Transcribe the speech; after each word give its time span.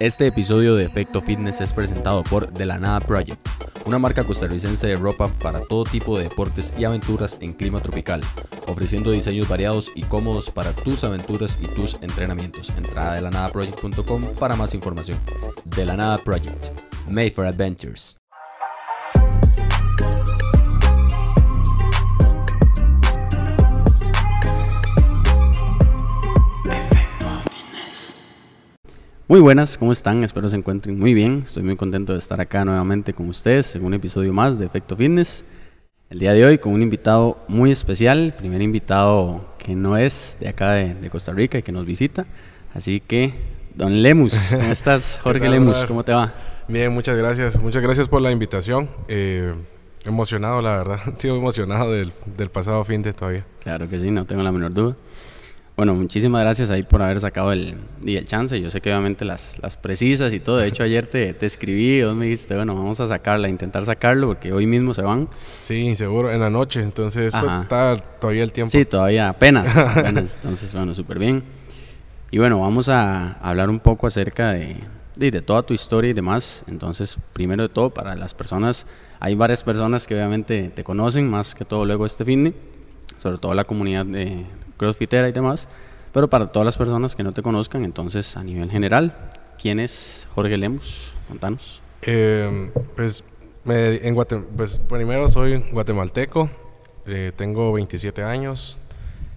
Este 0.00 0.26
episodio 0.26 0.76
de 0.76 0.86
Efecto 0.86 1.20
Fitness 1.20 1.60
es 1.60 1.74
presentado 1.74 2.24
por 2.24 2.50
De 2.50 2.64
la 2.64 2.78
Nada 2.78 3.00
Project, 3.00 3.46
una 3.84 3.98
marca 3.98 4.24
costarricense 4.24 4.86
de 4.86 4.96
ropa 4.96 5.28
para 5.42 5.60
todo 5.60 5.84
tipo 5.84 6.16
de 6.16 6.24
deportes 6.24 6.72
y 6.78 6.84
aventuras 6.84 7.36
en 7.42 7.52
clima 7.52 7.82
tropical, 7.82 8.22
ofreciendo 8.66 9.10
diseños 9.10 9.46
variados 9.46 9.90
y 9.94 10.04
cómodos 10.04 10.50
para 10.50 10.72
tus 10.72 11.04
aventuras 11.04 11.58
y 11.60 11.66
tus 11.66 11.96
entrenamientos. 12.00 12.70
Entrada 12.78 13.16
de 13.16 13.20
la 13.20 13.28
nada 13.28 13.52
para 14.38 14.56
más 14.56 14.72
información. 14.72 15.18
De 15.66 15.84
la 15.84 15.98
Nada 15.98 16.16
Project, 16.16 16.68
made 17.06 17.32
for 17.32 17.44
adventures. 17.44 18.19
Muy 29.30 29.38
buenas, 29.38 29.78
¿cómo 29.78 29.92
están? 29.92 30.24
Espero 30.24 30.48
se 30.48 30.56
encuentren 30.56 30.98
muy 30.98 31.14
bien. 31.14 31.42
Estoy 31.44 31.62
muy 31.62 31.76
contento 31.76 32.14
de 32.14 32.18
estar 32.18 32.40
acá 32.40 32.64
nuevamente 32.64 33.12
con 33.12 33.28
ustedes 33.28 33.76
en 33.76 33.84
un 33.84 33.94
episodio 33.94 34.32
más 34.32 34.58
de 34.58 34.66
Efecto 34.66 34.96
Fitness. 34.96 35.44
El 36.10 36.18
día 36.18 36.32
de 36.32 36.44
hoy 36.44 36.58
con 36.58 36.72
un 36.72 36.82
invitado 36.82 37.38
muy 37.46 37.70
especial, 37.70 38.34
primer 38.36 38.60
invitado 38.60 39.54
que 39.56 39.76
no 39.76 39.96
es 39.96 40.36
de 40.40 40.48
acá 40.48 40.72
de, 40.72 41.08
Costa 41.10 41.32
Rica 41.32 41.58
y 41.58 41.62
que 41.62 41.70
nos 41.70 41.86
visita. 41.86 42.26
Así 42.74 42.98
que, 42.98 43.32
don 43.76 44.02
Lemus, 44.02 44.48
¿cómo 44.50 44.72
estás? 44.72 45.20
Jorge 45.22 45.48
Lemus, 45.48 45.84
¿cómo 45.84 46.02
te 46.02 46.12
va? 46.12 46.34
Bien, 46.66 46.92
muchas 46.92 47.16
gracias. 47.16 47.56
Muchas 47.62 47.84
gracias 47.84 48.08
por 48.08 48.20
la 48.22 48.32
invitación. 48.32 48.90
Eh, 49.06 49.54
emocionado, 50.04 50.60
la 50.60 50.70
verdad. 50.70 50.98
Sigo 51.18 51.36
emocionado 51.36 51.92
del, 51.92 52.12
del 52.36 52.50
pasado 52.50 52.82
fin 52.84 53.00
de 53.02 53.12
todavía. 53.12 53.46
Claro 53.62 53.88
que 53.88 53.96
sí, 53.96 54.10
no 54.10 54.24
tengo 54.24 54.42
la 54.42 54.50
menor 54.50 54.74
duda. 54.74 54.96
Bueno, 55.80 55.94
muchísimas 55.94 56.42
gracias 56.42 56.70
ahí 56.70 56.82
por 56.82 57.00
haber 57.00 57.20
sacado 57.20 57.52
el, 57.52 57.74
el 58.04 58.26
chance. 58.26 58.60
Yo 58.60 58.68
sé 58.68 58.82
que 58.82 58.90
obviamente 58.90 59.24
las, 59.24 59.58
las 59.62 59.78
precisas 59.78 60.30
y 60.34 60.38
todo. 60.38 60.58
De 60.58 60.68
hecho, 60.68 60.82
ayer 60.82 61.06
te, 61.06 61.32
te 61.32 61.46
escribí 61.46 62.00
y 62.00 62.02
vos 62.02 62.14
me 62.14 62.26
dijiste, 62.26 62.54
bueno, 62.54 62.74
vamos 62.74 63.00
a 63.00 63.06
sacarla, 63.06 63.48
intentar 63.48 63.86
sacarlo 63.86 64.26
porque 64.26 64.52
hoy 64.52 64.66
mismo 64.66 64.92
se 64.92 65.00
van. 65.00 65.26
Sí, 65.62 65.96
seguro, 65.96 66.30
en 66.30 66.40
la 66.40 66.50
noche. 66.50 66.82
Entonces, 66.82 67.32
pues, 67.32 67.62
está 67.62 67.96
todavía 67.96 68.42
el 68.42 68.52
tiempo. 68.52 68.70
Sí, 68.70 68.84
todavía 68.84 69.30
apenas. 69.30 69.74
apenas. 69.78 70.34
Entonces, 70.34 70.70
bueno, 70.74 70.94
súper 70.94 71.18
bien. 71.18 71.44
Y 72.30 72.36
bueno, 72.36 72.60
vamos 72.60 72.90
a 72.90 73.38
hablar 73.40 73.70
un 73.70 73.80
poco 73.80 74.06
acerca 74.06 74.52
de, 74.52 74.76
de, 75.16 75.30
de, 75.30 75.40
toda 75.40 75.62
tu 75.62 75.72
historia 75.72 76.10
y 76.10 76.12
demás. 76.12 76.62
Entonces, 76.68 77.16
primero 77.32 77.62
de 77.62 77.70
todo, 77.70 77.88
para 77.88 78.16
las 78.16 78.34
personas, 78.34 78.86
hay 79.18 79.34
varias 79.34 79.64
personas 79.64 80.06
que 80.06 80.14
obviamente 80.14 80.72
te 80.74 80.84
conocen, 80.84 81.26
más 81.26 81.54
que 81.54 81.64
todo 81.64 81.86
luego 81.86 82.04
este 82.04 82.26
fin 82.26 82.44
de, 82.44 82.54
sobre 83.16 83.38
todo 83.38 83.54
la 83.54 83.64
comunidad 83.64 84.04
de 84.04 84.44
crossfitera 84.80 85.28
y 85.28 85.32
demás, 85.32 85.68
pero 86.12 86.30
para 86.30 86.46
todas 86.46 86.64
las 86.64 86.78
personas 86.78 87.14
que 87.14 87.22
no 87.22 87.32
te 87.32 87.42
conozcan, 87.42 87.84
entonces 87.84 88.36
a 88.38 88.42
nivel 88.42 88.70
general, 88.70 89.14
¿quién 89.60 89.78
es 89.78 90.26
Jorge 90.34 90.56
Lemus? 90.56 91.12
Contanos. 91.28 91.82
Eh, 92.02 92.70
pues, 92.96 93.22
en 93.66 94.14
pues, 94.56 94.80
primero 94.88 95.28
soy 95.28 95.58
guatemalteco, 95.70 96.48
eh, 97.06 97.30
tengo 97.36 97.72
27 97.74 98.22
años, 98.22 98.78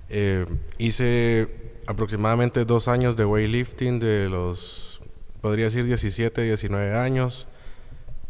eh, 0.10 0.46
hice 0.78 1.50
aproximadamente 1.88 2.64
dos 2.64 2.88
años 2.88 3.18
de 3.18 3.26
weightlifting 3.26 4.00
de 4.00 4.30
los, 4.30 5.02
podría 5.42 5.66
decir 5.66 5.86
17, 5.86 6.42
19 6.42 6.96
años. 6.96 7.48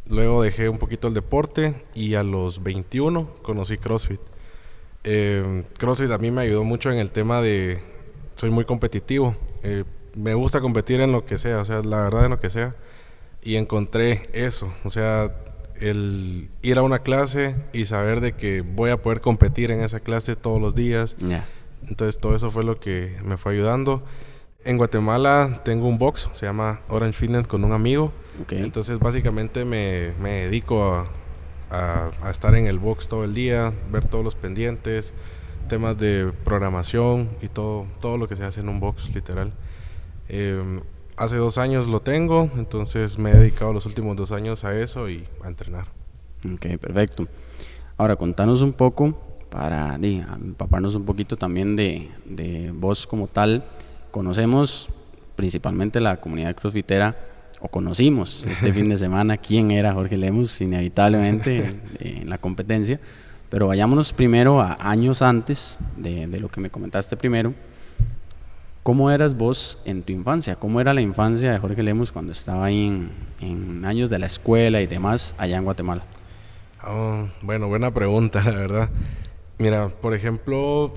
Luego 0.10 0.42
dejé 0.42 0.68
un 0.68 0.80
poquito 0.80 1.08
el 1.08 1.14
deporte 1.14 1.76
y 1.94 2.16
a 2.16 2.24
los 2.24 2.64
21 2.64 3.28
conocí 3.44 3.78
CrossFit. 3.78 4.20
Eh, 5.04 5.64
CrossFit 5.78 6.12
a 6.12 6.18
mí 6.18 6.32
me 6.32 6.44
ayudó 6.44 6.64
mucho 6.64 6.92
en 6.92 6.98
el 6.98 7.12
tema 7.12 7.42
de, 7.42 7.80
soy 8.36 8.50
muy 8.50 8.66
competitivo, 8.66 9.36
eh, 9.64 9.84
me 10.16 10.34
gusta 10.34 10.62
competir 10.62 11.02
en 11.02 11.12
lo 11.12 11.26
que 11.26 11.38
sea, 11.38 11.60
o 11.60 11.66
sea, 11.66 11.82
la 11.82 12.04
verdad 12.04 12.26
en 12.26 12.32
lo 12.32 12.40
que 12.40 12.50
sea, 12.50 12.76
y 13.42 13.56
encontré 13.56 14.30
eso, 14.34 14.72
o 14.86 14.90
sea, 14.90 15.36
el 15.82 16.50
ir 16.62 16.78
a 16.78 16.82
una 16.82 17.00
clase 17.00 17.56
y 17.74 17.86
saber 17.86 18.22
de 18.22 18.34
que 18.34 18.62
voy 18.62 18.92
a 18.92 19.02
poder 19.02 19.22
competir 19.22 19.72
en 19.72 19.82
esa 19.82 20.00
clase 20.00 20.36
todos 20.36 20.62
los 20.62 20.76
días. 20.76 21.18
Entonces 21.88 22.20
todo 22.22 22.36
eso 22.36 22.52
fue 22.52 22.64
lo 22.64 22.80
que 22.80 23.18
me 23.26 23.36
fue 23.36 23.54
ayudando. 23.54 24.02
En 24.64 24.78
Guatemala 24.78 25.62
tengo 25.66 25.90
un 25.90 25.98
box, 25.98 26.30
se 26.32 26.46
llama 26.46 26.80
Orange 26.88 27.18
Fitness 27.18 27.48
con 27.48 27.66
un 27.66 27.74
amigo. 27.74 28.14
Entonces 28.50 29.00
básicamente 29.00 29.66
me, 29.66 30.14
me 30.22 30.46
dedico 30.46 30.94
a, 30.94 31.06
a, 31.74 32.30
estar 32.30 32.56
en 32.56 32.68
el 32.68 32.80
box 32.80 33.08
todo 33.08 33.24
el 33.24 33.34
día, 33.34 33.74
ver 33.92 34.06
todos 34.06 34.24
los 34.24 34.36
pendientes, 34.36 35.14
temas 35.68 35.98
de 35.98 36.32
programación 36.44 37.30
y 37.42 37.48
todo, 37.48 37.88
todo 38.00 38.18
lo 38.18 38.28
que 38.28 38.36
se 38.36 38.44
hace 38.44 38.60
en 38.60 38.70
un 38.70 38.80
box, 38.80 39.10
literal. 39.14 39.52
Em, 40.30 40.82
hace 41.18 41.36
dos 41.38 41.58
años 41.58 41.88
lo 41.88 42.02
tengo, 42.02 42.50
entonces 42.56 43.18
me 43.18 43.32
he 43.32 43.34
dedicado 43.36 43.74
los 43.74 43.86
últimos 43.86 44.16
dos 44.16 44.32
años 44.32 44.64
a 44.64 44.78
eso 44.78 45.10
y 45.10 45.26
a 45.44 45.48
entrenar. 45.48 45.88
Ok, 46.54 46.78
perfecto. 46.80 47.28
Ahora, 47.98 48.16
contanos 48.16 48.62
un 48.62 48.74
poco, 48.74 49.20
para 49.50 49.96
empaparnos 49.96 50.96
un 50.96 51.06
poquito 51.06 51.38
también 51.38 51.76
de, 51.76 52.10
de 52.26 52.72
vos 52.72 53.08
como 53.08 53.28
tal. 53.28 53.64
Conocemos 54.12 54.90
principalmente 55.36 56.00
la 56.00 56.20
comunidad 56.20 56.56
crossfitera 56.56 57.33
o 57.64 57.70
conocimos 57.70 58.46
este 58.46 58.74
fin 58.74 58.90
de 58.90 58.98
semana 58.98 59.38
quién 59.38 59.72
era 59.72 59.94
Jorge 59.94 60.18
Lemus, 60.18 60.60
inevitablemente 60.60 61.80
en, 62.00 62.30
la 62.30 62.38
competencia. 62.38 63.00
Pero 63.50 63.68
vayámonos 63.68 64.12
primero 64.12 64.60
a 64.60 64.76
años 64.82 65.22
antes 65.22 65.80
de, 65.96 66.28
lo 66.28 66.50
que 66.50 66.60
me 66.60 66.70
comentaste 66.70 67.16
primero. 67.16 67.54
¿Cómo 68.84 69.10
eras 69.10 69.38
vos 69.38 69.80
en 69.86 70.04
tu 70.04 70.12
infancia? 70.12 70.58
¿Cómo 70.58 70.82
era 70.82 70.94
la 70.94 71.00
infancia 71.00 71.54
de 71.54 71.58
Jorge 71.58 71.84
Lemus 71.84 72.12
cuando 72.12 72.34
estaba 72.34 72.66
ahí 72.66 73.10
en, 73.40 73.86
años 73.86 74.10
de 74.10 74.20
la 74.20 74.26
escuela 74.26 74.82
y 74.82 74.88
demás 74.88 75.34
allá 75.38 75.56
en 75.56 75.64
Guatemala? 75.64 76.04
Oh, 76.86 77.30
bueno, 77.42 77.70
buena 77.70 77.92
pregunta, 77.92 78.42
la 78.46 78.58
verdad. 78.58 78.90
Mira, 79.58 79.88
por 79.88 80.14
ejemplo, 80.14 80.94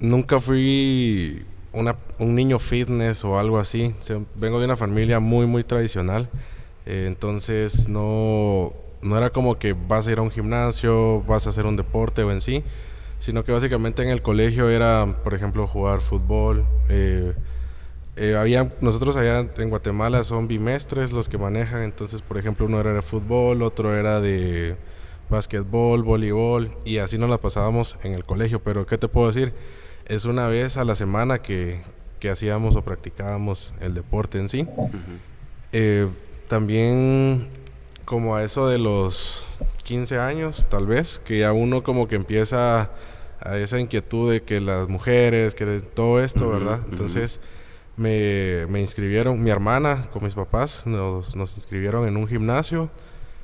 nunca 0.00 0.40
fui 0.40 1.44
un 1.72 2.34
niño 2.34 2.58
fitness 2.58 3.24
o 3.24 3.38
algo 3.38 3.58
así. 3.58 3.94
vengo 4.34 4.58
de 4.58 4.64
una 4.64 4.76
familia 4.76 5.20
muy, 5.20 5.46
muy 5.46 5.64
tradicional. 5.64 6.28
Eh, 6.86 7.04
entonces 7.06 7.88
no, 7.88 8.72
no 9.02 9.18
era 9.18 9.30
como 9.30 9.58
que 9.58 9.74
vas 9.74 10.06
a 10.06 10.12
ir 10.12 10.18
a 10.18 10.22
un 10.22 10.30
gimnasio, 10.30 11.22
vas 11.22 11.46
a 11.46 11.50
hacer 11.50 11.66
un 11.66 11.76
deporte 11.76 12.22
o 12.22 12.32
en 12.32 12.40
sí, 12.40 12.64
sino 13.18 13.44
que 13.44 13.52
básicamente 13.52 14.02
en 14.02 14.08
el 14.08 14.22
colegio 14.22 14.70
era, 14.70 15.06
por 15.22 15.34
ejemplo, 15.34 15.66
jugar 15.66 16.00
fútbol. 16.00 16.64
Eh, 16.88 17.34
eh, 18.16 18.36
había, 18.36 18.72
nosotros 18.80 19.16
allá 19.16 19.46
en 19.58 19.70
Guatemala 19.70 20.24
son 20.24 20.48
bimestres 20.48 21.12
los 21.12 21.28
que 21.28 21.38
manejan, 21.38 21.82
entonces 21.82 22.20
por 22.20 22.36
ejemplo 22.36 22.66
uno 22.66 22.80
era 22.80 22.92
de 22.92 23.02
fútbol, 23.02 23.62
otro 23.62 23.94
era 23.96 24.20
de 24.20 24.76
básquetbol, 25.30 26.02
voleibol 26.02 26.72
y 26.84 26.98
así 26.98 27.16
nos 27.16 27.30
la 27.30 27.38
pasábamos 27.38 27.96
en 28.02 28.14
el 28.14 28.24
colegio, 28.24 28.60
pero 28.60 28.86
¿qué 28.86 28.98
te 28.98 29.06
puedo 29.06 29.28
decir? 29.28 29.52
Es 30.08 30.24
una 30.24 30.48
vez 30.48 30.76
a 30.76 30.84
la 30.84 30.94
semana 30.94 31.40
que, 31.40 31.80
hacíamos 32.30 32.74
o 32.74 32.82
practicábamos 32.82 33.72
el 33.80 33.94
deporte 33.94 34.38
en 34.38 34.48
sí. 34.48 34.66
Eh, 35.72 36.08
también 36.48 37.48
como 38.04 38.34
a 38.34 38.42
eso 38.42 38.68
de 38.68 38.78
los 38.78 39.46
15 39.84 40.18
años, 40.18 40.66
tal 40.68 40.86
vez, 40.86 41.20
que 41.24 41.40
ya 41.40 41.52
uno 41.52 41.82
como 41.82 42.08
que 42.08 42.16
empieza 42.16 42.90
a 43.40 43.58
esa 43.58 43.78
inquietud 43.78 44.32
de 44.32 44.42
que 44.42 44.60
las 44.60 44.88
mujeres, 44.88 45.54
que 45.54 45.80
todo 45.80 46.20
esto, 46.20 46.48
¿verdad? 46.48 46.80
Entonces 46.90 47.38
me, 47.96 48.66
inscribieron, 48.80 49.42
mi 49.42 49.50
hermana 49.50 50.08
con 50.12 50.24
mis 50.24 50.34
papás 50.34 50.86
nos, 50.86 51.34
inscribieron 51.36 52.08
en 52.08 52.16
un 52.16 52.26
gimnasio. 52.26 52.90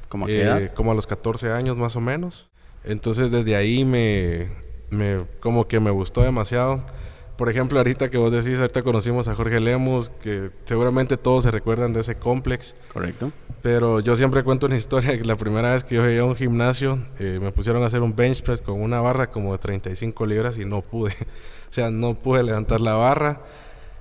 ¿Cómo 0.08 0.26
eh, 0.28 0.70
Como 0.74 0.92
a 0.92 0.94
los 0.94 1.06
14 1.06 1.52
años 1.52 1.76
más 1.76 1.94
o 1.96 2.00
menos. 2.00 2.48
Entonces 2.84 3.30
desde 3.30 3.56
ahí 3.56 3.84
me, 3.84 4.48
me, 4.94 5.26
como 5.40 5.68
que 5.68 5.80
me 5.80 5.90
gustó 5.90 6.22
demasiado. 6.22 6.82
Por 7.36 7.48
ejemplo, 7.48 7.78
ahorita 7.78 8.10
que 8.10 8.16
vos 8.16 8.30
decís, 8.30 8.60
ahorita 8.60 8.82
conocimos 8.82 9.26
a 9.26 9.34
Jorge 9.34 9.58
Lemus, 9.58 10.10
que 10.22 10.50
seguramente 10.64 11.16
todos 11.16 11.42
se 11.44 11.50
recuerdan 11.50 11.92
de 11.92 12.00
ese 12.00 12.14
complex. 12.14 12.76
Correcto. 12.92 13.32
Pero 13.60 13.98
yo 13.98 14.14
siempre 14.14 14.44
cuento 14.44 14.66
una 14.66 14.76
historia 14.76 15.18
que 15.18 15.24
la 15.24 15.36
primera 15.36 15.72
vez 15.72 15.82
que 15.82 15.96
yo 15.96 16.06
llegué 16.06 16.20
a 16.20 16.24
un 16.24 16.36
gimnasio, 16.36 16.98
eh, 17.18 17.40
me 17.42 17.50
pusieron 17.50 17.82
a 17.82 17.86
hacer 17.86 18.02
un 18.02 18.14
bench 18.14 18.42
press 18.42 18.62
con 18.62 18.80
una 18.80 19.00
barra 19.00 19.32
como 19.32 19.52
de 19.52 19.58
35 19.58 20.26
libras 20.26 20.58
y 20.58 20.64
no 20.64 20.80
pude. 20.82 21.12
o 21.70 21.72
sea, 21.72 21.90
no 21.90 22.14
pude 22.14 22.44
levantar 22.44 22.80
la 22.80 22.94
barra. 22.94 23.40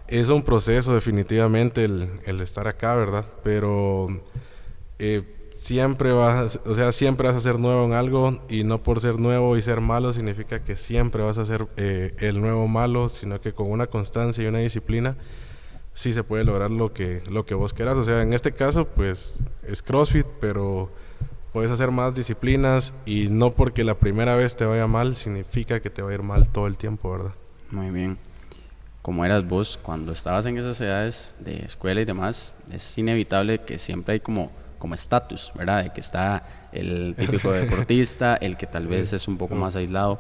Es 0.07 0.30
un 0.30 0.44
proceso 0.44 0.94
definitivamente 0.94 1.86
el, 1.86 2.19
el 2.25 2.40
estar 2.42 2.68
acá, 2.68 2.95
¿verdad? 2.95 3.25
Pero... 3.44 4.22
Eh, 5.00 5.24
siempre 5.63 6.12
vas, 6.12 6.60
o 6.65 6.75
sea, 6.75 6.92
siempre 6.92 7.25
vas 7.25 7.38
a 7.38 7.39
ser 7.39 7.57
nuevo 7.57 7.86
en 7.86 7.94
algo 7.94 8.42
y 8.50 8.65
no 8.65 8.83
por 8.83 9.00
ser 9.00 9.18
nuevo 9.18 9.56
y 9.56 9.62
ser 9.62 9.80
malo 9.80 10.12
significa 10.12 10.62
que 10.62 10.75
siempre 10.75 11.24
vas 11.24 11.38
a 11.38 11.45
ser 11.45 11.68
eh, 11.77 12.13
el 12.19 12.42
nuevo 12.42 12.68
malo, 12.68 13.07
sino 13.07 13.39
que 13.39 13.54
con 13.54 13.71
una 13.71 13.88
constancia 13.88 14.44
y 14.44 14.48
una 14.48 14.60
disciplina 14.60 15.15
sí 15.94 16.12
se 16.12 16.25
puede 16.25 16.44
lograr 16.44 16.69
lo 16.69 16.92
que, 16.92 17.24
lo 17.30 17.45
que 17.45 17.56
vos 17.56 17.74
quieras. 17.74 17.98
O 17.98 18.04
sea, 18.04 18.21
en 18.21 18.33
este 18.33 18.51
caso, 18.51 18.86
pues 18.89 19.42
es 19.65 19.81
CrossFit, 19.81 20.27
pero 20.42 20.92
puedes 21.54 21.71
hacer 21.71 21.92
más 21.92 22.13
disciplinas 22.13 22.94
y 23.06 23.30
no 23.30 23.51
porque 23.51 23.86
la 23.86 23.98
primera 23.98 24.36
vez 24.36 24.57
te 24.57 24.66
vaya 24.66 24.86
mal 24.88 25.16
significa 25.16 25.80
que 25.80 25.89
te 25.89 26.01
va 26.01 26.12
a 26.12 26.13
ir 26.13 26.24
mal 26.24 26.50
todo 26.50 26.68
el 26.68 26.77
tiempo, 26.77 27.09
¿verdad? 27.09 27.36
Muy 27.71 27.89
bien. 27.89 28.18
como 29.01 29.24
eras 29.24 29.48
vos, 29.48 29.80
cuando 29.81 30.12
estabas 30.12 30.45
en 30.45 30.57
esas 30.57 30.80
edades 30.81 31.36
de 31.39 31.59
escuela 31.66 32.01
y 32.01 32.06
demás, 32.06 32.54
es 32.69 32.98
inevitable 32.98 33.59
que 33.59 33.77
siempre 33.77 34.16
hay 34.16 34.19
como 34.19 34.51
como 34.83 34.95
estatus, 34.95 35.53
¿verdad? 35.56 35.85
De 35.85 35.94
que 35.94 36.01
está 36.01 36.44
el 36.74 37.15
típico 37.18 37.53
deportista, 37.53 38.35
el 38.35 38.57
que 38.57 38.68
tal 38.68 38.85
vez 38.94 39.13
es 39.13 39.30
un 39.30 39.38
poco 39.38 39.56
más 39.56 39.77
aislado. 39.77 40.19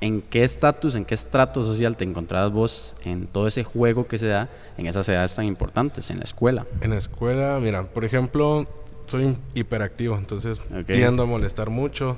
¿En 0.00 0.22
qué 0.22 0.44
estatus, 0.44 0.94
en 0.94 1.04
qué 1.04 1.12
estrato 1.12 1.62
social 1.62 1.94
te 1.98 2.04
encontrabas 2.04 2.50
vos 2.50 2.94
en 3.04 3.26
todo 3.26 3.46
ese 3.46 3.64
juego 3.64 4.08
que 4.08 4.16
se 4.16 4.28
da 4.28 4.48
en 4.78 4.86
esas 4.86 5.06
edades 5.10 5.36
tan 5.36 5.44
importantes, 5.44 6.08
en 6.08 6.20
la 6.20 6.24
escuela? 6.24 6.66
En 6.80 6.88
la 6.88 6.96
escuela, 6.96 7.58
mira, 7.60 7.82
por 7.82 8.06
ejemplo, 8.06 8.66
soy 9.04 9.36
hiperactivo, 9.52 10.16
entonces 10.16 10.58
tiendo 10.86 11.24
a 11.24 11.26
molestar 11.26 11.68
mucho. 11.68 12.16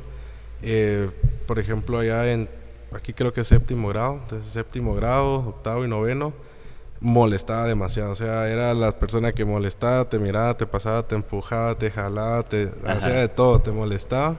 Eh, 0.62 1.10
por 1.46 1.58
ejemplo, 1.58 1.98
allá 1.98 2.30
en, 2.30 2.48
aquí 2.92 3.12
creo 3.14 3.32
que 3.32 3.40
es 3.40 3.48
séptimo 3.48 3.88
grado, 3.88 4.20
entonces 4.22 4.52
séptimo 4.52 4.94
grado, 4.94 5.38
octavo 5.38 5.84
y 5.84 5.88
noveno, 5.88 6.34
molestaba 7.00 7.66
demasiado. 7.66 8.12
O 8.12 8.14
sea, 8.14 8.48
era 8.48 8.74
la 8.74 8.92
persona 8.92 9.32
que 9.32 9.44
molestaba, 9.44 10.08
te 10.08 10.18
miraba, 10.18 10.56
te 10.56 10.66
pasaba, 10.66 11.06
te 11.06 11.14
empujaba, 11.14 11.76
te 11.76 11.90
jalaba, 11.90 12.42
te 12.42 12.70
hacía 12.86 13.14
de 13.14 13.28
todo, 13.28 13.58
te 13.60 13.72
molestaba. 13.72 14.36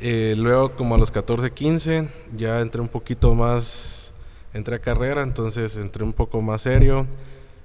Eh, 0.00 0.34
luego, 0.36 0.74
como 0.74 0.94
a 0.94 0.98
los 0.98 1.10
14, 1.10 1.52
15, 1.52 2.08
ya 2.36 2.60
entré 2.60 2.80
un 2.80 2.88
poquito 2.88 3.34
más, 3.34 4.12
entré 4.52 4.76
a 4.76 4.78
carrera, 4.78 5.22
entonces 5.22 5.76
entré 5.76 6.04
un 6.04 6.12
poco 6.12 6.40
más 6.40 6.62
serio. 6.62 7.06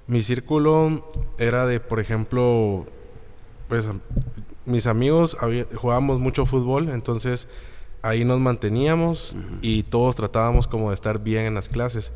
Mi 0.06 0.22
círculo 0.22 1.10
era 1.38 1.66
de, 1.66 1.80
por 1.80 2.00
ejemplo, 2.00 2.86
pues 3.68 3.88
mis 4.64 4.86
amigos 4.86 5.36
jugábamos 5.74 6.20
mucho 6.20 6.46
fútbol, 6.46 6.90
entonces 6.90 7.48
ahí 8.02 8.24
nos 8.24 8.40
manteníamos 8.40 9.36
y 9.60 9.84
todos 9.84 10.16
tratábamos 10.16 10.66
como 10.66 10.90
de 10.90 10.94
estar 10.94 11.20
bien 11.20 11.46
en 11.46 11.54
las 11.54 11.68
clases. 11.68 12.12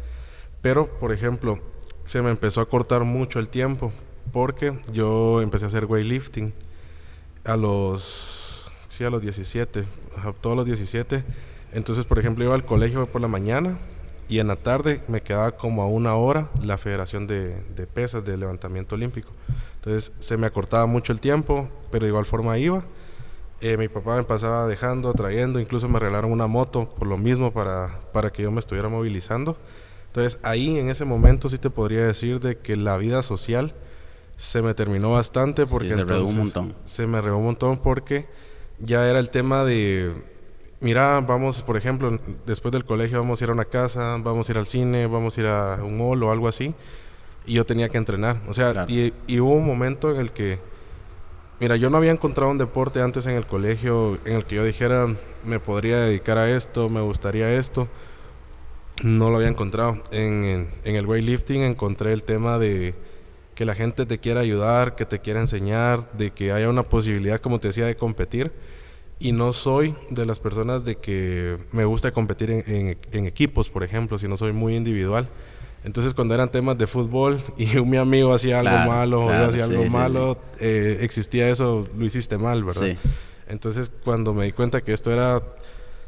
Pero, 0.63 0.87
por 0.99 1.13
ejemplo, 1.13 1.61
se 2.07 2.23
me 2.23 2.31
empezó 2.31 2.61
a 2.61 2.69
cortar 2.69 3.05
mucho 3.05 3.39
el 3.39 3.49
tiempo 3.49 3.93
porque 4.33 4.79
yo 4.93 5.43
empecé 5.43 5.65
a 5.65 5.69
hacer 5.69 5.85
weightlifting 5.85 6.53
a 7.45 7.57
los 7.57 8.67
sí 8.89 9.05
a 9.05 9.11
los 9.11 9.21
17 9.23 9.85
a 10.25 10.33
todos 10.33 10.57
los 10.57 10.67
17 10.67 11.25
entonces 11.73 12.05
por 12.05 12.19
ejemplo 12.19 12.45
iba 12.45 12.55
al 12.55 12.65
colegio 12.65 13.07
por 13.07 13.21
la 13.21 13.29
mañana 13.29 13.79
y 14.29 14.41
en 14.41 14.49
la 14.49 14.57
tarde 14.57 15.01
me 15.09 15.21
quedaba 15.21 15.53
como 15.53 15.83
a 15.83 15.87
una 15.87 16.17
hora 16.17 16.49
la 16.63 16.79
federación 16.79 17.27
de, 17.27 17.63
pesas 17.95 18.25
de 18.25 18.37
levantamiento 18.37 18.97
olímpico. 18.97 19.31
Entonces 19.77 20.13
se 20.19 20.37
me 20.37 20.47
acortaba 20.47 20.87
mucho 20.87 21.13
el 21.13 21.21
tiempo 21.21 21.69
pero 21.91 22.05
de 22.05 22.11
igual 22.11 22.27
forma 22.27 22.59
iba. 22.59 22.85
Eh, 23.61 23.77
mi 23.77 23.89
papá 23.89 24.17
me 24.17 24.25
pasaba 24.25 24.67
dejando 24.67 25.13
trayendo 25.15 25.61
incluso 25.61 25.89
me 25.89 25.99
regalaron 25.99 26.33
una 26.33 26.47
moto 26.47 26.89
por 26.91 27.09
lo 27.09 27.17
mismo 27.17 27.53
para, 27.53 28.01
para 28.13 28.31
que 28.31 28.43
yo 28.43 28.51
me 28.51 28.61
estuviera 28.61 28.89
movilizando 28.89 29.57
entonces 30.17 30.41
ahí 30.43 30.79
en 30.79 30.89
ese 30.89 31.05
momento 31.05 31.51
sí 31.51 31.59
te 31.59 31.69
podría 31.69 32.07
decir 32.07 32.41
de 32.41 32.57
que 32.57 32.75
la 32.75 32.97
vida 32.97 33.23
social 33.23 33.75
se 34.39 34.63
me 34.63 34.73
terminó 34.73 35.13
bastante 35.13 35.67
porque 35.67 35.93
se 35.93 36.05
me 36.07 36.21
un 36.21 36.37
montón. 36.39 36.75
Se 36.87 37.07
me 37.07 37.21
regó 37.21 37.37
un 37.37 37.45
montón 37.45 37.77
porque 37.77 38.27
ya 38.79 39.11
era 39.11 39.19
el 39.19 39.29
tema 39.29 39.67
de 39.67 40.15
mira, 40.81 41.21
vamos, 41.21 41.61
por 41.61 41.77
ejemplo, 41.77 42.19
después 42.47 42.73
del 42.73 42.87
colegio 42.87 43.19
vamos 43.19 43.43
a 43.43 43.45
ir 43.45 43.51
a 43.51 43.53
una 43.53 43.67
casa, 43.67 44.17
vamos 44.23 44.49
a 44.49 44.53
ir 44.53 44.59
al 44.59 44.67
cine, 44.67 45.07
vamos 45.07 45.37
a 45.37 45.41
ir 45.43 45.47
a 45.49 45.85
un 45.85 45.99
mall 45.99 46.23
o 46.23 46.33
algo 46.33 46.49
así. 46.49 46.75
Y 47.45 47.53
yo 47.53 47.67
tenía 47.67 47.91
que 47.91 47.99
entrenar. 47.99 48.41
O 48.49 48.55
sea, 48.55 48.87
y, 48.89 49.13
y, 49.27 49.41
hubo 49.41 49.53
un 49.53 49.67
momento 49.67 50.11
en 50.11 50.17
el 50.17 50.31
que, 50.31 50.59
mira, 51.61 51.77
yo 51.77 51.91
no 51.91 51.99
había 51.99 52.11
encontrado 52.11 52.51
un 52.51 52.57
deporte 52.57 53.03
antes 53.03 53.27
en 53.27 53.35
el 53.35 53.47
colegio 53.47 54.19
en 54.25 54.37
el 54.37 54.47
que 54.47 54.55
yo 54.55 54.65
dijera, 54.65 55.15
me 55.45 55.61
podría 55.61 56.01
dedicar 56.01 56.39
a 56.39 56.51
esto, 56.51 56.89
me 56.89 57.03
gustaría 57.03 57.53
esto. 57.53 57.87
No 59.03 59.31
lo 59.31 59.37
había 59.37 59.49
encontrado. 59.49 60.03
En, 60.11 60.69
en, 60.85 60.97
el 60.97 61.07
weightlifting 61.07 61.63
encontré 61.63 62.13
el 62.13 62.23
tema 62.23 62.59
de 62.59 62.95
que 63.55 63.65
la 63.65 63.75
gente 63.75 64.07
te 64.07 64.19
quiera 64.19 64.41
ayudar, 64.41 64.95
que 64.95 65.07
te 65.07 65.21
quiera 65.21 65.41
enseñar, 65.41 66.13
de 66.13 66.31
que 66.31 66.53
haya 66.53 66.69
una 66.69 66.83
posibilidad, 66.83 67.41
como 67.41 67.59
te 67.59 67.69
decía, 67.69 67.87
de 67.87 67.97
competir. 67.97 68.53
Y 69.19 69.33
no 69.33 69.53
soy 69.55 69.95
de 70.11 70.27
las 70.27 70.39
personas 70.39 70.85
de 70.85 70.97
que 70.97 71.57
me 71.73 71.87
gusta 71.87 72.13
competir 72.13 72.51
en, 72.51 72.99
en, 73.13 73.27
equipos, 73.27 73.71
por 73.71 73.83
ejemplo, 73.83 74.19
sino 74.19 74.37
soy 74.37 74.53
muy 74.53 74.77
individual. 74.77 75.29
Entonces, 75.85 76.13
cuando 76.13 76.35
eran 76.35 76.51
temas 76.51 76.77
de 76.77 76.87
fútbol 76.87 77.41
y 77.57 77.67
mi 77.81 77.97
amigo 77.97 78.35
hacía 78.35 78.61
algo 78.61 78.77
malo 78.91 79.25
o 79.25 79.29
yo 79.29 79.45
hacía 79.47 79.65
algo 79.65 79.87
malo, 79.87 80.39
eh, 80.61 80.99
existía 81.01 81.49
eso, 81.49 81.89
lo 81.97 82.05
hiciste 82.05 82.37
mal, 82.37 82.63
¿verdad? 82.63 82.97
Entonces, 83.49 83.91
cuando 84.05 84.35
me 84.35 84.45
di 84.45 84.53
cuenta 84.53 84.83
que 84.83 84.93
esto 84.93 85.13
era 85.13 85.43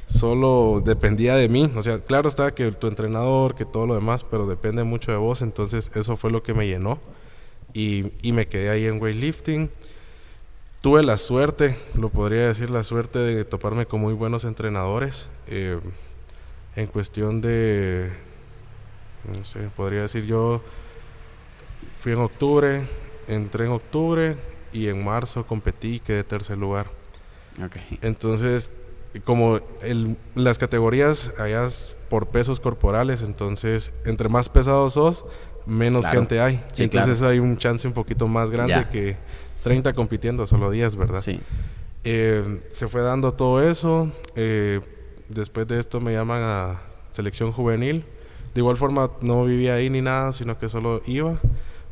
solo 0.08 0.82
dependía 0.84 1.36
de 1.36 1.48
mí. 1.48 1.70
O 1.76 1.82
sea, 1.82 2.00
claro 2.00 2.28
está 2.28 2.54
que 2.54 2.72
tu 2.72 2.86
entrenador, 2.86 3.54
que 3.54 3.64
todo 3.64 3.86
lo 3.86 3.94
demás, 3.94 4.24
pero 4.24 4.46
depende 4.46 4.82
mucho 4.82 5.12
de 5.12 5.18
vos. 5.18 5.42
Entonces, 5.42 5.90
eso 5.94 6.16
fue 6.16 6.30
lo 6.30 6.42
que 6.42 6.54
me 6.54 6.66
llenó. 6.66 6.98
Y, 7.74 8.12
y 8.22 8.32
me 8.32 8.48
quedé 8.48 8.70
ahí 8.70 8.86
en 8.86 9.00
weightlifting. 9.00 9.70
Tuve 10.80 11.02
la 11.02 11.16
suerte, 11.16 11.76
lo 11.94 12.08
podría 12.08 12.46
decir, 12.46 12.70
la 12.70 12.84
suerte 12.84 13.18
de 13.18 13.44
toparme 13.44 13.86
con 13.86 14.00
muy 14.00 14.14
buenos 14.14 14.44
entrenadores. 14.44 15.28
Eh, 15.46 15.78
en 16.76 16.86
cuestión 16.86 17.40
de, 17.40 18.10
no 19.36 19.44
sé, 19.44 19.68
podría 19.76 20.02
decir 20.02 20.24
yo, 20.24 20.62
fui 21.98 22.12
en 22.12 22.20
octubre, 22.20 22.82
entré 23.26 23.66
en 23.66 23.72
octubre 23.72 24.36
y 24.72 24.86
en 24.86 25.04
marzo 25.04 25.44
competí 25.44 25.96
y 25.96 26.00
quedé 26.00 26.22
tercer 26.22 26.56
lugar. 26.56 26.86
Okay. 27.66 27.98
Entonces, 28.02 28.70
como 29.24 29.60
el, 29.82 30.16
las 30.34 30.58
categorías 30.58 31.32
allá 31.38 31.68
por 32.08 32.28
pesos 32.28 32.60
corporales, 32.60 33.22
entonces 33.22 33.92
entre 34.04 34.28
más 34.28 34.48
pesados 34.48 34.94
sos, 34.94 35.26
menos 35.66 36.06
gente 36.06 36.40
hay. 36.40 36.62
entonces 36.78 37.22
hay 37.22 37.38
un 37.38 37.58
chance 37.58 37.86
un 37.86 37.94
poquito 37.94 38.26
más 38.26 38.50
grande 38.50 38.86
que 38.90 39.16
30 39.62 39.92
compitiendo, 39.92 40.46
solo 40.46 40.70
10, 40.70 40.96
¿verdad? 40.96 41.20
Sí. 41.20 41.40
Eh, 42.04 42.60
se 42.72 42.88
fue 42.88 43.02
dando 43.02 43.34
todo 43.34 43.62
eso. 43.62 44.10
Eh, 44.36 44.80
después 45.28 45.66
de 45.66 45.78
esto 45.78 46.00
me 46.00 46.12
llaman 46.12 46.42
a 46.42 46.80
selección 47.10 47.52
juvenil. 47.52 48.04
De 48.54 48.60
igual 48.60 48.76
forma 48.76 49.10
no 49.20 49.44
vivía 49.44 49.74
ahí 49.74 49.90
ni 49.90 50.00
nada, 50.00 50.32
sino 50.32 50.58
que 50.58 50.68
solo 50.68 51.02
iba, 51.06 51.38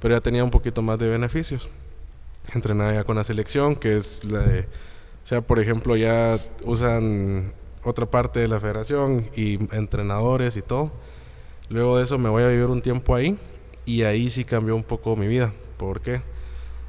pero 0.00 0.14
ya 0.14 0.20
tenía 0.20 0.42
un 0.42 0.50
poquito 0.50 0.80
más 0.82 0.98
de 0.98 1.08
beneficios. 1.08 1.68
Entrenaba 2.54 2.94
ya 2.94 3.04
con 3.04 3.16
la 3.16 3.24
selección, 3.24 3.76
que 3.76 3.96
es 3.96 4.24
la 4.24 4.40
de 4.40 4.66
o 5.26 5.28
sea, 5.28 5.40
por 5.40 5.58
ejemplo, 5.58 5.96
ya 5.96 6.38
usan 6.62 7.52
otra 7.82 8.06
parte 8.06 8.38
de 8.38 8.46
la 8.46 8.60
federación 8.60 9.28
y 9.34 9.54
entrenadores 9.74 10.56
y 10.56 10.62
todo. 10.62 10.92
Luego 11.68 11.98
de 11.98 12.04
eso 12.04 12.16
me 12.16 12.28
voy 12.28 12.44
a 12.44 12.48
vivir 12.48 12.66
un 12.66 12.80
tiempo 12.80 13.12
ahí 13.12 13.36
y 13.84 14.02
ahí 14.02 14.30
sí 14.30 14.44
cambió 14.44 14.76
un 14.76 14.84
poco 14.84 15.16
mi 15.16 15.26
vida. 15.26 15.52
¿Por 15.78 16.00
qué? 16.00 16.20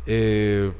Eh, 0.06 0.72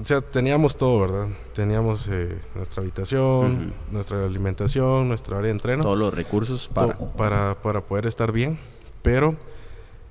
o 0.00 0.06
sea, 0.06 0.22
teníamos 0.22 0.74
todo, 0.74 1.00
¿verdad? 1.00 1.28
Teníamos 1.52 2.08
eh, 2.10 2.38
nuestra 2.54 2.80
habitación, 2.80 3.74
nuestra 3.90 4.24
alimentación, 4.24 5.06
nuestra 5.06 5.36
área 5.36 5.48
de 5.48 5.52
entreno. 5.52 5.82
Todos 5.82 5.98
los 5.98 6.14
recursos 6.14 6.70
para... 6.72 6.96
para... 6.96 7.60
para... 7.60 7.82
poder 7.82 8.06
estar 8.06 8.32
bien. 8.32 8.58
Pero 9.02 9.36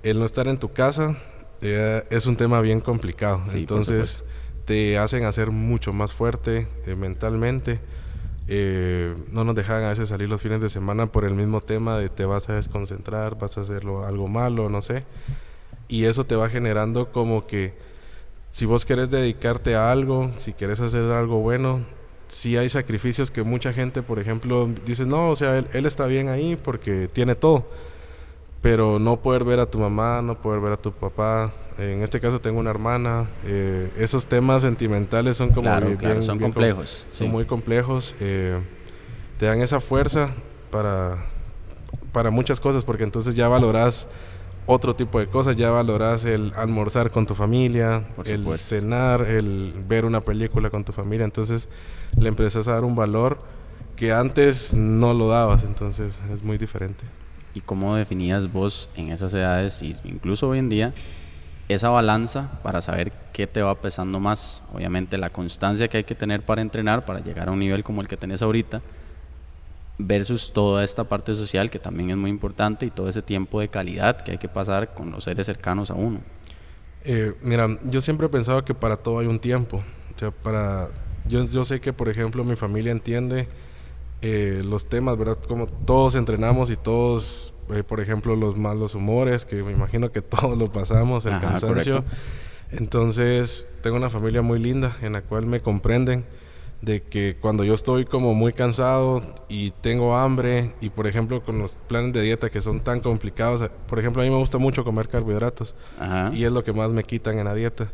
el 0.04 0.20
no 0.20 0.26
estar 0.26 0.48
en 0.48 0.60
tu 0.60 0.72
casa 0.72 1.18
eh, 1.62 2.04
es 2.12 2.28
un 2.28 2.36
tema 2.36 2.62
bien 2.62 2.80
complicado. 2.80 3.42
Entonces 3.56 4.24
te 4.70 5.00
hacen 5.00 5.26
hacer 5.26 5.50
mucho 5.50 5.94
más 5.94 6.14
fuerte 6.14 6.68
eh, 6.86 6.94
mentalmente. 6.94 7.80
Eh, 8.48 9.16
no 9.32 9.44
nos 9.44 9.56
dejan 9.56 9.84
a 9.84 9.90
veces 9.90 10.10
salir 10.10 10.30
los 10.30 10.44
fines 10.44 10.62
de 10.62 10.70
semana 10.70 11.08
por 11.08 11.26
el 11.26 11.34
mismo 11.34 11.60
tema 11.60 11.98
de 11.98 12.08
te 12.10 12.24
vas 12.24 12.50
a 12.50 12.54
desconcentrar, 12.54 13.36
vas 13.40 13.58
a 13.58 13.62
hacerlo 13.62 14.06
algo 14.06 14.28
malo, 14.28 14.70
no 14.70 14.84
sé. 14.84 15.06
Y 15.88 16.06
eso 16.06 16.24
te 16.24 16.36
va 16.36 16.52
generando 16.52 17.12
como 17.12 17.48
que 17.48 17.74
si 18.52 18.68
vos 18.68 18.86
querés 18.86 19.10
dedicarte 19.10 19.74
a 19.76 19.92
algo, 19.92 20.30
si 20.38 20.54
querés 20.54 20.80
hacer 20.82 21.12
algo 21.14 21.40
bueno, 21.40 21.84
si 22.28 22.56
hay 22.56 22.70
sacrificios 22.70 23.32
que 23.32 23.42
mucha 23.42 23.74
gente, 23.74 24.04
por 24.04 24.20
ejemplo, 24.20 24.70
dice, 24.86 25.08
no, 25.08 25.32
o 25.32 25.36
sea, 25.36 25.58
él, 25.58 25.68
él 25.74 25.88
está 25.88 26.06
bien 26.06 26.30
ahí 26.30 26.56
porque 26.64 27.08
tiene 27.12 27.34
todo 27.34 27.66
pero 28.62 29.00
no 29.00 29.18
poder 29.22 29.44
ver 29.44 29.60
a 29.60 29.66
tu 29.66 29.80
mamá, 29.80 30.22
no 30.22 30.36
poder 30.36 30.60
ver 30.60 30.74
a 30.74 30.78
tu 30.78 30.92
papá, 30.92 31.52
en 31.80 32.04
este 32.04 32.20
caso 32.20 32.40
tengo 32.40 32.60
una 32.60 32.70
hermana, 32.70 33.28
eh, 33.46 33.90
esos 33.98 34.28
temas 34.28 34.62
sentimentales 34.62 35.38
son 35.38 35.52
como 35.52 35.70
bien, 35.98 36.22
son 36.22 36.40
complejos, 36.40 37.08
son 37.10 37.32
muy 37.32 37.46
complejos, 37.46 38.16
eh, 38.20 38.60
te 39.38 39.46
dan 39.46 39.62
esa 39.62 39.80
fuerza 39.80 40.32
para, 40.72 41.26
para 42.12 42.32
muchas 42.32 42.60
cosas, 42.60 42.84
porque 42.84 43.04
entonces 43.04 43.34
ya 43.34 43.48
valoras 43.48 44.08
otro 44.66 44.96
tipo 44.96 45.20
de 45.20 45.28
cosas, 45.28 45.56
ya 45.56 45.72
valoras 45.72 46.26
el 46.26 46.54
almorzar 46.56 47.10
con 47.10 47.26
tu 47.26 47.34
familia, 47.34 48.04
el 48.26 48.46
cenar, 48.60 49.22
el 49.22 49.74
ver 49.88 50.06
una 50.06 50.22
película 50.22 50.70
con 50.70 50.84
tu 50.84 50.92
familia, 50.92 51.26
entonces 51.26 51.70
le 52.18 52.30
empiezas 52.30 52.68
a 52.68 52.74
dar 52.74 52.84
un 52.84 52.96
valor 52.96 53.40
que 53.96 54.14
antes 54.14 54.76
no 54.76 55.14
lo 55.14 55.30
dabas, 55.30 55.64
entonces 55.64 56.22
es 56.32 56.44
muy 56.44 56.58
diferente. 56.58 57.04
Y 57.54 57.62
cómo 57.62 57.96
definías 57.96 58.52
vos 58.52 58.90
en 58.96 59.10
esas 59.10 59.34
edades, 59.34 59.82
incluso 60.04 60.50
hoy 60.50 60.60
en 60.60 60.70
día, 60.70 60.94
esa 61.70 61.90
balanza 61.90 62.60
para 62.64 62.82
saber 62.82 63.14
qué 63.32 63.48
te 63.48 63.62
va 63.62 63.76
pesando 63.76 64.20
más. 64.20 64.64
Obviamente 64.74 65.18
la 65.18 65.30
constancia 65.30 65.88
que 65.88 65.98
hay 65.98 66.04
que 66.04 66.16
tener 66.16 66.44
para 66.44 66.62
entrenar, 66.62 67.06
para 67.06 67.20
llegar 67.20 67.48
a 67.48 67.52
un 67.52 67.60
nivel 67.60 67.84
como 67.84 68.02
el 68.02 68.08
que 68.08 68.18
tenés 68.18 68.42
ahorita, 68.42 68.82
versus 69.98 70.52
toda 70.52 70.84
esta 70.84 71.04
parte 71.06 71.36
social 71.36 71.70
que 71.70 71.80
también 71.80 72.10
es 72.10 72.18
muy 72.18 72.30
importante 72.30 72.86
y 72.86 72.90
todo 72.90 73.08
ese 73.08 73.22
tiempo 73.22 73.60
de 73.60 73.70
calidad 73.70 74.22
que 74.22 74.32
hay 74.32 74.38
que 74.38 74.50
pasar 74.50 74.94
con 74.94 75.12
los 75.12 75.24
seres 75.24 75.46
cercanos 75.46 75.92
a 75.92 75.94
uno. 75.94 76.20
Eh, 77.04 77.34
mira, 77.42 77.78
yo 77.84 78.02
siempre 78.02 78.28
he 78.28 78.30
pensado 78.30 78.66
que 78.66 78.74
para 78.74 78.98
todo 78.98 79.20
hay 79.20 79.28
un 79.28 79.40
tiempo. 79.40 79.78
O 80.16 80.20
sea, 80.20 80.32
para, 80.32 80.90
yo, 81.28 81.46
yo 81.46 81.64
sé 81.64 81.80
que, 81.80 81.94
por 81.94 82.10
ejemplo, 82.10 82.44
mi 82.44 82.56
familia 82.56 82.92
entiende 82.92 83.48
eh, 84.22 84.62
los 84.66 84.90
temas, 84.90 85.18
¿verdad? 85.18 85.38
Como 85.48 85.68
todos 85.68 86.16
entrenamos 86.16 86.70
y 86.70 86.76
todos, 86.76 87.54
eh, 87.74 87.84
por 87.84 88.00
ejemplo, 88.00 88.36
los 88.36 88.58
malos 88.58 88.96
humores, 88.96 89.46
que 89.46 89.64
me 89.64 89.72
imagino 89.72 90.12
que 90.12 90.22
todos 90.24 90.58
lo 90.58 90.72
pasamos, 90.72 91.26
el 91.26 91.40
cansancio. 91.40 92.04
Entonces, 92.72 93.68
tengo 93.82 93.98
una 93.98 94.10
familia 94.10 94.42
muy 94.42 94.60
linda 94.60 94.98
en 95.02 95.14
la 95.14 95.22
cual 95.22 95.46
me 95.48 95.60
comprenden 95.60 96.24
de 96.82 97.02
que 97.02 97.36
cuando 97.40 97.64
yo 97.64 97.74
estoy 97.74 98.06
como 98.06 98.34
muy 98.34 98.54
cansado 98.54 99.22
y 99.50 99.72
tengo 99.72 100.16
hambre 100.16 100.74
y 100.80 100.90
por 100.90 101.08
ejemplo 101.08 101.44
con 101.44 101.60
los 101.60 101.72
planes 101.88 102.14
de 102.14 102.22
dieta 102.22 102.50
que 102.50 102.62
son 102.62 102.80
tan 102.80 103.02
complicados, 103.02 103.70
por 103.88 104.00
ejemplo 104.00 104.22
a 104.22 104.26
mí 104.26 104.32
me 104.32 104.38
gusta 104.38 104.58
mucho 104.60 104.86
comer 104.86 105.10
carbohidratos 105.10 105.76
y 106.34 106.46
es 106.46 106.52
lo 106.52 106.64
que 106.64 106.72
más 106.72 106.92
me 106.92 107.04
quitan 107.04 107.38
en 107.38 107.46
la 107.46 107.54
dieta. 107.54 107.92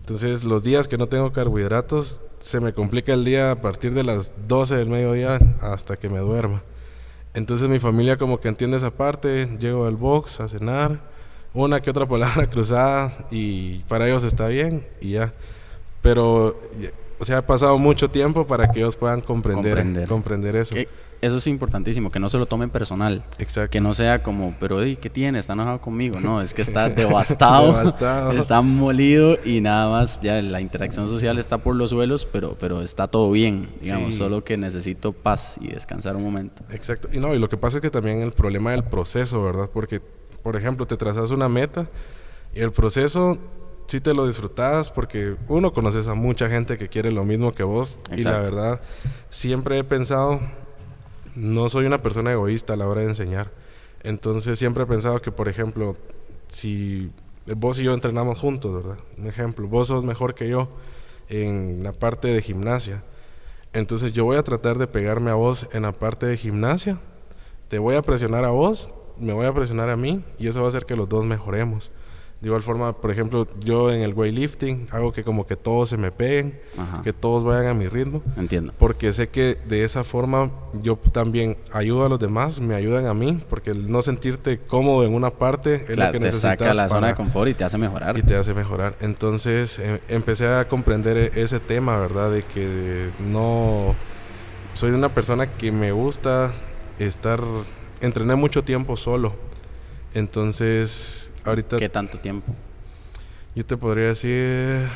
Entonces 0.00 0.44
los 0.44 0.62
días 0.62 0.88
que 0.88 0.98
no 0.98 1.06
tengo 1.06 1.32
carbohidratos 1.32 2.20
se 2.38 2.60
me 2.60 2.72
complica 2.72 3.14
el 3.14 3.24
día 3.24 3.52
a 3.52 3.60
partir 3.60 3.94
de 3.94 4.04
las 4.04 4.32
12 4.46 4.76
del 4.76 4.88
mediodía 4.88 5.38
hasta 5.60 5.96
que 5.96 6.08
me 6.08 6.18
duerma. 6.18 6.62
Entonces 7.34 7.68
mi 7.68 7.78
familia 7.78 8.16
como 8.16 8.40
que 8.40 8.48
entiende 8.48 8.76
esa 8.76 8.90
parte, 8.90 9.48
llego 9.58 9.86
al 9.86 9.96
box 9.96 10.40
a 10.40 10.48
cenar, 10.48 11.00
una 11.54 11.80
que 11.80 11.90
otra 11.90 12.06
palabra 12.06 12.46
cruzada 12.50 13.26
y 13.30 13.78
para 13.80 14.06
ellos 14.06 14.24
está 14.24 14.48
bien 14.48 14.86
y 15.00 15.12
ya. 15.12 15.32
Pero 16.02 16.56
o 17.18 17.24
sea, 17.24 17.38
ha 17.38 17.46
pasado 17.46 17.78
mucho 17.78 18.08
tiempo 18.10 18.46
para 18.46 18.70
que 18.70 18.80
ellos 18.80 18.96
puedan 18.96 19.20
comprender, 19.20 20.06
comprender. 20.06 20.56
eso. 20.56 20.74
Eso 21.20 21.36
es 21.38 21.46
importantísimo, 21.46 22.10
que 22.10 22.20
no 22.20 22.28
se 22.28 22.38
lo 22.38 22.46
tomen 22.46 22.70
personal. 22.70 23.24
Exacto. 23.38 23.70
Que 23.70 23.80
no 23.80 23.94
sea 23.94 24.22
como, 24.22 24.54
pero 24.60 24.78
¿qué 24.78 25.10
tiene? 25.10 25.38
¿Está 25.38 25.54
enojado 25.54 25.80
conmigo? 25.80 26.20
No, 26.20 26.40
es 26.40 26.54
que 26.54 26.62
está 26.62 26.88
devastado, 26.88 27.68
devastado. 27.68 28.32
está 28.32 28.60
molido 28.60 29.36
y 29.44 29.60
nada 29.60 29.90
más, 29.90 30.20
ya 30.20 30.40
la 30.42 30.60
interacción 30.60 31.08
social 31.08 31.38
está 31.38 31.58
por 31.58 31.74
los 31.74 31.90
suelos, 31.90 32.26
pero, 32.30 32.56
pero 32.58 32.82
está 32.82 33.08
todo 33.08 33.30
bien, 33.32 33.68
digamos, 33.82 34.14
solo 34.14 34.44
que 34.44 34.56
necesito 34.56 35.12
paz 35.12 35.58
y 35.60 35.68
descansar 35.68 36.16
un 36.16 36.22
momento. 36.22 36.62
Exacto. 36.70 37.08
Y 37.12 37.18
no, 37.18 37.34
y 37.34 37.38
lo 37.38 37.48
que 37.48 37.56
pasa 37.56 37.78
es 37.78 37.82
que 37.82 37.90
también 37.90 38.22
el 38.22 38.32
problema 38.32 38.70
del 38.70 38.84
proceso, 38.84 39.42
¿verdad? 39.42 39.70
Porque, 39.72 40.00
por 40.42 40.56
ejemplo, 40.56 40.86
te 40.86 40.96
trazas 40.96 41.30
una 41.30 41.48
meta 41.48 41.88
y 42.54 42.60
el 42.60 42.70
proceso 42.70 43.38
sí 43.88 44.00
te 44.00 44.14
lo 44.14 44.26
disfrutas 44.26 44.90
porque 44.90 45.36
uno 45.48 45.72
conoces 45.72 46.06
a 46.06 46.14
mucha 46.14 46.48
gente 46.48 46.76
que 46.76 46.88
quiere 46.88 47.10
lo 47.10 47.24
mismo 47.24 47.52
que 47.52 47.62
vos 47.62 47.98
y 48.14 48.20
la 48.20 48.38
verdad 48.38 48.80
siempre 49.30 49.78
he 49.78 49.84
pensado 49.84 50.40
no 51.38 51.68
soy 51.68 51.86
una 51.86 52.02
persona 52.02 52.32
egoísta 52.32 52.72
a 52.72 52.76
la 52.76 52.88
hora 52.88 53.02
de 53.02 53.08
enseñar. 53.08 53.52
Entonces 54.02 54.58
siempre 54.58 54.82
he 54.82 54.86
pensado 54.86 55.22
que 55.22 55.30
por 55.30 55.48
ejemplo 55.48 55.96
si 56.48 57.10
vos 57.56 57.78
y 57.78 57.84
yo 57.84 57.94
entrenamos 57.94 58.38
juntos 58.38 58.74
verdad 58.74 58.98
un 59.16 59.26
ejemplo 59.26 59.66
vos 59.66 59.88
sos 59.88 60.04
mejor 60.04 60.34
que 60.34 60.48
yo 60.48 60.68
en 61.28 61.82
la 61.82 61.92
parte 61.92 62.28
de 62.28 62.42
gimnasia. 62.42 63.04
Entonces 63.72 64.12
yo 64.12 64.24
voy 64.24 64.36
a 64.36 64.42
tratar 64.42 64.78
de 64.78 64.86
pegarme 64.86 65.30
a 65.30 65.34
vos 65.34 65.66
en 65.72 65.82
la 65.82 65.92
parte 65.92 66.26
de 66.26 66.36
gimnasia 66.36 66.98
te 67.68 67.78
voy 67.78 67.96
a 67.96 68.02
presionar 68.02 68.44
a 68.44 68.50
vos 68.50 68.90
me 69.18 69.32
voy 69.32 69.46
a 69.46 69.52
presionar 69.52 69.90
a 69.90 69.96
mí 69.96 70.24
y 70.38 70.48
eso 70.48 70.60
va 70.60 70.66
a 70.66 70.68
hacer 70.70 70.86
que 70.86 70.96
los 70.96 71.08
dos 71.08 71.24
mejoremos 71.24 71.90
de 72.40 72.46
igual 72.46 72.62
forma, 72.62 72.92
por 72.92 73.10
ejemplo, 73.10 73.48
yo 73.64 73.90
en 73.90 74.00
el 74.00 74.14
weightlifting 74.14 74.86
hago 74.92 75.12
que 75.12 75.24
como 75.24 75.44
que 75.44 75.56
todos 75.56 75.88
se 75.88 75.96
me 75.96 76.12
peguen, 76.12 76.56
que 77.02 77.12
todos 77.12 77.42
vayan 77.42 77.66
a 77.66 77.74
mi 77.74 77.88
ritmo. 77.88 78.22
Entiendo. 78.36 78.72
Porque 78.78 79.12
sé 79.12 79.28
que 79.28 79.58
de 79.66 79.82
esa 79.82 80.04
forma 80.04 80.52
yo 80.80 80.96
también 80.96 81.56
ayudo 81.72 82.06
a 82.06 82.08
los 82.08 82.20
demás, 82.20 82.60
me 82.60 82.76
ayudan 82.76 83.06
a 83.06 83.14
mí, 83.14 83.42
porque 83.50 83.72
el 83.72 83.90
no 83.90 84.02
sentirte 84.02 84.58
cómodo 84.58 85.04
en 85.04 85.14
una 85.14 85.30
parte 85.30 85.84
es 85.88 85.98
lo 85.98 86.12
que 86.12 86.20
te 86.20 86.30
saca 86.30 86.74
la 86.74 86.88
zona 86.88 87.08
de 87.08 87.14
confort 87.16 87.48
y 87.48 87.54
te 87.54 87.64
hace 87.64 87.76
mejorar. 87.76 88.16
Y 88.16 88.22
te 88.22 88.36
hace 88.36 88.54
mejorar. 88.54 88.94
Entonces 89.00 89.80
eh, 89.80 90.00
empecé 90.08 90.46
a 90.46 90.68
comprender 90.68 91.16
e-, 91.16 91.42
ese 91.42 91.58
tema, 91.58 91.96
¿verdad? 91.96 92.30
De 92.30 92.44
que 92.44 93.10
no... 93.18 93.96
Soy 94.74 94.92
una 94.92 95.08
persona 95.08 95.48
que 95.48 95.72
me 95.72 95.90
gusta 95.90 96.52
estar... 97.00 97.40
Entrené 98.00 98.36
mucho 98.36 98.62
tiempo 98.62 98.96
solo. 98.96 99.34
Entonces 100.14 101.32
¿Qué 101.78 101.88
tanto 101.88 102.18
tiempo? 102.18 102.54
Yo 103.54 103.64
te 103.64 103.76
podría 103.76 104.08
decir 104.08 104.88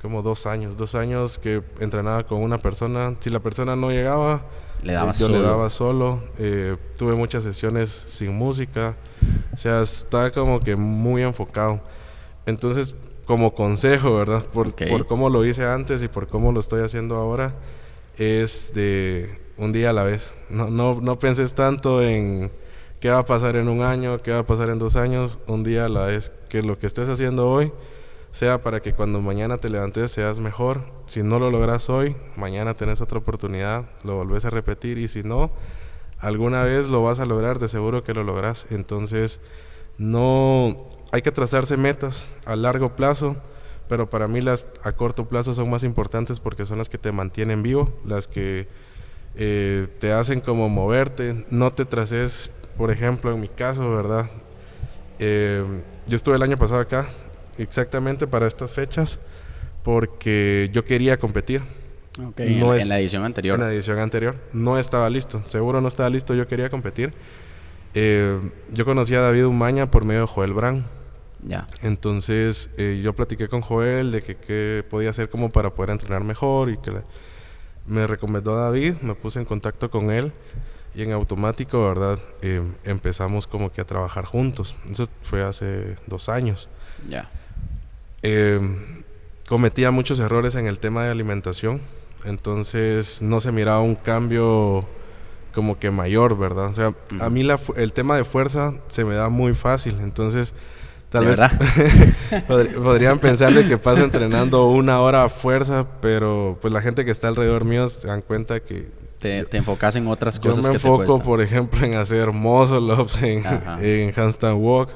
como 0.00 0.22
dos 0.22 0.46
años, 0.46 0.76
dos 0.76 0.94
años 0.94 1.38
que 1.38 1.62
entrenaba 1.80 2.26
con 2.26 2.42
una 2.42 2.58
persona. 2.58 3.14
Si 3.20 3.30
la 3.30 3.40
persona 3.40 3.74
no 3.74 3.90
llegaba, 3.90 4.42
le 4.82 4.92
daba 4.92 5.12
yo 5.12 5.28
le 5.28 5.40
daba 5.40 5.70
solo. 5.70 6.22
Eh, 6.38 6.76
tuve 6.96 7.14
muchas 7.14 7.42
sesiones 7.42 7.90
sin 7.90 8.34
música. 8.34 8.96
O 9.52 9.56
sea, 9.56 9.82
estaba 9.82 10.30
como 10.30 10.60
que 10.60 10.76
muy 10.76 11.22
enfocado. 11.22 11.80
Entonces, 12.46 12.94
como 13.24 13.54
consejo, 13.54 14.16
¿verdad? 14.16 14.44
Por, 14.44 14.74
por 14.74 15.06
cómo 15.06 15.30
lo 15.30 15.44
hice 15.44 15.64
antes 15.64 16.02
y 16.02 16.08
por 16.08 16.28
cómo 16.28 16.52
lo 16.52 16.60
estoy 16.60 16.82
haciendo 16.82 17.16
ahora, 17.16 17.54
es 18.18 18.72
de 18.74 19.38
un 19.56 19.72
día 19.72 19.90
a 19.90 19.92
la 19.92 20.02
vez. 20.02 20.34
No, 20.50 20.68
no, 20.68 21.00
no 21.00 21.18
penses 21.18 21.54
tanto 21.54 22.02
en 22.02 22.50
qué 23.04 23.10
va 23.10 23.18
a 23.18 23.26
pasar 23.26 23.54
en 23.56 23.68
un 23.68 23.82
año, 23.82 24.16
qué 24.22 24.30
va 24.30 24.38
a 24.38 24.46
pasar 24.46 24.70
en 24.70 24.78
dos 24.78 24.96
años, 24.96 25.38
un 25.46 25.62
día 25.62 25.90
la 25.90 26.06
vez. 26.06 26.32
Que 26.48 26.62
lo 26.62 26.78
que 26.78 26.86
estés 26.86 27.10
haciendo 27.10 27.50
hoy 27.50 27.70
sea 28.30 28.62
para 28.62 28.80
que 28.80 28.94
cuando 28.94 29.20
mañana 29.20 29.58
te 29.58 29.68
levantes 29.68 30.10
seas 30.10 30.40
mejor. 30.40 30.86
Si 31.04 31.22
no 31.22 31.38
lo 31.38 31.50
logras 31.50 31.90
hoy, 31.90 32.16
mañana 32.34 32.72
tenés 32.72 33.02
otra 33.02 33.18
oportunidad, 33.18 33.84
lo 34.04 34.16
volvés 34.16 34.46
a 34.46 34.48
repetir 34.48 34.96
y 34.96 35.08
si 35.08 35.22
no, 35.22 35.50
alguna 36.18 36.64
vez 36.64 36.88
lo 36.88 37.02
vas 37.02 37.20
a 37.20 37.26
lograr, 37.26 37.58
de 37.58 37.68
seguro 37.68 38.04
que 38.04 38.14
lo 38.14 38.24
logras. 38.24 38.64
Entonces, 38.70 39.38
no 39.98 40.88
hay 41.12 41.20
que 41.20 41.30
trazarse 41.30 41.76
metas 41.76 42.26
a 42.46 42.56
largo 42.56 42.96
plazo, 42.96 43.36
pero 43.86 44.08
para 44.08 44.28
mí 44.28 44.40
las 44.40 44.66
a 44.82 44.92
corto 44.92 45.28
plazo 45.28 45.52
son 45.52 45.68
más 45.68 45.84
importantes 45.84 46.40
porque 46.40 46.64
son 46.64 46.78
las 46.78 46.88
que 46.88 46.96
te 46.96 47.12
mantienen 47.12 47.62
vivo, 47.62 47.92
las 48.06 48.28
que 48.28 48.66
eh, 49.34 49.88
te 49.98 50.10
hacen 50.12 50.40
como 50.40 50.70
moverte, 50.70 51.44
no 51.50 51.74
te 51.74 51.84
traces 51.84 52.50
por 52.76 52.90
ejemplo, 52.90 53.32
en 53.32 53.40
mi 53.40 53.48
caso, 53.48 53.90
¿verdad? 53.90 54.28
Eh, 55.18 55.64
yo 56.06 56.16
estuve 56.16 56.36
el 56.36 56.42
año 56.42 56.56
pasado 56.56 56.80
acá, 56.80 57.06
exactamente 57.58 58.26
para 58.26 58.46
estas 58.46 58.72
fechas, 58.72 59.20
porque 59.82 60.70
yo 60.72 60.84
quería 60.84 61.18
competir. 61.18 61.62
Okay, 62.30 62.60
en, 62.60 62.88
la 62.88 63.00
edición 63.00 63.24
anterior. 63.24 63.58
En 63.58 63.66
la 63.66 63.72
edición 63.72 63.98
anterior. 63.98 64.36
No 64.52 64.78
estaba 64.78 65.08
listo, 65.10 65.42
seguro 65.44 65.80
no 65.80 65.88
estaba 65.88 66.10
listo, 66.10 66.34
yo 66.34 66.46
quería 66.46 66.70
competir. 66.70 67.12
Eh, 67.94 68.40
yo 68.72 68.84
conocí 68.84 69.14
a 69.14 69.20
David 69.20 69.44
Umaña 69.46 69.90
por 69.90 70.04
medio 70.04 70.22
de 70.22 70.26
Joel 70.26 70.52
Brand. 70.52 70.84
Ya. 71.46 71.66
Entonces 71.82 72.70
eh, 72.78 73.00
yo 73.04 73.12
platiqué 73.12 73.48
con 73.48 73.60
Joel 73.60 74.10
de 74.12 74.22
que 74.22 74.36
qué 74.36 74.84
podía 74.88 75.10
hacer 75.10 75.28
como 75.28 75.50
para 75.50 75.70
poder 75.70 75.90
entrenar 75.90 76.24
mejor 76.24 76.70
y 76.70 76.78
que 76.78 76.90
me 77.86 78.06
recomendó 78.06 78.56
a 78.56 78.62
David, 78.62 78.94
me 79.02 79.14
puse 79.14 79.38
en 79.38 79.44
contacto 79.44 79.90
con 79.90 80.10
él 80.10 80.32
y 80.94 81.02
en 81.02 81.12
automático, 81.12 81.86
¿verdad? 81.86 82.18
Eh, 82.42 82.62
empezamos 82.84 83.46
como 83.46 83.72
que 83.72 83.80
a 83.80 83.84
trabajar 83.84 84.24
juntos. 84.24 84.76
Eso 84.90 85.06
fue 85.22 85.42
hace 85.42 85.96
dos 86.06 86.28
años. 86.28 86.68
Ya. 87.08 87.30
Eh, 88.22 88.60
cometía 89.48 89.90
muchos 89.90 90.20
errores 90.20 90.54
en 90.54 90.66
el 90.66 90.78
tema 90.78 91.04
de 91.04 91.10
alimentación. 91.10 91.80
Entonces 92.24 93.20
no 93.20 93.40
se 93.40 93.52
miraba 93.52 93.80
un 93.80 93.96
cambio 93.96 94.86
como 95.54 95.78
que 95.78 95.90
mayor, 95.90 96.36
¿verdad? 96.38 96.66
O 96.66 96.74
sea, 96.74 96.94
a 97.20 97.30
mí 97.30 97.42
la, 97.42 97.60
el 97.76 97.92
tema 97.92 98.16
de 98.16 98.24
fuerza 98.24 98.74
se 98.88 99.04
me 99.04 99.14
da 99.14 99.28
muy 99.28 99.54
fácil. 99.54 99.98
Entonces, 100.00 100.54
tal 101.10 101.26
vez 101.26 101.38
podrían 102.82 103.18
pensar 103.18 103.52
de 103.52 103.68
que 103.68 103.78
paso 103.78 104.02
entrenando 104.02 104.66
una 104.66 105.00
hora 105.00 105.24
a 105.24 105.28
fuerza, 105.28 105.86
pero 106.00 106.58
pues 106.60 106.72
la 106.72 106.82
gente 106.82 107.04
que 107.04 107.10
está 107.10 107.28
alrededor 107.28 107.64
mío 107.64 107.88
se 107.88 108.06
dan 108.06 108.22
cuenta 108.22 108.60
que 108.60 108.90
te, 109.44 109.56
enfocas 109.56 109.96
en 109.96 110.06
otras 110.06 110.38
cosas. 110.38 110.62
Yo 110.62 110.68
me 110.68 110.74
enfoco, 110.74 111.18
por 111.20 111.40
ejemplo, 111.40 111.84
en 111.84 111.94
hacer 111.94 112.30
muscle 112.30 112.92
ups, 112.92 113.22
en, 113.22 113.42
en 113.80 114.12
handstand 114.14 114.58
walk, 114.60 114.90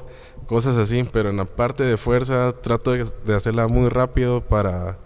cosas 0.45 0.77
así, 0.77 1.03
pero 1.11 1.29
en 1.29 1.37
la 1.37 1.45
parte 1.45 1.83
de 1.83 1.97
fuerza 1.97 2.53
trato 2.61 2.91
de, 2.91 3.35
hacerla 3.35 3.67
muy 3.67 3.89
rápido 3.89 4.41
para, 4.41 4.99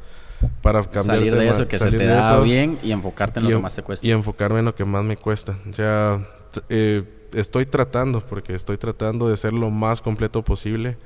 para 0.62 0.82
cambiar 0.82 1.18
salir 1.18 1.36
de 1.36 1.48
eso 1.48 1.68
que 1.68 1.78
se 1.78 1.92
te 1.92 2.06
da 2.06 2.42
bien 2.42 2.80
y 2.84 2.92
enfocarte 2.92 3.40
en 3.40 3.46
lo 3.46 3.52
que 3.52 3.60
más 3.60 3.76
te 3.76 3.82
cuesta. 3.82 4.06
Y 4.06 4.12
enfocarme 4.12 4.60
en 4.60 4.66
lo 4.66 4.76
que 4.76 4.84
más 4.84 5.04
me 5.04 5.16
cuesta. 5.16 5.58
O 5.70 5.74
sea, 5.74 6.20
eh, 6.68 7.04
estoy 7.34 7.66
tratando, 7.66 8.20
porque 8.22 8.54
estoy 8.54 8.78
tratando 8.78 9.30
de 9.30 9.38
ser 9.38 9.54
lo 9.54 9.70
más 9.70 10.02
completo 10.02 10.44
posible. 10.44 10.98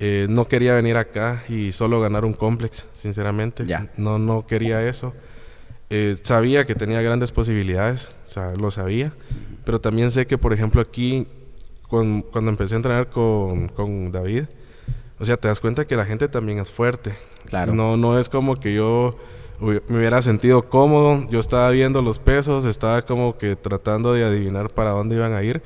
Eh, 0.00 0.26
no 0.28 0.48
quería 0.48 0.74
venir 0.74 0.96
acá 0.96 1.44
y 1.48 1.72
solo 1.72 2.00
ganar 2.00 2.24
un 2.24 2.32
complex, 2.32 2.86
sinceramente. 2.94 3.66
Ya. 3.66 3.88
No, 3.98 4.18
no 4.18 4.46
quería 4.46 4.82
eso. 4.88 5.12
Eh, 5.94 6.16
sabía 6.22 6.64
que 6.64 6.74
tenía 6.74 7.02
grandes 7.02 7.32
posibilidades, 7.32 8.10
o 8.24 8.26
sea, 8.26 8.54
lo 8.54 8.70
sabía, 8.70 9.12
pero 9.66 9.78
también 9.78 10.10
sé 10.10 10.26
que, 10.26 10.38
por 10.38 10.54
ejemplo, 10.54 10.80
aquí, 10.80 11.26
cuando 11.86 12.48
empecé 12.48 12.72
a 12.72 12.76
entrenar 12.78 13.10
con, 13.10 13.68
con, 13.68 14.10
David, 14.10 14.44
o 15.18 15.24
sea, 15.26 15.36
te 15.36 15.48
das 15.48 15.60
cuenta 15.60 15.86
que 15.86 15.94
la 15.94 16.06
gente 16.06 16.28
también 16.28 16.58
es 16.60 16.70
fuerte. 16.70 17.14
Claro. 17.44 17.74
No, 17.74 17.98
no 17.98 18.18
es 18.18 18.30
como 18.30 18.56
que 18.56 18.72
yo 18.72 19.18
me 19.60 19.98
hubiera 19.98 20.22
sentido 20.22 20.70
cómodo. 20.70 21.28
Yo 21.28 21.40
estaba 21.40 21.68
viendo 21.68 22.00
los 22.00 22.18
pesos, 22.18 22.64
estaba 22.64 23.02
como 23.02 23.36
que 23.36 23.54
tratando 23.54 24.14
de 24.14 24.24
adivinar 24.24 24.70
para 24.70 24.92
dónde 24.92 25.16
iban 25.16 25.34
a 25.34 25.42
ir, 25.42 25.62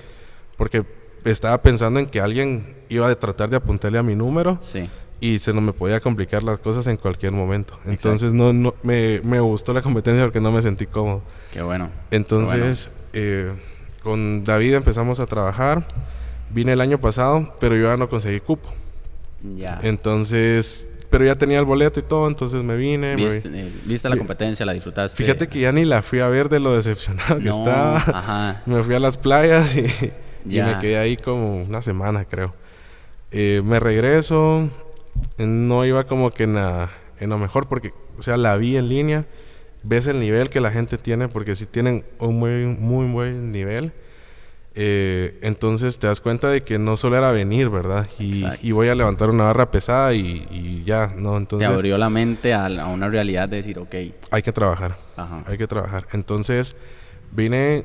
porque 0.56 0.84
estaba 1.24 1.62
pensando 1.62 2.00
en 2.00 2.06
que 2.06 2.20
alguien 2.20 2.74
iba 2.88 3.08
a 3.08 3.14
tratar 3.14 3.48
de 3.48 3.58
apuntarle 3.58 3.98
a 3.98 4.02
mi 4.02 4.16
número. 4.16 4.58
Sí. 4.60 4.90
Y 5.20 5.38
se 5.38 5.52
no 5.52 5.60
me 5.60 5.72
podía 5.72 6.00
complicar 6.00 6.42
las 6.42 6.58
cosas 6.58 6.86
en 6.88 6.96
cualquier 6.96 7.32
momento. 7.32 7.78
Entonces 7.86 8.32
no, 8.32 8.52
no 8.52 8.74
me, 8.82 9.20
me, 9.22 9.40
gustó 9.40 9.72
la 9.72 9.80
competencia 9.80 10.24
porque 10.24 10.40
no 10.40 10.52
me 10.52 10.60
sentí 10.60 10.86
cómodo. 10.86 11.22
Qué 11.52 11.62
bueno. 11.62 11.90
Entonces 12.10 12.90
Eh, 13.12 13.52
con 14.02 14.44
David 14.44 14.74
empezamos 14.74 15.20
a 15.20 15.26
trabajar. 15.26 15.86
Vine 16.50 16.72
el 16.72 16.80
año 16.80 16.98
pasado, 17.00 17.54
pero 17.58 17.76
yo 17.76 17.84
ya 17.84 17.96
no 17.96 18.10
conseguí 18.10 18.40
cupo. 18.40 18.68
Ya. 19.42 19.80
Entonces 19.82 20.88
pero 21.10 21.24
ya 21.24 21.34
tenía 21.36 21.58
el 21.58 21.64
boleto 21.64 22.00
y 22.00 22.02
todo, 22.02 22.28
entonces 22.28 22.62
me 22.62 22.76
vine. 22.76 23.16
¿Viste, 23.16 23.48
eh, 23.52 23.72
¿viste 23.84 24.08
la 24.08 24.16
competencia? 24.16 24.66
¿La 24.66 24.72
disfrutaste? 24.72 25.16
Fíjate 25.16 25.48
que 25.48 25.60
ya 25.60 25.72
ni 25.72 25.84
la 25.84 26.02
fui 26.02 26.20
a 26.20 26.28
ver 26.28 26.48
de 26.48 26.60
lo 26.60 26.74
decepcionado 26.74 27.38
que 27.38 27.48
estaba. 27.48 27.96
Ajá. 27.96 28.62
Me 28.66 28.82
fui 28.82 28.94
a 28.94 28.98
las 28.98 29.16
playas 29.16 29.74
y, 29.76 29.86
me 30.44 30.78
quedé 30.78 30.98
ahí 30.98 31.16
como 31.16 31.62
una 31.62 31.82
semana, 31.82 32.24
creo. 32.24 32.54
Eh, 33.32 33.60
me 33.64 33.80
regreso, 33.80 34.68
no 35.38 35.84
iba 35.84 36.04
como 36.04 36.30
que 36.30 36.44
en, 36.44 36.54
la, 36.54 36.90
en 37.20 37.30
lo 37.30 37.38
mejor 37.38 37.68
porque, 37.68 37.92
o 38.18 38.22
sea, 38.22 38.36
la 38.36 38.56
vi 38.56 38.76
en 38.76 38.88
línea, 38.88 39.26
ves 39.82 40.06
el 40.06 40.18
nivel 40.20 40.50
que 40.50 40.60
la 40.60 40.70
gente 40.70 40.98
tiene, 40.98 41.28
porque 41.28 41.54
sí 41.54 41.66
tienen 41.66 42.04
un 42.18 42.38
muy, 42.38 42.66
muy 42.66 43.06
buen 43.10 43.52
nivel. 43.52 43.92
Eh, 44.78 45.38
entonces 45.40 45.98
te 45.98 46.06
das 46.06 46.20
cuenta 46.20 46.50
de 46.50 46.62
que 46.62 46.78
no 46.78 46.98
solo 46.98 47.16
era 47.16 47.32
venir, 47.32 47.70
¿verdad? 47.70 48.06
Y, 48.18 48.72
voy 48.72 48.88
a 48.88 48.94
levantar 48.94 49.30
una 49.30 49.44
barra 49.44 49.70
pesada 49.70 50.12
y, 50.12 50.82
ya, 50.84 51.14
¿no? 51.16 51.38
Entonces... 51.38 51.66
Te 51.66 51.74
abrió 51.74 51.96
la 51.96 52.10
mente 52.10 52.52
a, 52.52 52.66
una 52.86 53.08
realidad 53.08 53.48
de 53.48 53.56
decir, 53.56 53.78
ok. 53.78 53.94
Hay 54.30 54.42
que 54.42 54.52
trabajar. 54.52 54.96
Hay 55.46 55.56
que 55.56 55.66
trabajar. 55.66 56.06
Entonces 56.12 56.76
vine... 57.32 57.84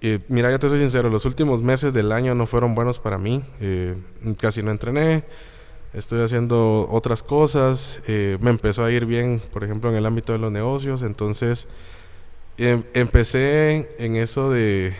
Eh, 0.00 0.20
mira, 0.28 0.48
ya 0.48 0.60
te 0.60 0.68
soy 0.68 0.78
sincero, 0.78 1.10
los 1.10 1.24
últimos 1.24 1.60
meses 1.60 1.92
del 1.92 2.12
año 2.12 2.32
no 2.36 2.46
fueron 2.46 2.76
buenos 2.76 3.00
para 3.00 3.18
mí. 3.18 3.42
Eh, 3.60 3.96
casi 4.38 4.62
no 4.62 4.70
entrené. 4.70 5.24
Estoy 5.92 6.22
haciendo 6.22 6.88
otras 6.90 7.22
cosas. 7.22 8.00
me 8.06 8.50
empezó 8.50 8.84
a 8.84 8.90
ir 8.90 9.06
bien, 9.06 9.40
por 9.52 9.64
ejemplo, 9.64 9.90
en 9.90 9.96
el 9.96 10.06
ámbito 10.06 10.32
de 10.32 10.38
los 10.38 10.52
negocios. 10.52 11.02
Entonces 11.02 11.66
em, 12.56 12.82
empecé 12.94 13.88
en 13.98 14.16
eso 14.16 14.50
de 14.50 14.94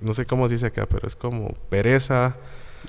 no 0.00 0.14
sé 0.14 0.26
cómo 0.26 0.48
se 0.48 0.54
dice 0.54 0.66
acá, 0.66 0.86
pero 0.86 1.06
es 1.06 1.16
como 1.16 1.54
pereza. 1.68 2.36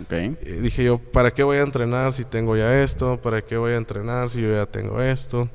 Okay. 0.04 0.38
dije 0.62 0.84
yo, 0.84 1.00
¿para 1.00 1.34
qué 1.34 1.42
voy 1.42 1.58
a 1.58 1.62
entrenar 1.62 2.14
si 2.14 2.24
tengo 2.24 2.56
ya 2.56 2.84
esto? 2.84 3.20
¿Para 3.22 3.42
qué 3.42 3.58
voy 3.58 3.74
a 3.74 3.78
entrenar 3.78 4.30
si 4.30 4.42
yo 4.42 4.54
ya 4.54 4.66
tengo 4.66 5.02
esto? 5.02 5.50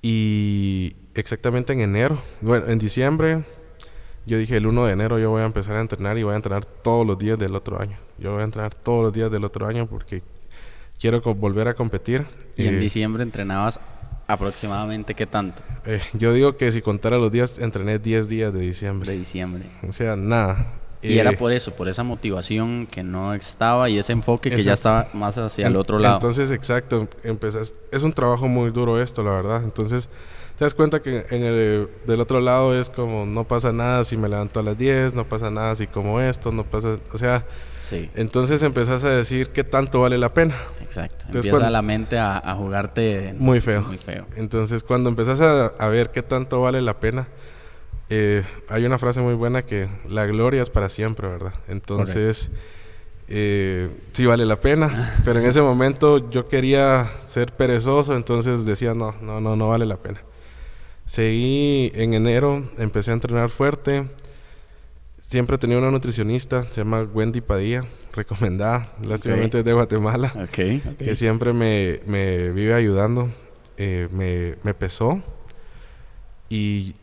Y 0.00 0.96
exactamente 1.14 1.72
en 1.74 1.80
enero, 1.80 2.18
bueno, 2.40 2.66
en 2.68 2.78
diciembre, 2.78 3.42
yo 4.24 4.38
dije 4.38 4.56
el 4.56 4.66
1 4.66 4.86
de 4.86 4.92
enero 4.92 5.18
yo 5.18 5.30
voy 5.30 5.42
a 5.42 5.44
empezar 5.44 5.76
a 5.76 5.80
entrenar 5.80 6.16
y 6.16 6.22
voy 6.22 6.32
a 6.32 6.36
entrenar 6.36 6.64
todos 6.64 7.06
los 7.06 7.18
días 7.18 7.38
del 7.38 7.54
otro 7.54 7.80
año. 7.80 7.98
Yo 8.18 8.32
voy 8.32 8.40
a 8.40 8.44
entrenar 8.44 8.74
todos 8.74 9.04
los 9.04 9.12
días 9.12 9.30
del 9.30 9.44
otro 9.44 9.66
año 9.66 9.86
porque 9.86 10.22
quiero 11.00 11.20
volver 11.34 11.66
a 11.68 11.74
competir. 11.74 12.26
¿Y 12.56 12.66
en 12.66 12.76
eh, 12.76 12.78
diciembre 12.78 13.22
entrenabas 13.22 13.80
¿Aproximadamente 14.30 15.14
qué 15.14 15.26
tanto? 15.26 15.60
Eh, 15.84 16.00
yo 16.12 16.32
digo 16.32 16.56
que 16.56 16.70
si 16.70 16.82
contara 16.82 17.18
los 17.18 17.32
días, 17.32 17.58
entrené 17.58 17.98
10 17.98 18.28
días 18.28 18.52
de 18.52 18.60
diciembre. 18.60 19.10
De 19.10 19.18
diciembre. 19.18 19.64
O 19.88 19.92
sea, 19.92 20.14
nada. 20.14 20.74
Y 21.02 21.18
era 21.18 21.30
eh, 21.30 21.36
por 21.36 21.50
eso, 21.50 21.72
por 21.74 21.88
esa 21.88 22.04
motivación 22.04 22.86
que 22.86 23.02
no 23.02 23.34
estaba 23.34 23.90
y 23.90 23.98
ese 23.98 24.12
enfoque 24.12 24.50
que 24.50 24.62
ya 24.62 24.74
estaba 24.74 25.08
más 25.14 25.36
hacia 25.36 25.66
el 25.66 25.74
otro 25.74 25.98
lado. 25.98 26.16
Entonces, 26.16 26.52
exacto, 26.52 27.08
empezás, 27.24 27.74
es 27.90 28.04
un 28.04 28.12
trabajo 28.12 28.46
muy 28.46 28.70
duro 28.70 29.02
esto, 29.02 29.24
la 29.24 29.32
verdad. 29.32 29.64
Entonces, 29.64 30.08
te 30.56 30.64
das 30.64 30.74
cuenta 30.74 31.02
que 31.02 31.26
en 31.30 31.42
el, 31.42 31.88
del 32.06 32.20
otro 32.20 32.38
lado 32.38 32.78
es 32.78 32.88
como, 32.88 33.26
no 33.26 33.48
pasa 33.48 33.72
nada 33.72 34.04
si 34.04 34.16
me 34.16 34.28
levanto 34.28 34.60
a 34.60 34.62
las 34.62 34.78
10, 34.78 35.14
no 35.14 35.28
pasa 35.28 35.50
nada 35.50 35.74
si 35.74 35.88
como 35.88 36.20
esto, 36.20 36.52
no 36.52 36.62
pasa, 36.62 37.00
o 37.12 37.18
sea, 37.18 37.44
sí. 37.80 38.10
entonces 38.14 38.62
empezás 38.62 39.04
a 39.04 39.10
decir 39.10 39.48
qué 39.48 39.64
tanto 39.64 40.00
vale 40.00 40.18
la 40.18 40.32
pena. 40.32 40.54
Exacto, 40.80 41.26
empieza 41.32 41.70
la 41.70 41.82
mente 41.82 42.18
a, 42.18 42.54
jugarte 42.56 43.34
muy 43.38 43.60
feo. 43.60 43.82
muy 43.82 43.98
feo. 43.98 44.26
Entonces, 44.36 44.82
cuando 44.82 45.08
empezás 45.08 45.40
a, 45.40 45.88
ver 45.88 46.10
qué 46.10 46.22
tanto 46.22 46.60
vale 46.60 46.80
la 46.82 47.00
pena, 47.00 47.28
eh, 48.08 48.44
hay 48.68 48.84
una 48.84 48.98
frase 48.98 49.20
muy 49.20 49.34
buena 49.34 49.62
que 49.62 49.88
la 50.08 50.26
gloria 50.26 50.62
es 50.62 50.70
para 50.70 50.88
siempre, 50.88 51.28
¿verdad? 51.28 51.54
Entonces... 51.68 52.50
Eh, 53.32 53.88
sí 54.12 54.26
vale 54.26 54.44
la 54.44 54.60
pena, 54.60 55.14
pero 55.24 55.38
en 55.38 55.46
ese 55.46 55.62
momento 55.62 56.28
yo 56.30 56.48
quería 56.48 57.08
ser 57.26 57.52
perezoso, 57.52 58.16
entonces 58.16 58.64
decía, 58.64 58.92
no, 58.92 59.14
no, 59.22 59.40
no, 59.40 59.54
no 59.54 59.68
vale 59.68 59.86
la 59.86 59.98
pena. 59.98 60.20
Seguí 61.10 61.90
en 61.94 62.14
enero, 62.14 62.70
empecé 62.78 63.10
a 63.10 63.14
entrenar 63.14 63.50
fuerte. 63.50 64.06
Siempre 65.30 65.58
tenía 65.58 65.78
una 65.78 65.92
nutricionista, 65.92 66.64
se 66.64 66.80
llama 66.80 67.02
Wendy 67.02 67.40
Padilla, 67.40 67.84
recomendada, 68.12 68.92
lástimamente 69.06 69.62
de 69.62 69.72
Guatemala, 69.72 70.48
que 70.50 71.14
siempre 71.14 71.52
me, 71.52 72.00
vive 72.50 72.74
ayudando. 72.74 73.30
Eh, 73.76 74.08
me, 74.10 74.74
pesó 74.74 75.22
y 76.48 76.94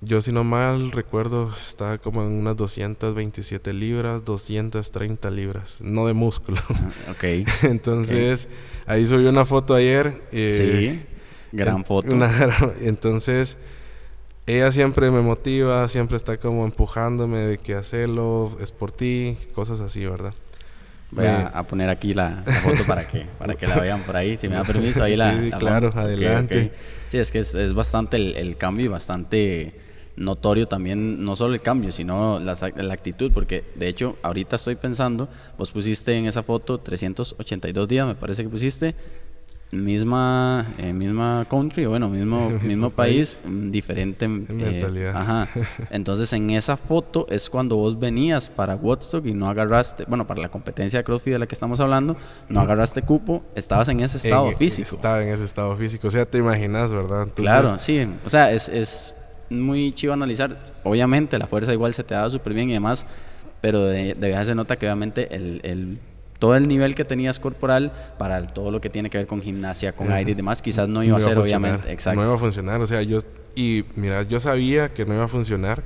yo 0.00 0.20
si 0.20 0.32
no 0.32 0.42
mal 0.42 0.90
recuerdo 0.90 1.54
estaba 1.66 1.96
como 1.98 2.22
en 2.22 2.32
unas 2.32 2.56
227 2.56 3.72
libras, 3.72 4.24
230 4.24 5.30
libras, 5.30 5.78
no 5.80 6.08
de 6.08 6.12
músculo. 6.12 6.58
Ah, 6.68 7.12
ok. 7.12 7.24
Entonces 7.62 8.48
ahí 8.86 9.06
subí 9.06 9.26
una 9.26 9.44
foto 9.44 9.76
ayer. 9.76 10.22
Eh, 10.32 10.98
sí 11.06 11.16
Gran 11.52 11.84
foto. 11.84 12.16
entonces, 12.80 13.56
ella 14.46 14.70
siempre 14.70 15.10
me 15.10 15.20
motiva, 15.20 15.88
siempre 15.88 16.16
está 16.16 16.36
como 16.36 16.64
empujándome 16.64 17.38
de 17.38 17.58
que 17.58 17.74
hacerlo, 17.74 18.56
es 18.60 18.70
por 18.70 18.92
ti, 18.92 19.36
cosas 19.54 19.80
así, 19.80 20.06
¿verdad? 20.06 20.32
Voy 21.10 21.26
a, 21.26 21.62
poner 21.64 21.88
aquí 21.88 22.14
la, 22.14 22.42
foto 22.62 22.84
para 22.84 23.06
que 23.06 23.26
para 23.38 23.54
que 23.54 23.66
la 23.66 23.78
vean 23.78 24.02
por 24.02 24.16
ahí, 24.16 24.36
si 24.36 24.48
me 24.48 24.56
da 24.56 24.64
permiso, 24.64 25.02
ahí 25.02 25.16
la... 25.16 25.40
Sí, 25.40 25.50
claro, 25.52 25.92
adelante. 25.94 26.72
Sí, 27.08 27.18
es 27.18 27.30
que 27.30 27.38
es, 27.38 27.74
bastante 27.74 28.16
el, 28.16 28.56
cambio 28.56 28.86
y 28.86 28.88
bastante 28.88 29.80
notorio 30.16 30.66
también, 30.66 31.24
no 31.24 31.36
solo 31.36 31.54
el 31.54 31.60
cambio, 31.60 31.92
sino 31.92 32.40
la, 32.40 32.54
la, 32.76 32.94
actitud, 32.94 33.30
porque 33.32 33.64
de 33.74 33.88
hecho 33.88 34.16
ahorita 34.22 34.56
estoy 34.56 34.76
pensando, 34.76 35.28
vos 35.58 35.70
pusiste 35.70 36.16
en 36.16 36.26
esa 36.26 36.42
foto 36.42 36.78
382 36.78 37.86
días, 37.86 38.06
me 38.06 38.14
parece 38.14 38.42
que 38.42 38.48
pusiste, 38.48 38.94
misma 39.72 40.74
eh, 40.78 40.92
misma 40.92 41.44
country 41.50 41.86
bueno 41.86 42.08
mismo 42.10 42.50
mismo 42.62 42.90
país. 42.90 43.38
mm, 43.44 43.70
diferente 43.70 44.24
eh, 44.26 44.28
mentalidad. 44.28 45.16
ajá. 45.16 45.48
Entonces 45.90 46.32
en 46.32 46.50
esa 46.50 46.76
foto 46.76 47.26
es 47.28 47.50
cuando 47.50 47.76
vos 47.76 47.98
venías 47.98 48.48
para 48.48 48.76
Woodstock 48.76 49.26
y 49.26 49.32
no 49.32 49.48
agarraste 49.48 50.04
bueno 50.06 50.26
para 50.26 50.40
la 50.40 50.48
competencia 50.48 51.00
de 51.00 51.04
CrossFit 51.04 51.34
de 51.34 51.38
la 51.40 51.46
que 51.46 51.54
estamos 51.54 51.80
hablando 51.80 52.16
no 52.48 52.60
agarraste 52.60 53.02
cupo 53.02 53.42
estabas 53.54 53.88
en 53.88 54.00
ese 54.00 54.18
estado 54.18 54.50
físico. 54.52 54.88
estaba 54.88 55.22
en 55.22 55.30
ese 55.30 55.44
estado 55.44 55.76
físico. 55.76 56.08
O 56.08 56.10
sea 56.10 56.26
te 56.26 56.38
imaginas 56.38 56.90
verdad 56.92 57.28
claro 57.34 57.78
sí. 57.78 58.06
O 58.24 58.30
sea 58.30 58.52
es, 58.52 58.68
es 58.68 59.14
muy 59.48 59.92
chivo 59.92 60.12
analizar. 60.12 60.56
Obviamente 60.82 61.38
la 61.38 61.46
fuerza 61.46 61.72
igual 61.72 61.94
se 61.94 62.02
te 62.02 62.14
da 62.14 62.28
súper 62.30 62.54
bien 62.54 62.70
y 62.70 62.74
demás 62.74 63.06
pero 63.60 63.84
de, 63.84 64.14
de 64.14 64.44
se 64.44 64.54
nota 64.54 64.76
que 64.76 64.86
obviamente 64.86 65.34
el, 65.34 65.60
el 65.64 65.98
todo 66.38 66.56
el 66.56 66.68
nivel 66.68 66.94
que 66.94 67.04
tenías 67.04 67.38
corporal 67.38 67.92
para 68.18 68.44
todo 68.46 68.70
lo 68.70 68.80
que 68.80 68.90
tiene 68.90 69.10
que 69.10 69.18
ver 69.18 69.26
con 69.26 69.40
gimnasia, 69.40 69.92
con 69.92 70.10
aire 70.10 70.32
y 70.32 70.34
demás, 70.34 70.62
quizás 70.62 70.88
no 70.88 71.02
iba, 71.02 71.16
a 71.16 71.20
ser, 71.20 71.38
obviamente. 71.38 71.92
Exacto. 71.92 72.20
No 72.20 72.26
iba 72.26 72.36
a 72.36 72.38
funcionar, 72.38 72.80
o 72.80 72.86
sea, 72.86 73.02
yo, 73.02 73.20
y 73.54 73.84
mira, 73.94 74.22
yo 74.22 74.40
sabía 74.40 74.92
que 74.92 75.04
no 75.04 75.14
iba 75.14 75.24
a 75.24 75.28
funcionar. 75.28 75.82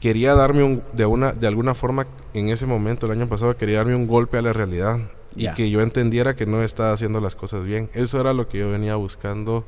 Quería 0.00 0.34
darme 0.34 0.62
un, 0.62 0.82
de, 0.94 1.04
una, 1.04 1.32
de 1.32 1.46
alguna 1.46 1.74
forma, 1.74 2.06
en 2.32 2.48
ese 2.48 2.66
momento, 2.66 3.06
el 3.06 3.12
año 3.12 3.28
pasado, 3.28 3.56
quería 3.56 3.78
darme 3.78 3.94
un 3.94 4.06
golpe 4.06 4.38
a 4.38 4.42
la 4.42 4.52
realidad 4.52 4.98
y 5.36 5.46
que 5.48 5.70
yo 5.70 5.80
entendiera 5.82 6.34
que 6.34 6.46
no 6.46 6.62
estaba 6.62 6.92
haciendo 6.92 7.20
las 7.20 7.36
cosas 7.36 7.66
bien. 7.66 7.90
Eso 7.92 8.20
era 8.20 8.32
lo 8.32 8.48
que 8.48 8.58
yo 8.58 8.70
venía 8.70 8.96
buscando 8.96 9.64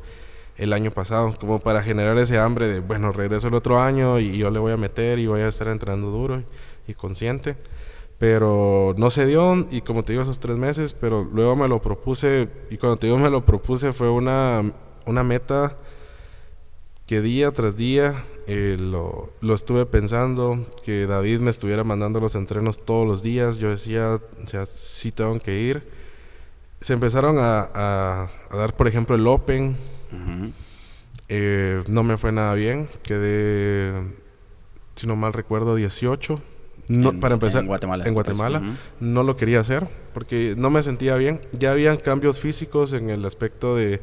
el 0.57 0.73
año 0.73 0.91
pasado, 0.91 1.37
como 1.39 1.59
para 1.59 1.83
generar 1.83 2.17
ese 2.19 2.39
hambre 2.39 2.67
de, 2.69 2.81
bueno, 2.81 3.13
regreso 3.13 3.49
el 3.49 3.55
otro 3.55 3.81
año 3.81 4.19
y 4.19 4.37
yo 4.39 4.51
le 4.51 4.59
voy 4.59 4.73
a 4.73 4.77
meter 4.77 5.19
y 5.19 5.27
voy 5.27 5.43
a 5.43 5.49
estar 5.49 5.69
entrenando 5.69 6.09
duro 6.09 6.43
y 6.87 6.95
consciente 6.95 7.57
pero 8.23 8.95
no 8.99 9.11
se 9.11 9.27
dio 9.27 9.67
y 9.69 9.81
como 9.81 10.05
te 10.05 10.13
digo 10.13 10.23
esos 10.23 10.39
tres 10.39 10.57
meses, 10.57 10.95
pero 10.95 11.25
luego 11.25 11.57
me 11.57 11.67
lo 11.67 11.83
propuse 11.83 12.49
y 12.71 12.77
cuando 12.77 12.97
te 12.97 13.09
digo 13.09 13.19
me 13.19 13.29
lo 13.29 13.45
propuse 13.45 13.93
fue 13.93 14.09
una, 14.11 14.63
una 15.07 15.25
meta 15.25 15.77
que 17.05 17.21
día 17.21 17.51
tras 17.51 17.77
día 17.77 18.23
eh, 18.47 18.77
lo, 18.79 19.33
lo, 19.41 19.55
estuve 19.55 19.87
pensando, 19.87 20.65
que 20.85 21.09
David 21.09 21.41
me 21.41 21.51
estuviera 21.51 21.83
mandando 21.83 22.21
los 22.21 22.37
entrenos 22.37 22.85
todos 22.85 23.09
los 23.09 23.25
días, 23.25 23.57
yo 23.57 23.71
decía, 23.71 24.21
o 24.41 24.47
sea, 24.47 24.67
sí 24.67 25.11
tengo 25.11 25.41
que 25.41 25.59
ir. 25.59 25.83
Se 26.81 26.93
empezaron 26.93 27.41
a, 27.41 27.71
a, 27.75 28.29
dar, 28.57 28.77
por 28.77 28.87
ejemplo, 28.87 29.17
el 29.17 29.27
Open, 29.27 29.77
eh, 31.29 31.83
no 31.89 32.05
me 32.05 32.17
fue 32.17 32.31
nada 32.31 32.55
bien, 32.55 32.89
quedé, 33.03 34.01
si 34.95 35.09
no 35.09 35.17
mal 35.17 35.33
recuerdo, 35.33 35.75
18 35.75 36.52
no, 36.89 37.19
para 37.21 37.35
empezar, 37.35 37.63
en 37.63 37.69
Guatemala. 37.69 38.05
En 38.07 38.15
Guatemala 38.15 38.63
no 39.01 39.23
lo 39.23 39.37
quería 39.37 39.61
hacer 39.61 39.87
porque 40.13 40.55
no 40.57 40.71
me 40.71 40.83
sentía 40.83 41.17
bien. 41.17 41.41
Ya 41.53 41.73
habían 41.73 41.97
cambios 41.97 42.39
físicos 42.39 42.93
en 42.93 43.11
el 43.11 43.25
aspecto 43.25 43.77
de, 43.77 44.01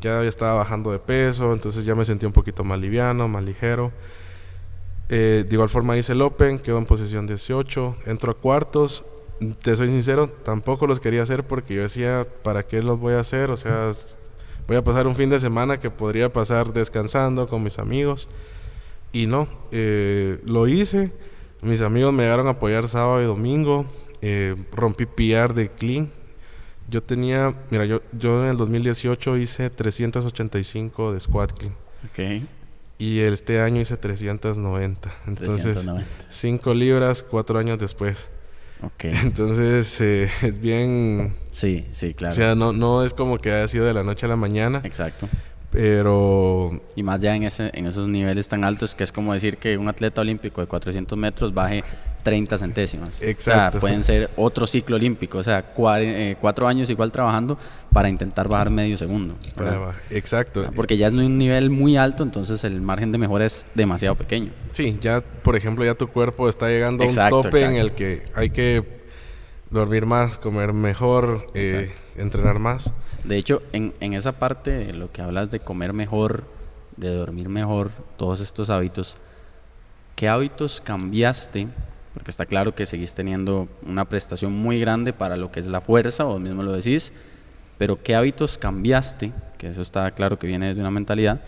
ya 0.00 0.22
estaba 0.24 0.54
bajando 0.54 0.92
de 0.92 0.98
peso, 0.98 1.52
entonces 1.52 1.84
ya 1.84 1.94
me 1.94 2.04
sentí 2.04 2.26
un 2.26 2.32
poquito 2.32 2.64
más 2.64 2.78
liviano, 2.78 3.28
más 3.28 3.42
ligero. 3.42 3.92
Eh, 5.08 5.44
de 5.46 5.54
igual 5.54 5.68
forma 5.68 5.96
hice 5.96 6.12
el 6.12 6.22
Open, 6.22 6.58
quedo 6.58 6.78
en 6.78 6.86
posición 6.86 7.26
18, 7.26 7.96
entro 8.06 8.32
a 8.32 8.34
cuartos. 8.34 9.04
Te 9.62 9.74
soy 9.76 9.88
sincero, 9.88 10.28
tampoco 10.28 10.86
los 10.86 11.00
quería 11.00 11.22
hacer 11.22 11.44
porque 11.44 11.74
yo 11.74 11.82
decía, 11.82 12.26
¿para 12.42 12.64
qué 12.64 12.82
los 12.82 12.98
voy 12.98 13.14
a 13.14 13.20
hacer? 13.20 13.50
O 13.50 13.56
sea, 13.56 13.92
voy 14.68 14.76
a 14.76 14.84
pasar 14.84 15.06
un 15.06 15.16
fin 15.16 15.30
de 15.30 15.40
semana 15.40 15.80
que 15.80 15.90
podría 15.90 16.32
pasar 16.32 16.72
descansando 16.72 17.48
con 17.48 17.62
mis 17.62 17.78
amigos. 17.78 18.28
Y 19.12 19.26
no, 19.26 19.48
eh, 19.72 20.40
lo 20.44 20.68
hice. 20.68 21.12
Mis 21.62 21.80
amigos 21.80 22.12
me 22.12 22.24
llegaron 22.24 22.48
a 22.48 22.50
apoyar 22.50 22.88
sábado 22.88 23.22
y 23.22 23.24
domingo. 23.24 23.86
Eh, 24.20 24.56
rompí 24.72 25.06
PR 25.06 25.54
de 25.54 25.70
clean. 25.70 26.10
Yo 26.88 27.02
tenía, 27.02 27.54
mira, 27.70 27.84
yo, 27.84 28.02
yo 28.12 28.42
en 28.42 28.50
el 28.50 28.56
2018 28.56 29.36
hice 29.38 29.70
385 29.70 31.12
de 31.12 31.20
squat 31.20 31.52
clean. 31.52 31.74
Ok. 32.04 32.44
Y 32.98 33.20
este 33.20 33.60
año 33.60 33.80
hice 33.80 33.96
390. 33.96 35.10
Entonces, 35.26 35.86
5 36.28 36.74
libras, 36.74 37.22
4 37.22 37.58
años 37.58 37.78
después. 37.78 38.28
Ok. 38.82 39.04
Entonces, 39.04 40.00
eh, 40.00 40.30
es 40.42 40.60
bien... 40.60 41.34
Sí, 41.52 41.86
sí, 41.90 42.12
claro. 42.14 42.32
O 42.32 42.36
sea, 42.36 42.54
no, 42.56 42.72
no 42.72 43.04
es 43.04 43.14
como 43.14 43.38
que 43.38 43.52
haya 43.52 43.68
sido 43.68 43.86
de 43.86 43.94
la 43.94 44.02
noche 44.02 44.26
a 44.26 44.28
la 44.28 44.36
mañana. 44.36 44.80
Exacto. 44.84 45.28
Pero... 45.72 46.80
Y 46.94 47.02
más 47.02 47.20
ya 47.20 47.34
en, 47.34 47.44
ese, 47.44 47.70
en 47.72 47.86
esos 47.86 48.06
niveles 48.06 48.48
tan 48.48 48.62
altos 48.62 48.94
que 48.94 49.04
es 49.04 49.10
como 49.10 49.32
decir 49.32 49.56
que 49.56 49.78
un 49.78 49.88
atleta 49.88 50.20
olímpico 50.20 50.60
de 50.60 50.66
400 50.66 51.18
metros 51.18 51.52
baje 51.52 51.82
30 52.22 52.58
centésimas. 52.58 53.22
Exacto. 53.22 53.68
O 53.68 53.72
sea, 53.72 53.80
pueden 53.80 54.02
ser 54.02 54.30
otro 54.36 54.66
ciclo 54.66 54.96
olímpico. 54.96 55.38
O 55.38 55.42
sea, 55.42 55.64
eh, 56.00 56.36
cuatro 56.40 56.66
años 56.66 56.88
igual 56.90 57.10
trabajando 57.10 57.58
para 57.92 58.08
intentar 58.08 58.48
bajar 58.48 58.70
medio 58.70 58.96
segundo. 58.96 59.34
Exacto. 60.10 60.70
Porque 60.74 60.96
ya 60.96 61.08
es 61.08 61.12
un 61.14 61.38
nivel 61.38 61.70
muy 61.70 61.96
alto, 61.96 62.22
entonces 62.22 62.62
el 62.64 62.80
margen 62.80 63.10
de 63.10 63.18
mejora 63.18 63.44
es 63.46 63.66
demasiado 63.74 64.14
pequeño. 64.14 64.52
Sí, 64.72 64.98
ya, 65.00 65.20
por 65.20 65.56
ejemplo, 65.56 65.84
ya 65.84 65.94
tu 65.94 66.06
cuerpo 66.06 66.48
está 66.48 66.68
llegando 66.68 67.04
a 67.04 67.06
un 67.06 67.30
tope 67.30 67.64
en 67.64 67.76
el 67.76 67.92
que 67.92 68.22
hay 68.34 68.50
que 68.50 68.84
dormir 69.70 70.06
más, 70.06 70.38
comer 70.38 70.72
mejor, 70.72 71.46
eh, 71.54 71.90
entrenar 72.16 72.58
más. 72.58 72.92
De 73.24 73.36
hecho, 73.36 73.62
en, 73.72 73.94
en 74.00 74.14
esa 74.14 74.32
parte, 74.32 74.92
lo 74.92 75.12
que 75.12 75.22
hablas 75.22 75.50
de 75.50 75.60
comer 75.60 75.92
mejor, 75.92 76.44
de 76.96 77.14
dormir 77.14 77.48
mejor, 77.48 77.90
todos 78.16 78.40
estos 78.40 78.70
hábitos, 78.70 79.16
¿qué 80.16 80.28
hábitos 80.28 80.80
cambiaste 80.80 81.68
porque 82.14 82.30
está 82.30 82.46
claro 82.46 82.74
que 82.74 82.86
seguís 82.86 83.14
teniendo 83.14 83.68
una 83.86 84.04
prestación 84.04 84.52
muy 84.52 84.78
grande 84.78 85.12
para 85.12 85.36
lo 85.36 85.50
que 85.50 85.60
es 85.60 85.66
la 85.66 85.80
fuerza, 85.80 86.24
vos 86.24 86.40
mismo 86.40 86.62
lo 86.62 86.72
decís, 86.72 87.12
pero 87.78 88.02
¿qué 88.02 88.14
hábitos 88.14 88.58
cambiaste? 88.58 89.32
Que 89.58 89.68
eso 89.68 89.82
está 89.82 90.10
claro 90.10 90.38
que 90.38 90.46
viene 90.46 90.74
de 90.74 90.80
una 90.80 90.90
mentalidad, 90.90 91.40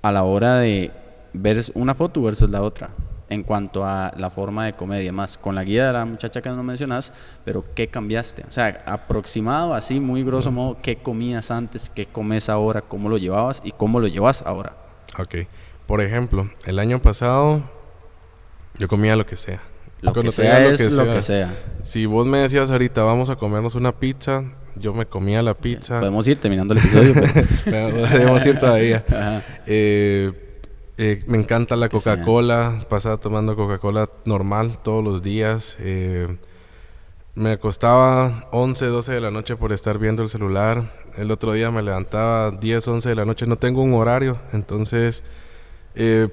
a 0.00 0.12
la 0.12 0.22
hora 0.22 0.58
de 0.58 0.90
ver 1.32 1.62
una 1.74 1.94
foto 1.94 2.22
versus 2.22 2.48
la 2.48 2.62
otra, 2.62 2.90
en 3.30 3.42
cuanto 3.42 3.84
a 3.84 4.12
la 4.16 4.30
forma 4.30 4.64
de 4.66 4.72
comer 4.72 5.02
y 5.02 5.06
demás, 5.06 5.36
con 5.38 5.54
la 5.54 5.64
guía 5.64 5.86
de 5.86 5.92
la 5.92 6.04
muchacha 6.04 6.40
que 6.40 6.48
no 6.48 6.62
mencionas, 6.62 7.12
pero 7.44 7.64
¿qué 7.74 7.88
cambiaste? 7.88 8.44
O 8.48 8.52
sea, 8.52 8.82
aproximado, 8.86 9.74
así, 9.74 10.00
muy 10.00 10.22
grosso 10.24 10.50
modo, 10.50 10.78
¿qué 10.82 10.96
comías 10.96 11.50
antes, 11.50 11.90
qué 11.90 12.06
comes 12.06 12.48
ahora, 12.48 12.80
cómo 12.82 13.08
lo 13.08 13.18
llevabas 13.18 13.60
y 13.64 13.72
cómo 13.72 14.00
lo 14.00 14.06
llevas 14.08 14.42
ahora? 14.42 14.76
Ok, 15.18 15.36
por 15.86 16.00
ejemplo, 16.00 16.50
el 16.66 16.78
año 16.78 17.00
pasado 17.00 17.62
yo 18.78 18.88
comía 18.88 19.16
lo 19.16 19.26
que 19.26 19.36
sea 19.36 19.62
lo 20.00 20.12
que 20.12 20.30
sea 20.30 20.68
es 20.68 20.92
lo 20.92 21.12
que 21.12 21.22
sea. 21.22 21.54
Si 21.82 22.06
vos 22.06 22.26
me 22.26 22.38
decías 22.38 22.70
ahorita, 22.70 23.02
vamos 23.02 23.30
a 23.30 23.36
comernos 23.36 23.74
una 23.74 23.92
pizza, 23.92 24.44
yo 24.76 24.94
me 24.94 25.06
comía 25.06 25.42
la 25.42 25.54
pizza. 25.54 25.98
Podemos 25.98 26.26
ir 26.28 26.38
terminando 26.38 26.74
el 26.74 26.80
episodio, 26.80 27.14
pero... 27.64 27.96
Podemos 28.10 28.46
ir 28.46 28.58
todavía. 28.58 29.04
Eh, 29.70 30.32
eh, 30.98 31.24
me 31.26 31.38
encanta 31.38 31.76
la 31.76 31.88
Coca-Cola. 31.88 32.84
Pasaba 32.88 33.16
tomando 33.16 33.56
Coca-Cola 33.56 34.10
normal 34.24 34.78
todos 34.82 35.02
los 35.02 35.22
días. 35.22 35.76
Eh, 35.80 36.36
me 37.34 37.52
acostaba 37.52 38.48
11, 38.50 38.86
12 38.86 39.12
de 39.12 39.20
la 39.20 39.30
noche 39.30 39.56
por 39.56 39.72
estar 39.72 39.98
viendo 39.98 40.22
el 40.22 40.28
celular. 40.28 40.92
El 41.16 41.30
otro 41.30 41.52
día 41.52 41.70
me 41.70 41.82
levantaba 41.82 42.50
10, 42.50 42.86
11 42.86 43.08
de 43.08 43.14
la 43.14 43.24
noche. 43.24 43.46
No 43.46 43.56
tengo 43.56 43.82
un 43.82 43.94
horario, 43.94 44.38
entonces 44.52 45.24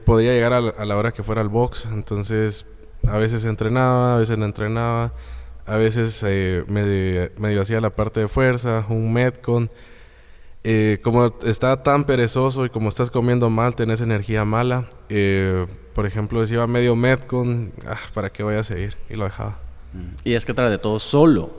podía 0.06 0.32
llegar 0.34 0.54
a 0.54 0.58
a 0.58 0.86
la 0.86 0.95
hora 0.97 1.12
que 1.12 1.23
fuera 1.23 1.41
al 1.41 1.49
box. 1.49 1.88
Entonces 1.91 2.65
a 3.08 3.17
veces 3.17 3.45
entrenaba, 3.45 4.15
a 4.15 4.17
veces 4.17 4.38
no 4.38 4.45
entrenaba, 4.45 5.13
a 5.65 5.78
veces 5.78 6.23
eh, 6.25 6.63
medio, 6.67 7.62
hacía 7.62 7.82
la 7.82 7.89
parte 7.89 8.21
de 8.21 8.28
fuerza, 8.28 8.86
un 8.89 9.12
Metcon. 9.13 9.69
Eh, 10.67 10.97
como 11.04 11.32
está 11.45 11.84
tan 11.84 12.06
perezoso 12.06 12.65
y 12.65 12.71
como 12.71 12.89
estás 12.89 13.12
comiendo 13.12 13.51
mal, 13.51 13.75
tenés 13.75 14.01
energía 14.01 14.45
mala. 14.45 14.89
Eh, 15.10 15.67
por 15.93 16.08
ejemplo, 16.08 16.41
decía 16.41 16.65
medio 16.65 16.95
Metcon, 16.95 17.71
ah, 17.88 17.99
¿para 18.15 18.32
qué 18.32 18.41
voy 18.41 18.56
a 18.56 18.63
seguir? 18.63 18.97
Y 19.08 19.13
lo 19.15 19.25
dejaba. 19.25 19.60
Y 20.23 20.34
es 20.34 20.43
que 20.43 20.56
tras 20.56 20.71
de 20.71 20.80
todo 20.80 20.99
solo. 20.99 21.51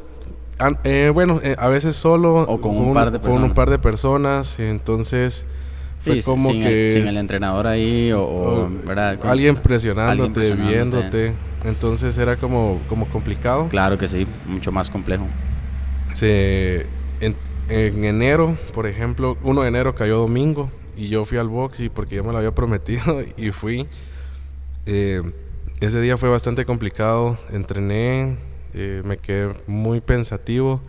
Ah, 0.58 0.72
bueno, 1.14 1.40
a 1.56 1.68
veces 1.68 1.94
solo. 1.94 2.42
O 2.42 2.60
con 2.60 2.76
un, 2.76 2.94
par 2.94 3.12
de 3.12 3.20
personas. 3.20 3.40
Con 3.40 3.48
un 3.48 3.54
par 3.54 3.70
de 3.70 3.78
personas. 3.78 4.58
Entonces, 4.58 5.46
fue 6.00 6.20
como 6.22 6.50
sin 6.50 6.62
que... 6.62 6.86
El, 6.92 6.98
sin 6.98 7.08
el 7.08 7.16
entrenador 7.18 7.68
ahí 7.68 8.10
o... 8.12 8.68
alguien 9.22 9.54
presionándote, 9.54 10.52
viéndote. 10.54 11.32
Entonces 11.64 12.18
era 12.18 12.36
como, 12.36 12.80
como 12.88 13.08
complicado. 13.08 13.68
Claro 13.68 13.98
que 13.98 14.08
sí, 14.08 14.26
mucho 14.46 14.72
más 14.72 14.90
complejo. 14.90 15.28
Se, 16.12 16.86
en, 17.20 17.36
enero, 17.68 18.56
por 18.74 18.86
ejemplo, 18.86 19.36
1 19.42 19.62
de 19.62 19.68
enero 19.68 19.94
cayó 19.94 20.18
domingo 20.18 20.70
y 20.96 21.08
yo 21.08 21.24
fui 21.24 21.38
al 21.38 21.48
box 21.48 21.80
y 21.80 21.88
porque 21.88 22.16
yo 22.16 22.24
me 22.24 22.32
lo 22.32 22.38
había 22.38 22.54
prometido 22.54 23.22
y 23.36 23.50
fui. 23.50 23.86
Eh, 24.86 25.22
ese 25.80 26.00
día 26.00 26.16
fue 26.16 26.28
bastante 26.28 26.64
complicado, 26.64 27.38
entrené, 27.50 28.38
eh, 28.72 29.02
me 29.04 29.18
quedé 29.18 29.54
muy 29.66 30.00
pensativo, 30.00 30.80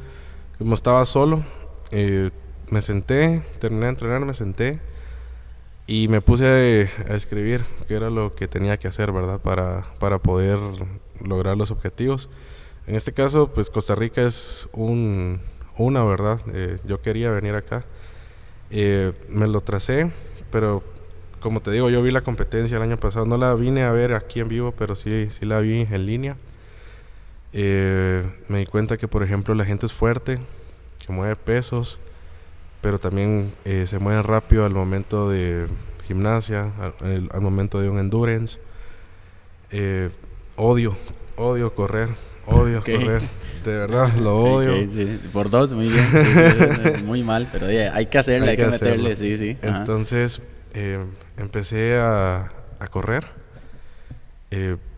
como 0.57 0.75
estaba 0.75 1.03
solo, 1.05 1.43
eh, 1.91 2.29
me 2.69 2.81
senté, 2.81 3.43
terminé 3.59 3.85
de 3.85 3.89
entrenar, 3.89 4.21
me 4.25 4.33
senté 4.33 4.79
y 5.87 6.07
me 6.07 6.21
puse 6.21 6.89
a, 7.09 7.15
escribir 7.15 7.63
qué 7.87 7.95
era 7.95 8.09
lo 8.09 8.35
que 8.35 8.47
tenía 8.47 8.77
que 8.77 8.87
hacer, 8.87 9.11
¿verdad? 9.11 9.41
Para, 9.41 9.83
para 9.99 10.19
poder 10.19 10.59
lograr 11.21 11.57
los 11.57 11.71
objetivos. 11.71 12.29
En 12.87 12.95
este 12.95 13.13
caso, 13.13 13.51
pues 13.53 13.69
Costa 13.69 13.95
Rica 13.95 14.21
es 14.21 14.69
un, 14.73 15.41
una, 15.77 16.03
¿verdad? 16.03 16.39
Eh, 16.53 16.77
yo 16.85 17.01
quería 17.01 17.31
venir 17.31 17.55
acá. 17.55 17.85
Eh, 18.69 19.13
me 19.29 19.47
lo 19.47 19.61
tracé, 19.61 20.11
pero 20.51 20.83
como 21.39 21.61
te 21.61 21.71
digo, 21.71 21.89
yo 21.89 22.01
vi 22.01 22.11
la 22.11 22.21
competencia 22.21 22.77
el 22.77 22.83
año 22.83 22.97
pasado. 22.97 23.25
No 23.25 23.37
la 23.37 23.53
vine 23.53 23.83
a 23.83 23.91
ver 23.91 24.13
aquí 24.13 24.39
en 24.39 24.49
vivo, 24.49 24.73
pero 24.77 24.95
sí, 24.95 25.27
sí 25.29 25.45
la 25.45 25.59
vi 25.59 25.87
en 25.89 26.05
línea. 26.05 26.37
Eh, 27.53 28.25
me 28.47 28.59
di 28.59 28.65
cuenta 28.65 28.97
que, 28.97 29.07
por 29.07 29.23
ejemplo, 29.23 29.53
la 29.55 29.65
gente 29.65 29.85
es 29.85 29.93
fuerte, 29.93 30.39
que 31.05 31.13
mueve 31.13 31.35
pesos, 31.35 31.99
pero 32.81 32.99
también 32.99 33.53
se 33.63 33.99
mueven 33.99 34.23
rápido 34.23 34.65
al 34.65 34.73
momento 34.73 35.29
de 35.29 35.67
gimnasia, 36.07 36.71
al, 37.01 37.41
momento 37.41 37.79
de 37.79 37.89
un 37.89 37.97
endurance. 37.97 38.59
Odio, 40.55 40.95
odio 41.35 41.73
correr, 41.73 42.09
odio 42.45 42.83
correr. 42.83 43.21
De 43.67 43.77
verdad, 43.77 44.13
lo 44.21 44.37
odio. 44.37 44.87
Por 45.33 45.49
dos, 45.49 45.73
muy 45.73 45.89
bien. 45.89 47.05
muy 47.05 47.21
mal, 47.23 47.49
pero 47.51 47.67
hay 47.67 48.05
que 48.05 48.17
hacerle, 48.17 48.51
hay, 48.51 48.57
que, 48.57 48.65
meterle, 48.65 49.15
sí, 49.15 49.35
sí. 49.35 49.57
Entonces, 49.61 50.41
eh, 50.73 51.03
empecé 51.37 51.97
a, 51.97 52.49
a 52.79 52.87
correr. 52.87 53.27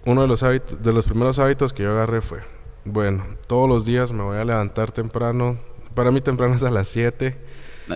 uno 0.05 0.21
de 0.21 0.27
los, 0.27 0.43
hábitos, 0.43 0.83
de 0.83 0.93
los 0.93 1.05
primeros 1.05 1.39
hábitos 1.39 1.73
que 1.73 1.83
yo 1.83 1.91
agarré 1.91 2.21
fue, 2.21 2.39
bueno, 2.85 3.23
todos 3.47 3.67
los 3.67 3.85
días 3.85 4.11
me 4.11 4.21
voy 4.21 4.37
a 4.37 4.45
levantar 4.45 4.91
temprano. 4.91 5.57
Para 5.95 6.11
mí 6.11 6.21
temprano 6.21 6.53
es 6.53 6.63
a 6.63 6.69
las 6.69 6.87
7 6.89 7.35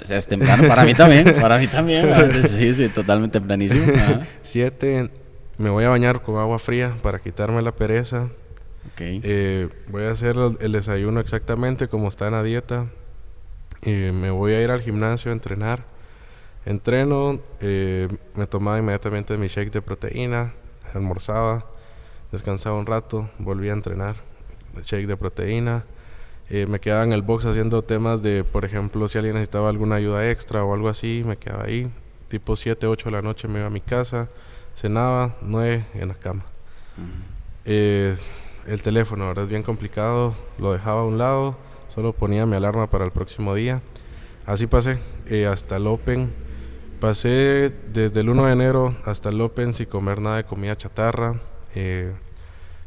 es 0.09 0.27
temprano, 0.27 0.67
para 0.67 0.86
mí 0.86 0.93
también, 0.93 1.36
para 1.39 1.57
mí 1.59 1.67
también. 1.67 2.09
Sí, 2.47 2.73
sí, 2.73 2.89
totalmente 2.89 3.39
tempranísimo. 3.39 3.86
Siete, 4.41 5.09
me 5.57 5.69
voy 5.69 5.86
a 5.86 5.89
bañar 5.89 6.21
con 6.23 6.38
agua 6.38 6.57
fría 6.59 6.95
para 7.01 7.19
quitarme 7.19 7.62
la 7.62 7.71
pereza. 7.71 8.29
Okay. 8.91 9.22
Eh, 9.24 9.69
voy 9.88 10.04
a 10.04 10.12
hacer 10.12 10.36
el 10.60 10.72
desayuno 10.72 11.19
exactamente 11.19 11.88
como 11.88 12.10
está 12.10 12.28
en 12.28 12.34
la 12.34 12.43
dieta. 12.43 12.88
Eh, 13.84 14.12
me 14.13 14.30
voy 14.30 14.54
a 14.54 14.62
ir 14.62 14.72
al 14.72 14.82
gimnasio 14.82 15.32
a 15.32 15.34
entrenar. 15.34 15.86
Entreno, 16.65 17.39
eh, 17.60 18.08
me 18.36 18.48
tomaba 18.48 18.80
inmediatamente 18.80 19.38
mi 19.38 19.48
shake 19.48 19.72
de 19.72 19.82
proteína, 19.82 20.54
almorzaba, 20.93 21.65
descansaba 22.32 22.78
un 22.78 22.86
rato, 22.86 23.30
volví 23.39 23.69
a 23.69 23.74
entrenar, 23.74 24.15
shake 24.86 25.08
de 25.08 25.17
proteína, 25.17 25.84
eh, 26.50 26.65
me 26.67 26.80
quedaba 26.80 27.04
en 27.04 27.12
el 27.12 27.22
box 27.22 27.46
haciendo 27.46 27.82
temas 27.82 28.22
de, 28.22 28.43
por 28.43 28.63
ejemplo, 28.63 29.08
si 29.08 29.17
alguien 29.17 29.36
necesitaba 29.36 29.69
alguna 29.69 29.96
ayuda 29.96 30.30
extra 30.30 30.63
o 30.63 30.74
algo 30.74 30.88
así, 30.88 31.24
me 31.26 31.36
quedaba 31.36 31.65
ahí. 31.65 31.89
Tipo 32.30 32.56
7, 32.56 32.88
8 32.88 33.06
de 33.06 33.12
la 33.12 33.22
noche 33.22 33.48
me 33.48 33.60
iba 33.60 33.67
a 33.67 33.72
mi 33.72 33.82
casa, 33.82 34.30
cenaba, 34.76 35.36
9 35.41 35.86
en 35.96 36.08
la 36.08 36.13
cama. 36.13 36.43
El 38.67 38.82
teléfono, 38.82 39.26
ahora 39.26 39.43
es 39.43 39.49
bien 39.49 39.63
complicado, 39.63 40.34
lo 40.58 40.73
dejaba 40.73 41.02
a 41.02 41.06
un 41.06 41.17
lado, 41.17 41.58
solo 41.93 42.13
ponía 42.13 42.45
mi 42.45 42.56
alarma 42.56 42.89
para 42.89 43.06
el 43.06 43.12
próximo 43.12 43.56
día. 43.56 43.82
Así 44.45 44.67
pasé 44.67 44.99
eh, 45.28 45.45
hasta 45.45 45.78
el 45.78 45.88
Open. 45.88 46.34
Pasé 46.99 47.73
desde 47.91 48.21
el 48.21 48.30
1 48.30 48.45
de 48.45 48.54
enero 48.54 48.95
hasta 49.06 49.30
el 49.30 49.41
Open 49.41 49.73
sin 49.73 49.88
comer 49.88 50.21
nada 50.21 50.38
de 50.38 50.43
comida 50.43 50.76
chatarra. 50.76 51.39
Eh, 51.76 52.13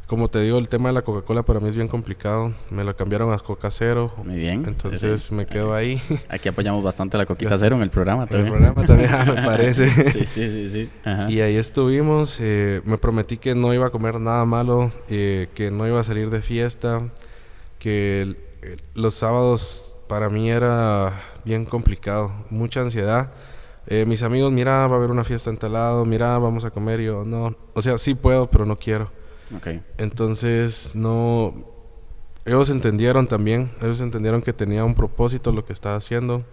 como 0.07 0.29
te 0.29 0.41
digo, 0.41 0.57
el 0.57 0.69
tema 0.69 0.87
de 0.89 0.93
la 0.93 1.01
Coca-Cola 1.01 1.43
para 1.43 1.59
mí 1.59 1.67
es 1.67 1.75
bien 1.75 1.89
complicado. 1.89 2.53
Me 2.69 2.85
la 2.85 2.93
cambiaron 2.93 3.33
a 3.33 3.39
Coca 3.39 3.69
Cero. 3.69 4.11
Muy 4.23 4.35
bien. 4.35 4.63
Entonces 4.65 5.31
me 5.33 5.45
quedo 5.45 5.73
ahí. 5.73 6.01
Aquí 6.29 6.47
apoyamos 6.47 6.81
bastante 6.81 7.17
la 7.17 7.25
Coquita 7.25 7.57
Cero 7.57 7.75
en 7.75 7.81
el 7.81 7.89
programa 7.89 8.25
también. 8.25 8.47
En 8.47 8.53
el 8.53 8.73
programa 8.73 8.87
también, 8.87 9.09
ah, 9.13 9.25
me 9.25 9.41
parece. 9.45 9.89
sí, 9.89 10.25
sí, 10.25 10.47
sí. 10.47 10.69
sí. 10.69 10.89
Y 11.27 11.41
ahí 11.41 11.57
estuvimos. 11.57 12.37
Eh, 12.39 12.81
me 12.85 12.97
prometí 12.97 13.35
que 13.37 13.53
no 13.53 13.73
iba 13.73 13.87
a 13.87 13.89
comer 13.89 14.19
nada 14.21 14.45
malo, 14.45 14.91
eh, 15.09 15.49
que 15.53 15.71
no 15.71 15.85
iba 15.85 15.99
a 15.99 16.03
salir 16.03 16.29
de 16.29 16.41
fiesta, 16.41 17.01
que 17.77 18.37
los 18.93 19.13
sábados 19.13 19.97
para 20.07 20.29
mí 20.29 20.49
era 20.49 21.21
bien 21.43 21.65
complicado, 21.65 22.31
mucha 22.49 22.79
ansiedad. 22.79 23.31
Eh, 23.87 24.05
mis 24.05 24.23
amigos, 24.23 24.53
mira, 24.53 24.87
va 24.87 24.95
a 24.95 24.97
haber 24.97 25.11
una 25.11 25.25
fiesta 25.25 25.49
en 25.49 25.57
tal 25.57 25.73
lado, 25.73 26.05
mira, 26.05 26.37
vamos 26.37 26.63
a 26.63 26.71
comer. 26.71 27.01
Y 27.01 27.05
yo, 27.05 27.25
no, 27.25 27.55
o 27.73 27.81
sea, 27.81 27.97
sí 27.97 28.15
puedo, 28.15 28.49
pero 28.49 28.65
no 28.65 28.79
quiero. 28.79 29.16
Entonces, 29.97 30.95
no. 30.95 31.53
Ellos 32.45 32.69
entendieron 32.69 33.27
también, 33.27 33.71
ellos 33.81 33.99
entendieron 33.99 34.41
que 34.41 34.53
tenía 34.53 34.85
un 34.85 34.95
propósito 34.95 35.51
lo 35.51 35.65
que 35.65 35.73
estaba 35.73 35.95
haciendo. 35.95 36.45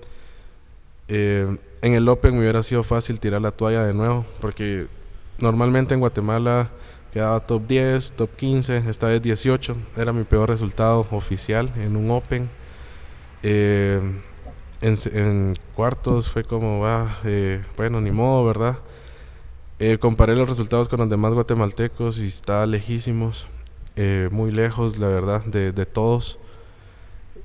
Eh, 1.06 1.56
en 1.82 1.94
el 1.94 2.08
Open 2.08 2.34
me 2.34 2.40
hubiera 2.40 2.62
sido 2.62 2.82
fácil 2.82 3.20
tirar 3.20 3.40
la 3.40 3.52
toalla 3.52 3.84
de 3.84 3.94
nuevo, 3.94 4.24
porque 4.40 4.88
normalmente 5.38 5.94
en 5.94 6.00
Guatemala 6.00 6.70
quedaba 7.12 7.40
top 7.40 7.66
10, 7.68 8.12
top 8.12 8.30
15, 8.34 8.84
esta 8.88 9.06
vez 9.06 9.22
18, 9.22 9.76
era 9.96 10.12
mi 10.12 10.24
peor 10.24 10.48
resultado 10.48 11.06
oficial 11.12 11.70
en 11.76 11.96
un 11.96 12.10
Open. 12.10 12.48
Eh, 13.44 14.00
en, 14.80 15.56
cuartos 15.76 16.28
fue 16.28 16.42
como, 16.42 16.86
ah, 16.86 17.18
eh, 17.24 17.62
bueno, 17.76 18.00
ni 18.00 18.10
modo, 18.10 18.44
¿verdad? 18.44 18.78
Eh, 19.80 19.98
comparé 19.98 20.36
los 20.36 20.48
resultados 20.48 20.88
con 20.88 21.00
los 21.00 21.08
demás 21.08 21.32
guatemaltecos 21.32 22.18
y 22.18 22.26
está 22.28 22.64
lejísimos, 22.66 23.48
eh, 23.96 24.28
muy 24.30 24.52
lejos, 24.52 24.98
la 24.98 25.08
verdad, 25.08 25.44
de, 25.44 25.72
todos. 25.86 26.38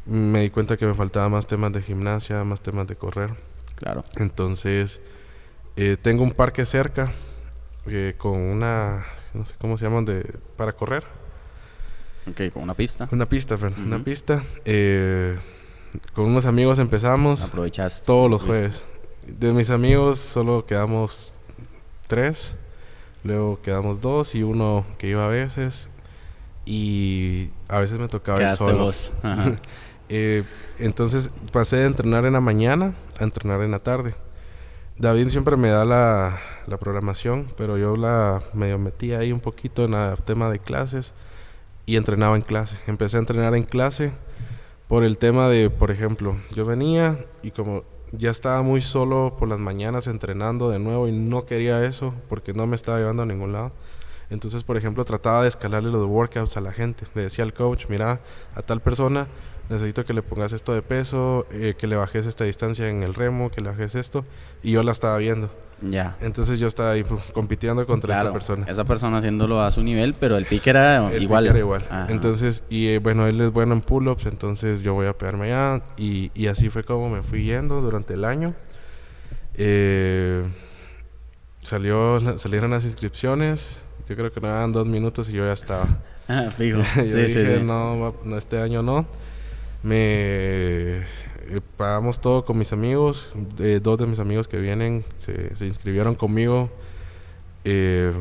Me 0.06 0.42
di 0.42 0.50
cuenta 0.52 0.78
que 0.78 0.86
me 0.86 0.94
faltaba 0.94 1.28
más 1.30 1.48
temas 1.48 1.72
de 1.74 1.82
gimnasia, 1.82 2.44
más 2.44 2.62
temas 2.62 2.88
de 2.88 2.96
correr. 2.96 3.34
Claro. 3.76 4.04
Entonces, 4.18 5.02
eh, 5.76 5.98
tengo 6.00 6.24
un 6.24 6.32
parque 6.32 6.66
cerca 6.66 7.12
con 8.18 8.38
una, 8.38 9.08
no 9.34 9.46
sé 9.46 9.56
cómo 9.58 9.76
se 9.76 9.86
llaman, 9.86 10.06
de, 10.06 10.22
para 10.56 10.74
correr. 10.74 11.04
Ok, 12.28 12.54
con 12.54 12.62
una 12.62 12.76
pista. 12.76 13.10
Una 13.12 13.28
pista, 13.28 13.58
una 13.84 14.04
pista. 14.04 14.44
con 16.14 16.26
unos 16.26 16.46
amigos 16.46 16.78
empezamos. 16.78 17.44
Aprovechas 17.44 18.04
Todos 18.04 18.30
los 18.30 18.44
jueves. 18.44 18.86
De 19.26 19.52
mis 19.52 19.72
amigos 19.72 20.20
solo 20.20 20.68
quedamos 20.68 21.39
tres, 22.10 22.58
luego 23.24 23.62
quedamos 23.62 24.02
dos 24.02 24.34
y 24.34 24.42
uno 24.42 24.84
que 24.98 25.08
iba 25.08 25.24
a 25.24 25.30
veces 25.30 25.90
y 26.66 27.52
a 27.68 27.78
veces 27.78 28.00
me 28.00 28.08
tocaba 28.10 28.42
ir 28.42 28.52
solo. 28.58 28.90
Eh, 30.12 30.44
entonces 30.80 31.30
pasé 31.52 31.76
de 31.76 31.86
entrenar 31.86 32.26
en 32.26 32.34
la 32.34 32.42
mañana 32.42 32.96
a 33.20 33.24
entrenar 33.24 33.62
en 33.62 33.70
la 33.70 33.78
tarde. 33.78 34.16
David 34.98 35.30
siempre 35.30 35.56
me 35.56 35.70
da 35.70 35.86
la, 35.86 36.42
la 36.66 36.78
programación, 36.78 37.48
pero 37.56 37.78
yo 37.78 37.96
la 37.96 38.42
medio 38.54 38.80
metí 38.80 39.12
ahí 39.14 39.32
un 39.32 39.40
poquito 39.40 39.86
en 39.86 39.94
el 39.94 40.20
tema 40.24 40.50
de 40.50 40.58
clases 40.58 41.14
y 41.86 41.96
entrenaba 41.96 42.36
en 42.36 42.42
clase. 42.42 42.76
Empecé 42.88 43.18
a 43.18 43.20
entrenar 43.20 43.54
en 43.54 43.62
clase 43.62 44.12
por 44.88 45.04
el 45.04 45.20
tema 45.20 45.48
de, 45.48 45.70
por 45.70 45.92
ejemplo, 45.92 46.36
yo 46.56 46.66
venía 46.66 47.24
y 47.44 47.52
como 47.52 47.84
ya 48.12 48.32
estaba 48.32 48.62
muy 48.62 48.82
solo 48.82 49.36
por 49.38 49.48
las 49.48 49.60
mañanas 49.60 50.08
entrenando 50.08 50.70
de 50.70 50.80
nuevo 50.80 51.08
y 51.08 51.12
no 51.12 51.46
quería 51.46 51.86
eso 51.86 52.14
porque 52.28 52.54
no 52.54 52.68
me 52.68 52.76
estaba 52.76 52.98
llevando 52.98 53.24
a 53.24 53.26
ningún 53.26 53.54
lado. 53.54 53.72
Entonces, 54.30 54.64
por 54.64 54.78
ejemplo, 54.78 55.06
trataba 55.06 55.42
de 55.42 55.48
escalarle 55.48 55.92
los 55.92 56.06
workouts 56.06 56.56
a 56.58 56.62
la 56.62 56.72
gente. 56.72 57.06
Le 57.16 57.24
decía 57.24 57.44
al 57.44 57.54
coach, 57.54 57.86
mira, 57.90 58.22
a 58.56 58.62
tal 58.62 58.80
persona 58.82 59.28
necesito 59.70 60.06
que 60.06 60.14
le 60.14 60.22
pongas 60.22 60.54
esto 60.54 60.74
de 60.74 60.82
peso, 60.82 61.46
eh, 61.52 61.76
que 61.78 61.88
le 61.88 61.96
bajes 61.96 62.26
esta 62.26 62.44
distancia 62.44 62.90
en 62.90 63.04
el 63.04 63.14
remo, 63.14 63.52
que 63.52 63.62
le 63.62 63.70
bajes 63.70 63.96
esto. 63.96 64.26
Y 64.64 64.72
yo 64.72 64.84
la 64.84 64.92
estaba 64.92 65.18
viendo. 65.18 65.52
Ya. 65.82 66.18
Entonces 66.20 66.60
yo 66.60 66.68
estaba 66.68 66.92
ahí 66.92 67.06
compitiendo 67.34 67.86
contra 67.86 68.18
esta 68.18 68.34
persona. 68.34 68.66
Esa 68.68 68.84
persona 68.84 69.18
haciéndolo 69.18 69.62
a 69.62 69.72
su 69.72 69.82
nivel, 69.82 70.14
pero 70.20 70.36
el 70.38 70.46
pique 70.46 70.72
era 70.72 71.10
el 71.12 71.24
igual. 71.24 71.48
era 71.48 71.60
igual. 71.60 71.86
Entonces, 72.10 72.64
y 72.70 72.88
eh, 72.90 73.00
bueno, 73.00 73.28
él 73.28 73.40
es 73.40 73.52
bueno 73.52 73.74
en 73.74 73.82
pull-ups, 73.82 74.26
entonces 74.26 74.82
yo 74.82 74.94
voy 74.94 75.08
a 75.08 75.18
pegarme 75.18 75.54
allá. 75.54 75.84
Y, 75.98 76.32
y, 76.34 76.48
así 76.48 76.70
fue 76.70 76.84
como 76.84 77.10
me 77.10 77.24
fui 77.24 77.44
yendo 77.44 77.82
durante 77.82 78.16
el 78.16 78.26
año. 78.26 78.56
Eh, 79.56 80.44
salió, 81.64 82.38
salieron 82.38 82.72
las 82.72 82.84
inscripciones. 82.84 83.84
Yo 84.08 84.16
creo 84.16 84.32
que 84.32 84.42
no 84.42 84.48
eran 84.48 84.72
dos 84.72 84.88
minutos 84.88 85.30
y 85.30 85.34
yo 85.34 85.46
ya 85.46 85.54
estaba. 85.54 85.86
Ah, 86.28 86.50
fijo. 86.58 86.80
yo 86.96 87.04
sí, 87.04 87.22
dije, 87.22 87.62
no, 87.64 88.16
no, 88.24 88.38
este 88.38 88.62
año 88.62 88.82
no. 88.82 89.06
Me 89.82 91.06
eh, 91.50 91.62
pagamos 91.78 92.20
todo 92.20 92.46
con 92.46 92.58
mis 92.58 92.74
amigos. 92.74 93.30
dos 93.82 93.98
de 93.98 94.08
mis 94.08 94.20
amigos 94.20 94.48
que 94.48 94.58
vienen 94.58 95.04
se, 95.18 95.66
inscribieron 95.66 96.16
conmigo. 96.16 96.70
Eh, 97.64 98.14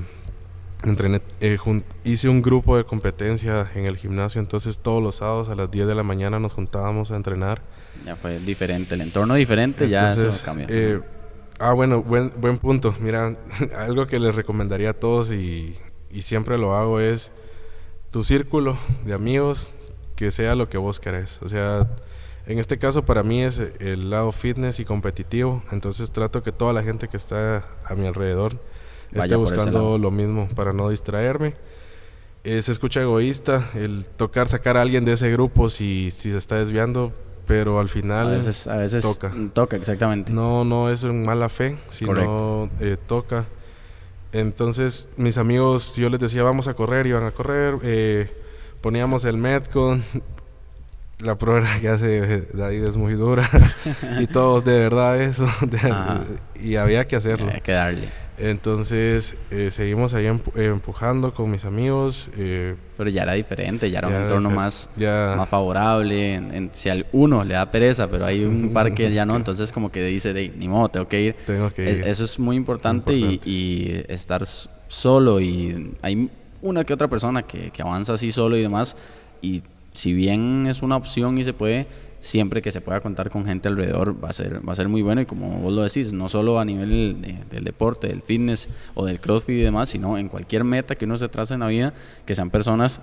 entrené, 0.84 1.20
eh, 1.40 1.58
hice 2.04 2.28
un 2.28 2.42
grupo 2.42 2.76
de 2.76 2.84
competencia 2.84 3.70
en 3.74 3.86
el 3.86 3.96
gimnasio, 3.96 4.40
entonces 4.40 4.78
todos 4.78 5.02
los 5.02 5.16
sábados 5.16 5.48
a 5.48 5.54
las 5.54 5.70
10 5.70 5.86
de 5.86 5.94
la 5.94 6.02
mañana 6.02 6.38
nos 6.38 6.54
juntábamos 6.54 7.10
a 7.10 7.16
entrenar. 7.16 7.62
Ya 8.04 8.16
fue 8.16 8.38
diferente, 8.38 8.94
el 8.94 9.00
entorno 9.00 9.34
diferente, 9.34 9.88
ya 9.88 10.12
eso 10.12 10.30
cambió. 10.44 10.66
ah, 11.58 11.72
bueno, 11.72 12.02
buen, 12.02 12.32
buen 12.40 12.58
punto. 12.58 12.94
Mira, 13.00 13.36
algo 13.76 14.06
que 14.06 14.20
les 14.20 14.34
recomendaría 14.34 14.90
a 14.90 14.94
todos 14.94 15.32
y, 15.32 15.76
y 16.10 16.22
siempre 16.22 16.56
lo 16.56 16.76
hago 16.76 17.00
es 17.00 17.32
tu 18.10 18.22
círculo 18.22 18.78
de 19.04 19.12
amigos 19.12 19.70
que 20.18 20.32
sea 20.32 20.56
lo 20.56 20.68
que 20.68 20.78
vos 20.78 20.98
querés. 20.98 21.38
O 21.42 21.48
sea, 21.48 21.86
en 22.44 22.58
este 22.58 22.76
caso 22.76 23.04
para 23.04 23.22
mí 23.22 23.40
es 23.40 23.62
el 23.78 24.10
lado 24.10 24.32
fitness 24.32 24.80
y 24.80 24.84
competitivo, 24.84 25.62
entonces 25.70 26.10
trato 26.10 26.42
que 26.42 26.50
toda 26.50 26.72
la 26.72 26.82
gente 26.82 27.06
que 27.06 27.16
está 27.16 27.64
a 27.84 27.94
mi 27.94 28.04
alrededor 28.04 28.58
esté 29.12 29.36
buscando 29.36 29.96
lo 29.96 30.10
mismo 30.10 30.48
para 30.56 30.72
no 30.72 30.88
distraerme. 30.88 31.54
Eh, 32.42 32.60
se 32.62 32.72
escucha 32.72 33.00
egoísta 33.00 33.64
el 33.76 34.06
tocar 34.06 34.48
sacar 34.48 34.76
a 34.76 34.82
alguien 34.82 35.04
de 35.04 35.12
ese 35.12 35.30
grupo 35.30 35.68
si, 35.68 36.10
si 36.10 36.32
se 36.32 36.38
está 36.38 36.56
desviando, 36.56 37.12
pero 37.46 37.78
al 37.78 37.88
final 37.88 38.26
a 38.26 38.30
veces, 38.30 38.66
a 38.66 38.76
veces 38.76 39.04
toca. 39.04 39.32
Toca, 39.52 39.76
exactamente. 39.76 40.32
No, 40.32 40.64
no 40.64 40.90
es 40.90 41.04
en 41.04 41.24
mala 41.24 41.48
fe, 41.48 41.76
sino 41.90 42.68
eh, 42.80 42.96
toca. 43.06 43.46
Entonces 44.32 45.10
mis 45.16 45.38
amigos, 45.38 45.94
yo 45.94 46.08
les 46.08 46.18
decía 46.18 46.42
vamos 46.42 46.66
a 46.66 46.74
correr, 46.74 47.06
iban 47.06 47.22
a 47.22 47.30
correr, 47.30 47.78
eh, 47.84 48.47
poníamos 48.80 49.24
el 49.24 49.36
Metcon, 49.36 50.02
la 51.20 51.36
prueba 51.36 51.66
que 51.80 51.88
hace 51.88 52.42
David 52.52 52.84
es 52.84 52.96
muy 52.96 53.14
dura. 53.14 53.48
Y 54.20 54.26
todos 54.26 54.64
de 54.64 54.78
verdad 54.78 55.20
eso 55.20 55.46
y 56.60 56.76
había 56.76 57.06
que 57.06 57.16
hacerlo. 57.16 57.48
Había 57.48 57.60
que 57.60 57.72
darle. 57.72 58.08
Entonces 58.38 59.36
eh, 59.50 59.70
seguimos 59.72 60.14
ahí 60.14 60.26
empujando 60.26 61.34
con 61.34 61.50
mis 61.50 61.64
amigos 61.64 62.30
eh, 62.36 62.76
pero 62.96 63.10
ya 63.10 63.24
era 63.24 63.32
diferente 63.32 63.90
ya 63.90 63.98
era 63.98 64.06
un 64.06 64.14
entorno 64.14 64.48
más 64.48 64.88
más 64.96 65.48
favorable 65.48 66.68
si 66.70 66.88
al 66.88 67.06
uno 67.10 67.42
le 67.42 67.54
da 67.54 67.68
pereza 67.68 68.08
pero 68.08 68.24
hay 68.24 68.44
un 68.44 68.72
par 68.74 68.94
que 68.94 69.12
ya 69.12 69.26
no 69.26 69.34
entonces 69.34 69.72
como 69.72 69.90
que 69.90 70.04
dice 70.04 70.32
de, 70.32 70.50
ni 70.50 70.68
modo 70.68 70.88
tengo 70.88 71.08
que 71.08 71.20
ir 71.20 71.36
tengo 71.46 71.70
que 71.70 71.82
ir. 71.82 72.06
eso 72.06 72.22
es 72.22 72.38
muy 72.38 72.54
importante, 72.54 73.12
Y, 73.12 74.04
estar 74.08 74.44
solo 74.46 75.40
y 75.40 75.96
hay 76.02 76.30
una 76.62 76.84
que 76.84 76.92
otra 76.92 77.08
persona 77.08 77.42
que, 77.42 77.70
que 77.70 77.82
avanza 77.82 78.14
así 78.14 78.32
solo 78.32 78.56
y 78.56 78.62
demás 78.62 78.96
y 79.42 79.62
si 79.92 80.12
bien 80.12 80.66
es 80.68 80.82
una 80.82 80.96
opción 80.96 81.38
y 81.38 81.44
se 81.44 81.52
puede, 81.52 81.86
siempre 82.20 82.62
que 82.62 82.72
se 82.72 82.80
pueda 82.80 83.00
contar 83.00 83.30
con 83.30 83.44
gente 83.44 83.68
alrededor 83.68 84.22
va 84.22 84.28
a 84.28 84.32
ser, 84.32 84.66
va 84.66 84.72
a 84.72 84.76
ser 84.76 84.88
muy 84.88 85.02
bueno 85.02 85.20
y 85.20 85.26
como 85.26 85.60
vos 85.60 85.72
lo 85.72 85.82
decís, 85.82 86.12
no 86.12 86.28
solo 86.28 86.58
a 86.58 86.64
nivel 86.64 87.20
del 87.50 87.64
deporte, 87.64 88.08
del 88.08 88.22
fitness 88.22 88.68
o 88.94 89.04
del 89.04 89.20
crossfit 89.20 89.56
y 89.56 89.62
demás, 89.62 89.88
sino 89.88 90.18
en 90.18 90.28
cualquier 90.28 90.64
meta 90.64 90.94
que 90.94 91.04
uno 91.04 91.16
se 91.16 91.28
trace 91.28 91.54
en 91.54 91.60
la 91.60 91.68
vida, 91.68 91.94
que 92.26 92.34
sean 92.34 92.50
personas 92.50 93.00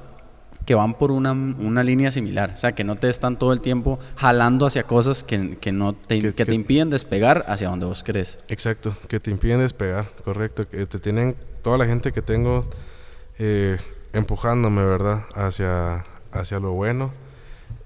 que 0.66 0.74
van 0.74 0.96
por 0.96 1.12
una, 1.12 1.32
una 1.32 1.84
línea 1.84 2.10
similar, 2.10 2.52
o 2.56 2.58
sea, 2.58 2.74
que 2.74 2.84
no 2.84 2.96
te 2.96 3.08
están 3.08 3.38
todo 3.38 3.54
el 3.54 3.62
tiempo 3.62 4.00
jalando 4.16 4.66
hacia 4.66 4.84
cosas 4.84 5.24
que, 5.24 5.58
que 5.58 5.72
no 5.72 5.94
te, 5.94 6.34
que, 6.34 6.46
te 6.46 6.56
impiden 6.56 6.90
despegar 6.90 7.46
hacia 7.48 7.70
donde 7.70 7.86
vos 7.86 8.04
crees. 8.04 8.40
Exacto, 8.48 8.96
que 9.08 9.20
te 9.20 9.30
impiden 9.30 9.60
despegar, 9.60 10.10
correcto, 10.24 10.68
que 10.68 10.88
te 10.88 10.98
tienen 10.98 11.36
toda 11.62 11.78
la 11.78 11.86
gente 11.86 12.12
que 12.12 12.24
tengo 12.24 12.68
eh, 13.38 13.78
empujándome, 14.14 14.86
¿verdad? 14.86 15.26
Hacia, 15.34 16.06
hacia 16.32 16.60
lo 16.60 16.72
bueno. 16.72 17.12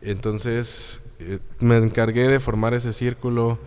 Entonces 0.02 1.02
eh, 1.20 1.40
me 1.60 1.78
encargué 1.78 2.28
de 2.28 2.40
formar 2.40 2.74
ese 2.74 2.94
círculo, 2.94 3.58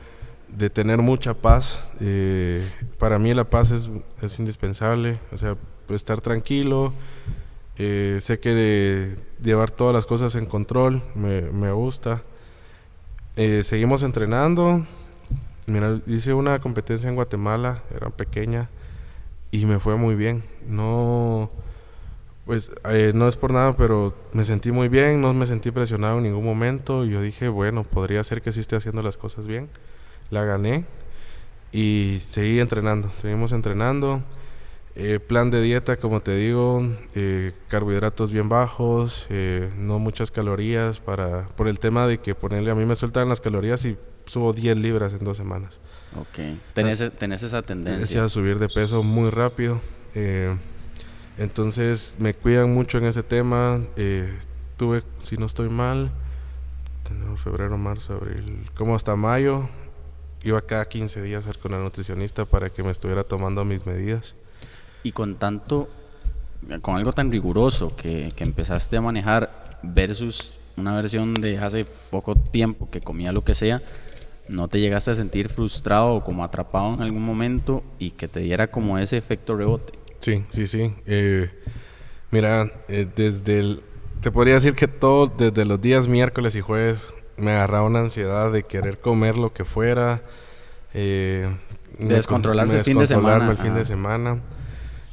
de 0.49 0.71
tener 0.71 0.99
mucha 0.99 1.35
paz. 1.35 1.81
Eh, 2.01 2.65
para 2.99 3.19
mí 3.19 3.35
la 3.35 3.45
paz 3.45 3.71
es, 3.73 3.91
es, 4.21 4.39
indispensable, 4.39 5.19
o 5.33 5.37
sea, 5.37 5.57
estar 5.89 6.21
tranquilo. 6.21 6.93
Sé 7.77 8.39
que 8.41 8.51
de 8.51 9.17
llevar 9.43 9.73
todas 9.73 9.93
las 9.93 10.07
cosas 10.07 10.37
en 10.37 10.47
control 10.47 11.03
me, 11.17 11.43
me 11.43 11.73
gusta. 11.73 12.23
seguimos 13.35 14.05
entrenando. 14.05 14.87
Hice 16.07 16.33
una 16.33 16.61
competencia 16.61 17.09
en 17.09 17.17
Guatemala, 17.17 17.83
era 17.95 18.11
pequeña, 18.11 18.69
y 19.51 19.65
me 19.67 19.81
fue 19.81 19.97
muy 19.97 20.15
bien. 20.15 20.45
No, 20.67 21.51
pues 22.47 22.71
eh, 22.89 23.13
no 23.15 23.29
es 23.29 23.37
por 23.37 23.53
nada, 23.53 23.77
pero 23.77 24.15
me 24.33 24.45
sentí 24.45 24.73
muy 24.73 24.89
bien, 24.89 25.21
no 25.21 25.33
me 25.33 25.47
sentí 25.47 25.71
presionado 25.71 26.19
en 26.19 26.25
ningún 26.25 26.45
momento. 26.45 27.05
Y 27.05 27.11
yo 27.11 27.23
dije, 27.23 27.49
bueno, 27.49 27.85
podría 27.85 28.23
ser 28.25 28.43
que 28.43 28.53
sí 28.53 28.61
esté 28.61 28.77
haciendo 28.77 29.03
las 29.03 29.17
cosas 29.17 29.47
bien. 29.47 29.69
La 30.31 30.45
gané 30.45 30.85
y 31.73 32.19
seguí 32.27 32.61
entrenando, 32.61 33.11
seguimos 33.19 33.53
entrenando. 33.53 34.23
Eh, 34.95 35.21
plan 35.21 35.51
de 35.51 35.63
dieta, 35.63 35.97
como 35.97 36.21
te 36.21 36.37
digo, 36.37 36.87
eh, 37.15 37.53
carbohidratos 37.69 38.31
bien 38.31 38.51
bajos, 38.51 39.27
eh, 39.31 39.73
no 39.79 39.99
muchas 39.99 40.31
calorías 40.31 41.01
para 41.01 41.49
por 41.57 41.67
el 41.67 41.79
tema 41.79 42.07
de 42.07 42.19
que 42.19 42.35
ponerle 42.35 42.71
a 42.71 42.75
mí 42.75 42.85
me 42.85 42.95
sueltan 42.95 43.31
las 43.31 43.41
calorías 43.41 43.87
y 43.87 43.97
subo 44.27 44.53
10 44.53 44.77
libras 44.77 45.15
en 45.15 45.25
dos 45.25 45.39
semanas. 45.39 45.81
Ok, 46.15 46.59
tenés, 46.75 47.11
tenés 47.17 47.43
esa 47.43 47.63
tendencia. 47.63 48.23
a 48.23 48.29
subir 48.29 48.59
de 48.59 48.69
peso 48.69 49.03
muy 49.03 49.31
rápido. 49.31 49.81
Entonces 51.39 52.17
me 52.19 52.35
cuidan 52.35 52.73
mucho 52.73 52.99
en 52.99 53.05
ese 53.05 53.23
tema. 53.23 53.81
tuve, 54.77 55.03
si 55.23 55.37
no 55.37 55.47
estoy 55.47 55.69
mal, 55.69 56.11
tenemos 57.03 57.41
febrero, 57.41 57.77
marzo, 57.79 58.15
abril, 58.15 58.69
como 58.75 58.95
hasta 58.95 59.17
mayo, 59.17 59.69
iba 60.43 60.61
cada 60.63 60.87
15 60.87 61.23
días 61.23 61.47
a 61.47 61.53
con 61.55 61.73
la 61.73 61.79
nutricionista 61.79 62.45
para 62.45 62.71
que 62.71 62.83
me 62.83 62.91
estuviera 62.91 63.25
tomando 63.25 63.65
mis 63.65 63.87
medidas. 63.87 64.35
Y 65.03 65.13
con 65.13 65.37
tanto, 65.37 65.89
con 66.81 66.97
algo 66.97 67.13
tan 67.13 67.31
riguroso 67.31 67.95
que, 67.97 68.33
que 68.37 68.45
empezaste 68.45 68.97
a 68.97 69.01
manejar 69.01 69.79
versus 69.83 70.59
una 70.77 70.95
versión 70.95 71.35
de 71.35 71.59
hace 71.59 71.85
poco 72.11 72.35
tiempo 72.37 72.91
que 72.91 73.01
comía 73.01 73.33
lo 73.33 73.45
que 73.45 73.55
sea, 73.55 73.83
¿no 74.49 74.69
te 74.69 74.81
llegaste 74.81 75.11
a 75.11 75.15
sentir 75.15 75.49
frustrado 75.49 76.15
o 76.15 76.25
como 76.25 76.45
atrapado 76.45 76.95
en 76.95 77.03
algún 77.03 77.25
momento 77.25 77.83
y 77.99 78.13
que 78.13 78.29
te 78.29 78.41
diera 78.41 78.71
como 78.71 78.99
ese 78.99 79.17
efecto 79.17 79.57
rebote? 79.57 80.02
Sí, 80.23 80.45
sí, 80.51 80.67
sí. 80.69 80.95
Eh, 81.05 81.51
mira, 82.31 82.71
eh, 82.89 83.07
desde 83.15 83.59
el... 83.59 83.83
Te 84.21 84.31
podría 84.31 84.55
decir 84.55 84.75
que 84.75 84.87
todo, 84.87 85.27
desde 85.27 85.65
los 85.65 85.81
días 85.81 86.07
miércoles 86.07 86.55
y 86.55 86.61
jueves, 86.61 87.13
me 87.37 87.51
agarraba 87.51 87.87
una 87.87 87.99
ansiedad 87.99 88.53
de 88.53 88.63
querer 88.63 89.01
comer 89.01 89.37
lo 89.37 89.53
que 89.53 89.65
fuera. 89.65 90.23
Eh, 90.95 91.53
descontrolarse 91.99 92.79
el 92.79 92.85
fin 92.85 92.99
de 92.99 93.07
semana. 93.09 93.51
el 93.51 93.59
fin 93.59 93.75
de 93.75 93.85
semana. 93.85 94.41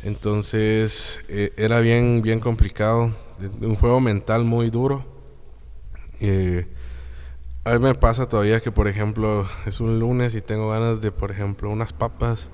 Entonces 0.03 1.21
eh, 1.27 1.53
era 1.57 1.79
bien, 1.79 2.21
bien 2.21 2.39
complicado. 2.39 3.11
Un 3.61 3.75
juego 3.75 3.99
mental 3.99 4.43
muy 4.43 4.69
duro. 4.69 5.05
Eh, 6.21 6.67
a 7.63 7.71
mí 7.71 7.79
me 7.79 7.95
pasa 7.95 8.27
todavía 8.27 8.61
que, 8.61 8.71
por 8.71 8.87
ejemplo, 8.87 9.47
es 9.65 9.79
un 9.79 9.97
lunes 9.97 10.35
y 10.35 10.41
tengo 10.41 10.69
ganas 10.69 11.01
de, 11.01 11.11
por 11.11 11.31
ejemplo, 11.31 11.69
unas 11.71 11.93
papas. 11.93 12.51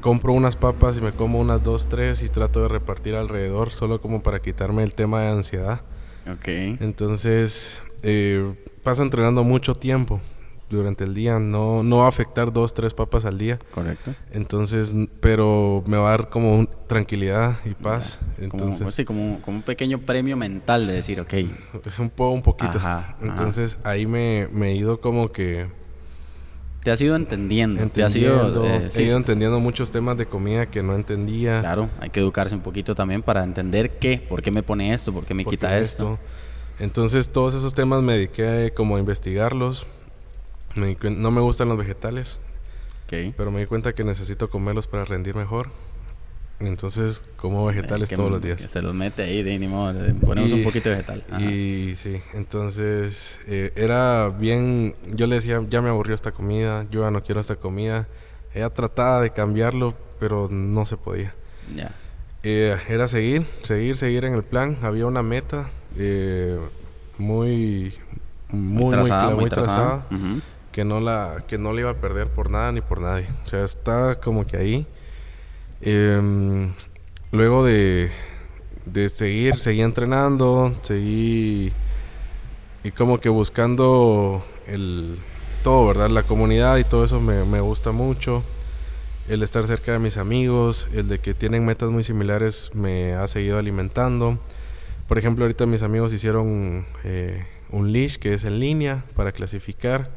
Compro 0.00 0.32
unas 0.32 0.56
papas 0.56 0.98
y 0.98 1.00
me 1.00 1.12
como 1.12 1.40
unas 1.40 1.62
dos, 1.62 1.88
tres 1.88 2.22
y 2.22 2.28
trato 2.28 2.62
de 2.62 2.68
repartir 2.68 3.14
alrededor, 3.14 3.70
solo 3.70 4.00
como 4.00 4.22
para 4.22 4.40
quitarme 4.40 4.82
el 4.82 4.94
tema 4.94 5.22
de 5.22 5.28
ansiedad. 5.28 5.80
Ok. 6.30 6.48
Entonces, 6.80 7.80
eh, 8.02 8.54
paso 8.82 9.02
entrenando 9.02 9.44
mucho 9.44 9.74
tiempo 9.74 10.20
durante 10.70 11.04
el 11.04 11.14
día. 11.14 11.38
No, 11.38 11.82
no 11.82 11.98
va 11.98 12.06
a 12.06 12.08
afectar 12.08 12.52
dos, 12.52 12.74
tres 12.74 12.94
papas 12.94 13.24
al 13.24 13.38
día. 13.38 13.58
Correcto. 13.70 14.14
Entonces, 14.32 14.94
pero 15.20 15.82
me 15.86 15.96
va 15.96 16.08
a 16.08 16.10
dar 16.10 16.28
como 16.28 16.66
tranquilidad 16.86 17.56
y 17.64 17.74
paz. 17.74 18.18
Entonces, 18.38 18.78
como, 18.78 18.90
sí, 18.90 19.04
como, 19.04 19.42
como, 19.42 19.58
un 19.58 19.62
pequeño 19.62 20.00
premio 20.00 20.36
mental 20.36 20.86
de 20.86 20.94
decir, 20.94 21.20
ok. 21.20 21.34
Un 21.98 22.10
poco, 22.10 22.32
un 22.32 22.42
poquito. 22.42 22.78
Entonces, 23.22 23.78
ahí 23.84 24.06
me, 24.06 24.48
me 24.52 24.70
he 24.70 24.76
ido 24.76 25.00
como 25.00 25.30
que... 25.30 25.66
Te 26.88 26.92
has 26.92 27.02
ido 27.02 27.16
entendiendo. 27.16 27.86
te 27.90 28.02
has 28.02 28.16
ido, 28.16 28.64
eh, 28.64 28.88
he 28.96 29.02
ido 29.02 29.18
entendiendo 29.18 29.60
muchos 29.60 29.90
temas 29.90 30.16
de 30.16 30.24
comida 30.24 30.64
que 30.70 30.82
no 30.82 30.94
entendía. 30.94 31.60
Claro, 31.60 31.90
hay 32.00 32.08
que 32.08 32.18
educarse 32.18 32.54
un 32.54 32.62
poquito 32.62 32.94
también 32.94 33.20
para 33.20 33.44
entender 33.44 33.98
qué, 33.98 34.16
por 34.16 34.40
qué 34.40 34.50
me 34.50 34.62
pone 34.62 34.94
esto, 34.94 35.12
por 35.12 35.26
qué 35.26 35.34
me 35.34 35.44
quita 35.44 35.76
esto. 35.76 36.18
Entonces 36.78 37.28
todos 37.28 37.52
esos 37.52 37.74
temas 37.74 38.02
me 38.02 38.14
dediqué 38.14 38.72
como 38.74 38.96
a 38.96 39.00
investigarlos, 39.00 39.86
no 40.76 41.30
me 41.30 41.40
gustan 41.42 41.68
los 41.68 41.76
vegetales, 41.76 42.38
pero 43.36 43.50
me 43.50 43.60
di 43.60 43.66
cuenta 43.66 43.92
que 43.92 44.02
necesito 44.02 44.48
comerlos 44.48 44.86
para 44.86 45.04
rendir 45.04 45.34
mejor. 45.34 45.68
Entonces, 46.60 47.22
como 47.36 47.66
vegetales 47.66 48.10
todos 48.10 48.30
los 48.30 48.42
días. 48.42 48.60
se 48.60 48.82
los 48.82 48.92
mete 48.92 49.22
ahí, 49.22 49.42
de 49.42 49.58
ni 49.58 49.68
modo, 49.68 49.94
ponemos 50.20 50.50
un 50.50 50.64
poquito 50.64 50.88
de 50.88 50.96
vegetal. 50.96 51.24
Y 51.40 51.94
sí, 51.94 52.20
entonces 52.34 53.40
eh, 53.46 53.72
era 53.76 54.28
bien, 54.28 54.94
yo 55.14 55.26
le 55.28 55.36
decía, 55.36 55.62
ya 55.68 55.80
me 55.80 55.88
aburrió 55.88 56.14
esta 56.14 56.32
comida, 56.32 56.84
yo 56.90 57.02
ya 57.02 57.10
no 57.10 57.22
quiero 57.22 57.40
esta 57.40 57.56
comida. 57.56 58.08
Ella 58.54 58.70
trataba 58.70 59.20
de 59.20 59.30
cambiarlo, 59.30 59.94
pero 60.18 60.48
no 60.50 60.84
se 60.84 60.96
podía. 60.96 61.32
Ya. 61.74 61.94
Eh, 62.42 62.76
era 62.88 63.06
seguir, 63.06 63.44
seguir, 63.62 63.96
seguir 63.96 64.24
en 64.24 64.34
el 64.34 64.42
plan. 64.42 64.78
Había 64.82 65.06
una 65.06 65.22
meta 65.22 65.68
eh, 65.96 66.58
muy, 67.18 67.94
muy, 68.48 68.96
muy 68.96 69.48
trazada, 69.48 70.06
que 70.72 70.84
no 70.84 71.00
la 71.00 71.44
que 71.46 71.58
no 71.58 71.72
le 71.72 71.80
iba 71.80 71.90
a 71.90 71.94
perder 71.94 72.28
por 72.28 72.50
nada 72.50 72.72
ni 72.72 72.80
por 72.80 73.00
nadie. 73.00 73.28
O 73.44 73.46
sea, 73.46 73.64
está 73.64 74.16
como 74.16 74.44
que 74.46 74.56
ahí. 74.56 74.86
Em, 75.80 76.72
luego 77.32 77.64
de, 77.64 78.10
de 78.86 79.08
seguir, 79.08 79.58
seguí 79.58 79.82
entrenando, 79.82 80.74
seguí 80.82 81.72
y 82.84 82.90
como 82.92 83.20
que 83.20 83.28
buscando 83.28 84.44
el 84.66 85.18
todo, 85.62 85.86
¿verdad? 85.86 86.10
La 86.10 86.22
comunidad 86.22 86.78
y 86.78 86.84
todo 86.84 87.04
eso 87.04 87.20
me, 87.20 87.44
me 87.44 87.60
gusta 87.60 87.92
mucho. 87.92 88.42
El 89.28 89.42
estar 89.42 89.66
cerca 89.66 89.92
de 89.92 89.98
mis 89.98 90.16
amigos, 90.16 90.88
el 90.92 91.08
de 91.08 91.18
que 91.18 91.34
tienen 91.34 91.64
metas 91.66 91.90
muy 91.90 92.02
similares 92.02 92.70
me 92.74 93.14
ha 93.14 93.28
seguido 93.28 93.58
alimentando. 93.58 94.38
Por 95.06 95.18
ejemplo, 95.18 95.44
ahorita 95.44 95.66
mis 95.66 95.82
amigos 95.82 96.12
hicieron 96.12 96.86
eh, 97.04 97.46
un 97.70 97.92
leash 97.92 98.16
que 98.16 98.34
es 98.34 98.44
en 98.44 98.58
línea 98.58 99.04
para 99.14 99.32
clasificar 99.32 100.10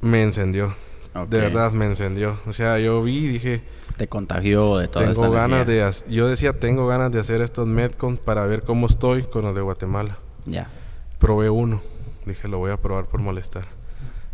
me 0.00 0.22
encendió. 0.22 0.74
De 1.14 1.40
verdad 1.40 1.72
me 1.72 1.86
encendió. 1.86 2.38
O 2.46 2.52
sea, 2.52 2.78
yo 2.78 3.02
vi 3.02 3.18
y 3.18 3.28
dije... 3.28 3.62
Te 3.96 4.08
contagió 4.08 4.78
de 4.78 4.88
todo 4.88 5.04
Tengo 5.04 5.30
ganas 5.30 5.66
de... 5.66 5.90
Yo 6.08 6.28
decía, 6.28 6.52
tengo 6.52 6.86
ganas 6.86 7.10
de 7.10 7.18
hacer 7.18 7.40
estos 7.40 7.66
Metcon 7.66 8.16
para 8.16 8.46
ver 8.46 8.62
cómo 8.62 8.86
estoy 8.86 9.24
con 9.24 9.42
los 9.42 9.54
de 9.54 9.60
Guatemala. 9.60 10.18
Ya. 10.46 10.70
Probé 11.18 11.50
uno. 11.50 11.82
Dije, 12.26 12.46
lo 12.48 12.58
voy 12.58 12.70
a 12.70 12.76
probar 12.76 13.06
por 13.06 13.20
molestar. 13.20 13.64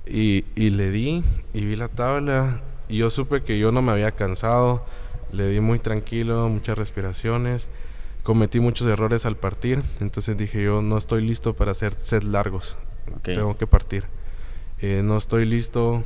Y, 0.06 0.44
y 0.54 0.70
le 0.70 0.90
di 0.90 1.24
y 1.52 1.64
vi 1.64 1.76
la 1.76 1.88
tabla 1.88 2.60
y 2.88 2.98
yo 2.98 3.10
supe 3.10 3.42
que 3.42 3.58
yo 3.58 3.72
no 3.72 3.82
me 3.82 3.92
había 3.92 4.12
cansado. 4.12 4.84
Le 5.32 5.48
di 5.48 5.60
muy 5.60 5.78
tranquilo, 5.78 6.48
muchas 6.48 6.78
respiraciones. 6.78 7.68
Cometí 8.22 8.60
muchos 8.60 8.86
errores 8.86 9.24
al 9.24 9.36
partir. 9.36 9.82
Entonces 10.00 10.36
dije, 10.36 10.62
yo 10.62 10.82
no 10.82 10.98
estoy 10.98 11.22
listo 11.22 11.54
para 11.54 11.72
hacer 11.72 11.98
sets 11.98 12.24
largos. 12.24 12.76
Tengo 13.22 13.56
que 13.56 13.66
partir. 13.66 14.04
Eh, 14.80 15.00
no 15.02 15.16
estoy 15.16 15.46
listo 15.46 16.04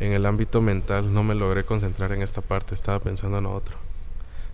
en 0.00 0.12
el 0.12 0.26
ámbito 0.26 0.60
mental, 0.60 1.12
no 1.12 1.22
me 1.22 1.34
logré 1.34 1.64
concentrar 1.64 2.12
en 2.12 2.22
esta 2.22 2.40
parte, 2.40 2.74
estaba 2.74 3.00
pensando 3.00 3.38
en 3.38 3.46
otro. 3.46 3.76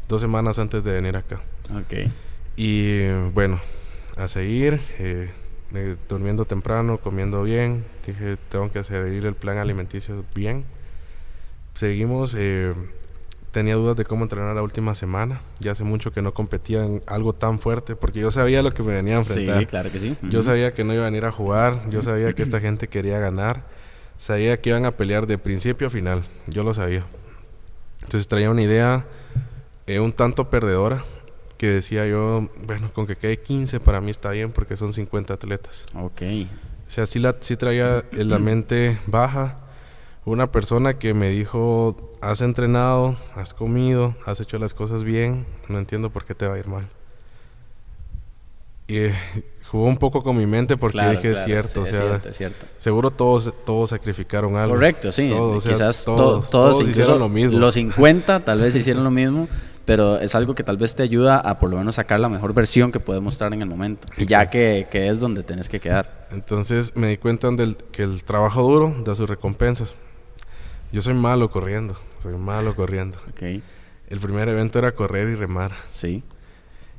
Dos 0.08 0.20
semanas 0.20 0.58
antes 0.58 0.82
de 0.84 0.92
venir 0.92 1.16
acá. 1.16 1.40
Ok. 1.74 2.10
Y 2.56 3.08
bueno, 3.32 3.60
a 4.16 4.28
seguir, 4.28 4.80
eh, 4.98 5.30
eh, 5.74 5.96
durmiendo 6.08 6.44
temprano, 6.44 6.98
comiendo 6.98 7.42
bien, 7.42 7.84
dije, 8.06 8.36
tengo 8.48 8.70
que 8.70 8.78
hacer 8.78 9.12
ir 9.12 9.26
el 9.26 9.34
plan 9.34 9.58
alimenticio 9.58 10.24
bien. 10.34 10.64
Seguimos, 11.74 12.36
tenía 13.54 13.76
dudas 13.76 13.96
de 13.96 14.04
cómo 14.04 14.24
entrenar 14.24 14.54
la 14.56 14.62
última 14.62 14.96
semana. 14.96 15.40
Ya 15.60 15.72
hace 15.72 15.84
mucho 15.84 16.12
que 16.12 16.20
no 16.20 16.34
competía 16.34 16.84
en 16.84 17.02
algo 17.06 17.32
tan 17.34 17.60
fuerte 17.60 17.94
porque 17.94 18.18
yo 18.18 18.32
sabía 18.32 18.62
lo 18.62 18.72
que 18.72 18.82
me 18.82 18.94
venía 18.94 19.14
a 19.14 19.18
enfrentar. 19.18 19.60
Sí, 19.60 19.66
claro 19.66 19.92
que 19.92 20.00
sí. 20.00 20.16
Yo 20.22 20.42
sabía 20.42 20.74
que 20.74 20.82
no 20.82 20.92
iba 20.92 21.02
a 21.02 21.06
venir 21.06 21.24
a 21.24 21.30
jugar, 21.30 21.88
yo 21.88 22.02
sabía 22.02 22.32
que 22.32 22.42
esta 22.48 22.60
gente 22.60 22.88
quería 22.88 23.20
ganar, 23.20 23.62
sabía 24.16 24.60
que 24.60 24.70
iban 24.70 24.84
a 24.86 24.92
pelear 24.92 25.26
de 25.26 25.38
principio 25.38 25.86
a 25.86 25.90
final, 25.90 26.24
yo 26.46 26.62
lo 26.62 26.74
sabía. 26.74 27.04
Entonces 28.02 28.28
traía 28.28 28.50
una 28.50 28.62
idea 28.62 29.06
eh, 29.86 30.00
un 30.00 30.12
tanto 30.12 30.50
perdedora 30.50 31.04
que 31.56 31.68
decía 31.68 32.06
yo, 32.06 32.48
bueno, 32.66 32.92
con 32.92 33.06
que 33.06 33.16
quede 33.16 33.38
15 33.38 33.80
para 33.80 34.00
mí 34.00 34.10
está 34.10 34.30
bien 34.30 34.52
porque 34.52 34.76
son 34.76 34.92
50 34.92 35.34
atletas. 35.34 35.86
Ok. 35.94 36.22
O 36.86 36.90
sea, 36.90 37.06
sí, 37.06 37.18
la, 37.18 37.36
sí 37.40 37.56
traía 37.56 38.04
la 38.12 38.38
mente 38.40 38.98
baja 39.06 39.64
una 40.24 40.50
persona 40.50 40.98
que 40.98 41.12
me 41.12 41.28
dijo, 41.28 42.12
has 42.22 42.40
entrenado, 42.40 43.16
has 43.34 43.52
comido, 43.52 44.14
has 44.24 44.40
hecho 44.40 44.58
las 44.58 44.72
cosas 44.72 45.04
bien, 45.04 45.46
no 45.68 45.78
entiendo 45.78 46.10
por 46.10 46.24
qué 46.24 46.34
te 46.34 46.46
va 46.46 46.54
a 46.54 46.58
ir 46.58 46.66
mal. 46.66 46.88
Y 48.86 48.96
eh, 48.98 49.14
jugó 49.74 49.88
un 49.88 49.96
poco 49.96 50.22
con 50.22 50.36
mi 50.36 50.46
mente 50.46 50.76
porque 50.76 51.00
dije, 51.10 51.32
es 51.32 51.42
cierto, 51.44 51.82
o 51.82 51.86
sea, 51.86 52.20
seguro 52.78 53.10
todos, 53.10 53.52
todos 53.64 53.90
sacrificaron 53.90 54.56
algo. 54.56 54.76
Correcto, 54.76 55.10
sí, 55.10 55.32
quizás 55.60 56.04
todos, 56.04 56.48
todos, 56.48 56.88
hicieron 56.88 57.18
lo 57.18 57.28
mismo. 57.28 57.58
Los 57.58 57.74
50 57.94 58.44
tal 58.44 58.60
vez 58.60 58.76
hicieron 58.76 59.02
lo 59.02 59.10
mismo, 59.10 59.48
pero 59.84 60.20
es 60.20 60.36
algo 60.36 60.54
que 60.54 60.62
tal 60.62 60.76
vez 60.76 60.94
te 60.94 61.02
ayuda 61.02 61.38
a 61.38 61.58
por 61.58 61.70
lo 61.70 61.76
menos 61.76 61.96
sacar 61.96 62.20
la 62.20 62.28
mejor 62.28 62.54
versión 62.54 62.92
que 62.92 63.00
puedes 63.00 63.20
mostrar 63.20 63.52
en 63.52 63.62
el 63.62 63.68
momento, 63.68 64.06
y 64.16 64.26
ya 64.26 64.48
que, 64.48 64.86
que, 64.88 65.08
es 65.08 65.18
donde 65.18 65.42
tenés 65.42 65.68
que 65.68 65.80
quedar. 65.80 66.28
Entonces 66.30 66.94
me 66.94 67.08
di 67.08 67.16
cuenta 67.16 67.50
del, 67.50 67.76
que 67.90 68.04
el 68.04 68.22
trabajo 68.22 68.62
duro 68.62 68.94
da 69.04 69.16
sus 69.16 69.28
recompensas. 69.28 69.94
Yo 70.92 71.02
soy 71.02 71.14
malo 71.14 71.50
corriendo, 71.50 71.96
soy 72.22 72.36
malo 72.36 72.76
corriendo. 72.76 73.18
Okay. 73.32 73.60
El 74.06 74.20
primer 74.20 74.48
evento 74.48 74.78
era 74.78 74.92
correr 74.92 75.26
y 75.30 75.34
remar. 75.34 75.72
Sí. 75.92 76.22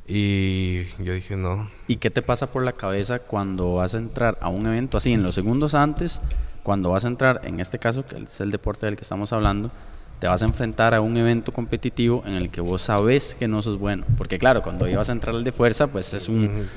Y 0.08 0.86
yo 1.04 1.14
dije, 1.14 1.36
no. 1.36 1.70
¿Y 1.88 1.98
qué 1.98 2.12
te 2.12 2.22
pasa 2.22 2.48
por 2.48 2.64
la 2.64 2.74
cabeza 2.74 3.20
cuando 3.20 3.76
vas 3.76 3.96
a 3.96 3.98
entrar 3.98 4.38
a 4.42 4.50
un 4.50 4.68
evento 4.68 4.98
así, 4.98 5.14
en 5.14 5.24
los 5.24 5.34
segundos 5.36 5.74
antes, 5.74 6.22
cuando 6.64 6.92
vas 6.92 7.06
a 7.06 7.08
entrar, 7.08 7.42
en 7.44 7.60
este 7.60 7.80
caso, 7.80 8.06
que 8.06 8.18
es 8.18 8.42
el 8.42 8.52
deporte 8.52 8.86
del 8.86 8.96
que 8.96 9.02
estamos 9.02 9.34
hablando, 9.34 9.72
te 10.20 10.28
vas 10.28 10.42
a 10.42 10.46
enfrentar 10.46 10.94
a 10.94 11.02
un 11.02 11.18
evento 11.18 11.52
competitivo 11.52 12.24
en 12.26 12.36
el 12.36 12.50
que 12.50 12.62
vos 12.62 12.84
sabes 12.84 13.36
que 13.36 13.48
no 13.48 13.62
sos 13.62 13.78
bueno. 13.78 14.06
Porque 14.18 14.38
claro, 14.38 14.62
cuando 14.62 14.88
ibas 14.88 15.10
a 15.10 15.12
entrar 15.12 15.36
al 15.36 15.44
de 15.44 15.52
fuerza, 15.52 15.88
pues 15.88 16.14
es 16.14 16.30
un... 16.30 16.70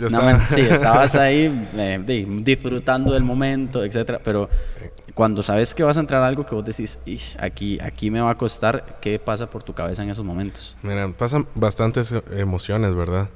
sí, 0.49 0.61
estabas 0.61 1.15
ahí 1.15 1.69
eh, 1.75 2.25
disfrutando 2.43 3.13
del 3.13 3.23
momento, 3.23 3.85
etcétera. 3.85 4.21
Pero 4.25 4.49
cuando 5.19 5.43
sabes 5.43 5.75
que 5.75 5.83
vas 5.83 5.97
a 5.97 6.01
entrar 6.01 6.23
a 6.23 6.29
algo 6.29 6.47
que 6.47 6.55
vos 6.55 6.65
decís, 6.65 6.97
aquí, 7.41 7.77
aquí 7.81 8.09
me 8.09 8.21
va 8.21 8.31
a 8.31 8.39
costar, 8.39 9.01
¿qué 9.01 9.19
pasa 9.19 9.51
por 9.51 9.65
tu 9.65 9.75
cabeza 9.75 10.05
en 10.05 10.11
esos 10.11 10.25
momentos? 10.25 10.77
Mira, 10.81 11.09
pasan 11.09 11.45
bastantes 11.57 12.15
emociones, 12.31 12.95
¿verdad? 12.95 13.29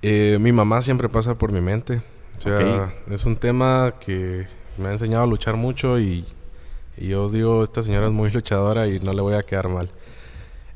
Eh, 0.00 0.38
mi 0.40 0.52
mamá 0.52 0.80
siempre 0.80 1.08
pasa 1.08 1.34
por 1.34 1.50
mi 1.50 1.60
mente. 1.60 2.00
O 2.36 2.40
sea, 2.40 2.94
es 3.10 3.26
un 3.26 3.34
tema 3.34 3.94
que 3.98 4.46
me 4.76 4.90
ha 4.90 4.92
enseñado 4.92 5.24
a 5.24 5.26
luchar 5.26 5.56
mucho 5.56 5.98
y 5.98 6.24
y 6.96 7.08
yo 7.08 7.28
digo, 7.28 7.64
esta 7.64 7.82
señora 7.82 8.06
es 8.06 8.12
muy 8.12 8.30
luchadora 8.30 8.86
y 8.86 9.00
no 9.00 9.12
le 9.12 9.20
voy 9.20 9.34
a 9.34 9.42
quedar 9.42 9.68
mal. 9.68 9.90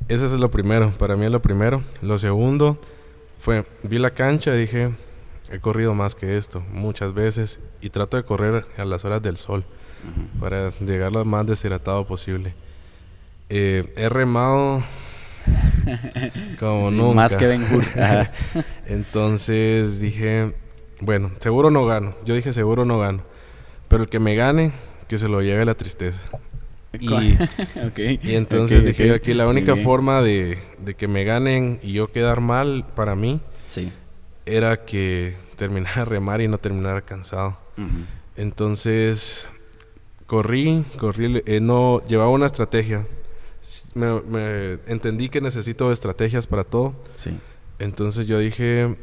Eso 0.09 0.27
es 0.27 0.33
lo 0.33 0.51
primero, 0.51 0.91
para 0.99 1.15
mí 1.15 1.25
es 1.25 1.31
lo 1.31 1.41
primero. 1.41 1.85
Lo 2.01 2.19
segundo 2.19 2.81
fue, 3.39 3.65
vi 3.85 4.01
la 4.01 4.11
cancha 4.11 4.57
y 4.57 4.59
dije, 4.59 4.93
he 5.53 5.61
corrido 5.61 5.95
más 5.95 6.17
que 6.17 6.37
esto, 6.37 6.65
muchas 6.73 7.15
veces, 7.15 7.61
y 7.81 7.91
trato 7.91 8.17
de 8.17 8.25
correr 8.25 8.67
a 8.77 8.85
las 8.85 9.05
horas 9.05 9.23
del 9.23 9.37
sol 9.37 9.65
para 10.41 10.71
llegar 10.71 11.13
lo 11.13 11.25
más 11.25 11.47
deshidratado 11.47 12.07
posible. 12.07 12.55
Eh, 13.49 13.93
he 13.97 14.09
remado 14.09 14.83
como 16.59 16.91
nunca. 16.91 17.15
Más 17.15 17.37
que 17.37 17.47
Ben 17.47 17.65
Entonces 18.87 20.01
dije, 20.01 20.55
bueno, 21.01 21.33
seguro 21.39 21.71
no 21.71 21.85
gano. 21.87 22.15
Yo 22.25 22.35
dije, 22.35 22.53
seguro 22.53 22.85
no 22.85 22.99
gano. 22.99 23.23
Pero 23.89 24.05
el 24.05 24.09
que 24.09 24.21
me 24.21 24.35
gane, 24.35 24.73
que 25.09 25.19
se 25.19 25.29
lo 25.29 25.43
lleve 25.43 25.65
la 25.65 25.75
tristeza. 25.75 26.21
Y, 26.99 27.09
y 28.23 28.35
entonces 28.37 28.85
dije 28.85 29.07
yo 29.07 29.15
aquí, 29.15 29.35
la 29.35 29.49
única 29.49 29.77
forma 29.77 30.21
de, 30.21 30.59
que 30.97 31.09
me 31.09 31.25
ganen 31.25 31.81
y 31.83 31.93
yo 31.93 32.13
quedar 32.13 32.41
mal 32.41 32.87
para 32.95 33.17
mí 33.17 33.41
sí. 33.67 33.93
era 34.45 34.85
que 34.85 35.37
terminara 35.57 36.01
de 36.01 36.05
remar 36.05 36.41
y 36.41 36.49
no 36.49 36.59
terminara 36.59 37.01
cansado. 37.03 37.59
Entonces 38.37 39.49
corrí, 40.33 40.83
corrí, 40.99 41.43
eh, 41.45 41.61
no 41.61 42.03
llevaba 42.07 42.31
una 42.31 42.47
estrategia. 42.47 43.07
Me, 43.93 44.79
entendí 44.87 45.29
que 45.29 45.43
necesito 45.43 45.93
estrategias 45.93 46.47
para 46.47 46.65
todo. 46.65 46.95
Sí. 47.17 47.39
Entonces 47.79 48.27
yo 48.27 48.39
dije, 48.39 48.97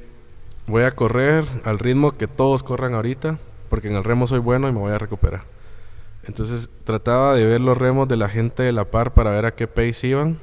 voy 0.65 0.82
a 0.82 0.95
correr 0.95 1.45
al 1.65 1.77
ritmo 1.77 2.17
que 2.17 2.25
todos 2.25 2.63
corran 2.63 2.95
ahorita, 2.95 3.38
porque 3.69 3.89
en 3.89 3.95
el 3.95 4.03
remo 4.03 4.25
soy 4.25 4.39
bueno 4.39 4.67
y 4.69 4.71
me 4.71 4.80
voy 4.80 4.91
a 4.91 4.97
recuperar. 4.97 5.43
Entonces 6.23 6.71
trataba 6.84 7.36
de 7.36 7.45
ver 7.45 7.61
los 7.61 7.77
remos 7.77 8.07
de 8.07 8.17
la 8.17 8.27
gente 8.27 8.63
de 8.63 8.71
la 8.71 8.86
par 8.86 9.13
para 9.13 9.30
ver 9.30 9.45
a 9.45 9.53
qué 9.53 9.67
pace 9.67 10.07
iban. 10.07 10.39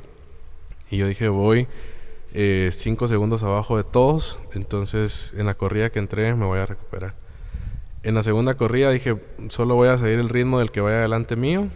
Y 0.88 0.98
yo 0.98 1.08
dije, 1.08 1.26
voy 1.26 1.66
eh, 2.32 2.70
cinco 2.72 3.08
segundos 3.08 3.42
abajo 3.42 3.76
de 3.76 3.82
todos. 3.82 4.38
Entonces 4.54 5.34
en 5.36 5.46
la 5.46 5.54
corrida 5.54 5.90
que 5.90 5.98
entré 5.98 6.32
me 6.36 6.46
voy 6.46 6.60
a 6.60 6.66
recuperar. 6.66 7.25
En 8.06 8.14
la 8.14 8.22
segunda 8.22 8.54
corrida 8.54 8.92
dije, 8.92 9.16
solo 9.48 9.74
voy 9.74 9.88
a 9.88 9.98
seguir 9.98 10.20
el 10.20 10.28
ritmo 10.28 10.60
del 10.60 10.70
que 10.70 10.80
vaya 10.80 10.98
delante 10.98 11.34
mío. 11.34 11.66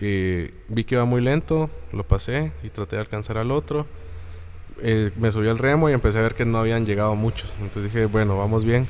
Y 0.00 0.42
vi 0.68 0.84
que 0.86 0.94
iba 0.94 1.04
muy 1.04 1.20
lento, 1.20 1.70
lo 1.90 2.04
pasé 2.04 2.52
y 2.62 2.68
traté 2.68 2.94
de 2.94 3.00
alcanzar 3.00 3.36
al 3.36 3.50
otro. 3.50 3.84
Eh, 4.80 5.10
me 5.16 5.32
subí 5.32 5.48
al 5.48 5.58
remo 5.58 5.90
y 5.90 5.92
empecé 5.92 6.20
a 6.20 6.22
ver 6.22 6.36
que 6.36 6.44
no 6.44 6.58
habían 6.58 6.86
llegado 6.86 7.16
muchos. 7.16 7.52
Entonces 7.60 7.92
dije, 7.92 8.06
bueno, 8.06 8.38
vamos 8.38 8.64
bien. 8.64 8.86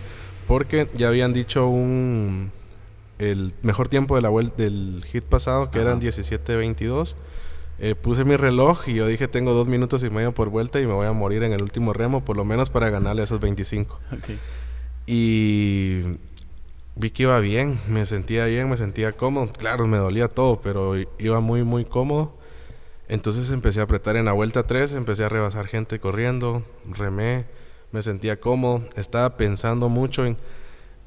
Porque 0.47 0.87
ya 0.93 1.09
habían 1.09 1.33
dicho 1.33 1.67
un, 1.67 2.53
el 3.19 3.55
mejor 3.63 3.89
tiempo 3.89 4.15
de 4.15 4.21
la 4.21 4.29
vuelta 4.29 4.65
del 4.65 5.03
hit 5.07 5.25
pasado, 5.25 5.71
que 5.71 5.81
eran 5.81 5.99
17-22. 5.99 7.15
Eh, 7.79 7.95
puse 7.95 8.27
mi 8.27 8.37
reloj 8.37 8.87
y 8.87 8.97
yo 8.97 9.07
dije, 9.07 9.29
tengo 9.29 9.55
dos 9.55 9.67
minutos 9.67 10.05
y 10.05 10.11
medio 10.11 10.33
por 10.33 10.51
vuelta 10.51 10.79
y 10.79 10.87
me 10.87 10.93
voy 10.93 11.07
a 11.07 11.13
morir 11.13 11.43
en 11.43 11.55
el 11.55 11.63
último 11.63 11.95
remo, 11.95 12.23
por 12.23 12.37
lo 12.37 12.45
menos 12.45 12.69
para 12.69 12.91
ganarle 12.91 13.23
esos 13.23 13.41
25. 13.41 13.99
Y 15.07 16.03
vi 16.95 17.11
que 17.11 17.25
iba 17.25 17.39
bien, 17.41 17.79
me 17.89 18.07
sentía 18.07 18.47
bien, 18.47 18.69
me 18.71 18.77
sentía 18.77 19.13
cómodo. 19.13 19.53
Claro, 19.53 19.87
me 19.87 19.99
dolía 19.99 20.29
todo, 20.29 20.61
pero 20.61 20.95
iba 21.19 21.41
muy, 21.41 21.65
muy 21.65 21.85
cómodo. 21.85 22.37
Entonces 23.09 23.51
empecé 23.51 23.81
a 23.81 23.85
apretar 23.85 24.17
en 24.17 24.25
la 24.25 24.33
vuelta 24.33 24.67
3, 24.67 24.93
empecé 24.93 25.25
a 25.25 25.29
rebasar 25.29 25.67
gente 25.67 26.01
corriendo, 26.01 26.63
remé, 26.89 27.47
me 27.91 28.03
sentía 28.03 28.41
cómodo, 28.41 28.89
estaba 28.97 29.37
pensando 29.37 29.89
mucho 29.89 30.25
en 30.25 30.37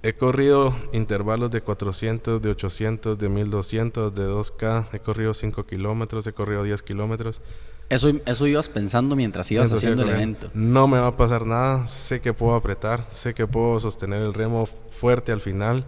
He 0.07 0.13
corrido 0.13 0.71
intervalos 0.93 1.49
de 1.49 1.61
400, 1.61 2.39
de 2.39 2.51
800, 2.51 3.17
de 3.17 3.27
1200, 3.27 4.13
de 4.13 4.27
2K. 4.27 4.89
He 4.93 4.99
corrido 4.99 5.33
5 5.33 5.65
kilómetros, 5.65 6.27
he 6.27 6.31
corrido 6.31 6.61
10 6.61 6.83
kilómetros. 6.83 7.41
Eso, 7.89 8.11
eso 8.25 8.47
ibas 8.47 8.69
pensando 8.69 9.15
mientras 9.15 9.51
ibas 9.51 9.71
haciendo 9.71 10.03
el 10.03 10.09
evento. 10.09 10.49
No 10.53 10.87
me 10.87 10.97
va 10.97 11.07
a 11.07 11.17
pasar 11.17 11.45
nada. 11.45 11.87
Sé 11.87 12.21
que 12.21 12.33
puedo 12.33 12.55
apretar. 12.55 13.05
Sé 13.09 13.33
que 13.33 13.45
puedo 13.47 13.79
sostener 13.79 14.21
el 14.21 14.33
remo 14.33 14.65
fuerte 14.65 15.31
al 15.31 15.41
final. 15.41 15.85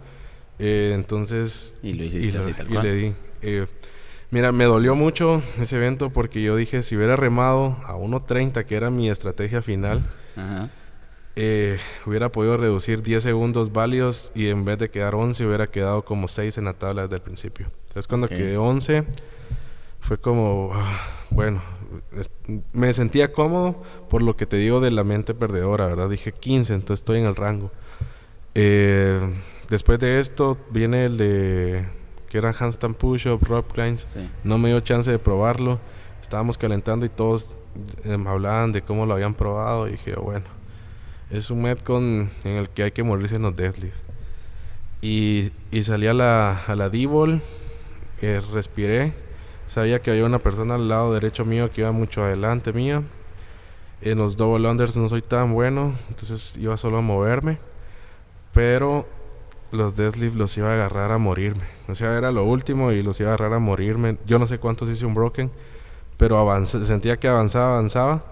Eh, 0.58 0.92
entonces... 0.94 1.78
Y 1.82 1.94
lo 1.94 2.04
hiciste 2.04 2.38
así 2.38 2.52
tal 2.52 2.68
cual. 2.68 2.86
Y 2.86 2.88
le 2.88 2.94
di. 2.94 3.14
Eh, 3.42 3.66
mira, 4.30 4.52
me 4.52 4.64
dolió 4.64 4.94
mucho 4.94 5.42
ese 5.60 5.76
evento 5.76 6.10
porque 6.10 6.42
yo 6.42 6.56
dije, 6.56 6.82
si 6.82 6.96
hubiera 6.96 7.16
remado 7.16 7.76
a 7.84 7.94
1.30, 7.94 8.64
que 8.64 8.74
era 8.76 8.90
mi 8.90 9.10
estrategia 9.10 9.62
final... 9.62 10.02
Ajá 10.36 10.70
eh, 11.40 11.78
hubiera 12.04 12.32
podido 12.32 12.56
reducir 12.56 13.00
10 13.00 13.22
segundos 13.22 13.72
válidos 13.72 14.32
y 14.34 14.48
en 14.48 14.64
vez 14.64 14.76
de 14.78 14.90
quedar 14.90 15.14
11 15.14 15.46
hubiera 15.46 15.68
quedado 15.68 16.04
como 16.04 16.26
6 16.26 16.58
en 16.58 16.64
la 16.64 16.72
tabla 16.72 17.02
desde 17.02 17.14
el 17.14 17.22
principio. 17.22 17.66
Entonces 17.82 18.08
cuando 18.08 18.26
quedé 18.26 18.56
11 18.56 19.04
fue 20.00 20.18
como, 20.18 20.72
ah, 20.74 21.00
bueno, 21.30 21.62
me 22.72 22.92
sentía 22.92 23.32
cómodo 23.32 23.82
por 24.08 24.22
lo 24.22 24.36
que 24.36 24.46
te 24.46 24.56
digo 24.56 24.80
de 24.80 24.90
la 24.90 25.04
mente 25.04 25.34
perdedora, 25.34 25.86
¿verdad? 25.86 26.08
Dije 26.08 26.32
15, 26.32 26.74
entonces 26.74 27.00
estoy 27.00 27.20
en 27.20 27.26
el 27.26 27.36
rango. 27.36 27.70
Eh, 28.54 29.20
después 29.68 29.98
de 29.98 30.18
esto 30.18 30.58
viene 30.70 31.04
el 31.04 31.16
de 31.16 31.86
que 32.28 32.38
eran 32.38 32.54
handstand 32.58 32.96
push-up, 32.96 33.42
rock 33.44 33.72
climbs. 33.72 34.06
No 34.44 34.58
me 34.58 34.68
dio 34.68 34.80
chance 34.80 35.10
de 35.10 35.18
probarlo. 35.18 35.80
Estábamos 36.20 36.58
calentando 36.58 37.06
y 37.06 37.08
todos 37.08 37.58
eh, 38.04 38.18
hablaban 38.26 38.72
de 38.72 38.82
cómo 38.82 39.06
lo 39.06 39.14
habían 39.14 39.34
probado 39.34 39.88
y 39.88 39.92
dije, 39.92 40.14
bueno, 40.16 40.46
es 41.30 41.50
un 41.50 41.62
Metcon 41.62 42.30
en 42.44 42.52
el 42.52 42.68
que 42.68 42.82
hay 42.84 42.90
que 42.90 43.02
morirse 43.02 43.36
en 43.36 43.42
los 43.42 43.56
deadlifts. 43.56 43.98
Y, 45.00 45.52
y 45.70 45.82
salí 45.84 46.06
a 46.06 46.14
la, 46.14 46.64
a 46.66 46.74
la 46.74 46.90
D-Ball, 46.90 47.40
eh, 48.20 48.40
respiré, 48.52 49.12
sabía 49.68 50.00
que 50.00 50.10
había 50.10 50.24
una 50.24 50.38
persona 50.38 50.74
al 50.74 50.88
lado 50.88 51.14
derecho 51.14 51.44
mío 51.44 51.70
que 51.70 51.82
iba 51.82 51.92
mucho 51.92 52.24
adelante 52.24 52.72
mío. 52.72 53.04
En 54.00 54.18
los 54.18 54.36
double 54.36 54.68
unders 54.68 54.96
no 54.96 55.08
soy 55.08 55.22
tan 55.22 55.52
bueno, 55.52 55.94
entonces 56.08 56.56
iba 56.56 56.76
solo 56.76 56.98
a 56.98 57.00
moverme. 57.00 57.58
Pero 58.52 59.06
los 59.70 59.94
deadlifts 59.94 60.36
los 60.36 60.56
iba 60.56 60.70
a 60.70 60.74
agarrar 60.74 61.12
a 61.12 61.18
morirme. 61.18 61.64
O 61.88 61.94
sea, 61.94 62.16
era 62.16 62.32
lo 62.32 62.44
último 62.44 62.92
y 62.92 63.02
los 63.02 63.20
iba 63.20 63.30
a 63.30 63.34
agarrar 63.34 63.54
a 63.54 63.58
morirme. 63.58 64.16
Yo 64.26 64.38
no 64.38 64.46
sé 64.46 64.58
cuántos 64.58 64.88
hice 64.88 65.04
un 65.04 65.14
broken, 65.14 65.50
pero 66.16 66.38
avancé, 66.38 66.84
sentía 66.84 67.18
que 67.18 67.28
avanzaba, 67.28 67.74
avanzaba 67.74 68.24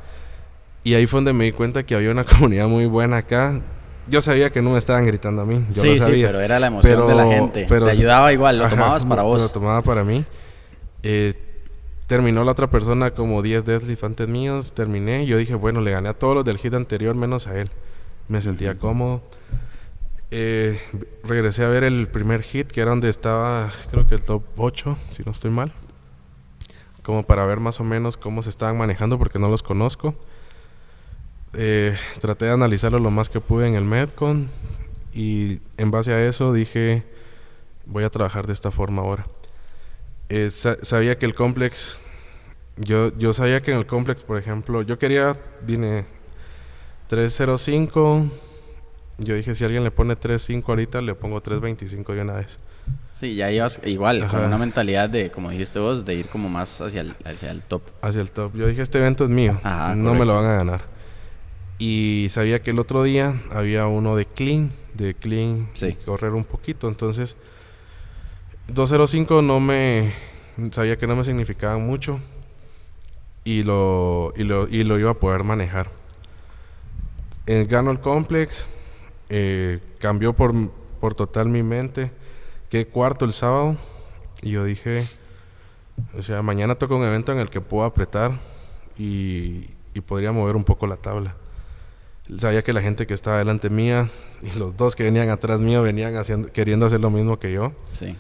y 0.87 0.95
ahí 0.95 1.07
fue 1.09 1.18
donde 1.18 1.32
me 1.32 1.47
di 1.47 1.53
cuenta 1.53 1.82
que 1.84 1.97
había 1.97 2.12
una 2.12 2.24
comunidad 2.39 2.68
muy 2.68 2.87
buena 2.87 3.16
acá. 3.18 3.61
Yo 4.09 4.20
sabía 4.20 4.51
que 4.51 4.62
no 4.62 4.70
me 4.70 4.78
estaban 4.78 5.05
gritando 5.05 5.43
a 5.43 5.45
mí, 5.45 5.64
yo 5.72 5.82
sí, 5.82 5.89
lo 5.89 5.97
sabía. 5.97 6.14
Sí, 6.14 6.22
pero 6.26 6.41
era 6.41 6.61
la 6.61 6.68
emoción 6.68 7.09
de 7.09 7.14
la 7.16 7.26
gente. 7.26 7.64
Te 7.64 7.91
ayudaba 7.91 8.32
igual, 8.32 8.59
lo 8.59 8.68
tomabas 8.68 9.05
para 9.05 9.22
vos. 9.22 9.43
Lo 9.43 9.49
tomaba 9.49 9.82
para 9.82 10.05
mí. 10.05 10.24
Eh, 11.03 11.34
terminó 12.07 12.44
la 12.44 12.53
otra 12.53 12.70
persona 12.70 13.12
como 13.12 13.42
10 13.42 13.64
deadlifts 13.64 14.05
antes 14.05 14.28
míos, 14.28 14.72
terminé. 14.74 15.26
Yo 15.26 15.36
dije, 15.36 15.55
bueno, 15.55 15.80
le 15.80 15.90
gané 15.90 16.09
a 16.09 16.14
todos 16.14 16.34
los 16.34 16.44
del 16.44 16.59
hit 16.59 16.74
anterior 16.74 17.14
menos 17.14 17.47
a 17.47 17.61
él. 17.61 17.70
Me 18.28 18.40
sentía 18.42 18.78
cómodo. 18.78 19.22
Eh, 20.30 20.80
regresé 21.22 21.64
a 21.64 21.68
ver 21.68 21.84
el 21.84 22.09
primer 22.09 22.42
hit, 22.42 22.66
que 22.68 22.80
era 22.80 22.90
donde 22.90 23.09
estaba, 23.09 23.72
creo 23.90 24.07
que 24.07 24.16
el 24.16 24.22
top 24.22 24.42
8, 24.57 24.97
si 25.11 25.22
no 25.24 25.32
estoy 25.32 25.51
mal. 25.51 25.72
Como 27.03 27.22
para 27.22 27.47
ver 27.47 27.61
más 27.61 27.78
o 27.80 27.84
menos 27.84 28.16
cómo 28.16 28.42
se 28.42 28.51
estaban 28.51 28.76
manejando, 28.76 29.18
porque 29.18 29.38
no 29.38 29.49
los 29.49 29.62
conozco. 29.62 30.14
Eh, 31.55 31.97
traté 32.20 32.47
de 32.47 32.51
analizarlo 32.53 32.99
lo 32.99 33.11
más 33.11 33.28
que 33.28 33.40
pude 33.40 33.66
en 33.66 33.76
el 33.76 33.84
Medcon 33.84 34.49
y 35.14 35.61
en 35.78 35.90
base 35.90 36.12
a 36.12 36.26
eso 36.26 36.53
dije, 36.53 37.05
voy 37.86 38.05
a 38.05 38.11
trabajar 38.11 38.47
de 38.47 38.53
esta 38.53 38.70
forma 38.70 39.01
ahora. 39.03 39.24
Eh, 40.28 40.50
sabía 40.50 41.18
que 41.18 41.26
el 41.26 41.34
complex 41.34 42.00
yo, 42.76 43.16
yo 43.16 43.32
sabía 43.32 43.62
que 43.62 43.72
en 43.72 43.78
el 43.78 43.86
complex, 43.86 44.22
por 44.22 44.38
ejemplo, 44.38 44.82
yo 44.82 44.98
quería, 44.98 45.36
vine 45.62 46.04
305. 47.08 48.26
Yo 49.18 49.34
dije, 49.34 49.54
si 49.54 49.64
alguien 49.64 49.82
le 49.82 49.90
pone 49.90 50.14
3.5 50.14 50.64
ahorita, 50.68 51.00
le 51.00 51.14
pongo 51.14 51.42
3.25 51.42 52.14
de 52.14 52.20
una 52.20 52.34
vez. 52.34 52.58
Sí, 53.14 53.34
ya 53.34 53.50
ibas 53.50 53.80
igual, 53.84 54.28
con 54.28 54.40
una 54.40 54.58
mentalidad 54.58 55.08
de, 55.08 55.30
como 55.30 55.50
dijiste 55.50 55.78
vos, 55.78 56.04
de 56.04 56.14
ir 56.14 56.28
como 56.28 56.50
más 56.50 56.82
hacia 56.82 57.00
el, 57.00 57.14
hacia 57.24 57.50
el 57.50 57.62
top. 57.62 57.82
Hacia 58.02 58.20
el 58.20 58.30
top. 58.30 58.54
Yo 58.54 58.66
dije, 58.66 58.82
este 58.82 58.98
evento 58.98 59.24
es 59.24 59.30
mío, 59.30 59.58
no 59.96 60.14
me 60.14 60.26
lo 60.26 60.34
van 60.34 60.44
a 60.44 60.56
ganar. 60.56 60.84
Y 61.78 62.26
sabía 62.30 62.60
que 62.60 62.72
el 62.72 62.78
otro 62.78 63.02
día 63.02 63.34
había 63.50 63.86
uno 63.86 64.16
de 64.16 64.26
clean, 64.26 64.70
de 64.94 65.14
clean, 65.14 65.70
correr 66.04 66.32
un 66.32 66.44
poquito. 66.44 66.88
Entonces, 66.88 67.38
205 68.68 69.42
no 69.42 69.60
me, 69.60 70.12
sabía 70.72 70.96
que 70.98 71.06
no 71.06 71.16
me 71.16 71.24
significaba 71.24 71.78
mucho 71.78 72.18
y 73.44 73.62
lo, 73.62 74.32
y 74.36 74.42
lo, 74.42 74.68
y 74.68 74.82
lo 74.82 74.98
iba 74.98 75.12
a 75.12 75.14
poder 75.14 75.44
manejar. 75.44 75.88
Eh, 77.46 77.66
gano 77.68 77.92
el 77.92 78.00
complex, 78.00 78.66
eh, 79.28 79.78
cambió 80.00 80.32
por, 80.32 80.52
por 81.00 81.14
total 81.14 81.48
mi 81.48 81.62
mente. 81.62 82.10
Qué 82.68 82.86
cuarto 82.88 83.24
el 83.24 83.32
sábado 83.32 83.76
y 84.42 84.50
yo 84.50 84.64
dije, 84.64 85.06
o 86.18 86.22
sea, 86.22 86.42
mañana 86.42 86.74
toca 86.74 86.96
un 86.96 87.04
evento 87.04 87.30
en 87.30 87.38
el 87.38 87.48
que 87.48 87.60
puedo 87.60 87.84
apretar 87.84 88.32
y, 88.98 89.70
y 89.94 90.00
podría 90.00 90.32
mover 90.32 90.56
un 90.56 90.64
poco 90.64 90.88
la 90.88 90.96
tabla. 90.96 91.36
Sabía 92.38 92.64
que 92.64 92.72
la 92.72 92.82
gente 92.82 93.06
que 93.06 93.14
estaba 93.14 93.38
delante 93.38 93.70
mía 93.70 94.08
y 94.42 94.58
los 94.58 94.76
dos 94.76 94.96
que 94.96 95.04
venían 95.04 95.30
atrás 95.30 95.60
mío 95.60 95.82
venían 95.82 96.16
haciendo, 96.16 96.50
queriendo 96.50 96.86
hacer 96.86 97.00
lo 97.00 97.10
mismo 97.10 97.38
que 97.38 97.52
yo. 97.52 97.72
Sí. 97.92 98.16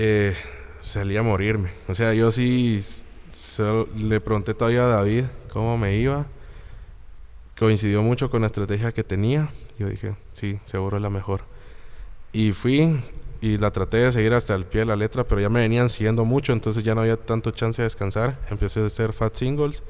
Eh, 0.00 0.36
salía 0.80 1.18
a 1.18 1.22
morirme. 1.24 1.70
O 1.88 1.94
sea, 1.94 2.14
yo 2.14 2.30
sí 2.30 2.84
le 3.96 4.20
pregunté 4.20 4.54
todavía 4.54 4.84
a 4.84 4.86
David 4.86 5.24
cómo 5.52 5.76
me 5.76 5.96
iba. 5.96 6.24
Coincidió 7.58 8.00
mucho 8.04 8.30
con 8.30 8.42
la 8.42 8.46
estrategia 8.46 8.92
que 8.92 9.02
tenía. 9.02 9.48
Yo 9.76 9.88
dije, 9.88 10.14
sí, 10.30 10.60
seguro 10.62 10.98
es 10.98 11.02
la 11.02 11.10
mejor. 11.10 11.40
Y 12.32 12.52
fui 12.52 13.02
y 13.40 13.58
la 13.58 13.72
traté 13.72 13.96
de 13.96 14.12
seguir 14.12 14.34
hasta 14.34 14.54
el 14.54 14.66
pie 14.66 14.82
de 14.82 14.86
la 14.86 14.94
letra, 14.94 15.24
pero 15.24 15.40
ya 15.40 15.48
me 15.48 15.58
venían 15.58 15.88
siguiendo 15.88 16.24
mucho, 16.24 16.52
entonces 16.52 16.84
ya 16.84 16.94
no 16.94 17.00
había 17.00 17.16
tanto 17.16 17.50
chance 17.50 17.82
de 17.82 17.86
descansar. 17.86 18.38
Empecé 18.50 18.78
a 18.78 18.86
hacer 18.86 19.12
fat 19.12 19.34
singles 19.34 19.82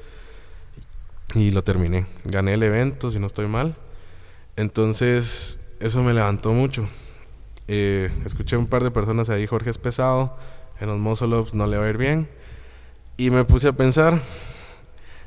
y 1.35 1.51
lo 1.51 1.63
terminé. 1.63 2.07
Gané 2.23 2.55
el 2.55 2.63
evento, 2.63 3.11
si 3.11 3.19
no 3.19 3.27
estoy 3.27 3.45
mal. 3.45 3.75
Entonces, 4.55 5.59
eso 5.79 6.01
me 6.01 6.13
levantó 6.13 6.51
mucho. 6.51 6.89
Eh, 7.71 8.09
escuché 8.25 8.57
un 8.57 8.65
par 8.65 8.83
de 8.83 8.89
personas 8.89 9.29
ahí, 9.29 9.45
Jorge 9.45 9.69
es 9.69 9.77
pesado, 9.77 10.35
en 10.81 10.87
los 10.87 10.97
muscle 10.97 11.35
ups 11.35 11.53
no 11.53 11.67
le 11.67 11.77
va 11.77 11.85
a 11.85 11.89
ir 11.89 11.97
bien. 11.97 12.27
Y 13.15 13.29
me 13.29 13.45
puse 13.45 13.67
a 13.67 13.73
pensar, 13.73 14.19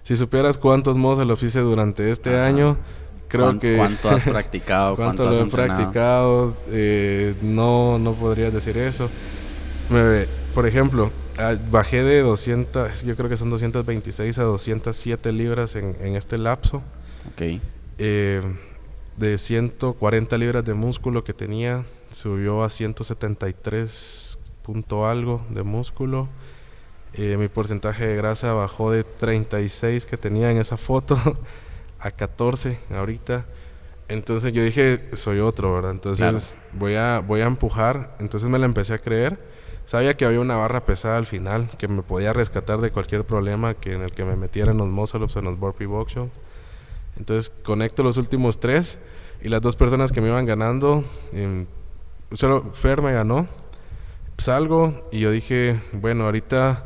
si 0.02 0.16
supieras 0.16 0.58
cuántos 0.58 0.98
muscle 0.98 1.32
ups 1.32 1.44
hice 1.44 1.60
durante 1.60 2.10
este 2.10 2.40
año, 2.40 2.78
creo 3.28 3.60
que... 3.60 3.76
¿Cuánto 3.76 4.10
has 4.10 4.24
practicado? 4.24 4.96
¿Cuánto, 4.96 5.24
lo 5.24 5.40
he 5.40 5.46
practicado? 5.46 6.56
Eh, 6.66 7.36
no, 7.42 8.00
no 8.00 8.14
podrías 8.14 8.52
decir 8.52 8.76
eso. 8.76 9.08
Me, 9.88 10.26
por 10.52 10.66
ejemplo, 10.66 11.12
ah, 11.38 11.54
bajé 11.70 12.02
de 12.02 12.22
200, 12.22 13.04
yo 13.04 13.14
creo 13.14 13.28
que 13.28 13.36
son 13.36 13.50
226 13.50 14.36
a 14.38 14.42
207 14.42 15.30
libras 15.30 15.76
en, 15.76 15.96
en 16.00 16.16
este 16.16 16.38
lapso. 16.38 16.82
Ok. 17.32 17.60
Eh, 17.98 18.42
de 19.16 19.38
140 19.38 20.38
libras 20.38 20.64
de 20.64 20.74
músculo 20.74 21.22
que 21.22 21.32
tenía, 21.32 21.84
subió 22.12 22.62
a 22.62 22.70
173 22.70 24.38
punto 24.62 25.06
algo 25.06 25.44
de 25.50 25.62
músculo. 25.62 26.28
Eh, 27.14 27.36
mi 27.36 27.48
porcentaje 27.48 28.06
de 28.06 28.16
grasa 28.16 28.52
bajó 28.54 28.90
de 28.90 29.04
36 29.04 30.06
que 30.06 30.16
tenía 30.16 30.50
en 30.50 30.58
esa 30.58 30.76
foto 30.76 31.18
a 31.98 32.10
14 32.10 32.78
ahorita. 32.90 33.44
Entonces 34.08 34.52
yo 34.52 34.62
dije, 34.62 35.16
soy 35.16 35.40
otro, 35.40 35.74
¿verdad? 35.74 35.92
Entonces 35.92 36.54
voy, 36.72 36.96
a, 36.96 37.20
voy 37.20 37.40
a 37.40 37.46
empujar. 37.46 38.16
Entonces 38.18 38.48
me 38.48 38.58
la 38.58 38.66
empecé 38.66 38.94
a 38.94 38.98
creer. 38.98 39.38
Sabía 39.84 40.16
que 40.16 40.24
había 40.24 40.40
una 40.40 40.56
barra 40.56 40.84
pesada 40.84 41.16
al 41.16 41.26
final 41.26 41.68
que 41.76 41.88
me 41.88 42.02
podía 42.02 42.32
rescatar 42.32 42.80
de 42.80 42.90
cualquier 42.92 43.24
problema 43.24 43.74
que 43.74 43.94
en 43.94 44.02
el 44.02 44.12
que 44.12 44.24
me 44.24 44.36
metiera 44.36 44.72
en 44.72 44.78
los 44.78 44.88
muscle 44.88 45.24
ups 45.24 45.36
o 45.36 45.38
en 45.40 45.46
los 45.46 45.58
burpee 45.58 45.86
box 45.86 46.14
Entonces 47.16 47.52
conecto 47.64 48.02
los 48.02 48.16
últimos 48.16 48.60
tres 48.60 48.98
y 49.42 49.48
las 49.48 49.60
dos 49.60 49.74
personas 49.74 50.12
que 50.12 50.20
me 50.20 50.28
iban 50.28 50.46
ganando, 50.46 51.04
solo 52.34 52.72
Fer 52.72 53.02
me 53.02 53.12
ganó. 53.12 53.46
Salgo 54.38 55.08
y 55.12 55.20
yo 55.20 55.30
dije, 55.30 55.80
bueno, 55.92 56.24
ahorita 56.24 56.84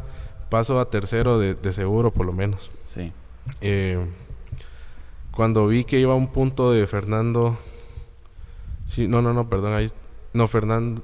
paso 0.50 0.78
a 0.78 0.90
tercero 0.90 1.38
de, 1.38 1.72
seguro 1.72 2.12
por 2.12 2.26
lo 2.26 2.32
menos. 2.32 2.70
Sí. 2.86 3.12
Eh, 3.60 3.98
cuando 5.30 5.66
vi 5.66 5.84
que 5.84 5.98
iba 5.98 6.12
a 6.12 6.16
un 6.16 6.28
punto 6.28 6.72
de 6.72 6.86
Fernando, 6.86 7.56
sí, 8.86 9.08
no, 9.08 9.22
no, 9.22 9.32
no, 9.32 9.48
perdón, 9.48 9.72
ahí, 9.72 9.90
no, 10.32 10.48
Fernando, 10.48 11.02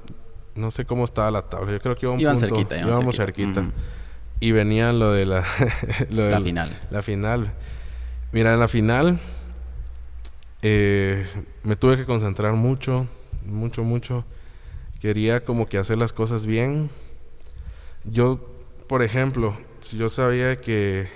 no 0.55 0.71
sé 0.71 0.85
cómo 0.85 1.05
estaba 1.05 1.31
la 1.31 1.43
tabla, 1.43 1.73
yo 1.73 1.81
creo 1.81 1.97
que 1.97 2.07
iba 2.07 2.13
a 2.13 2.15
un 2.15 2.21
iban 2.21 2.39
punto, 2.39 2.55
cerquita, 2.57 2.79
íbamos 2.79 3.17
cerquita. 3.17 3.65
Y 4.41 4.51
venía 4.51 4.93
lo 4.93 5.13
de 5.13 5.25
la, 5.25 5.45
la 6.11 6.41
final. 6.41 6.81
La 6.91 7.03
final. 7.03 7.53
Mira, 8.33 8.55
en 8.55 8.61
la 8.61 8.69
final 8.69 9.21
eh, 10.63 11.27
me 11.63 11.77
tuve 11.77 11.97
que 11.97 12.05
concentrar 12.05 12.55
mucho, 12.55 13.07
mucho, 13.47 13.83
mucho. 13.83 14.25
Quería 15.01 15.45
como 15.45 15.67
que 15.67 15.79
hacer 15.79 15.97
las 15.97 16.13
cosas 16.13 16.47
bien. 16.47 16.91
Yo, 18.05 18.41
por 18.89 19.03
ejemplo, 19.03 19.57
si 19.81 19.97
yo 19.97 20.09
sabía 20.09 20.61
que 20.61 21.09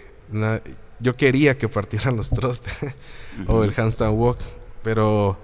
yo 0.99 1.16
quería 1.16 1.57
que 1.57 1.68
partieran 1.68 2.16
los 2.16 2.31
trustes 2.31 2.77
o 3.47 3.62
el 3.64 3.72
handstand 3.77 4.18
walk, 4.18 4.39
pero 4.83 5.37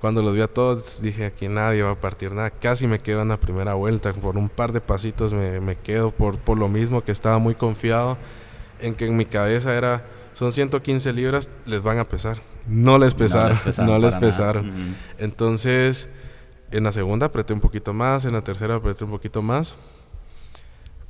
cuando 0.00 0.22
los 0.22 0.34
vi 0.34 0.42
a 0.42 0.48
todos 0.48 1.00
dije 1.00 1.24
aquí 1.24 1.48
nadie 1.48 1.82
va 1.82 1.92
a 1.92 2.00
partir 2.00 2.32
nada. 2.32 2.50
Casi 2.50 2.86
me 2.86 2.98
quedo 2.98 3.22
en 3.22 3.28
la 3.28 3.38
primera 3.38 3.74
vuelta, 3.74 4.12
por 4.12 4.36
un 4.36 4.48
par 4.48 4.72
de 4.72 4.80
pasitos 4.80 5.32
me, 5.32 5.60
me 5.60 5.76
quedo 5.76 6.10
por, 6.10 6.38
por 6.38 6.58
lo 6.58 6.68
mismo 6.68 7.02
que 7.02 7.12
estaba 7.12 7.38
muy 7.38 7.54
confiado 7.54 8.18
en 8.80 8.94
que 8.94 9.06
en 9.06 9.16
mi 9.16 9.24
cabeza 9.24 9.74
era 9.76 10.04
son 10.36 10.52
115 10.52 11.14
libras, 11.14 11.48
les 11.64 11.82
van 11.82 11.98
a 11.98 12.04
pesar. 12.04 12.36
No 12.68 12.98
les 12.98 13.14
pesaron, 13.22 13.56
no 13.78 13.98
les 13.98 14.16
pesaron. 14.16 14.94
Entonces, 15.18 16.10
en 16.76 16.84
la 16.84 16.92
segunda 16.92 17.26
apreté 17.26 17.52
un 17.52 17.60
poquito 17.60 17.92
más, 17.92 18.24
en 18.24 18.32
la 18.32 18.42
tercera 18.42 18.76
apreté 18.76 19.04
un 19.04 19.10
poquito 19.10 19.42
más, 19.42 19.74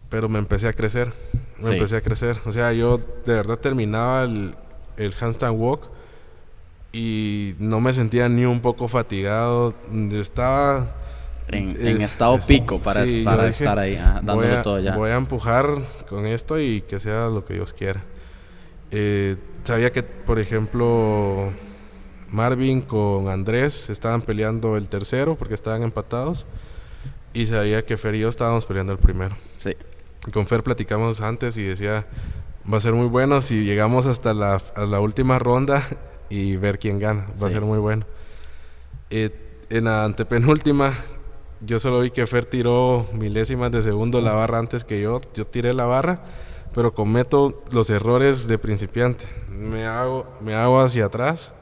pero 0.09 0.29
me 0.29 0.39
empecé 0.39 0.69
a 0.69 0.73
crecer, 0.73 1.13
me 1.61 1.71
empecé 1.71 1.97
a 1.97 2.01
crecer. 2.01 2.39
O 2.47 2.53
sea, 2.53 2.73
yo 2.73 2.99
de 2.99 3.35
verdad 3.35 3.59
terminaba 3.59 4.23
el, 4.23 4.55
el 4.97 5.15
handstand 5.21 5.59
walk 5.59 5.83
y 6.93 7.55
no 7.59 7.81
me 7.81 7.93
sentía 7.93 8.29
ni 8.29 8.45
un 8.45 8.61
poco 8.61 8.89
fatigado. 8.89 9.75
Estaba... 10.13 10.87
En, 11.49 11.77
eh, 11.79 12.03
estado 12.03 12.41
pico 12.41 12.81
para, 12.81 13.05
estar, 13.05 13.79
ahí, 13.79 13.95
dándolo 13.95 14.63
todo 14.63 14.81
ya. 14.81 14.97
Voy 14.97 15.11
a 15.11 15.17
empujar 15.17 15.67
con 16.09 16.27
esto 16.27 16.61
y 16.61 16.81
que 16.83 16.99
sea 16.99 17.29
lo 17.29 17.45
que 17.45 17.55
Dios 17.55 17.73
quiera. 17.73 18.03
Eh, 18.91 19.37
sabía 19.63 19.93
que, 19.93 20.03
por 20.03 20.41
ejemplo, 20.41 21.53
Marvin 22.31 22.81
con 22.81 23.29
Andrés 23.29 23.91
estaban 23.91 24.23
peleando 24.23 24.77
el 24.77 24.89
tercero 24.89 25.37
porque 25.37 25.55
estaban 25.55 25.83
empatados. 25.83 26.47
Y 27.33 27.47
sabía 27.47 27.85
que 27.85 27.97
Fer 27.97 28.15
y 28.15 28.21
yo 28.21 28.29
estábamos 28.29 28.67
peleando 28.67 28.93
el 28.93 28.99
primero. 28.99 29.37
Sí. 29.59 29.73
Con 30.33 30.47
Fer 30.47 30.63
platicamos 30.63 31.21
antes 31.21 31.57
y 31.57 31.63
decía, 31.63 32.07
va 32.73 32.79
a 32.79 32.81
ser 32.81 32.95
muy 32.95 33.09
bueno 33.09 33.43
si 33.43 33.65
llegamos 33.65 34.07
hasta 34.07 34.33
la, 34.33 35.01
última 35.01 35.39
ronda 35.39 35.87
y 36.31 36.57
ver 36.57 36.79
quién 36.79 36.99
gana. 36.99 37.27
Va 37.43 37.49
a 37.49 37.51
ser 37.51 37.63
muy 37.63 37.79
bueno. 37.79 38.07
Eh, 39.11 39.31
en 39.69 39.85
la 39.85 40.05
antepenúltima, 40.05 40.95
yo 41.61 41.79
solo 41.79 42.01
vi 42.01 42.11
que 42.11 42.27
Fer 42.27 42.47
tiró 42.47 43.07
milésimas 43.13 43.71
de 43.71 43.83
segundo 43.83 44.21
la 44.21 44.33
barra 44.33 44.59
antes 44.59 44.85
que 44.85 45.01
yo. 45.01 45.21
Yo 45.35 45.47
tiré 45.47 45.75
la 45.75 45.85
barra 45.85 46.23
pero 46.77 46.93
cometo 46.93 47.63
los 47.71 47.89
errores 47.89 48.47
de 48.49 48.59
principiante. 48.59 49.25
Me 49.49 49.87
hago, 49.87 50.27
me 50.43 50.55
hago 50.55 50.79
hacia 50.79 51.07
atrás 51.07 51.55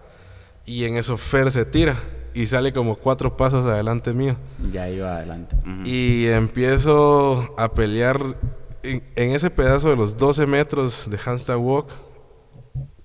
y 0.67 0.85
en 0.85 0.97
eso 0.97 1.17
Fer 1.17 1.51
se 1.51 1.65
tira 1.65 1.99
y 2.35 2.47
sale 2.47 2.73
como 2.73 2.97
cuatro 2.97 3.37
pasos 3.37 3.65
adelante 3.67 4.13
mío. 4.13 4.37
Ya 4.73 4.89
iba 4.89 5.17
adelante. 5.17 5.57
Y 5.85 6.27
empiezo 6.27 7.55
a 7.57 7.73
pelear 7.73 8.37
en, 8.83 9.03
ese 9.15 9.51
pedazo 9.51 9.91
de 9.91 9.97
los 9.97 10.17
12 10.17 10.47
metros 10.47 11.09
de 11.09 11.19
handstand 11.25 11.65
walk. 11.65 11.89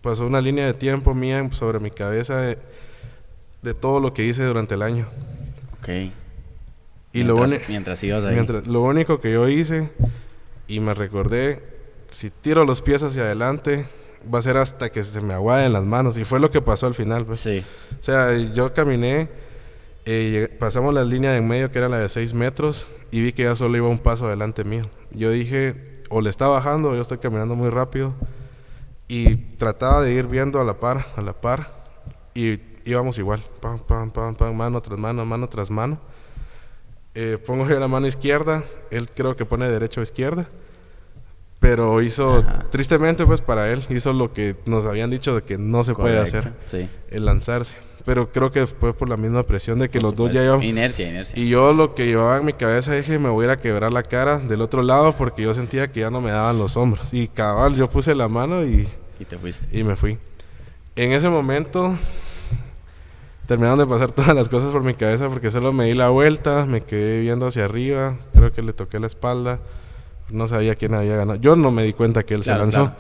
Pasó 0.01 0.25
una 0.25 0.41
línea 0.41 0.65
de 0.65 0.73
tiempo 0.73 1.13
mía 1.13 1.47
sobre 1.51 1.79
mi 1.79 1.91
cabeza 1.91 2.41
de, 3.61 3.73
todo 3.73 3.99
lo 3.99 4.13
que 4.13 4.25
hice 4.25 4.43
durante 4.43 4.73
el 4.73 4.81
año. 4.81 5.07
Ok. 5.79 5.89
Y 7.11 7.23
mientras, 7.23 7.51
lo, 7.51 7.59
mientras 7.67 8.03
ibas 8.03 8.23
ahí. 8.23 8.37
lo 8.65 8.81
único 8.81 9.19
que 9.19 9.33
yo 9.33 9.47
hice 9.47 9.89
y 10.67 10.79
me 10.79 10.93
recordé 10.93 11.61
si 12.09 12.29
tiro 12.29 12.65
los 12.65 12.81
pies 12.81 13.03
hacia 13.03 13.23
adelante, 13.23 13.85
va 14.33 14.39
a 14.39 14.41
ser 14.41 14.57
hasta 14.57 14.91
que 14.91 15.03
se 15.03 15.21
me 15.21 15.33
aguaden 15.33 15.73
las 15.73 15.83
manos. 15.83 16.17
Y 16.17 16.25
fue 16.25 16.39
lo 16.39 16.51
que 16.51 16.61
pasó 16.61 16.87
al 16.87 16.95
final. 16.95 17.25
Pues. 17.25 17.39
Sí. 17.39 17.63
O 17.99 18.03
sea, 18.03 18.35
yo 18.35 18.73
caminé, 18.73 19.29
eh, 20.05 20.55
pasamos 20.59 20.93
la 20.93 21.03
línea 21.03 21.31
de 21.31 21.37
en 21.37 21.47
medio 21.47 21.71
que 21.71 21.77
era 21.79 21.89
la 21.89 21.99
de 21.99 22.09
6 22.09 22.33
metros 22.33 22.87
y 23.11 23.21
vi 23.21 23.33
que 23.33 23.43
ya 23.43 23.55
solo 23.55 23.77
iba 23.77 23.87
un 23.87 23.99
paso 23.99 24.27
adelante 24.27 24.63
mío. 24.63 24.83
Yo 25.11 25.31
dije, 25.31 26.03
o 26.09 26.21
le 26.21 26.29
está 26.29 26.47
bajando 26.47 26.89
o 26.89 26.95
yo 26.95 27.01
estoy 27.01 27.19
caminando 27.19 27.55
muy 27.55 27.69
rápido. 27.69 28.13
Y 29.07 29.35
trataba 29.57 30.01
de 30.01 30.13
ir 30.13 30.27
viendo 30.27 30.59
a 30.59 30.63
la 30.63 30.79
par, 30.79 31.05
a 31.15 31.21
la 31.21 31.33
par. 31.33 31.71
Y 32.35 32.59
íbamos 32.85 33.17
igual, 33.17 33.43
pam, 33.59 33.79
pam, 33.79 34.11
pam, 34.11 34.35
pam, 34.35 34.55
mano 34.55 34.81
tras 34.81 34.99
mano, 34.99 35.25
mano 35.25 35.47
tras 35.49 35.69
mano. 35.69 35.99
Eh, 37.15 37.37
pongo 37.43 37.67
yo 37.67 37.79
la 37.79 37.87
mano 37.87 38.07
izquierda, 38.07 38.63
él 38.91 39.09
creo 39.13 39.35
que 39.35 39.45
pone 39.45 39.67
derecho 39.69 39.99
a 39.99 40.03
izquierda. 40.03 40.47
Pero 41.59 42.01
hizo, 42.01 42.43
tristemente 42.71 43.25
pues 43.25 43.41
para 43.41 43.69
él, 43.71 43.83
hizo 43.89 44.13
lo 44.13 44.31
que 44.31 44.55
nos 44.65 44.85
habían 44.85 45.09
dicho 45.09 45.35
de 45.35 45.41
que 45.41 45.57
no 45.57 45.83
se 45.83 45.93
puede 45.93 46.17
hacer, 46.17 46.53
el 47.09 47.25
lanzarse. 47.25 47.75
Pero 48.05 48.31
creo 48.31 48.49
que 48.49 48.65
fue 48.65 48.93
por 48.93 49.09
la 49.09 49.17
misma 49.17 49.43
presión 49.43 49.77
de 49.77 49.89
que 49.89 49.99
los 49.99 50.15
dos 50.15 50.31
ya 50.31 50.43
iban... 50.43 50.63
Inercia, 50.63 51.09
inercia. 51.09 51.37
Y 51.37 51.49
yo 51.49 51.73
lo 51.73 51.95
que 51.95 52.05
llevaba 52.07 52.37
en 52.37 52.45
mi 52.45 52.53
cabeza 52.53 52.93
dije, 52.93 53.19
me 53.19 53.29
voy 53.29 53.43
a 53.43 53.45
ir 53.47 53.51
a 53.51 53.57
quebrar 53.57 53.91
la 53.91 54.03
cara 54.03 54.39
del 54.39 54.61
otro 54.61 54.81
lado 54.81 55.13
porque 55.13 55.41
yo 55.43 55.53
sentía 55.53 55.91
que 55.91 55.99
ya 55.99 56.09
no 56.09 56.21
me 56.21 56.31
daban 56.31 56.57
los 56.57 56.77
hombros. 56.77 57.13
Y 57.13 57.27
cabal, 57.27 57.75
yo 57.75 57.89
puse 57.89 58.15
la 58.15 58.29
mano 58.29 58.63
y... 58.63 58.87
Y 59.19 59.25
te 59.25 59.37
fuiste. 59.37 59.77
Y 59.77 59.83
me 59.83 59.97
fui. 59.97 60.17
En 60.95 61.11
ese 61.11 61.27
momento 61.27 61.97
terminaron 63.45 63.79
de 63.79 63.85
pasar 63.85 64.11
todas 64.13 64.33
las 64.33 64.47
cosas 64.47 64.71
por 64.71 64.83
mi 64.83 64.93
cabeza 64.93 65.27
porque 65.27 65.51
solo 65.51 65.73
me 65.73 65.85
di 65.85 65.93
la 65.93 66.07
vuelta, 66.07 66.65
me 66.65 66.81
quedé 66.81 67.19
viendo 67.19 67.47
hacia 67.47 67.65
arriba, 67.65 68.17
creo 68.33 68.53
que 68.53 68.61
le 68.61 68.71
toqué 68.71 68.99
la 68.99 69.07
espalda 69.07 69.59
no 70.31 70.47
sabía 70.47 70.75
quién 70.75 70.93
había 70.93 71.15
ganado. 71.15 71.39
Yo 71.39 71.55
no 71.55 71.71
me 71.71 71.83
di 71.83 71.93
cuenta 71.93 72.23
que 72.23 72.33
él 72.33 72.43
se 72.43 72.55
lanzó. 72.55 72.91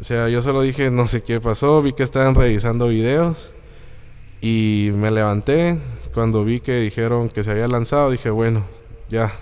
O 0.00 0.04
sea, 0.04 0.28
yo 0.28 0.42
solo 0.42 0.62
dije, 0.62 0.90
no 0.90 1.06
sé 1.06 1.22
qué 1.22 1.40
pasó, 1.40 1.82
vi 1.82 1.92
que 1.92 2.02
estaban 2.02 2.34
revisando 2.34 2.88
videos 2.88 3.52
y 4.40 4.90
me 4.94 5.10
levanté. 5.10 5.78
Cuando 6.14 6.44
vi 6.44 6.60
que 6.60 6.80
dijeron 6.80 7.28
que 7.28 7.42
se 7.44 7.50
había 7.50 7.68
lanzado, 7.68 8.10
dije, 8.10 8.30
bueno, 8.30 8.64
ya. 9.08 9.32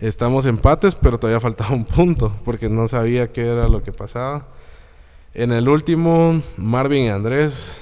Estamos 0.00 0.44
empates, 0.46 0.96
pero 0.96 1.18
todavía 1.18 1.40
faltaba 1.40 1.72
un 1.72 1.84
punto, 1.84 2.34
porque 2.44 2.68
no 2.68 2.88
sabía 2.88 3.32
qué 3.32 3.46
era 3.46 3.68
lo 3.68 3.82
que 3.84 3.92
pasaba. 3.92 4.46
En 5.34 5.52
el 5.52 5.68
último, 5.68 6.42
Marvin 6.56 7.04
y 7.04 7.08
Andrés 7.10 7.80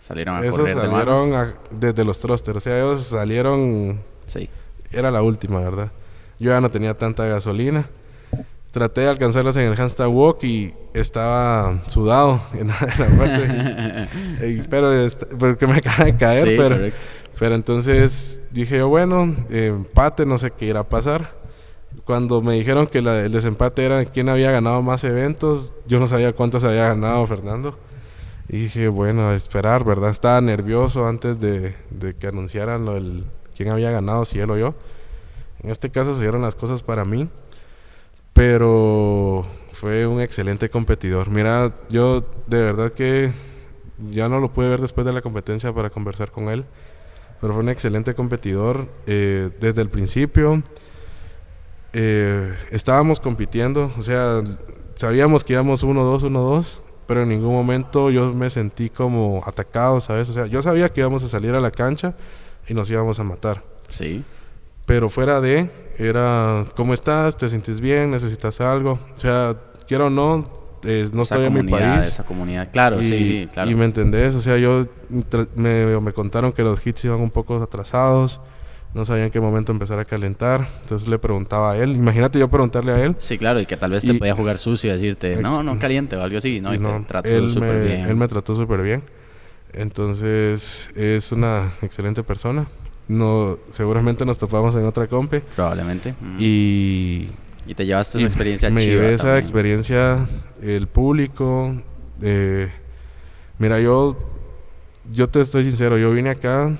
salieron 0.00 0.36
a 0.36 0.46
esos 0.46 0.70
salieron 0.70 1.54
desde 1.70 2.04
los 2.04 2.18
thrusters. 2.18 2.56
O 2.56 2.60
sea, 2.60 2.78
ellos 2.78 3.02
salieron. 3.02 4.00
Sí. 4.26 4.48
Era 4.92 5.10
la 5.10 5.22
última, 5.22 5.60
¿verdad? 5.60 5.92
Yo 6.40 6.50
ya 6.50 6.60
no 6.60 6.70
tenía 6.70 6.96
tanta 6.96 7.26
gasolina. 7.26 7.86
Traté 8.70 9.02
de 9.02 9.08
alcanzarlos 9.08 9.56
en 9.56 9.70
el 9.70 9.78
handstand 9.78 10.14
walk 10.14 10.42
y 10.42 10.72
estaba 10.94 11.82
sudado 11.86 12.40
en 12.54 12.68
la, 12.68 12.78
parte. 12.78 14.08
pero 14.70 14.90
porque 15.38 15.66
me 15.66 15.74
acaba 15.74 16.04
de 16.06 16.16
caer, 16.16 16.56
pero, 16.56 16.92
pero 17.38 17.54
entonces 17.54 18.42
dije 18.52 18.78
yo, 18.78 18.88
bueno, 18.88 19.36
empate, 19.50 20.24
no 20.24 20.38
sé 20.38 20.50
qué 20.52 20.64
irá 20.64 20.80
a 20.80 20.88
pasar. 20.88 21.38
Cuando 22.06 22.40
me 22.40 22.54
dijeron 22.54 22.86
que 22.86 22.98
el 22.98 23.32
desempate 23.32 23.84
era 23.84 24.04
quién 24.06 24.30
había 24.30 24.50
ganado 24.50 24.80
más 24.80 25.04
eventos, 25.04 25.74
yo 25.86 26.00
no 26.00 26.06
sabía 26.06 26.32
cuántos 26.32 26.64
había 26.64 26.88
ganado 26.88 27.26
Fernando. 27.26 27.78
Y 28.48 28.62
dije, 28.62 28.88
bueno, 28.88 29.28
a 29.28 29.36
esperar, 29.36 29.84
¿verdad? 29.84 30.10
Estaba 30.10 30.40
nervioso 30.40 31.06
antes 31.06 31.38
de, 31.38 31.74
de 31.90 32.14
que 32.14 32.28
anunciaran 32.28 32.84
lo 32.84 32.94
del, 32.94 33.26
quién 33.56 33.68
había 33.68 33.90
ganado, 33.90 34.24
si 34.24 34.38
él 34.38 34.50
o 34.50 34.56
yo. 34.56 34.74
En 35.62 35.70
este 35.70 35.90
caso 35.90 36.14
se 36.14 36.20
dieron 36.20 36.42
las 36.42 36.54
cosas 36.54 36.82
para 36.82 37.04
mí, 37.04 37.28
pero 38.32 39.46
fue 39.72 40.06
un 40.06 40.20
excelente 40.20 40.68
competidor. 40.70 41.30
Mira, 41.30 41.74
yo 41.90 42.24
de 42.46 42.62
verdad 42.62 42.92
que 42.92 43.32
ya 44.10 44.28
no 44.28 44.40
lo 44.40 44.52
pude 44.52 44.68
ver 44.68 44.80
después 44.80 45.06
de 45.06 45.12
la 45.12 45.22
competencia 45.22 45.72
para 45.72 45.90
conversar 45.90 46.30
con 46.30 46.48
él, 46.48 46.64
pero 47.40 47.52
fue 47.52 47.62
un 47.62 47.68
excelente 47.68 48.14
competidor 48.14 48.88
eh, 49.06 49.50
desde 49.60 49.82
el 49.82 49.88
principio. 49.88 50.62
Eh, 51.92 52.54
estábamos 52.70 53.20
compitiendo, 53.20 53.92
o 53.98 54.02
sea, 54.02 54.42
sabíamos 54.94 55.44
que 55.44 55.54
íbamos 55.54 55.84
1-2, 55.84 56.22
1-2, 56.22 56.80
pero 57.06 57.22
en 57.22 57.28
ningún 57.30 57.52
momento 57.52 58.10
yo 58.10 58.32
me 58.32 58.48
sentí 58.50 58.88
como 58.88 59.42
atacado, 59.44 60.00
¿sabes? 60.00 60.28
O 60.28 60.32
sea, 60.32 60.46
yo 60.46 60.62
sabía 60.62 60.90
que 60.90 61.00
íbamos 61.00 61.24
a 61.24 61.28
salir 61.28 61.54
a 61.54 61.60
la 61.60 61.70
cancha 61.70 62.14
y 62.68 62.74
nos 62.74 62.88
íbamos 62.88 63.18
a 63.18 63.24
matar. 63.24 63.64
Sí. 63.88 64.22
Pero 64.90 65.08
fuera 65.08 65.40
de, 65.40 65.70
era, 65.98 66.66
¿cómo 66.74 66.94
estás? 66.94 67.36
¿Te 67.36 67.48
sientes 67.48 67.80
bien? 67.80 68.10
¿Necesitas 68.10 68.60
algo? 68.60 68.98
O 69.14 69.18
sea, 69.20 69.56
quiero 69.86 70.08
o 70.08 70.10
no, 70.10 70.50
eh, 70.82 71.08
no 71.12 71.22
estoy 71.22 71.44
en 71.44 71.52
mi 71.52 71.70
país. 71.70 72.08
Esa 72.08 72.24
comunidad, 72.24 72.72
claro, 72.72 73.00
sí, 73.00 73.24
sí, 73.24 73.48
claro. 73.52 73.70
Y 73.70 73.76
me 73.76 73.84
entendés, 73.84 74.34
o 74.34 74.40
sea, 74.40 74.58
yo 74.58 74.88
me, 75.54 76.00
me, 76.00 76.12
contaron 76.12 76.52
que 76.52 76.64
los 76.64 76.84
hits 76.84 77.04
iban 77.04 77.20
un 77.20 77.30
poco 77.30 77.62
atrasados, 77.62 78.40
no 78.92 79.04
sabía 79.04 79.26
en 79.26 79.30
qué 79.30 79.38
momento 79.38 79.70
empezar 79.70 80.00
a 80.00 80.04
calentar, 80.04 80.66
entonces 80.82 81.06
le 81.06 81.20
preguntaba 81.20 81.70
a 81.70 81.76
él, 81.76 81.94
imagínate 81.94 82.40
yo 82.40 82.50
preguntarle 82.50 82.90
a 82.90 83.04
él. 83.04 83.14
Sí, 83.20 83.38
claro, 83.38 83.60
y 83.60 83.66
que 83.66 83.76
tal 83.76 83.92
vez 83.92 84.04
te 84.04 84.14
podía 84.14 84.34
jugar 84.34 84.58
sucio 84.58 84.90
y 84.90 84.94
decirte, 84.94 85.36
no, 85.36 85.62
no 85.62 85.78
caliente 85.78 86.16
o 86.16 86.20
algo 86.20 86.38
así, 86.38 86.60
no, 86.60 86.74
y, 86.74 86.78
te 86.78 87.00
trató 87.06 87.48
súper 87.48 87.84
bien. 87.84 88.00
Él 88.08 88.16
me 88.16 88.26
trató 88.26 88.56
súper 88.56 88.82
bien, 88.82 89.04
entonces 89.72 90.90
es 90.96 91.30
una 91.30 91.74
excelente 91.80 92.24
persona 92.24 92.66
no, 93.10 93.58
seguramente 93.70 94.24
nos 94.24 94.38
topamos 94.38 94.76
en 94.76 94.84
otra 94.86 95.08
compe. 95.08 95.40
Probablemente. 95.40 96.14
Y... 96.38 97.28
Y 97.66 97.74
te 97.74 97.84
llevaste 97.84 98.18
esa 98.18 98.26
experiencia 98.26 98.70
Me 98.70 98.84
llevé 98.84 99.14
esa 99.14 99.38
experiencia, 99.38 100.26
el 100.62 100.86
público. 100.86 101.74
Eh, 102.22 102.70
mira, 103.58 103.80
yo, 103.80 104.16
yo 105.12 105.28
te 105.28 105.40
estoy 105.40 105.64
sincero, 105.64 105.98
yo 105.98 106.12
vine 106.12 106.30
acá 106.30 106.72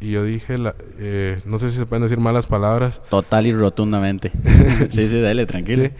y 0.00 0.12
yo 0.12 0.24
dije, 0.24 0.58
la, 0.58 0.74
eh, 0.98 1.40
no 1.44 1.58
sé 1.58 1.70
si 1.70 1.76
se 1.76 1.86
pueden 1.86 2.02
decir 2.02 2.18
malas 2.18 2.46
palabras. 2.46 3.02
Total 3.10 3.46
y 3.46 3.52
rotundamente. 3.52 4.32
sí, 4.90 5.06
sí, 5.08 5.20
dale, 5.20 5.46
tranquilo. 5.46 5.90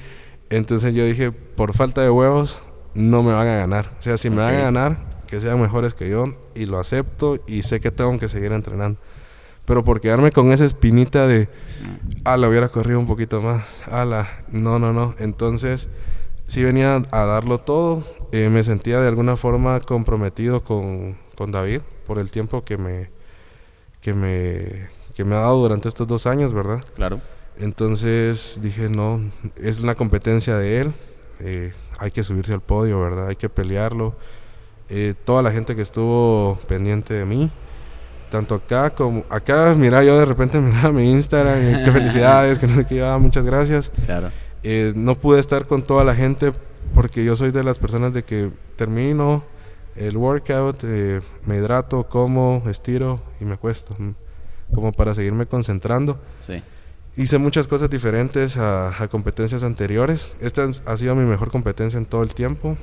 Entonces 0.51 0.95
yo 0.95 1.05
dije, 1.05 1.33
por 1.33 1.75
falta 1.75 2.03
de 2.03 2.11
huevos, 2.11 2.61
no 2.95 3.23
me 3.23 3.33
van 3.33 3.47
a 3.47 3.57
ganar. 3.57 3.93
O 3.99 4.03
sea, 4.03 4.17
si 4.17 4.31
me 4.31 4.37
van 4.37 4.55
a 4.55 4.61
ganar, 4.61 4.99
que 5.27 5.39
sean 5.41 5.61
mejores 5.61 5.95
que 5.95 6.09
yo 6.09 6.27
y 6.55 6.67
lo 6.67 6.79
acepto 6.79 7.39
y 7.47 7.63
sé 7.63 7.81
que 7.81 7.91
tengo 7.91 8.19
que 8.19 8.29
seguir 8.29 8.53
entrenando. 8.53 8.99
Pero 9.65 9.83
por 9.83 10.01
quedarme 10.01 10.31
con 10.31 10.53
esa 10.53 10.65
espinita 10.65 11.27
de, 11.27 11.49
ah, 12.25 12.37
la 12.37 12.49
hubiera 12.49 12.69
corrido 12.69 12.99
un 12.99 13.07
poquito 13.07 13.41
más, 13.41 13.65
ala, 13.91 14.29
no, 14.51 14.79
no, 14.79 14.93
no. 14.93 15.15
Entonces, 15.19 15.89
sí 16.47 16.63
venía 16.63 17.03
a 17.11 17.25
darlo 17.25 17.61
todo. 17.61 18.05
Eh, 18.33 18.49
me 18.51 18.63
sentía 18.65 19.01
de 19.01 19.09
alguna 19.09 19.37
forma 19.37 19.81
comprometido 19.81 20.65
con, 20.65 21.17
con, 21.37 21.51
David 21.53 21.81
por 22.07 22.19
el 22.19 22.31
tiempo 22.31 22.65
que 22.65 22.77
me, 22.77 23.11
que, 24.01 24.13
me, 24.13 24.89
que 25.15 25.25
me 25.25 25.35
ha 25.37 25.41
dado 25.41 25.57
durante 25.63 25.89
estos 25.89 26.07
dos 26.07 26.27
años, 26.27 26.53
¿verdad? 26.53 26.85
Claro. 26.95 27.21
Entonces 27.57 28.59
dije, 28.63 28.89
no, 28.89 29.21
es 29.57 29.81
una 29.81 29.95
competencia 29.95 30.59
de 30.59 30.81
él, 30.81 30.93
eh, 31.41 31.73
hay 31.99 32.11
que 32.11 32.23
subirse 32.23 32.53
al 32.53 32.61
podio, 32.61 33.01
¿verdad? 33.01 33.29
Hay 33.29 33.37
que 33.37 33.49
pelearlo. 33.49 34.17
Eh, 34.89 35.15
toda 35.25 35.43
la 35.43 35.53
gente 35.53 35.77
que 35.77 35.83
estuvo 35.83 36.59
pendiente 36.67 37.15
de 37.15 37.25
mí, 37.25 37.51
tanto 38.35 38.57
acá 38.57 38.91
como 38.91 39.25
acá, 39.31 39.77
mira, 39.77 40.03
yo 40.03 40.19
de 40.19 40.25
repente 40.25 40.59
miraba 40.61 40.91
mi 40.91 41.09
Instagram, 41.09 41.57
y 41.57 41.85
qué 41.85 41.93
felicidades, 41.93 42.59
que 42.59 42.67
no 42.67 42.75
sé 42.75 42.85
qué, 42.85 43.01
ah, 43.01 43.17
muchas 43.17 43.45
gracias. 43.45 43.93
Claro. 44.07 44.33
Eh, 44.65 44.93
no 44.97 45.15
pude 45.15 45.39
estar 45.39 45.67
con 45.67 45.83
toda 45.83 46.03
la 46.03 46.17
gente 46.17 46.53
porque 46.95 47.25
yo 47.25 47.37
soy 47.37 47.53
de 47.53 47.63
las 47.63 47.79
personas 47.79 48.13
de 48.13 48.25
que 48.25 48.51
termino 48.75 49.45
el 49.95 50.17
workout, 50.17 50.83
eh, 50.83 51.21
me 51.47 51.59
hidrato, 51.59 52.09
como, 52.09 52.65
estiro 52.69 53.23
y 53.41 53.45
me 53.45 53.55
acuesto, 53.55 53.97
como 54.75 54.91
para 54.91 55.15
seguirme 55.15 55.47
concentrando. 55.47 56.19
Sí. 56.41 56.61
Hice 57.17 57.39
muchas 57.39 57.69
cosas 57.69 57.89
diferentes 57.89 58.57
a, 58.57 59.01
a, 59.01 59.07
competencias 59.07 59.63
anteriores. 59.63 60.33
Esta 60.41 60.69
ha 60.87 60.97
sido 60.97 61.15
mi 61.15 61.25
mejor 61.25 61.53
competencia 61.53 61.99
en 61.99 62.07
todo 62.07 62.25
el 62.25 62.35
tiempo. 62.35 62.77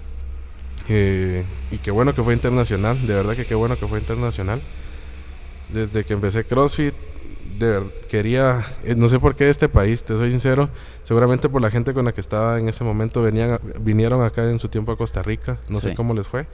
Eh, 0.87 1.43
y 1.71 1.77
qué 1.79 1.91
bueno 1.91 2.15
que 2.15 2.23
fue 2.23 2.33
internacional, 2.33 3.05
de 3.05 3.13
verdad 3.13 3.35
que 3.35 3.45
qué 3.45 3.55
bueno 3.55 3.77
que 3.77 3.85
fue 3.85 3.99
internacional 3.99 4.61
desde 5.73 6.03
que 6.03 6.13
empecé 6.13 6.43
CrossFit, 6.43 6.93
de, 7.59 7.89
quería, 8.09 8.65
eh, 8.83 8.95
no 8.95 9.07
sé 9.09 9.19
por 9.19 9.35
qué 9.35 9.49
este 9.49 9.69
país, 9.69 10.03
te 10.03 10.17
soy 10.17 10.31
sincero, 10.31 10.69
seguramente 11.03 11.49
por 11.49 11.61
la 11.61 11.69
gente 11.69 11.93
con 11.93 12.05
la 12.05 12.13
que 12.13 12.21
estaba 12.21 12.59
en 12.59 12.69
ese 12.69 12.83
momento, 12.83 13.21
venían, 13.21 13.59
vinieron 13.81 14.23
acá 14.23 14.49
en 14.49 14.59
su 14.59 14.67
tiempo 14.67 14.91
a 14.91 14.97
Costa 14.97 15.21
Rica, 15.21 15.59
no 15.69 15.79
sé 15.79 15.95
cómo 15.95 16.13
les 16.13 16.27
fue, 16.27 16.47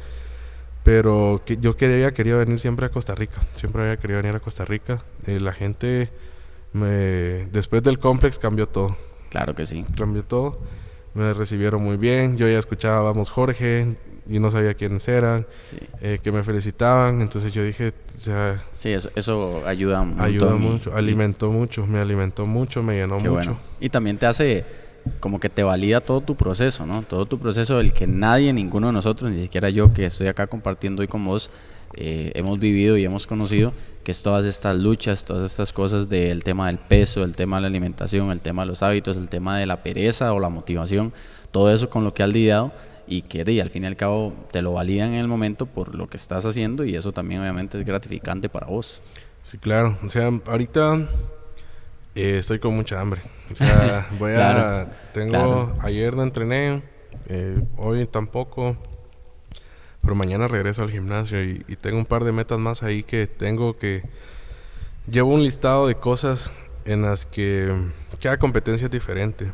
pero 0.83 1.41
que 1.45 1.57
yo 1.57 1.75
quería, 1.77 2.13
quería 2.13 2.35
venir 2.35 2.59
siempre 2.59 2.85
a 2.85 2.89
Costa 2.89 3.15
Rica, 3.15 3.41
siempre 3.53 3.83
había 3.83 3.97
querido 3.97 4.21
venir 4.21 4.35
a 4.35 4.39
Costa 4.39 4.65
Rica, 4.65 5.03
eh, 5.25 5.39
la 5.39 5.53
gente, 5.53 6.09
me, 6.73 7.47
después 7.51 7.83
del 7.83 7.99
complex 7.99 8.39
cambió 8.39 8.67
todo. 8.67 8.95
Claro 9.29 9.55
que 9.55 9.65
sí. 9.65 9.83
Cambió 9.95 10.23
todo, 10.23 10.59
me 11.13 11.33
recibieron 11.33 11.83
muy 11.83 11.97
bien, 11.97 12.37
yo 12.37 12.47
ya 12.47 12.59
escuchaba, 12.59 13.01
vamos 13.01 13.29
Jorge, 13.29 13.97
y 14.29 14.39
no 14.39 14.51
sabía 14.51 14.73
quiénes 14.73 15.07
eran, 15.07 15.45
eh, 16.01 16.19
que 16.21 16.31
me 16.31 16.43
felicitaban, 16.43 17.21
entonces 17.21 17.51
yo 17.51 17.63
dije, 17.63 17.89
o 17.89 18.19
sea... 18.19 18.63
Sí, 18.73 18.89
eso, 18.89 19.09
eso 19.15 19.65
ayuda, 19.65 20.05
ayuda 20.17 20.55
mucho, 20.55 20.95
alimentó 20.95 21.51
mucho, 21.51 21.85
me 21.87 21.99
alimentó 21.99 22.45
mucho, 22.45 22.83
me 22.83 22.95
llenó 22.95 23.19
mucho. 23.19 23.57
Y 23.79 23.89
también 23.89 24.17
te 24.17 24.25
hace, 24.25 24.65
como 25.19 25.39
que 25.39 25.49
te 25.49 25.63
valida 25.63 26.01
todo 26.01 26.21
tu 26.21 26.35
proceso, 26.35 26.85
¿no? 26.85 27.03
Todo 27.03 27.25
tu 27.25 27.39
proceso, 27.39 27.79
el 27.79 27.93
que 27.93 28.07
nadie, 28.07 28.51
ninguno 28.53 28.87
de 28.87 28.93
nosotros, 28.93 29.31
ni 29.31 29.43
siquiera 29.43 29.69
yo 29.69 29.93
que 29.93 30.05
estoy 30.05 30.27
acá 30.27 30.47
compartiendo 30.47 31.01
hoy 31.01 31.07
con 31.07 31.23
vos, 31.23 31.49
eh, 31.93 32.31
hemos 32.35 32.59
vivido 32.59 32.97
y 32.97 33.05
hemos 33.05 33.27
conocido, 33.27 33.73
que 34.03 34.11
es 34.11 34.21
todas 34.21 34.45
estas 34.45 34.75
luchas, 34.75 35.23
todas 35.23 35.43
estas 35.43 35.71
cosas 35.71 36.09
del 36.09 36.43
tema 36.43 36.67
del 36.67 36.79
peso, 36.79 37.23
el 37.23 37.35
tema 37.35 37.57
de 37.57 37.61
la 37.61 37.67
alimentación, 37.67 38.31
el 38.31 38.41
tema 38.41 38.63
de 38.63 38.67
los 38.67 38.83
hábitos, 38.83 39.17
el 39.17 39.29
tema 39.29 39.57
de 39.57 39.65
la 39.65 39.83
pereza 39.83 40.33
o 40.33 40.39
la 40.39 40.49
motivación, 40.49 41.13
todo 41.51 41.73
eso 41.73 41.89
con 41.89 42.03
lo 42.03 42.13
que 42.13 42.23
has 42.23 42.29
lidiado 42.29 42.71
y 43.07 43.21
que 43.23 43.43
de, 43.43 43.61
al 43.61 43.69
fin 43.69 43.83
y 43.83 43.87
al 43.87 43.95
cabo 43.95 44.33
te 44.51 44.61
lo 44.61 44.73
validan 44.73 45.13
en 45.13 45.19
el 45.19 45.27
momento 45.27 45.65
por 45.65 45.95
lo 45.95 46.07
que 46.07 46.17
estás 46.17 46.45
haciendo 46.45 46.83
y 46.83 46.95
eso 46.95 47.11
también 47.11 47.41
obviamente 47.41 47.79
es 47.79 47.85
gratificante 47.85 48.49
para 48.49 48.67
vos. 48.67 49.01
Sí, 49.43 49.57
claro. 49.57 49.97
O 50.03 50.09
sea, 50.09 50.29
ahorita 50.45 51.07
eh, 52.15 52.37
estoy 52.39 52.59
con 52.59 52.75
mucha 52.75 52.99
hambre. 52.99 53.21
O 53.51 53.55
sea, 53.55 54.07
voy 54.19 54.33
a... 54.33 54.91
Tengo... 55.13 55.73
Ayer 55.79 56.15
no 56.15 56.23
entrené, 56.23 56.83
eh, 57.27 57.61
hoy 57.77 58.05
tampoco, 58.05 58.75
pero 60.01 60.15
mañana 60.15 60.47
regreso 60.47 60.83
al 60.83 60.91
gimnasio 60.91 61.41
y, 61.41 61.63
y, 61.67 61.75
tengo 61.77 61.97
un 61.97 62.05
par 62.05 62.23
de 62.23 62.31
metas 62.33 62.59
más 62.59 62.83
ahí 62.83 63.03
que 63.03 63.27
tengo 63.27 63.77
que... 63.77 64.03
Llevo 65.09 65.33
un 65.33 65.43
listado 65.43 65.87
de 65.87 65.95
cosas 65.95 66.51
en 66.83 67.03
las 67.03 67.25
que 67.25 67.73
cada 68.21 68.37
competencia 68.37 68.85
es 68.85 68.91
diferente. 68.91 69.51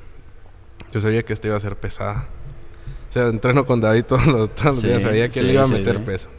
Yo 0.91 1.01
sabía 1.01 1.23
que 1.23 1.33
esta 1.33 1.47
iba 1.47 1.57
a 1.57 1.59
ser 1.59 1.75
pesada. 1.75 2.27
O 3.13 3.15
sea, 3.15 3.27
entreno 3.27 3.63
con 3.67 3.79
David 3.79 4.05
todos 4.07 4.25
los, 4.25 4.49
días. 4.81 5.03
Sabía 5.03 5.29
que 5.29 5.41
él 5.41 5.51
iba 5.51 5.61
a 5.61 5.67
meter 5.67 6.03
peso. 6.03 6.29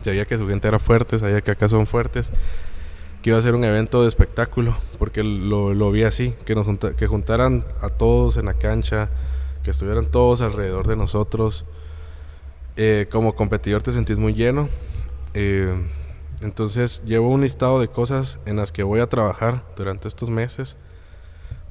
Sabía 0.00 0.26
que 0.26 0.38
su 0.38 0.46
gente 0.46 0.68
era 0.68 0.78
fuerte, 0.78 1.18
sabía 1.18 1.40
que 1.40 1.50
acá 1.50 1.68
son 1.68 1.88
fuertes. 1.88 2.30
Que 3.20 3.30
iba 3.30 3.38
a 3.40 3.42
ser 3.42 3.56
un 3.56 3.64
evento 3.64 4.02
de 4.02 4.08
espectáculo, 4.08 4.76
porque 5.00 5.24
lo, 5.24 5.74
lo 5.74 5.90
vi 5.90 6.04
así, 6.04 6.34
que 6.44 6.54
nos 6.54 6.68
que 6.94 7.08
juntaran 7.08 7.64
a 7.82 7.88
todos 7.88 8.36
en 8.36 8.46
la 8.46 8.54
cancha, 8.54 9.10
que 9.64 9.72
estuvieran 9.72 10.06
todos 10.06 10.40
alrededor 10.40 10.86
de 10.86 10.94
nosotros. 10.94 11.64
Eh, 12.76 13.08
como 13.10 13.34
competidor 13.34 13.82
te 13.82 13.90
sentís 13.90 14.20
muy 14.20 14.34
lleno. 14.34 14.68
Eh, 15.34 15.74
entonces 16.42 17.02
llevo 17.06 17.28
un 17.28 17.40
listado 17.40 17.80
de 17.80 17.88
cosas 17.88 18.38
en 18.46 18.54
las 18.54 18.70
que 18.70 18.84
voy 18.84 19.00
a 19.00 19.08
trabajar 19.08 19.64
durante 19.76 20.06
estos 20.06 20.30
meses. 20.30 20.76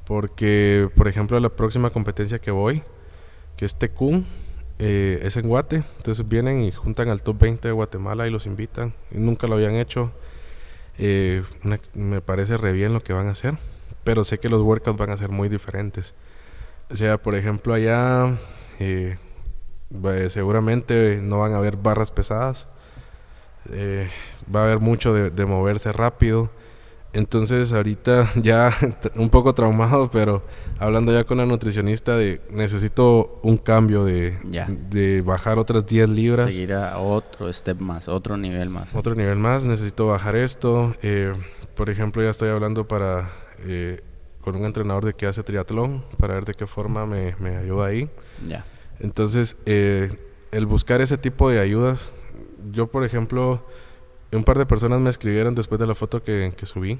Porque, 0.04 0.90
por 0.96 1.08
ejemplo, 1.08 1.40
la 1.40 1.48
próxima 1.48 1.88
competencia 1.88 2.38
que 2.38 2.50
voy, 2.50 2.82
que 3.58 3.64
es 3.64 3.74
Tecum, 3.74 4.24
eh, 4.78 5.18
es 5.22 5.36
en 5.36 5.48
Guate. 5.48 5.82
Entonces 5.98 6.26
vienen 6.26 6.62
y 6.62 6.70
juntan 6.70 7.08
al 7.08 7.22
top 7.22 7.40
20 7.40 7.68
de 7.68 7.72
Guatemala 7.72 8.26
y 8.26 8.30
los 8.30 8.46
invitan. 8.46 8.94
Y 9.10 9.18
nunca 9.18 9.48
lo 9.48 9.56
habían 9.56 9.74
hecho. 9.74 10.12
Eh, 10.96 11.42
me 11.94 12.20
parece 12.20 12.56
re 12.56 12.72
bien 12.72 12.94
lo 12.94 13.02
que 13.02 13.12
van 13.12 13.26
a 13.26 13.32
hacer. 13.32 13.58
Pero 14.04 14.24
sé 14.24 14.38
que 14.38 14.48
los 14.48 14.62
workouts 14.62 14.96
van 14.96 15.10
a 15.10 15.16
ser 15.16 15.30
muy 15.30 15.48
diferentes. 15.48 16.14
O 16.88 16.96
sea, 16.96 17.18
por 17.18 17.34
ejemplo, 17.34 17.74
allá 17.74 18.38
eh, 18.78 19.18
seguramente 20.30 21.20
no 21.20 21.40
van 21.40 21.52
a 21.52 21.58
haber 21.58 21.76
barras 21.76 22.12
pesadas. 22.12 22.68
va 24.54 24.60
a 24.60 24.64
haber 24.64 24.78
mucho 24.78 25.12
de 25.12 25.46
moverse 25.46 25.92
rápido. 25.92 26.48
Entonces 27.12 27.72
ahorita 27.72 28.30
ya 28.42 28.72
un 29.16 29.30
poco 29.30 29.54
traumado, 29.54 30.10
pero 30.10 30.42
hablando 30.78 31.12
ya 31.12 31.24
con 31.24 31.38
la 31.38 31.46
nutricionista 31.46 32.16
de 32.16 32.40
necesito 32.50 33.40
un 33.42 33.56
cambio 33.56 34.04
de, 34.04 34.38
de 34.90 35.22
bajar 35.22 35.58
otras 35.58 35.86
10 35.86 36.08
libras. 36.10 36.46
Seguir 36.46 36.74
a 36.74 36.98
otro 36.98 37.52
step 37.52 37.78
más, 37.80 38.08
otro 38.08 38.36
nivel 38.36 38.68
más. 38.70 38.94
Otro 38.94 39.14
nivel 39.14 39.38
más, 39.38 39.64
necesito 39.64 40.06
bajar 40.06 40.36
esto. 40.36 40.94
Eh, 41.02 41.32
por 41.74 41.90
ejemplo, 41.90 42.22
ya 42.22 42.30
estoy 42.30 42.50
hablando 42.50 42.86
para 42.86 43.30
eh, 43.60 44.00
con 44.40 44.56
un 44.56 44.64
entrenador 44.64 45.04
de 45.04 45.14
que 45.14 45.26
hace 45.26 45.42
triatlón 45.42 46.04
para 46.18 46.34
ver 46.34 46.44
de 46.44 46.54
qué 46.54 46.66
forma 46.66 47.06
me, 47.06 47.34
me 47.38 47.56
ayuda 47.56 47.86
ahí. 47.86 48.08
Ya. 48.46 48.64
Entonces, 49.00 49.56
eh, 49.66 50.10
el 50.50 50.66
buscar 50.66 51.00
ese 51.00 51.18
tipo 51.18 51.50
de 51.50 51.60
ayudas, 51.60 52.10
yo 52.72 52.86
por 52.88 53.04
ejemplo 53.04 53.64
un 54.32 54.44
par 54.44 54.58
de 54.58 54.66
personas 54.66 55.00
me 55.00 55.10
escribieron 55.10 55.54
después 55.54 55.80
de 55.80 55.86
la 55.86 55.94
foto 55.94 56.22
que, 56.22 56.52
subí. 56.62 56.98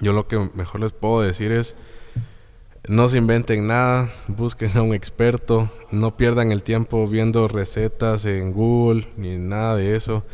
Yo 0.00 0.12
lo 0.12 0.26
que 0.28 0.38
mejor 0.54 0.80
les 0.80 0.92
puedo 0.92 1.22
decir 1.22 1.52
es, 1.52 1.74
no 2.88 3.08
se 3.08 3.18
inventen 3.18 3.66
nada, 3.66 4.08
busquen 4.28 4.76
a 4.76 4.82
un 4.82 4.94
experto, 4.94 5.70
no 5.90 6.16
pierdan 6.16 6.52
el 6.52 6.62
tiempo 6.62 7.06
viendo 7.06 7.46
recetas 7.48 8.24
en 8.24 8.52
Google 8.52 9.08
ni 9.16 9.36
nada 9.36 9.76
de 9.76 9.96
eso. 9.96 10.24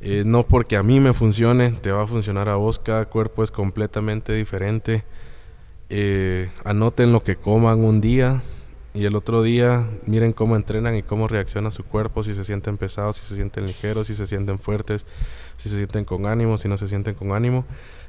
Eh, 0.00 0.22
no 0.26 0.42
porque 0.42 0.76
a 0.76 0.82
mí 0.82 1.00
me 1.00 1.14
funcione, 1.14 1.70
te 1.70 1.90
va 1.90 2.02
a 2.02 2.06
funcionar 2.06 2.48
a 2.50 2.56
vos, 2.56 2.78
cada 2.78 3.06
cuerpo 3.06 3.42
es 3.42 3.50
completamente 3.50 4.34
diferente. 4.34 5.04
Eh, 5.88 6.50
anoten 6.64 7.12
lo 7.12 7.22
que 7.22 7.36
coman 7.36 7.80
un 7.80 8.00
día, 8.00 8.42
y 8.94 9.06
el 9.06 9.16
otro 9.16 9.42
día 9.42 9.90
miren 10.06 10.32
cómo 10.32 10.54
entrenan 10.54 10.94
y 10.94 11.02
cómo 11.02 11.26
reacciona 11.26 11.72
su 11.72 11.82
cuerpo, 11.82 12.22
si 12.22 12.32
se 12.32 12.44
sienten 12.44 12.78
pesados, 12.78 13.16
si 13.16 13.26
se 13.26 13.34
sienten 13.34 13.66
ligeros, 13.66 14.06
si 14.06 14.14
se 14.14 14.28
sienten 14.28 14.60
fuertes, 14.60 15.04
si 15.56 15.68
se 15.68 15.76
sienten 15.76 16.04
con 16.04 16.26
ánimo, 16.26 16.58
si 16.58 16.68
no 16.68 16.78
se 16.78 16.86
sienten 16.86 17.14
con 17.14 17.32
ánimo. 17.32 17.64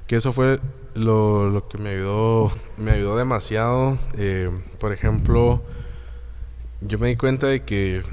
Que 0.05 0.15
eso 0.15 0.31
fue 0.31 0.59
lo, 0.93 1.67
que 1.71 1.79
me 1.79 1.89
ayudó, 1.89 2.51
me 2.77 2.91
ayudó 2.91 3.17
demasiado. 3.17 3.97
Eh, 4.19 4.51
por 4.79 4.93
ejemplo, 4.93 5.63
yo 6.81 6.99
me 6.99 7.07
di 7.07 7.15
cuenta 7.15 7.47
de 7.47 7.63
que 7.63 8.03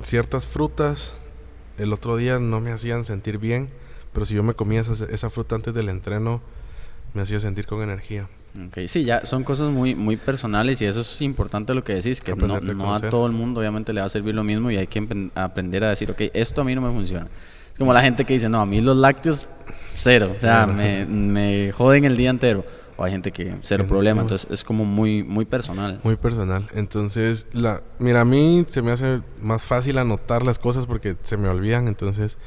ciertas 0.00 0.46
frutas 0.46 1.12
el 1.76 1.92
otro 1.92 2.16
día 2.16 2.38
no 2.38 2.60
me 2.60 2.72
hacían 2.72 3.04
sentir 3.04 3.36
bien, 3.36 3.68
pero 4.14 4.24
si 4.24 4.34
yo 4.34 4.42
me 4.42 4.54
comía 4.54 4.80
esa, 4.80 5.04
esa 5.04 5.28
fruta 5.28 5.54
antes 5.54 5.74
del 5.74 5.90
entreno, 5.90 6.40
me 7.12 7.20
hacía 7.20 7.40
sentir 7.40 7.66
con 7.66 7.82
energía. 7.82 8.26
Okay, 8.68 8.86
sí, 8.86 9.02
ya 9.02 9.24
son 9.24 9.42
cosas 9.42 9.72
muy, 9.72 9.96
muy 9.96 10.16
personales 10.16 10.80
y 10.80 10.86
eso 10.86 11.00
es 11.00 11.20
importante 11.22 11.74
lo 11.74 11.82
que 11.82 11.94
decís, 11.94 12.20
que 12.20 12.36
no, 12.36 12.60
no, 12.60 12.94
a 12.94 13.00
todo 13.00 13.26
el 13.26 13.32
mundo 13.32 13.58
obviamente 13.58 13.92
le 13.92 14.00
va 14.00 14.06
a 14.06 14.10
servir 14.10 14.34
lo 14.34 14.44
mismo 14.44 14.70
y 14.70 14.76
hay 14.76 14.86
que 14.86 15.28
aprender 15.34 15.82
a 15.82 15.88
decir, 15.88 16.08
ok, 16.10 16.22
esto 16.32 16.60
a 16.60 16.64
mí 16.64 16.74
no 16.74 16.80
me 16.80 16.92
funciona. 16.92 17.26
Es 17.72 17.78
como 17.78 17.92
la 17.92 18.00
gente 18.00 18.24
que 18.24 18.34
dice, 18.34 18.48
no, 18.48 18.60
a 18.60 18.66
mí 18.66 18.80
los 18.80 18.96
lácteos, 18.96 19.48
cero, 19.96 20.32
o 20.36 20.40
sea, 20.40 20.66
me, 20.68 21.04
me 21.04 21.72
joden 21.72 22.04
el 22.04 22.16
día 22.16 22.30
entero. 22.30 22.64
O 22.96 23.02
hay 23.02 23.10
gente 23.10 23.32
que 23.32 23.56
cero 23.62 23.86
problema, 23.88 24.22
entonces 24.22 24.48
es 24.48 24.62
como 24.62 24.84
muy, 24.84 25.24
muy 25.24 25.44
personal. 25.44 25.98
Muy 26.04 26.14
personal. 26.14 26.68
Entonces, 26.74 27.48
la, 27.52 27.82
mira, 27.98 28.20
a 28.20 28.24
mí 28.24 28.64
se 28.68 28.82
me 28.82 28.92
hace 28.92 29.20
más 29.42 29.64
fácil 29.64 29.98
anotar 29.98 30.44
las 30.44 30.60
cosas 30.60 30.86
porque 30.86 31.16
se 31.24 31.36
me 31.36 31.48
olvidan, 31.48 31.88
entonces 31.88 32.38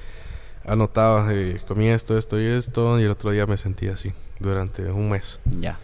anotaba, 0.65 1.27
eh, 1.33 1.59
comí 1.67 1.89
esto, 1.89 2.17
esto 2.17 2.39
y 2.39 2.45
esto, 2.45 2.97
y 2.97 3.03
el 3.03 3.11
otro 3.11 3.31
día 3.31 3.45
me 3.45 3.57
sentía 3.57 3.91
así 3.91 4.13
durante 4.39 4.89
un 4.89 5.09
mes. 5.09 5.41
Ya. 5.59 5.77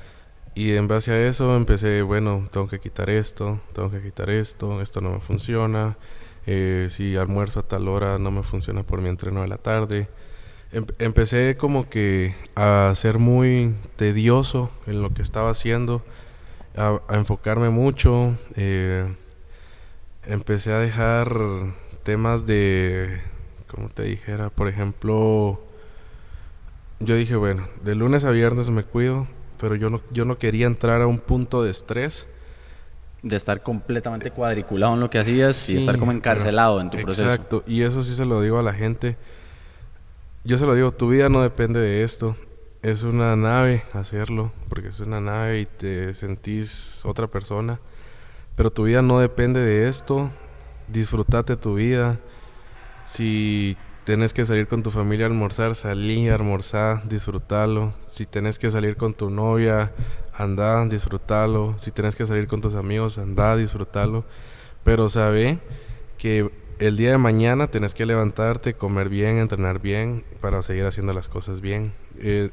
Y 0.55 0.73
en 0.73 0.87
base 0.87 1.11
a 1.11 1.27
eso 1.27 1.55
empecé, 1.55 2.03
bueno, 2.03 2.47
tengo 2.51 2.67
que 2.67 2.79
quitar 2.79 3.09
esto, 3.09 3.59
tengo 3.73 3.89
que 3.89 4.01
quitar 4.01 4.29
esto, 4.29 4.81
esto 4.81 5.01
no 5.01 5.11
me 5.11 5.19
funciona. 5.19 5.97
Eh, 6.45 6.89
si 6.91 7.15
almuerzo 7.15 7.61
a 7.61 7.63
tal 7.63 7.87
hora 7.87 8.19
no 8.19 8.29
me 8.29 8.43
funciona 8.43 8.83
por 8.83 9.01
mi 9.01 9.09
entreno 9.09 9.41
de 9.41 9.47
la 9.47 9.57
tarde. 9.57 10.07
Em, 10.71 10.85
empecé 10.99 11.57
como 11.57 11.89
que 11.89 12.35
a 12.55 12.91
ser 12.95 13.19
muy 13.19 13.75
tedioso 13.95 14.69
en 14.87 15.01
lo 15.01 15.13
que 15.13 15.21
estaba 15.21 15.49
haciendo, 15.51 16.03
a, 16.77 16.99
enfocarme 17.11 17.69
mucho. 17.69 18.37
Eh, 18.55 19.05
empecé 20.25 20.73
a 20.73 20.79
dejar 20.79 21.31
temas 22.03 22.45
de, 22.45 23.21
como 23.67 23.89
te 23.89 24.03
dijera, 24.03 24.49
por 24.49 24.67
ejemplo, 24.67 25.61
yo 26.99 27.15
dije, 27.15 27.35
bueno, 27.35 27.67
de 27.83 27.95
lunes 27.95 28.23
a 28.25 28.31
viernes 28.31 28.69
me 28.69 28.83
cuido, 28.83 29.27
pero 29.63 29.77
yo 29.77 29.89
no, 29.89 30.01
yo 30.11 30.25
no 30.25 30.37
quería 30.37 30.67
entrar 30.67 31.01
a 31.01 31.07
un 31.07 31.19
punto 31.19 31.63
de 31.63 31.71
estrés. 31.71 32.27
De 33.21 33.37
estar 33.37 33.63
completamente 33.63 34.29
cuadriculado 34.29 34.95
en 34.95 34.99
lo 34.99 35.09
que 35.09 35.19
hacías 35.19 35.69
y 35.69 35.77
estar 35.77 35.97
como 35.97 36.11
encarcelado 36.11 36.81
en 36.81 36.89
tu 36.89 36.97
proceso. 36.97 37.23
Exacto, 37.23 37.63
y 37.65 37.83
eso 37.83 38.03
sí 38.03 38.13
se 38.13 38.25
lo 38.25 38.41
digo 38.41 38.59
a 38.59 38.61
la 38.61 38.73
gente. 38.73 39.15
Yo 40.43 40.57
se 40.57 40.65
lo 40.65 40.75
digo, 40.75 40.91
tu 40.91 41.07
vida 41.07 41.29
no 41.29 41.41
depende 41.41 41.79
de 41.79 42.03
esto. 42.03 42.35
Es 42.81 43.03
una 43.03 43.37
nave 43.37 43.83
hacerlo, 43.93 44.51
porque 44.67 44.89
es 44.89 44.99
una 44.99 45.21
nave 45.21 45.61
y 45.61 45.65
te 45.65 46.13
sentís 46.13 46.99
otra 47.05 47.27
persona. 47.27 47.79
Pero 48.57 48.69
tu 48.69 48.83
vida 48.83 49.01
no 49.01 49.21
depende 49.21 49.61
de 49.61 49.87
esto. 49.87 50.29
Disfrutate 50.89 51.55
tu 51.55 51.75
vida. 51.75 52.19
Si 53.05 53.77
Tienes 54.05 54.33
que 54.33 54.45
salir 54.45 54.67
con 54.67 54.83
tu 54.83 54.91
familia 54.91 55.25
a 55.25 55.29
almorzar, 55.29 55.75
salí 55.75 56.27
almorzar, 56.27 57.07
disfrútalo. 57.07 57.93
Si 58.09 58.25
tienes 58.25 58.59
que 58.59 58.69
salir 58.69 58.97
con 58.97 59.13
tu 59.13 59.29
novia, 59.29 59.93
anda, 60.33 60.85
disfrútalo. 60.85 61.75
Si 61.77 61.91
tienes 61.91 62.13
que 62.15 62.25
salir 62.25 62.47
con 62.47 62.59
tus 62.59 62.75
amigos, 62.75 63.17
anda, 63.17 63.55
disfrútalo. 63.55 64.25
Pero 64.83 65.07
sabe 65.07 65.59
que 66.17 66.51
el 66.79 66.97
día 66.97 67.11
de 67.11 67.17
mañana 67.17 67.67
tienes 67.67 67.93
que 67.93 68.05
levantarte, 68.05 68.73
comer 68.73 69.07
bien, 69.07 69.37
entrenar 69.37 69.79
bien 69.79 70.25
para 70.41 70.61
seguir 70.63 70.85
haciendo 70.85 71.13
las 71.13 71.29
cosas 71.29 71.61
bien. 71.61 71.93
Eh, 72.17 72.49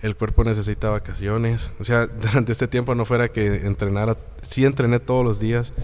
el 0.00 0.16
cuerpo 0.16 0.44
necesita 0.44 0.88
vacaciones. 0.88 1.72
O 1.78 1.84
sea, 1.84 2.06
durante 2.22 2.52
este 2.52 2.68
tiempo 2.68 2.94
no 2.94 3.04
fuera 3.04 3.28
que 3.28 3.66
entrenara, 3.66 4.16
sí 4.40 4.64
entrené 4.64 4.98
todos 4.98 5.26
los 5.26 5.40
días 5.40 5.74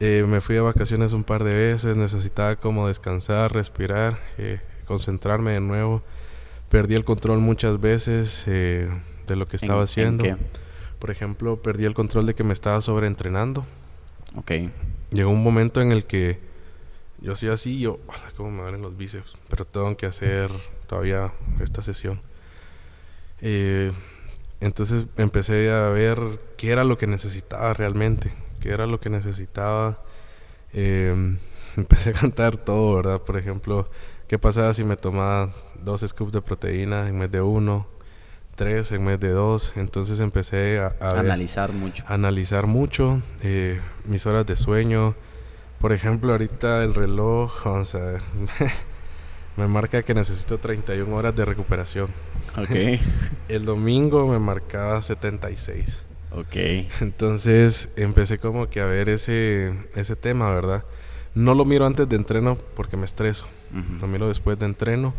eh, 0.00 0.24
me 0.26 0.40
fui 0.40 0.54
de 0.54 0.62
vacaciones 0.62 1.12
un 1.12 1.24
par 1.24 1.44
de 1.44 1.52
veces, 1.52 1.94
necesitaba 1.96 2.56
como 2.56 2.88
descansar, 2.88 3.52
respirar, 3.52 4.18
eh, 4.38 4.60
concentrarme 4.86 5.52
de 5.52 5.60
nuevo. 5.60 6.02
Perdí 6.70 6.94
el 6.94 7.04
control 7.04 7.38
muchas 7.40 7.80
veces 7.80 8.44
eh, 8.46 8.88
de 9.26 9.36
lo 9.36 9.44
que 9.44 9.56
estaba 9.56 9.82
haciendo. 9.82 10.24
Por 10.98 11.10
ejemplo, 11.10 11.60
perdí 11.60 11.84
el 11.84 11.92
control 11.92 12.24
de 12.24 12.34
que 12.34 12.44
me 12.44 12.54
estaba 12.54 12.80
sobreentrenando. 12.80 13.66
Ok. 14.36 14.52
Llegó 15.10 15.30
un 15.30 15.42
momento 15.42 15.82
en 15.82 15.92
el 15.92 16.04
que 16.04 16.38
Yo 17.20 17.36
soy 17.36 17.50
así, 17.50 17.78
yo, 17.80 18.00
cómo 18.36 18.50
me 18.50 18.62
duelen 18.62 18.80
los 18.80 18.96
bíceps, 18.96 19.36
pero 19.50 19.66
tengo 19.66 19.94
que 19.98 20.06
hacer 20.06 20.50
todavía 20.86 21.32
esta 21.60 21.82
sesión. 21.82 22.20
Entonces 24.60 25.06
empecé 25.18 25.70
a 25.70 25.88
ver 25.88 26.18
qué 26.56 26.70
era 26.70 26.84
lo 26.84 26.96
que 26.96 27.06
necesitaba 27.06 27.74
realmente, 27.74 28.32
qué 28.60 28.70
era 28.70 28.86
lo 28.86 29.00
que 29.00 29.10
necesitaba. 29.10 29.98
Eh, 30.72 31.36
empecé 31.76 32.10
a 32.10 32.12
cantar 32.12 32.56
todo, 32.56 32.96
¿verdad? 32.96 33.22
Por 33.22 33.36
ejemplo, 33.36 33.88
¿qué 34.28 34.38
pasaba 34.38 34.72
si 34.74 34.84
me 34.84 34.96
tomaba 34.96 35.52
dos 35.82 36.04
scoops 36.06 36.32
de 36.32 36.42
proteína 36.42 37.08
en 37.08 37.18
vez 37.18 37.30
de 37.30 37.40
uno? 37.40 37.86
Tres 38.54 38.92
en 38.92 39.06
vez 39.06 39.18
de 39.18 39.30
dos. 39.30 39.72
Entonces 39.76 40.20
empecé 40.20 40.80
a, 40.80 40.94
analizar 41.00 41.72
mucho. 41.72 42.04
analizar 42.06 42.66
mucho 42.66 43.22
eh, 43.42 43.80
mis 44.04 44.26
horas 44.26 44.46
de 44.46 44.56
sueño. 44.56 45.14
Por 45.80 45.92
ejemplo, 45.92 46.32
ahorita 46.32 46.84
el 46.84 46.94
reloj, 46.94 47.52
o 47.66 47.84
sea, 47.84 48.18
me 49.56 49.66
marca 49.66 50.02
que 50.02 50.14
necesito 50.14 50.58
31 50.58 51.14
horas 51.14 51.34
de 51.34 51.44
recuperación. 51.44 52.10
Ok. 52.56 53.00
el 53.48 53.64
domingo 53.64 54.26
me 54.26 54.38
marcaba 54.38 55.00
76. 55.00 56.09
Ok. 56.32 56.56
Entonces 57.00 57.88
empecé 57.96 58.38
como 58.38 58.68
que 58.68 58.80
a 58.80 58.86
ver 58.86 59.08
ese, 59.08 59.74
ese 59.94 60.16
tema, 60.16 60.52
¿verdad? 60.52 60.84
No 61.34 61.54
lo 61.54 61.64
miro 61.64 61.86
antes 61.86 62.08
de 62.08 62.16
entreno 62.16 62.56
porque 62.74 62.96
me 62.96 63.04
estreso. 63.04 63.46
Lo 64.00 64.08
miro 64.08 64.26
después 64.26 64.58
de 64.58 64.66
entreno. 64.66 65.14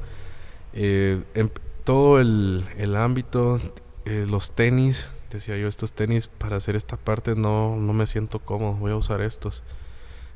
Eh, 0.74 1.24
em, 1.36 1.49
todo 1.86 2.20
el, 2.20 2.66
el 2.78 2.97
ámbito, 2.97 3.62
eh, 4.05 4.26
los 4.30 4.51
tenis, 4.51 5.07
decía 5.32 5.57
yo, 5.57 5.70
estos 5.70 5.93
tenis 5.93 6.28
para 6.28 6.57
hacer 6.57 6.76
esta 6.76 6.97
parte 6.97 7.36
no, 7.36 7.78
no 7.78 7.93
me 7.93 8.07
siento 8.07 8.39
cómodo, 8.39 8.74
voy 8.74 8.91
a 8.91 8.97
usar 8.97 9.22
estos. 9.22 9.64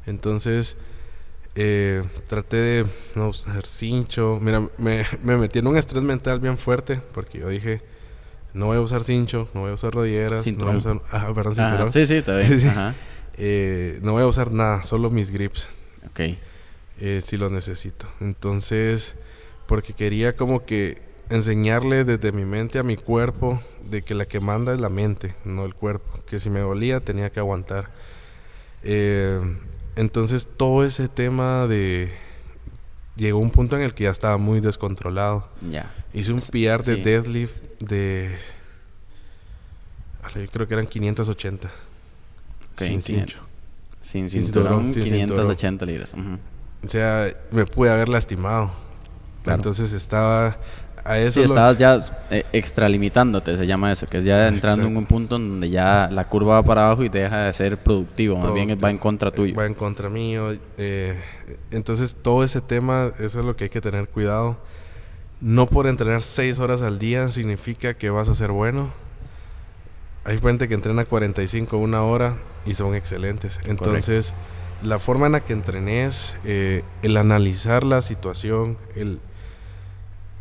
Entonces 0.06 0.78
eh, 1.56 2.04
traté 2.28 2.58
de 2.58 2.86
no 3.16 3.30
usar 3.30 3.66
cincho. 3.66 4.40
Mira, 4.42 4.70
me, 4.78 5.06
me 5.24 5.38
metí 5.38 5.60
en 5.60 5.68
un 5.68 5.78
estrés 5.78 6.04
mental 6.04 6.40
bien 6.40 6.58
fuerte 6.58 7.02
porque 7.14 7.40
yo 7.40 7.50
dije, 7.50 7.82
no 8.56 8.68
voy 8.68 8.78
a 8.78 8.82
usar 8.82 9.04
cincho, 9.04 9.50
no 9.54 9.62
voy 9.62 9.72
a 9.72 9.74
usar 9.74 9.94
rodilleras, 9.94 10.48
no 10.48 10.66
voy 10.66 10.76
a 10.76 10.78
usar... 10.78 11.02
Ah, 11.12 11.30
perdón, 11.36 11.56
cinturón. 11.56 11.92
sí, 11.92 12.06
sí, 12.06 12.16
está 12.16 12.38
bien. 12.38 12.96
Eh, 13.38 14.00
no 14.02 14.14
voy 14.14 14.24
a 14.24 14.28
usar 14.28 14.54
nada, 14.54 14.82
solo 14.84 15.10
mis 15.10 15.30
grips. 15.30 15.68
Ok. 16.08 16.38
Eh, 17.02 17.20
si 17.22 17.36
lo 17.36 17.50
necesito. 17.50 18.08
Entonces, 18.22 19.16
porque 19.68 19.92
quería 19.92 20.38
como 20.38 20.64
que 20.64 21.02
enseñarle 21.30 22.06
desde 22.06 22.32
mi 22.32 22.46
mente 22.46 22.80
a 22.80 22.84
mi 22.84 22.96
cuerpo 22.96 23.62
de 23.90 24.04
que 24.04 24.14
la 24.14 24.26
que 24.26 24.40
manda 24.40 24.72
es 24.74 24.80
la 24.80 24.88
mente, 24.88 25.36
no 25.44 25.66
el 25.66 25.76
cuerpo. 25.76 26.08
Que 26.26 26.40
si 26.40 26.50
me 26.50 26.62
dolía 26.62 27.02
tenía 27.02 27.30
que 27.30 27.42
aguantar. 27.42 27.90
Eh, 28.84 29.42
entonces 29.98 30.48
todo 30.56 30.86
ese 30.86 31.10
tema 31.10 31.68
de... 31.68 32.14
Llegó 33.18 33.40
un 33.40 33.52
punto 33.52 33.76
en 33.76 33.82
el 33.82 33.94
que 33.94 34.06
ya 34.06 34.12
estaba 34.12 34.38
muy 34.38 34.62
descontrolado. 34.62 35.50
Ya. 35.70 35.94
Hice 36.16 36.32
un 36.32 36.40
PR 36.40 36.82
de 36.82 36.96
deadlift 36.96 37.62
de... 37.80 38.38
Creo 40.52 40.68
que 40.68 40.74
eran 40.74 40.88
580. 40.88 41.70
sin 42.78 43.02
cincho. 43.02 43.40
Sin 44.00 44.30
cinturón, 44.30 44.92
580 44.92 45.86
libras. 45.86 46.16
O 46.84 46.88
sea, 46.88 47.28
me 47.52 47.66
pude 47.66 47.90
haber 47.90 48.08
lastimado. 48.08 48.72
Entonces 49.46 49.94
estaba 49.94 50.58
a 51.04 51.20
eso. 51.20 51.40
Sí, 51.40 51.46
estabas 51.46 51.78
ya 51.78 52.00
eh, 52.32 52.46
extralimitándote, 52.52 53.58
se 53.58 53.68
llama 53.68 53.92
eso, 53.92 54.08
que 54.08 54.18
es 54.18 54.24
ya 54.24 54.48
entrando 54.48 54.88
en 54.88 54.98
un 54.98 55.06
punto 55.06 55.38
donde 55.38 55.70
ya 55.70 56.10
la 56.12 56.28
curva 56.28 56.56
va 56.56 56.64
para 56.64 56.88
abajo 56.88 57.04
y 57.04 57.10
te 57.10 57.20
deja 57.20 57.46
de 57.46 57.54
ser 57.54 57.78
productivo, 57.78 58.38
más 58.38 58.54
bien 58.54 58.78
va 58.84 58.90
en 58.90 58.98
contra 58.98 59.32
tuyo. 59.32 59.54
Va 59.56 59.66
en 59.66 59.76
contra 59.76 60.10
mío. 60.10 60.58
Eh, 60.78 61.20
entonces 61.72 62.16
todo 62.22 62.44
ese 62.44 62.62
tema, 62.62 63.12
eso 63.20 63.40
es 63.40 63.46
lo 63.46 63.56
que 63.56 63.66
hay 63.66 63.70
que 63.70 63.82
tener 63.82 64.08
cuidado. 64.08 64.58
No 65.42 65.68
por 65.68 65.88
entrenar 65.88 66.22
seis 66.22 66.60
horas 66.60 66.82
al 66.82 67.00
día 67.00 67.30
significa 67.30 67.94
que 67.94 68.10
vas 68.10 68.30
a 68.30 68.36
ser 68.36 68.52
bueno. 68.52 68.92
Hay 70.24 70.40
gente 70.40 70.68
que 70.68 70.74
entrena 70.74 71.06
45, 71.06 71.78
una 71.78 72.04
hora 72.04 72.38
y 72.66 72.74
son 72.74 72.96
excelentes. 72.96 73.60
Entonces, 73.66 74.34
la 74.82 74.98
forma 74.98 75.28
en 75.28 75.34
la 75.34 75.42
que 75.42 75.54
entrenes, 75.54 76.38
eh, 76.46 76.84
el 77.04 77.18
analizar 77.18 77.84
la 77.84 78.02
situación, 78.02 78.78
el 78.96 79.20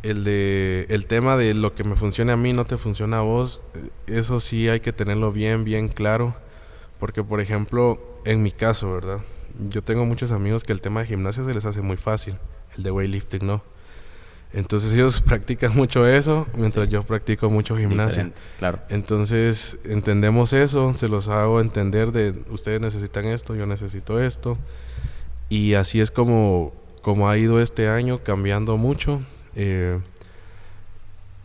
el 0.05 0.23
de 0.23 0.85
el 0.89 1.07
tema 1.07 1.35
de 1.35 1.55
lo 1.55 1.73
que 1.73 1.83
me 1.83 1.95
funciona 1.95 2.33
a 2.33 2.37
mí 2.37 2.53
no 2.53 2.65
te 2.65 2.77
funciona 2.77 3.19
a 3.19 3.21
vos, 3.21 3.63
eh, 3.73 3.89
eso 4.05 4.39
sí 4.39 4.69
hay 4.69 4.79
que 4.79 4.93
tenerlo 4.93 5.31
bien 5.31 5.63
bien 5.63 5.87
claro, 5.87 6.35
porque 6.99 7.23
por 7.23 7.41
ejemplo, 7.41 7.99
en 8.23 8.43
mi 8.43 8.51
caso, 8.51 8.93
¿verdad? 8.93 9.21
Yo 9.69 9.81
tengo 9.81 10.05
muchos 10.05 10.31
amigos 10.31 10.63
que 10.63 10.73
el 10.73 10.81
tema 10.81 11.01
de 11.01 11.07
gimnasia 11.07 11.43
se 11.43 11.53
les 11.53 11.65
hace 11.65 11.81
muy 11.81 11.97
fácil, 11.97 12.37
el 12.77 12.83
de 12.83 12.91
weightlifting 12.91 13.47
no. 13.47 13.63
Entonces 14.55 14.93
ellos 14.93 15.21
practican 15.25 15.75
mucho 15.75 16.07
eso, 16.07 16.47
mientras 16.55 16.87
yo 16.87 17.03
practico 17.03 17.49
mucho 17.49 17.77
gimnasia. 17.77 18.31
claro. 18.57 18.79
Entonces 18.89 19.77
entendemos 19.83 20.53
eso, 20.53 20.93
se 20.95 21.09
los 21.09 21.27
hago 21.27 21.59
entender 21.59 22.13
de 22.13 22.41
ustedes 22.49 22.79
necesitan 22.79 23.25
esto, 23.25 23.53
yo 23.53 23.65
necesito 23.65 24.19
esto. 24.19 24.57
Y 25.49 25.73
así 25.73 25.99
es 25.99 26.09
como, 26.09 26.73
como 27.01 27.29
ha 27.29 27.37
ido 27.37 27.61
este 27.61 27.89
año 27.89 28.23
cambiando 28.23 28.77
mucho. 28.77 29.21
Eh, 29.55 29.99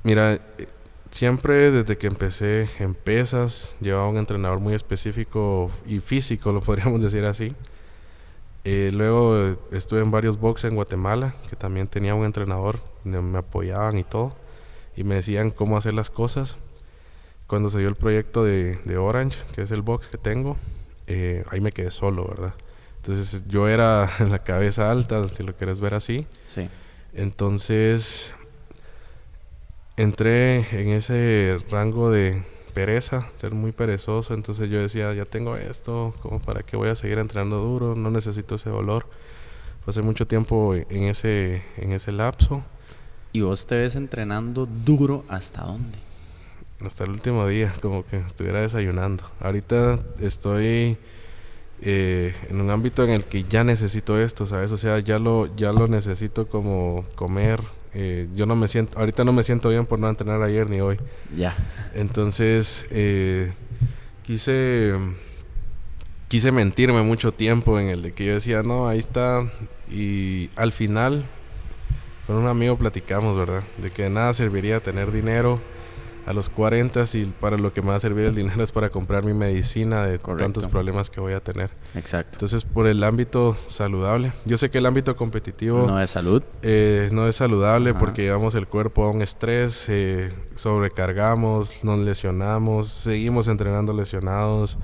mira, 0.04 0.40
siempre 1.10 1.72
desde 1.72 1.98
que 1.98 2.06
empecé 2.06 2.68
en 2.78 2.94
pesas, 2.94 3.76
llevaba 3.80 4.08
un 4.08 4.18
entrenador 4.18 4.60
muy 4.60 4.74
específico 4.74 5.70
y 5.84 5.98
físico, 5.98 6.52
lo 6.52 6.60
podríamos 6.62 7.02
decir 7.02 7.24
así. 7.24 7.54
Eh, 8.64 8.90
luego 8.94 9.56
estuve 9.72 10.00
en 10.00 10.12
varios 10.12 10.38
boxes 10.38 10.70
en 10.70 10.76
Guatemala, 10.76 11.34
que 11.48 11.56
también 11.56 11.88
tenía 11.88 12.14
un 12.14 12.24
entrenador, 12.24 12.78
me 13.04 13.38
apoyaban 13.38 13.98
y 13.98 14.04
todo, 14.04 14.34
y 14.96 15.04
me 15.04 15.16
decían 15.16 15.50
cómo 15.50 15.76
hacer 15.76 15.94
las 15.94 16.10
cosas. 16.10 16.56
Cuando 17.46 17.68
se 17.68 17.78
dio 17.78 17.88
el 17.88 17.96
proyecto 17.96 18.44
de, 18.44 18.96
Orange, 18.96 19.38
que 19.54 19.62
es 19.62 19.70
el 19.70 19.82
box 19.82 20.08
que 20.08 20.18
tengo, 20.18 20.56
eh, 21.06 21.44
ahí 21.50 21.60
me 21.60 21.72
quedé 21.72 21.90
solo, 21.90 22.26
¿verdad? 22.28 22.54
Entonces 22.96 23.42
yo 23.48 23.68
era 23.68 24.10
la 24.28 24.40
cabeza 24.40 24.90
alta, 24.90 25.26
si 25.28 25.42
lo 25.42 25.54
quieres 25.54 25.80
ver 25.80 25.94
así. 25.94 26.26
Sí. 26.46 26.68
Entonces 27.14 28.34
entré 29.96 30.66
en 30.80 30.90
ese 30.90 31.58
rango 31.70 32.10
de 32.10 32.42
pereza, 32.72 33.28
ser 33.36 33.52
muy 33.52 33.72
perezoso, 33.72 34.32
entonces 34.32 34.70
yo 34.70 34.80
decía, 34.80 35.12
ya 35.12 35.24
tengo 35.24 35.56
esto, 35.56 36.14
como 36.22 36.38
para 36.38 36.62
qué 36.62 36.76
voy 36.76 36.88
a 36.88 36.94
seguir 36.94 37.18
entrenando 37.18 37.58
duro, 37.58 37.94
no 37.96 38.10
necesito 38.10 38.54
ese 38.54 38.70
dolor. 38.70 39.06
Pasé 39.84 40.02
mucho 40.02 40.26
tiempo 40.26 40.74
en 40.74 41.04
ese 41.04 41.64
en 41.76 41.92
ese 41.92 42.12
lapso. 42.12 42.62
¿Y 43.32 43.42
vos 43.42 43.66
te 43.66 43.76
ves 43.76 43.94
entrenando 43.94 44.66
duro 44.66 45.24
hasta 45.28 45.62
dónde? 45.62 45.98
Hasta 46.84 47.04
el 47.04 47.10
último 47.10 47.46
día, 47.46 47.72
como 47.80 48.04
que 48.04 48.16
estuviera 48.18 48.60
desayunando. 48.60 49.24
Ahorita 49.40 50.00
estoy 50.18 50.98
eh, 51.82 52.34
en 52.48 52.60
un 52.60 52.70
ámbito 52.70 53.04
en 53.04 53.10
el 53.10 53.24
que 53.24 53.44
ya 53.44 53.64
necesito 53.64 54.18
esto, 54.20 54.46
¿sabes? 54.46 54.72
O 54.72 54.76
sea, 54.76 54.98
ya 54.98 55.18
lo, 55.18 55.54
ya 55.56 55.72
lo 55.72 55.88
necesito 55.88 56.48
como 56.48 57.04
comer. 57.14 57.60
Eh, 57.94 58.28
yo 58.34 58.46
no 58.46 58.56
me 58.56 58.66
siento, 58.66 58.98
ahorita 58.98 59.24
no 59.24 59.32
me 59.32 59.42
siento 59.42 59.68
bien 59.68 59.86
por 59.86 59.98
no 59.98 60.08
entrenar 60.08 60.42
ayer 60.42 60.68
ni 60.68 60.80
hoy. 60.80 60.98
Ya. 61.36 61.54
Entonces, 61.94 62.86
eh, 62.90 63.52
quise, 64.24 64.94
quise 66.28 66.52
mentirme 66.52 67.02
mucho 67.02 67.32
tiempo 67.32 67.78
en 67.78 67.88
el 67.88 68.02
de 68.02 68.12
que 68.12 68.26
yo 68.26 68.34
decía, 68.34 68.62
no, 68.62 68.88
ahí 68.88 68.98
está. 68.98 69.46
Y 69.90 70.50
al 70.56 70.72
final, 70.72 71.24
con 72.30 72.38
un 72.38 72.46
amigo 72.46 72.76
platicamos, 72.76 73.36
¿verdad? 73.36 73.64
De 73.78 73.90
que 73.90 74.04
de 74.04 74.10
nada 74.10 74.32
serviría 74.32 74.78
tener 74.78 75.10
dinero 75.10 75.58
a 76.26 76.32
los 76.32 76.48
40 76.48 77.02
y 77.14 77.24
para 77.24 77.58
lo 77.58 77.72
que 77.72 77.82
me 77.82 77.88
va 77.88 77.96
a 77.96 77.98
servir 77.98 78.24
el 78.26 78.36
dinero 78.36 78.62
es 78.62 78.70
para 78.70 78.88
comprar 78.88 79.24
mi 79.24 79.34
medicina 79.34 80.06
de 80.06 80.20
tantos 80.38 80.68
problemas 80.68 81.10
que 81.10 81.18
voy 81.18 81.32
a 81.32 81.40
tener. 81.40 81.70
Exacto. 81.96 82.34
Entonces, 82.34 82.62
por 82.62 82.86
el 82.86 83.02
ámbito 83.02 83.56
saludable, 83.66 84.30
yo 84.44 84.58
sé 84.58 84.70
que 84.70 84.78
el 84.78 84.86
ámbito 84.86 85.16
competitivo 85.16 85.88
no 85.88 86.00
es 86.00 86.10
salud. 86.10 86.40
Eh, 86.62 87.08
no 87.10 87.26
es 87.26 87.34
saludable 87.34 87.94
porque 87.94 88.22
llevamos 88.22 88.54
el 88.54 88.68
cuerpo 88.68 89.06
a 89.06 89.10
un 89.10 89.22
estrés, 89.22 89.88
eh, 89.88 90.32
sobrecargamos, 90.54 91.82
nos 91.82 91.98
lesionamos, 91.98 92.90
seguimos 92.90 93.48
entrenando 93.48 93.92
lesionados. 93.92 94.78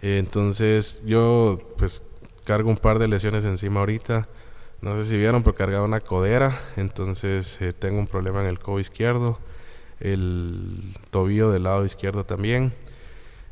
Eh, 0.00 0.16
entonces, 0.16 1.02
yo 1.04 1.58
pues 1.76 2.02
cargo 2.46 2.70
un 2.70 2.78
par 2.78 2.98
de 2.98 3.06
lesiones 3.06 3.44
encima 3.44 3.80
ahorita. 3.80 4.28
No 4.82 4.96
sé 4.96 5.10
si 5.10 5.16
vieron, 5.16 5.42
pero 5.42 5.54
cargaba 5.54 5.84
una 5.84 6.00
codera, 6.00 6.58
entonces 6.76 7.58
tengo 7.78 7.98
un 7.98 8.06
problema 8.06 8.40
en 8.40 8.48
el 8.48 8.58
codo 8.58 8.80
izquierdo 8.80 9.38
el 10.00 10.94
tobillo 11.10 11.50
del 11.50 11.64
lado 11.64 11.84
izquierdo 11.84 12.24
también. 12.24 12.72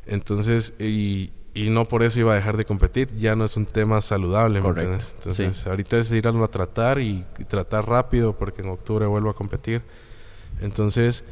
Entonces, 0.05 0.73
y, 0.79 1.31
y, 1.53 1.69
no 1.69 1.87
por 1.87 2.03
eso 2.03 2.19
iba 2.19 2.33
a 2.33 2.35
dejar 2.35 2.57
de 2.57 2.65
competir, 2.65 3.13
ya 3.15 3.35
no 3.35 3.45
es 3.45 3.55
un 3.55 3.65
tema 3.65 4.01
saludable, 4.01 4.59
Entonces, 4.59 5.67
ahorita 5.67 5.99
es 5.99 6.11
ir 6.11 6.27
a 6.27 6.47
tratar 6.47 6.99
y, 6.99 7.25
tratar 7.47 7.87
rápido 7.87 8.33
porque 8.33 8.63
en 8.63 8.69
octubre 8.69 9.05
vuelvo 9.05 9.29
a 9.29 9.35
competir. 9.35 9.83
Entonces, 10.61 11.23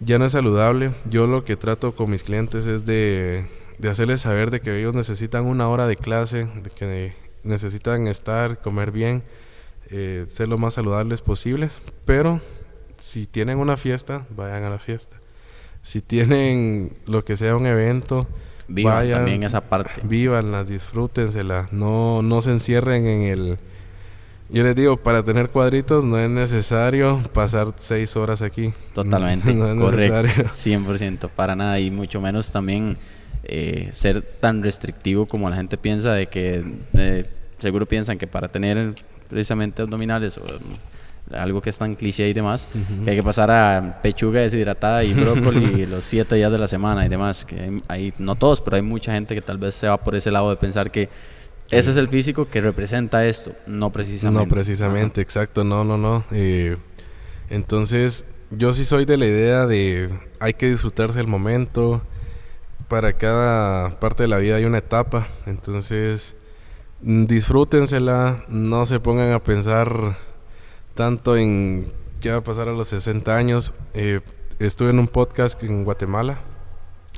ya 0.00 0.18
no 0.18 0.26
es 0.26 0.32
saludable. 0.32 0.92
Yo 1.08 1.26
lo 1.26 1.44
que 1.44 1.56
trato 1.56 1.96
con 1.96 2.10
mis 2.10 2.22
clientes 2.22 2.66
es 2.66 2.84
de, 2.84 3.46
de 3.78 3.88
hacerles 3.88 4.20
saber 4.20 4.50
de 4.50 4.60
que 4.60 4.78
ellos 4.78 4.94
necesitan 4.94 5.46
una 5.46 5.68
hora 5.68 5.86
de 5.86 5.96
clase, 5.96 6.44
de 6.44 6.70
que 6.70 7.14
necesitan 7.44 8.06
estar, 8.08 8.60
comer 8.60 8.90
bien, 8.92 9.22
eh, 9.90 10.26
ser 10.28 10.48
lo 10.48 10.58
más 10.58 10.74
saludables 10.74 11.20
posibles, 11.22 11.80
pero 12.04 12.40
si 12.96 13.26
tienen 13.26 13.58
una 13.58 13.76
fiesta, 13.76 14.26
vayan 14.36 14.64
a 14.64 14.70
la 14.70 14.78
fiesta. 14.78 15.16
Si 15.82 16.00
tienen 16.00 16.92
lo 17.06 17.24
que 17.24 17.36
sea 17.36 17.56
un 17.56 17.66
evento, 17.66 18.26
Vivan 18.68 18.94
vayan, 18.94 19.18
también 19.18 19.42
esa 19.42 19.60
parte. 19.62 20.00
vívanla, 20.04 20.62
disfrútensela, 20.64 21.68
no, 21.72 22.22
no 22.22 22.40
se 22.42 22.50
encierren 22.52 23.06
en 23.06 23.22
el... 23.22 23.58
Yo 24.48 24.62
les 24.62 24.76
digo, 24.76 24.98
para 24.98 25.22
tener 25.24 25.48
cuadritos 25.48 26.04
no 26.04 26.18
es 26.18 26.28
necesario 26.28 27.22
pasar 27.32 27.72
seis 27.76 28.16
horas 28.16 28.42
aquí. 28.42 28.72
Totalmente, 28.92 29.52
No, 29.54 29.66
es 29.66 29.74
correcto. 29.80 30.22
necesario. 30.22 30.84
100%, 30.84 31.30
para 31.30 31.56
nada. 31.56 31.80
Y 31.80 31.90
mucho 31.90 32.20
menos 32.20 32.52
también 32.52 32.98
eh, 33.44 33.88
ser 33.92 34.22
tan 34.22 34.62
restrictivo 34.62 35.26
como 35.26 35.48
la 35.50 35.56
gente 35.56 35.76
piensa 35.76 36.12
de 36.14 36.26
que 36.26 36.62
eh, 36.94 37.24
seguro 37.58 37.86
piensan 37.86 38.18
que 38.18 38.26
para 38.26 38.48
tener 38.48 38.94
precisamente 39.28 39.82
abdominales 39.82 40.38
o 40.38 40.42
mm, 40.42 41.34
algo 41.34 41.62
que 41.62 41.70
es 41.70 41.78
tan 41.78 41.94
cliché 41.94 42.28
y 42.28 42.32
demás, 42.34 42.68
que 43.04 43.10
hay 43.10 43.16
que 43.16 43.22
pasar 43.22 43.50
a 43.50 44.00
pechuga 44.02 44.40
deshidratada 44.40 45.02
y 45.04 45.14
brócoli 45.14 45.86
los 45.90 46.04
siete 46.04 46.34
días 46.34 46.52
de 46.52 46.58
la 46.58 46.66
semana 46.66 47.06
y 47.06 47.08
demás. 47.08 47.44
Que 47.44 47.58
hay, 47.60 47.82
hay- 47.88 48.14
no 48.18 48.34
todos, 48.34 48.60
pero 48.60 48.76
hay 48.76 48.82
mucha 48.82 49.12
gente 49.12 49.34
que 49.34 49.40
tal 49.40 49.56
vez 49.58 49.74
se 49.74 49.88
va 49.88 49.96
por 49.96 50.14
ese 50.14 50.30
lado 50.30 50.50
de 50.50 50.56
pensar 50.56 50.90
que 50.90 51.08
ese 51.70 51.90
es 51.92 51.96
el 51.96 52.08
físico 52.08 52.48
que 52.50 52.60
representa 52.60 53.24
esto, 53.24 53.52
no 53.66 53.90
precisamente. 53.90 54.44
No, 54.44 54.50
precisamente, 54.54 55.20
exacto, 55.22 55.64
no, 55.64 55.84
no, 55.84 55.96
no. 55.96 56.22
Eh, 56.32 56.76
entonces, 57.48 58.24
yo 58.50 58.72
sí 58.72 58.84
soy 58.84 59.04
de 59.04 59.16
la 59.16 59.26
idea 59.26 59.66
de 59.66 60.10
hay 60.38 60.54
que 60.54 60.68
disfrutarse 60.70 61.18
el 61.20 61.26
momento. 61.28 62.02
Para 62.92 63.14
cada 63.14 63.98
parte 64.00 64.24
de 64.24 64.28
la 64.28 64.36
vida 64.36 64.56
hay 64.56 64.66
una 64.66 64.76
etapa. 64.76 65.26
Entonces, 65.46 66.36
mm, 67.00 67.24
disfrútensela, 67.24 68.44
no 68.48 68.84
se 68.84 69.00
pongan 69.00 69.32
a 69.32 69.38
pensar 69.38 70.18
tanto 70.92 71.38
en 71.38 71.90
qué 72.20 72.32
va 72.32 72.36
a 72.36 72.44
pasar 72.44 72.68
a 72.68 72.72
los 72.72 72.88
60 72.88 73.34
años. 73.34 73.72
Eh, 73.94 74.20
estuve 74.58 74.90
en 74.90 74.98
un 74.98 75.08
podcast 75.08 75.62
en 75.62 75.84
Guatemala, 75.84 76.40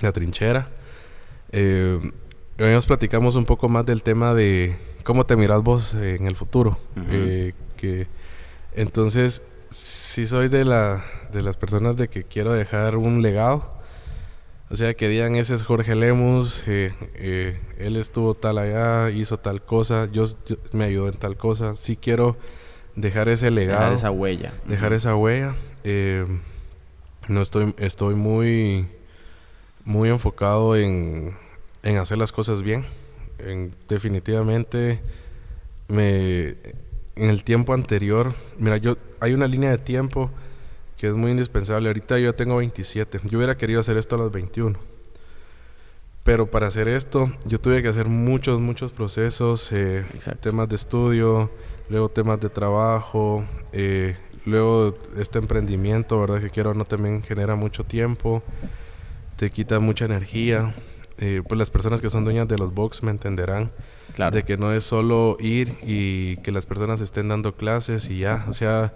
La 0.00 0.12
Trinchera. 0.12 0.68
Eh, 1.50 1.98
hoy 2.60 2.70
nos 2.70 2.86
platicamos 2.86 3.34
un 3.34 3.44
poco 3.44 3.68
más 3.68 3.84
del 3.84 4.04
tema 4.04 4.32
de 4.32 4.76
cómo 5.02 5.26
te 5.26 5.34
miras 5.34 5.60
vos 5.60 5.94
en 5.94 6.28
el 6.28 6.36
futuro. 6.36 6.78
Eh, 7.10 7.52
que 7.76 8.06
entonces, 8.74 9.42
si 9.70 10.24
soy 10.24 10.46
de 10.46 10.64
la 10.64 11.04
de 11.32 11.42
las 11.42 11.56
personas 11.56 11.96
de 11.96 12.06
que 12.06 12.22
quiero 12.22 12.52
dejar 12.52 12.96
un 12.96 13.22
legado. 13.22 13.73
O 14.70 14.76
sea, 14.76 14.94
que 14.94 15.08
digan, 15.08 15.34
ese 15.36 15.54
es 15.54 15.62
Jorge 15.62 15.94
Lemus, 15.94 16.64
eh, 16.66 16.94
eh, 17.14 17.58
él 17.78 17.96
estuvo 17.96 18.34
tal 18.34 18.58
allá, 18.58 19.10
hizo 19.10 19.36
tal 19.38 19.62
cosa, 19.62 20.08
yo, 20.10 20.24
yo- 20.46 20.56
me 20.72 20.84
ayudó 20.84 21.08
en 21.08 21.18
tal 21.18 21.36
cosa. 21.36 21.76
Sí 21.76 21.96
quiero 21.96 22.36
dejar 22.96 23.28
ese 23.28 23.50
legado 23.50 23.80
Dejar 23.82 23.92
esa 23.94 24.10
huella. 24.10 24.54
dejar 24.66 24.92
esa 24.94 25.16
huella. 25.16 25.54
Eh, 25.84 26.24
no 27.28 27.42
estoy, 27.42 27.74
estoy 27.78 28.14
muy, 28.14 28.88
muy 29.84 30.08
enfocado 30.08 30.76
en, 30.76 31.36
en 31.82 31.96
hacer 31.98 32.16
las 32.18 32.32
cosas 32.32 32.62
bien. 32.62 32.84
En- 33.38 33.74
definitivamente, 33.88 35.00
me, 35.88 36.48
en 37.16 37.30
el 37.30 37.44
tiempo 37.44 37.74
anterior, 37.74 38.32
mira, 38.58 38.78
yo 38.78 38.96
hay 39.20 39.34
una 39.34 39.46
línea 39.46 39.70
de 39.70 39.78
tiempo 39.78 40.30
que 41.04 41.10
es 41.10 41.16
muy 41.16 41.32
indispensable. 41.32 41.86
Ahorita 41.90 42.18
yo 42.18 42.34
tengo 42.34 42.56
27. 42.56 43.20
Yo 43.24 43.36
hubiera 43.36 43.58
querido 43.58 43.78
hacer 43.78 43.98
esto 43.98 44.14
a 44.14 44.18
los 44.18 44.32
21. 44.32 44.78
Pero 46.22 46.50
para 46.50 46.68
hacer 46.68 46.88
esto, 46.88 47.30
yo 47.44 47.60
tuve 47.60 47.82
que 47.82 47.88
hacer 47.88 48.06
muchos, 48.08 48.58
muchos 48.58 48.90
procesos, 48.92 49.70
eh, 49.72 50.06
temas 50.40 50.66
de 50.70 50.76
estudio, 50.76 51.50
luego 51.90 52.08
temas 52.08 52.40
de 52.40 52.48
trabajo, 52.48 53.44
eh, 53.74 54.16
luego 54.46 54.96
este 55.18 55.38
emprendimiento, 55.38 56.18
¿verdad? 56.18 56.40
Que 56.40 56.48
quiero 56.48 56.72
no 56.72 56.86
también 56.86 57.22
genera 57.22 57.54
mucho 57.54 57.84
tiempo, 57.84 58.42
te 59.36 59.50
quita 59.50 59.80
mucha 59.80 60.06
energía. 60.06 60.74
Eh, 61.18 61.42
pues 61.46 61.58
las 61.58 61.68
personas 61.68 62.00
que 62.00 62.08
son 62.08 62.24
dueñas 62.24 62.48
de 62.48 62.56
los 62.56 62.72
box 62.72 63.02
me 63.02 63.10
entenderán 63.10 63.70
Claro. 64.14 64.34
de 64.34 64.42
que 64.44 64.56
no 64.56 64.72
es 64.72 64.84
solo 64.84 65.36
ir 65.38 65.74
y 65.82 66.38
que 66.38 66.50
las 66.50 66.64
personas 66.64 67.02
estén 67.02 67.28
dando 67.28 67.54
clases 67.56 68.08
y 68.08 68.20
ya, 68.20 68.46
o 68.48 68.54
sea, 68.54 68.94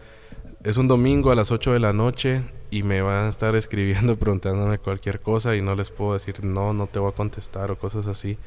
es 0.65 0.77
un 0.77 0.89
domingo 0.89 1.31
a 1.31 1.35
las 1.35 1.51
8 1.51 1.73
de 1.73 1.79
la 1.79 1.93
noche 1.93 2.43
y 2.71 2.83
me 2.83 3.03
van 3.03 3.27
a 3.27 3.29
estar 3.29 3.55
escribiendo 3.57 4.17
preguntándome 4.17 4.79
cualquier 4.79 5.21
cosa 5.21 5.57
y 5.57 5.63
no 5.63 5.75
les 5.75 5.91
puedo 5.91 6.15
decir 6.15 6.45
no, 6.45 6.73
no 6.73 6.87
te 6.87 6.99
voy 6.99 7.11
a 7.11 7.15
contestar 7.15 7.71
o 7.71 7.79
cosas 7.79 8.07
así. 8.07 8.39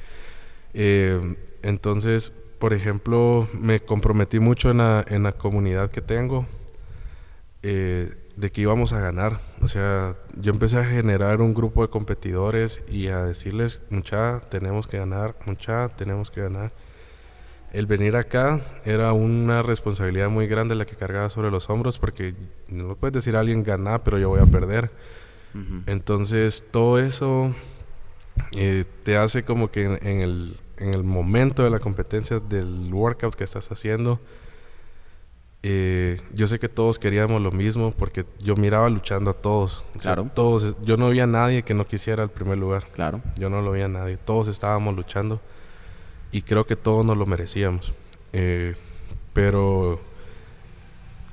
Eh, 0.74 1.36
entonces, 1.64 2.32
por 2.59 2.74
ejemplo, 2.74 3.47
me 3.53 3.80
comprometí 3.82 4.39
mucho 4.39 4.72
en 4.72 4.78
la, 4.78 5.03
en 5.07 5.24
la 5.24 5.34
comunidad 5.34 5.89
que 5.91 6.01
tengo 6.01 6.45
eh, 7.64 8.14
de 8.36 8.51
que 8.51 8.62
íbamos 8.62 8.93
a 8.93 8.99
ganar. 8.99 9.39
O 9.62 9.68
sea, 9.68 10.16
yo 10.39 10.51
empecé 10.51 10.78
a 10.78 10.86
generar 10.86 11.41
un 11.41 11.53
grupo 11.53 11.82
de 11.82 11.89
competidores 11.89 12.82
y 12.88 13.07
a 13.07 13.24
decirles, 13.24 13.82
mucha, 13.89 14.41
tenemos 14.41 14.88
que 14.88 14.97
ganar, 14.97 15.36
mucha, 15.45 15.89
tenemos 15.89 16.32
que 16.32 16.41
ganar. 16.41 16.72
El 17.74 17.86
venir 17.86 18.15
acá 18.17 18.59
era 18.86 19.13
una 19.13 19.61
responsabilidad 19.63 20.30
muy 20.30 20.47
grande 20.47 20.76
la 20.76 20.86
que 20.86 20.95
cargaba 20.97 21.30
sobre 21.30 21.51
los 21.51 21.69
hombros 21.69 21.97
porque 21.99 22.34
no 22.67 22.89
le 22.89 22.95
puedes 22.95 23.13
decir 23.13 23.36
a 23.36 23.39
alguien 23.39 23.63
ganar, 23.63 24.03
pero 24.03 24.17
yo 24.19 24.30
voy 24.30 24.41
a 24.41 24.45
perder. 24.45 24.91
Entonces 25.86 26.65
todo 26.72 26.99
eso 26.99 27.53
eh, 28.55 28.86
te 29.03 29.17
hace 29.17 29.43
como 29.43 29.69
que 29.72 29.84
en, 29.84 30.07
en 30.07 30.22
el, 30.22 30.57
en 30.78 30.93
el 30.93 31.03
momento 31.03 31.63
de 31.63 31.69
la 31.69 31.80
competencia 31.80 32.39
del 32.39 32.89
workout 32.93 33.36
que 33.36 33.43
estás 33.43 33.69
haciendo, 33.72 34.19
eh, 35.63 36.19
yo 36.34 36.47
sé 36.47 36.57
que 36.57 36.69
todos 36.69 36.97
queríamos 36.99 37.41
lo 37.41 37.51
mismo 37.51 37.91
porque 37.91 38.26
yo 38.39 38.55
miraba 38.55 38.89
luchando 38.89 39.30
a 39.32 39.34
todos. 39.34 39.86
O 39.95 39.99
sea, 39.99 40.15
Claro. 40.15 40.30
todos, 40.34 40.76
yo 40.84 40.97
no 40.97 41.09
veía 41.09 41.24
a 41.24 41.28
nadie 41.28 41.63
que 41.63 41.74
no 41.74 41.86
quisiera 41.86 42.24
el 42.24 42.30
primer 42.30 42.57
lugar. 42.57 42.88
Claro. 42.93 43.22
Yo 43.38 43.49
no 43.49 43.61
lo 43.61 43.72
veía 43.72 43.86
a 43.86 43.89
nadie. 43.89 44.17
Todos 44.17 44.47
estábamos 44.47 44.95
luchando 44.95 45.39
y 46.32 46.42
creo 46.44 46.66
que 46.66 46.76
todos 46.76 47.06
nos 47.06 47.18
lo 47.18 47.26
merecíamos. 47.26 47.94
Eh, 48.34 48.76
pero 49.34 50.00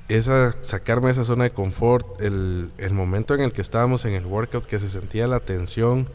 esa, 0.07 0.55
sacarme 0.61 1.07
de 1.07 1.13
esa 1.13 1.23
zona 1.23 1.45
de 1.45 1.51
confort, 1.51 2.21
el, 2.21 2.71
el 2.77 2.93
momento 2.93 3.35
en 3.35 3.41
el 3.41 3.51
que 3.51 3.61
estábamos 3.61 4.05
en 4.05 4.13
el 4.13 4.25
workout, 4.25 4.65
que 4.65 4.79
se 4.79 4.89
sentía 4.89 5.27
la 5.27 5.39
tensión, 5.39 6.07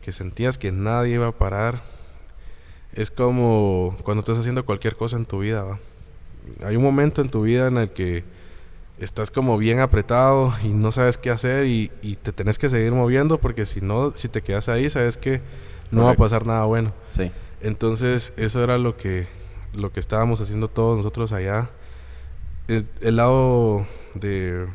que 0.00 0.12
sentías 0.12 0.58
que 0.58 0.72
nadie 0.72 1.14
iba 1.14 1.28
a 1.28 1.32
parar, 1.32 1.82
es 2.94 3.10
como 3.10 3.96
cuando 4.04 4.20
estás 4.20 4.38
haciendo 4.38 4.64
cualquier 4.64 4.96
cosa 4.96 5.16
en 5.16 5.26
tu 5.26 5.40
vida. 5.40 5.62
¿va? 5.62 5.78
Hay 6.64 6.76
un 6.76 6.82
momento 6.82 7.22
en 7.22 7.30
tu 7.30 7.42
vida 7.42 7.68
en 7.68 7.78
el 7.78 7.90
que 7.90 8.24
estás 8.98 9.30
como 9.30 9.58
bien 9.58 9.80
apretado 9.80 10.54
y 10.62 10.68
no 10.68 10.92
sabes 10.92 11.18
qué 11.18 11.30
hacer 11.30 11.66
y, 11.66 11.90
y 12.02 12.16
te 12.16 12.32
tenés 12.32 12.58
que 12.58 12.68
seguir 12.68 12.92
moviendo 12.92 13.38
porque 13.38 13.66
si 13.66 13.80
no, 13.80 14.12
si 14.14 14.28
te 14.28 14.42
quedas 14.42 14.68
ahí, 14.68 14.88
sabes 14.90 15.16
que 15.16 15.40
no 15.90 16.04
va 16.04 16.12
a 16.12 16.14
pasar 16.14 16.46
nada 16.46 16.64
bueno. 16.64 16.92
Sí. 17.10 17.30
Entonces, 17.62 18.32
eso 18.36 18.62
era 18.62 18.76
lo 18.78 18.96
que, 18.96 19.26
lo 19.74 19.92
que 19.92 20.00
estábamos 20.00 20.40
haciendo 20.40 20.68
todos 20.68 20.96
nosotros 20.96 21.32
allá. 21.32 21.70
El, 22.68 22.86
el 23.00 23.16
lado 23.16 23.86
de, 24.14 24.66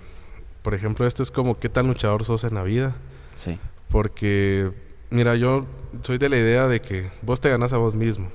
por 0.62 0.74
ejemplo, 0.74 1.06
esto 1.06 1.22
es 1.24 1.32
como 1.32 1.60
qué 1.60 1.70
tan 1.70 1.88
luchador 1.88 2.24
sos 2.26 2.44
en 2.44 2.54
la 2.56 2.64
vida. 2.64 2.96
Sí. 3.36 3.60
Porque, 3.90 4.72
mira, 5.10 5.36
yo 5.36 5.66
soy 6.04 6.18
de 6.18 6.30
la 6.30 6.38
idea 6.38 6.68
de 6.68 6.82
que 6.82 7.10
vos 7.22 7.40
te 7.42 7.50
ganas 7.50 7.74
a 7.74 7.78
vos 7.78 7.94
mismo. 7.96 8.30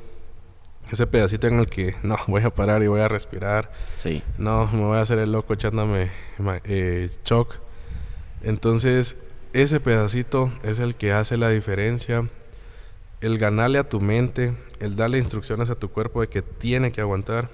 Ese 0.90 1.06
pedacito 1.06 1.46
en 1.46 1.58
el 1.58 1.66
que, 1.66 1.94
no, 2.02 2.16
voy 2.26 2.42
a 2.42 2.50
parar 2.50 2.82
y 2.82 2.86
voy 2.86 3.00
a 3.00 3.08
respirar. 3.08 3.72
Sí. 3.96 4.22
No, 4.38 4.66
me 4.72 4.80
voy 4.82 4.98
a 4.98 5.00
hacer 5.02 5.18
el 5.18 5.32
loco 5.32 5.54
echándome 5.54 6.10
ma- 6.38 6.60
eh, 6.64 7.10
shock. 7.24 7.54
Entonces, 8.42 9.16
ese 9.52 9.80
pedacito 9.80 10.50
es 10.62 10.78
el 10.78 10.94
que 10.96 11.12
hace 11.12 11.36
la 11.36 11.50
diferencia. 11.50 12.28
El 13.22 13.38
ganarle 13.38 13.78
a 13.78 13.88
tu 13.88 14.00
mente, 14.00 14.52
el 14.80 14.96
darle 14.96 15.16
instrucciones 15.18 15.70
a 15.70 15.74
tu 15.76 15.88
cuerpo 15.90 16.20
de 16.20 16.28
que 16.28 16.42
tiene 16.42 16.92
que 16.92 17.00
aguantar. 17.00 17.48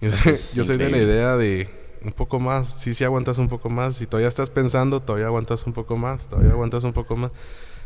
Yo, 0.00 0.10
soy- 0.10 0.38
yo 0.54 0.64
soy 0.64 0.76
de 0.78 0.88
la 0.90 0.98
idea 0.98 1.36
de 1.36 1.68
un 2.02 2.12
poco 2.12 2.38
más. 2.40 2.80
Sí, 2.80 2.94
sí 2.94 3.04
aguantas 3.04 3.38
un 3.38 3.48
poco 3.48 3.70
más. 3.70 3.96
Si 3.96 4.06
todavía 4.06 4.28
estás 4.28 4.50
pensando, 4.50 5.00
todavía 5.00 5.26
aguantas 5.26 5.66
un 5.66 5.72
poco 5.72 5.96
más. 5.96 6.28
Todavía 6.28 6.52
aguantas 6.52 6.84
un 6.84 6.92
poco 6.92 7.16
más. 7.16 7.32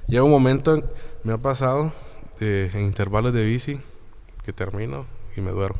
Llega 0.06 0.22
un 0.22 0.30
momento, 0.30 0.74
en- 0.76 0.84
me 1.24 1.32
ha 1.32 1.38
pasado 1.38 1.92
eh, 2.40 2.70
en 2.74 2.80
intervalos 2.82 3.32
de 3.32 3.44
bici, 3.44 3.80
que 4.44 4.52
termino 4.52 5.06
y 5.36 5.40
me 5.40 5.50
duermo. 5.50 5.78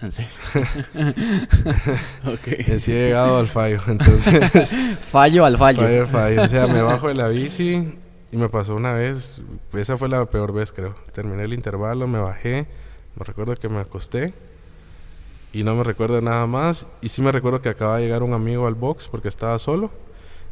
En 0.00 0.12
serio. 0.12 0.30
ok. 2.26 2.68
Y 2.68 2.72
así 2.72 2.92
he 2.92 3.06
llegado 3.06 3.38
al 3.38 3.48
fallo. 3.48 3.80
Entonces, 3.88 4.74
Fallo 5.10 5.44
al 5.44 5.56
fallo. 5.58 5.80
fallo, 5.82 6.06
fallo. 6.06 6.42
O 6.42 6.48
sea, 6.48 6.66
me 6.66 6.82
bajo 6.82 7.08
de 7.08 7.14
la 7.14 7.28
bici 7.28 7.94
y 8.32 8.36
me 8.36 8.48
pasó 8.48 8.74
una 8.74 8.92
vez. 8.92 9.42
Esa 9.72 9.96
fue 9.96 10.08
la 10.08 10.24
peor 10.26 10.52
vez, 10.52 10.72
creo. 10.72 10.94
Terminé 11.12 11.44
el 11.44 11.52
intervalo, 11.52 12.06
me 12.06 12.18
bajé. 12.18 12.66
Me 13.16 13.24
recuerdo 13.24 13.54
que 13.56 13.68
me 13.68 13.80
acosté. 13.80 14.34
Y 15.52 15.62
no 15.64 15.74
me 15.74 15.84
recuerdo 15.84 16.20
nada 16.20 16.46
más. 16.46 16.86
Y 17.00 17.08
sí 17.08 17.22
me 17.22 17.32
recuerdo 17.32 17.62
que 17.62 17.68
acaba 17.68 17.98
de 17.98 18.04
llegar 18.04 18.22
un 18.22 18.32
amigo 18.32 18.66
al 18.66 18.74
box 18.74 19.08
porque 19.08 19.28
estaba 19.28 19.58
solo. 19.58 19.90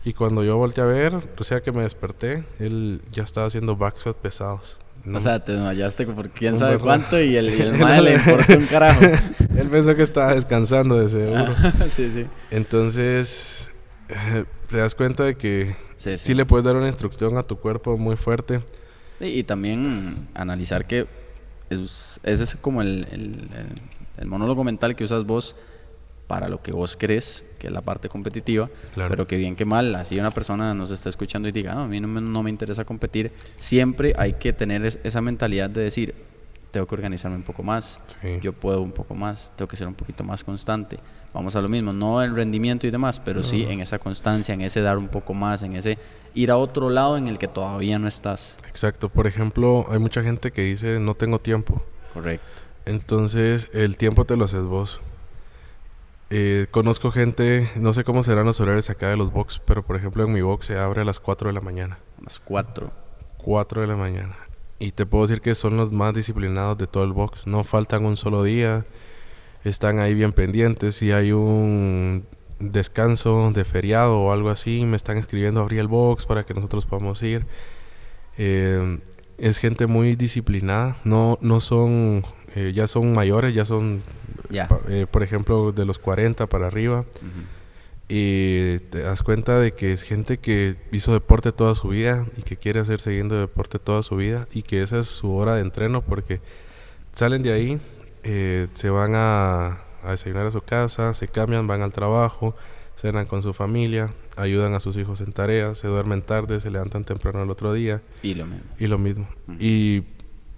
Y 0.04 0.12
cuando 0.12 0.44
yo 0.44 0.56
volteé 0.56 0.84
a 0.84 0.86
ver, 0.86 1.14
o 1.38 1.44
sea 1.44 1.62
que 1.62 1.72
me 1.72 1.82
desperté, 1.82 2.44
él 2.58 3.00
ya 3.10 3.22
estaba 3.22 3.46
haciendo 3.46 3.74
back 3.74 3.96
squat 3.96 4.16
pesados. 4.16 4.78
O 5.12 5.20
sea, 5.20 5.44
te 5.44 5.52
desmayaste 5.52 6.06
por 6.06 6.30
quién 6.30 6.56
sabe 6.56 6.78
cuánto 6.78 7.20
y 7.20 7.36
el, 7.36 7.54
y 7.54 7.60
el 7.60 7.72
mae 7.78 8.00
le 8.00 8.14
importó 8.14 8.56
un 8.56 8.66
carajo. 8.66 9.02
Él 9.58 9.68
pensó 9.68 9.94
que 9.94 10.02
estaba 10.02 10.34
descansando 10.34 10.98
de 10.98 11.08
seguro. 11.08 11.54
sí, 11.88 12.10
sí. 12.10 12.26
Entonces, 12.50 13.70
te 14.70 14.76
das 14.78 14.94
cuenta 14.94 15.24
de 15.24 15.36
que 15.36 15.76
sí, 16.16 16.34
le 16.34 16.46
puedes 16.46 16.64
dar 16.64 16.76
una 16.76 16.86
instrucción 16.86 17.36
a 17.38 17.42
tu 17.42 17.56
cuerpo 17.56 17.96
muy 17.96 18.16
fuerte. 18.16 18.60
Y, 19.20 19.44
también 19.44 20.28
analizar 20.34 20.86
que 20.86 21.06
es, 21.70 22.20
ese 22.22 22.44
es 22.44 22.56
como 22.56 22.82
el, 22.82 23.06
el, 23.10 23.48
el 24.18 24.26
monólogo 24.26 24.64
mental 24.64 24.96
que 24.96 25.04
usas 25.04 25.24
vos 25.24 25.56
para 26.26 26.48
lo 26.48 26.62
que 26.62 26.72
vos 26.72 26.96
crees, 26.98 27.44
que 27.58 27.66
es 27.66 27.72
la 27.72 27.82
parte 27.82 28.08
competitiva, 28.08 28.70
pero 28.94 29.26
que 29.26 29.36
bien 29.36 29.56
que 29.56 29.64
mal, 29.64 29.94
así 29.94 30.18
una 30.18 30.30
persona 30.30 30.74
nos 30.74 30.90
está 30.90 31.10
escuchando 31.10 31.48
y 31.48 31.52
diga, 31.52 31.74
ah, 31.74 31.84
a 31.84 31.88
mí 31.88 32.00
no 32.00 32.08
me, 32.08 32.20
no 32.20 32.42
me, 32.42 32.50
interesa 32.50 32.84
competir, 32.84 33.32
siempre 33.56 34.14
hay 34.16 34.34
que 34.34 34.52
tener 34.52 34.84
esa 34.84 35.20
mentalidad 35.20 35.68
de 35.68 35.82
decir, 35.82 36.14
tengo 36.70 36.86
que 36.86 36.94
organizarme 36.94 37.36
un 37.36 37.42
poco 37.42 37.62
más, 37.62 38.00
yo 38.40 38.52
puedo 38.52 38.80
un 38.80 38.92
poco 38.92 39.14
más, 39.14 39.52
tengo 39.56 39.68
que 39.68 39.76
ser 39.76 39.86
un 39.86 39.94
poquito 39.94 40.24
más 40.24 40.42
constante. 40.42 40.98
Vamos 41.34 41.56
a 41.56 41.60
lo 41.60 41.68
mismo, 41.68 41.92
no 41.92 42.22
el 42.22 42.34
rendimiento 42.34 42.86
y 42.86 42.90
demás, 42.90 43.18
pero 43.18 43.42
sí 43.42 43.64
en 43.68 43.80
esa 43.80 43.98
constancia, 43.98 44.54
en 44.54 44.60
ese 44.60 44.80
dar 44.80 44.96
un 44.96 45.08
poco 45.08 45.34
más, 45.34 45.64
en 45.64 45.74
ese 45.74 45.98
ir 46.32 46.52
a 46.52 46.56
otro 46.56 46.90
lado 46.90 47.16
en 47.16 47.26
el 47.26 47.38
que 47.38 47.48
todavía 47.48 47.98
no 47.98 48.06
estás. 48.06 48.56
Exacto, 48.68 49.08
por 49.08 49.26
ejemplo, 49.26 49.84
hay 49.90 49.98
mucha 49.98 50.22
gente 50.22 50.52
que 50.52 50.62
dice, 50.62 51.00
no 51.00 51.16
tengo 51.16 51.40
tiempo. 51.40 51.82
Correcto. 52.12 52.62
Entonces, 52.86 53.68
el 53.72 53.96
tiempo 53.96 54.24
te 54.24 54.36
lo 54.36 54.44
haces 54.44 54.62
vos. 54.62 55.00
Eh, 56.30 56.68
conozco 56.70 57.10
gente, 57.10 57.68
no 57.74 57.92
sé 57.92 58.04
cómo 58.04 58.22
serán 58.22 58.46
los 58.46 58.60
horarios 58.60 58.88
acá 58.88 59.08
de 59.08 59.16
los 59.16 59.32
box, 59.32 59.60
pero 59.64 59.84
por 59.84 59.96
ejemplo 59.96 60.24
en 60.24 60.32
mi 60.32 60.40
box 60.40 60.66
se 60.66 60.78
abre 60.78 61.02
a 61.02 61.04
las 61.04 61.18
4 61.18 61.48
de 61.48 61.52
la 61.52 61.60
mañana. 61.60 61.98
A 62.20 62.24
las 62.24 62.38
4. 62.38 62.92
4 63.38 63.80
de 63.80 63.86
la 63.88 63.96
mañana. 63.96 64.36
Y 64.78 64.92
te 64.92 65.04
puedo 65.04 65.26
decir 65.26 65.40
que 65.40 65.54
son 65.54 65.76
los 65.76 65.92
más 65.92 66.14
disciplinados 66.14 66.78
de 66.78 66.86
todo 66.86 67.04
el 67.04 67.12
box. 67.12 67.46
No 67.46 67.64
faltan 67.64 68.04
un 68.04 68.16
solo 68.16 68.42
día. 68.42 68.84
Están 69.64 69.98
ahí 69.98 70.14
bien 70.14 70.32
pendientes. 70.32 70.96
Si 70.96 71.12
hay 71.12 71.32
un 71.32 72.26
descanso 72.60 73.50
de 73.52 73.64
feriado 73.64 74.20
o 74.20 74.32
algo 74.32 74.50
así, 74.50 74.84
me 74.86 74.96
están 74.96 75.16
escribiendo 75.16 75.60
abrir 75.60 75.80
el 75.80 75.88
box 75.88 76.26
para 76.26 76.44
que 76.44 76.54
nosotros 76.54 76.86
podamos 76.86 77.22
ir. 77.22 77.46
Eh, 78.38 79.00
es 79.38 79.58
gente 79.58 79.86
muy 79.86 80.16
disciplinada. 80.16 80.96
No, 81.04 81.38
no 81.40 81.60
son, 81.60 82.24
eh, 82.54 82.72
ya 82.74 82.86
son 82.86 83.12
mayores, 83.14 83.54
ya 83.54 83.64
son 83.64 84.02
eh, 84.88 85.06
por 85.10 85.22
ejemplo, 85.22 85.72
de 85.72 85.84
los 85.84 85.98
40 85.98 86.46
para 86.46 86.66
arriba. 86.66 87.04
Y 88.06 88.80
te 88.90 89.00
das 89.00 89.22
cuenta 89.22 89.58
de 89.58 89.72
que 89.72 89.92
es 89.92 90.02
gente 90.02 90.38
que 90.38 90.76
hizo 90.92 91.12
deporte 91.12 91.52
toda 91.52 91.74
su 91.74 91.88
vida 91.88 92.26
y 92.36 92.42
que 92.42 92.56
quiere 92.56 92.80
hacer 92.80 93.00
siguiendo 93.00 93.40
deporte 93.40 93.78
toda 93.78 94.02
su 94.02 94.16
vida 94.16 94.46
y 94.52 94.62
que 94.62 94.82
esa 94.82 94.98
es 95.00 95.06
su 95.06 95.32
hora 95.32 95.54
de 95.54 95.62
entreno 95.62 96.02
porque 96.02 96.40
salen 97.14 97.42
de 97.42 97.52
ahí, 97.52 97.80
eh, 98.24 98.68
se 98.72 98.90
van 98.90 99.12
a, 99.14 99.78
a 100.02 100.10
desayunar 100.10 100.46
a 100.46 100.50
su 100.50 100.60
casa, 100.62 101.14
se 101.14 101.28
cambian, 101.28 101.66
van 101.66 101.82
al 101.82 101.92
trabajo, 101.92 102.56
cenan 102.96 103.26
con 103.26 103.42
su 103.42 103.52
familia, 103.54 104.12
ayudan 104.36 104.74
a 104.74 104.80
sus 104.80 104.96
hijos 104.96 105.20
en 105.20 105.32
tareas, 105.32 105.78
se 105.78 105.88
duermen 105.88 106.22
tarde, 106.22 106.60
se 106.60 106.70
levantan 106.70 107.04
temprano 107.04 107.42
el 107.42 107.50
otro 107.50 107.72
día. 107.72 108.02
Y 108.22 108.34
lo 108.34 108.46
mismo. 108.46 108.64
Y 108.78 108.86
lo 108.86 108.98
mismo. 108.98 109.28
Y 109.58 110.02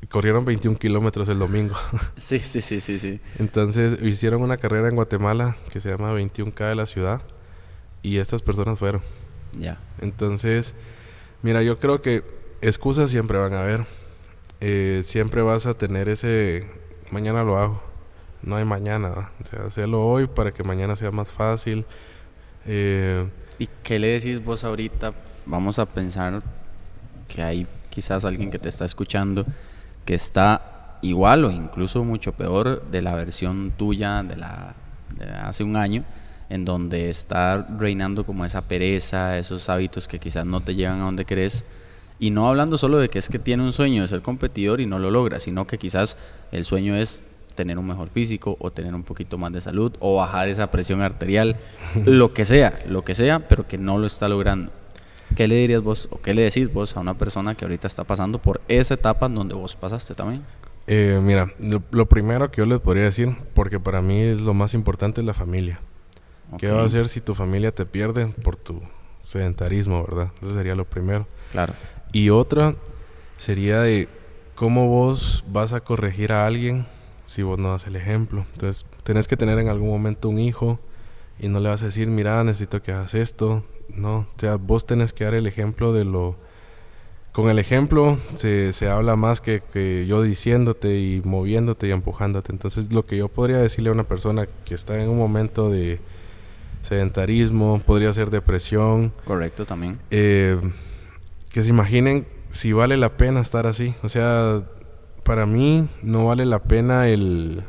corrieron 0.08 0.44
21 0.44 0.78
kilómetros 0.78 1.28
el 1.28 1.38
domingo. 1.38 1.74
Sí, 2.16 2.38
sí, 2.40 2.60
sí, 2.60 2.80
sí, 2.80 2.98
sí. 2.98 3.20
Entonces 3.38 3.98
hicieron 4.02 4.42
una 4.42 4.56
carrera 4.56 4.88
en 4.88 4.94
Guatemala 4.94 5.56
que 5.70 5.80
se 5.80 5.90
llama 5.90 6.12
21K 6.12 6.68
de 6.68 6.74
la 6.74 6.86
ciudad 6.86 7.22
y 8.02 8.18
estas 8.18 8.42
personas 8.42 8.78
fueron. 8.78 9.02
Ya. 9.58 9.78
Entonces, 10.00 10.74
mira, 11.42 11.62
yo 11.62 11.78
creo 11.78 12.02
que 12.02 12.24
excusas 12.60 13.10
siempre 13.10 13.38
van 13.38 13.54
a 13.54 13.62
haber. 13.62 13.86
Eh, 14.60 15.02
siempre 15.04 15.42
vas 15.42 15.66
a 15.66 15.74
tener 15.74 16.08
ese, 16.08 16.66
mañana 17.10 17.42
lo 17.42 17.58
hago. 17.58 17.82
No 18.42 18.56
hay 18.56 18.64
mañana, 18.64 19.30
o 19.40 19.44
sea, 19.44 19.66
hacerlo 19.66 20.06
hoy 20.06 20.26
para 20.26 20.52
que 20.52 20.62
mañana 20.62 20.94
sea 20.94 21.10
más 21.10 21.32
fácil. 21.32 21.84
Eh, 22.66 23.26
¿Y 23.58 23.68
qué 23.82 23.98
le 23.98 24.08
decís 24.08 24.44
vos 24.44 24.62
ahorita? 24.62 25.14
Vamos 25.46 25.78
a 25.78 25.86
pensar 25.86 26.42
que 27.28 27.42
hay 27.42 27.66
quizás 27.90 28.24
alguien 28.24 28.50
que 28.50 28.58
te 28.58 28.68
está 28.68 28.84
escuchando 28.84 29.44
que 30.06 30.14
está 30.14 30.98
igual 31.02 31.44
o 31.44 31.50
incluso 31.50 32.02
mucho 32.04 32.32
peor 32.32 32.82
de 32.90 33.02
la 33.02 33.14
versión 33.14 33.72
tuya 33.76 34.22
de, 34.22 34.36
la, 34.36 34.74
de 35.16 35.26
hace 35.26 35.64
un 35.64 35.76
año, 35.76 36.04
en 36.48 36.64
donde 36.64 37.10
está 37.10 37.66
reinando 37.78 38.24
como 38.24 38.44
esa 38.44 38.62
pereza, 38.62 39.36
esos 39.36 39.68
hábitos 39.68 40.08
que 40.08 40.18
quizás 40.18 40.46
no 40.46 40.60
te 40.60 40.74
llevan 40.74 41.00
a 41.00 41.04
donde 41.04 41.26
crees. 41.26 41.64
Y 42.18 42.30
no 42.30 42.48
hablando 42.48 42.78
solo 42.78 42.98
de 42.98 43.08
que 43.08 43.18
es 43.18 43.28
que 43.28 43.38
tiene 43.38 43.62
un 43.62 43.72
sueño 43.72 44.02
de 44.02 44.08
ser 44.08 44.22
competidor 44.22 44.80
y 44.80 44.86
no 44.86 44.98
lo 44.98 45.10
logra, 45.10 45.38
sino 45.40 45.66
que 45.66 45.78
quizás 45.78 46.16
el 46.52 46.64
sueño 46.64 46.96
es 46.96 47.22
tener 47.54 47.78
un 47.78 47.86
mejor 47.86 48.08
físico 48.10 48.56
o 48.60 48.70
tener 48.70 48.94
un 48.94 49.02
poquito 49.02 49.38
más 49.38 49.52
de 49.52 49.60
salud 49.60 49.92
o 49.98 50.16
bajar 50.16 50.48
esa 50.48 50.70
presión 50.70 51.02
arterial, 51.02 51.56
lo 52.04 52.32
que 52.32 52.44
sea, 52.44 52.72
lo 52.86 53.02
que 53.02 53.14
sea, 53.14 53.40
pero 53.40 53.66
que 53.66 53.78
no 53.78 53.98
lo 53.98 54.06
está 54.06 54.28
logrando. 54.28 54.70
¿Qué 55.34 55.48
le 55.48 55.56
dirías 55.56 55.82
vos 55.82 56.08
o 56.12 56.20
qué 56.20 56.34
le 56.34 56.42
decís 56.42 56.72
vos 56.72 56.96
a 56.96 57.00
una 57.00 57.14
persona 57.14 57.54
que 57.54 57.64
ahorita 57.64 57.88
está 57.88 58.04
pasando 58.04 58.38
por 58.38 58.60
esa 58.68 58.94
etapa 58.94 59.28
donde 59.28 59.54
vos 59.54 59.74
pasaste 59.74 60.14
también? 60.14 60.44
Eh, 60.86 61.20
mira, 61.20 61.52
lo, 61.90 62.06
primero 62.06 62.48
que 62.50 62.58
yo 62.58 62.66
les 62.66 62.78
podría 62.78 63.04
decir, 63.04 63.36
porque 63.54 63.80
para 63.80 64.02
mí 64.02 64.20
es 64.20 64.40
lo 64.40 64.54
más 64.54 64.72
importante, 64.72 65.20
es 65.20 65.26
la 65.26 65.34
familia. 65.34 65.80
¿Qué 66.58 66.70
va 66.70 66.82
a 66.82 66.84
hacer 66.84 67.08
si 67.08 67.20
tu 67.20 67.34
familia 67.34 67.72
te 67.72 67.84
pierde 67.86 68.26
por 68.26 68.54
tu 68.54 68.80
sedentarismo, 69.20 70.04
verdad? 70.04 70.30
Eso 70.40 70.54
sería 70.54 70.76
lo 70.76 70.84
primero. 70.84 71.26
Claro. 71.50 71.74
Y 72.12 72.30
otra 72.30 72.74
sería 73.38 73.80
de 73.80 74.08
cómo 74.54 74.88
vos 74.88 75.44
vas 75.48 75.72
a 75.72 75.80
corregir 75.80 76.32
a 76.32 76.46
alguien 76.46 76.86
si 77.26 77.42
vos 77.42 77.58
no 77.58 77.70
das 77.70 77.86
el 77.86 77.96
ejemplo. 77.96 78.46
Entonces, 78.54 78.86
tenés 79.02 79.28
que 79.28 79.36
tener 79.36 79.58
en 79.58 79.68
algún 79.68 79.88
momento 79.88 80.28
un 80.28 80.38
hijo 80.38 80.78
y 81.38 81.48
no 81.48 81.60
le 81.60 81.68
vas 81.68 81.82
a 81.82 81.86
decir, 81.86 82.08
mira, 82.08 82.42
necesito 82.44 82.82
que 82.82 82.92
hagas 82.92 83.14
esto, 83.14 83.64
no, 83.88 84.18
o 84.18 84.38
sea, 84.38 84.56
vos 84.56 84.86
tenés 84.86 85.12
que 85.12 85.24
dar 85.24 85.34
el 85.34 85.46
ejemplo 85.46 85.92
de 85.92 86.04
lo... 86.04 86.36
Con 87.32 87.50
el 87.50 87.58
ejemplo 87.58 88.16
se, 88.34 88.72
se 88.72 88.88
habla 88.88 89.14
más 89.14 89.42
que, 89.42 89.62
que, 89.70 90.06
yo 90.06 90.22
diciéndote 90.22 90.98
y 90.98 91.20
moviéndote 91.22 91.86
y 91.86 91.90
empujándote. 91.90 92.50
Entonces 92.50 92.90
lo 92.94 93.04
que 93.04 93.18
yo 93.18 93.28
podría 93.28 93.58
decirle 93.58 93.90
a 93.90 93.92
una 93.92 94.04
persona 94.04 94.48
que 94.64 94.74
está 94.74 94.98
en 95.02 95.10
un 95.10 95.18
momento 95.18 95.68
de 95.68 96.00
sedentarismo, 96.80 97.82
podría 97.84 98.10
ser 98.14 98.30
depresión. 98.30 99.12
Correcto, 99.26 99.66
también. 99.66 99.98
Eh, 100.10 100.58
que 101.56 101.62
se 101.62 101.70
imaginen 101.70 102.26
si 102.50 102.74
vale 102.74 102.98
la 102.98 103.16
pena 103.16 103.40
estar 103.40 103.66
así. 103.66 103.94
O 104.02 104.10
sea, 104.10 104.62
para 105.22 105.46
mí 105.46 105.88
no 106.02 106.26
vale 106.26 106.44
la 106.44 106.58
pena 106.58 107.08
el, 107.08 107.64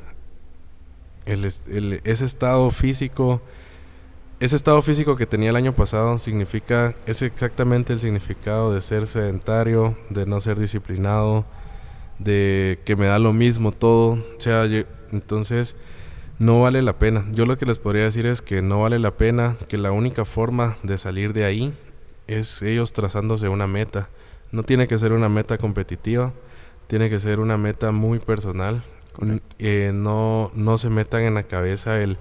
el, 1.25 2.01
ese 2.03 2.25
estado 2.25 2.69
físico 2.69 3.41
ese 4.41 4.57
estado 4.57 4.81
físico 4.81 5.15
que 5.15 5.25
tenía 5.25 5.51
el 5.51 5.55
año 5.55 5.73
pasado 5.73 6.17
significa, 6.17 6.95
es 7.05 7.21
exactamente 7.21 7.93
el 7.93 7.99
significado 7.99 8.73
de 8.73 8.81
ser 8.81 9.07
sedentario, 9.07 9.95
de 10.09 10.25
no 10.25 10.41
ser 10.41 10.59
disciplinado, 10.59 11.45
de 12.19 12.79
que 12.83 12.97
me 12.97 13.05
da 13.05 13.19
lo 13.19 13.31
mismo 13.31 13.71
todo. 13.71 14.15
O 14.37 14.39
sea, 14.39 14.65
entonces 15.13 15.77
no 16.39 16.59
vale 16.59 16.81
la 16.81 16.99
pena. 16.99 17.25
Yo 17.31 17.45
lo 17.45 17.57
que 17.57 17.65
les 17.65 17.79
podría 17.79 18.03
decir 18.03 18.25
es 18.25 18.41
que 18.41 18.61
no 18.61 18.81
vale 18.81 18.99
la 18.99 19.15
pena, 19.15 19.55
que 19.69 19.77
la 19.77 19.93
única 19.93 20.25
forma 20.25 20.75
de 20.83 20.97
salir 20.97 21.31
de 21.31 21.45
ahí 21.45 21.73
es 22.27 22.61
ellos 22.61 22.93
trazándose 22.93 23.49
una 23.49 23.67
meta. 23.67 24.09
No 24.51 24.63
tiene 24.63 24.87
que 24.87 24.97
ser 24.97 25.11
una 25.11 25.29
meta 25.29 25.57
competitiva, 25.57 26.33
tiene 26.87 27.09
que 27.09 27.19
ser 27.19 27.39
una 27.39 27.57
meta 27.57 27.91
muy 27.91 28.19
personal. 28.19 28.83
Eh, 29.59 29.91
no, 29.93 30.51
no 30.53 30.77
se 30.77 30.89
metan 30.89 31.23
en 31.23 31.33
la 31.33 31.43
cabeza 31.43 32.01
el 32.01 32.17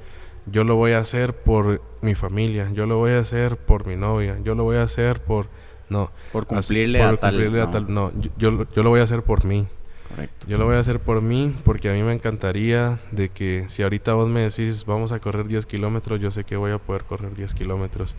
yo 0.47 0.65
lo 0.65 0.77
voy 0.77 0.93
a 0.93 0.99
hacer 0.99 1.35
por 1.35 1.83
mi 2.01 2.15
familia, 2.15 2.71
yo 2.73 2.87
lo 2.87 2.99
voy 2.99 3.13
a 3.13 3.19
hacer 3.19 3.57
por 3.57 3.87
mi 3.87 3.97
novia, 3.97 4.39
yo 4.45 4.55
lo 4.55 4.65
voy 4.65 4.77
a 4.77 4.83
hacer 4.83 5.21
por... 5.21 5.49
No. 5.89 6.11
Por 6.33 6.47
cumplirle, 6.47 7.01
a, 7.01 7.17
tal, 7.17 7.87
no. 7.93 8.13
yo, 8.39 8.67
yo, 8.75 8.83
lo 8.83 8.91
voy 8.91 8.99
a 8.99 9.05
hacer 9.05 9.23
por 9.23 9.45
mí. 9.45 9.69
Correcto. 10.09 10.47
Yo 10.49 10.59
lo 10.59 10.65
voy 10.65 10.75
a 10.75 10.81
hacer 10.81 10.99
por 10.99 11.23
mí 11.23 11.55
porque 11.65 11.89
a 11.89 11.93
mí 11.93 12.03
me 12.03 12.13
encantaría 12.13 12.99
de 13.13 13.29
que 13.29 13.67
si 13.69 13.85
ahorita 13.85 14.15
vos 14.15 14.29
me 14.29 14.41
decís 14.41 14.85
vamos 14.85 15.13
a 15.13 15.21
correr 15.21 15.47
10 15.47 15.65
kilómetros, 15.67 16.21
yo 16.21 16.33
sé 16.33 16.43
que 16.43 16.57
voy 16.57 16.73
a 16.73 16.79
poder 16.79 17.05
correr 17.05 17.35
10 17.37 17.55
kilómetros. 17.55 18.17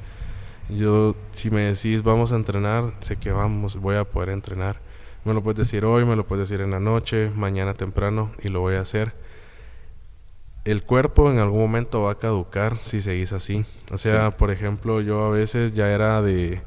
Yo, 0.69 1.15
si 1.31 1.49
me 1.49 1.61
decís 1.61 2.03
vamos 2.03 2.31
a 2.31 2.35
entrenar, 2.35 2.93
sé 2.99 3.15
que 3.17 3.31
vamos, 3.31 3.77
voy 3.77 3.95
a 3.95 4.03
poder 4.03 4.29
entrenar. 4.29 4.79
Me 5.25 5.33
lo 5.33 5.43
puedes 5.43 5.57
decir 5.57 5.85
hoy, 5.85 6.05
me 6.05 6.15
lo 6.15 6.25
puedes 6.25 6.49
decir 6.49 6.61
en 6.61 6.71
la 6.71 6.79
noche, 6.79 7.31
mañana 7.35 7.73
temprano 7.73 8.31
y 8.43 8.49
lo 8.49 8.61
voy 8.61 8.75
a 8.75 8.81
hacer 8.81 9.13
el 10.67 10.83
cuerpo 10.83 11.31
en 11.31 11.39
algún 11.39 11.61
momento 11.61 12.01
va 12.01 12.11
a 12.11 12.15
caducar 12.15 12.77
si 12.83 13.01
seguís 13.01 13.31
así. 13.31 13.65
O 13.91 13.97
sea, 13.97 14.35
por 14.35 14.51
ejemplo, 14.51 14.99
yo 14.99 15.23
a 15.23 15.29
veces 15.29 15.73
ya 15.73 15.89
era 15.89 16.21
de 16.21 16.61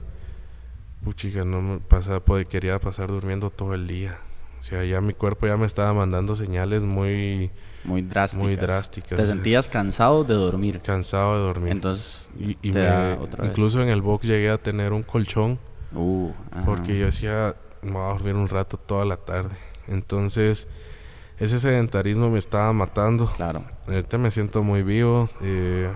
puchica, 1.04 1.44
no 1.44 1.60
me 1.60 1.78
pasaba, 1.80 2.22
quería 2.48 2.78
pasar 2.78 3.08
durmiendo 3.08 3.50
todo 3.50 3.74
el 3.74 3.86
día. 3.86 4.18
O 4.58 4.62
sea, 4.62 4.84
ya 4.84 5.02
mi 5.02 5.12
cuerpo 5.12 5.46
ya 5.46 5.58
me 5.58 5.66
estaba 5.66 5.92
mandando 5.92 6.34
señales 6.34 6.82
muy 6.82 7.50
muy 7.84 8.02
drásticas. 8.02 8.44
Muy 8.44 8.56
drásticas. 8.56 9.18
Te 9.18 9.26
sentías 9.26 9.68
cansado 9.68 10.24
de 10.24 10.34
dormir. 10.34 10.80
Cansado 10.80 11.34
de 11.36 11.40
dormir. 11.40 11.72
Entonces, 11.72 12.30
incluso 12.62 13.82
en 13.82 13.88
el 13.88 14.02
box 14.02 14.26
llegué 14.26 14.50
a 14.50 14.58
tener 14.58 14.92
un 14.92 15.02
colchón. 15.02 15.58
Uh, 15.92 16.30
porque 16.64 16.98
yo 16.98 17.06
decía, 17.06 17.56
me 17.82 17.92
voy 17.92 18.02
a 18.02 18.08
dormir 18.08 18.34
un 18.34 18.48
rato 18.48 18.76
toda 18.76 19.04
la 19.04 19.16
tarde. 19.16 19.56
Entonces, 19.88 20.68
ese 21.38 21.58
sedentarismo 21.58 22.30
me 22.30 22.38
estaba 22.38 22.72
matando. 22.72 23.26
Claro. 23.32 23.64
Ahorita 23.88 24.18
me 24.18 24.30
siento 24.30 24.62
muy 24.62 24.82
vivo. 24.82 25.30
Eh, 25.42 25.90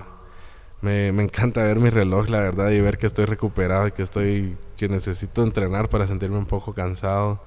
me, 0.80 1.12
me, 1.12 1.22
encanta 1.22 1.62
ver 1.62 1.78
mi 1.78 1.90
reloj, 1.90 2.28
la 2.28 2.40
verdad, 2.40 2.70
y 2.70 2.80
ver 2.80 2.98
que 2.98 3.06
estoy 3.06 3.26
recuperado 3.26 3.88
y 3.88 3.92
que 3.92 4.02
estoy, 4.02 4.56
que 4.76 4.88
necesito 4.88 5.42
entrenar 5.42 5.88
para 5.88 6.06
sentirme 6.06 6.38
un 6.38 6.46
poco 6.46 6.74
cansado. 6.74 7.40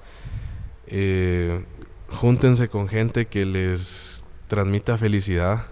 Eh, 0.86 1.64
júntense 2.08 2.68
con 2.68 2.88
gente 2.88 3.26
que 3.26 3.44
les 3.44 4.24
transmita 4.48 4.98
felicidad, 4.98 5.64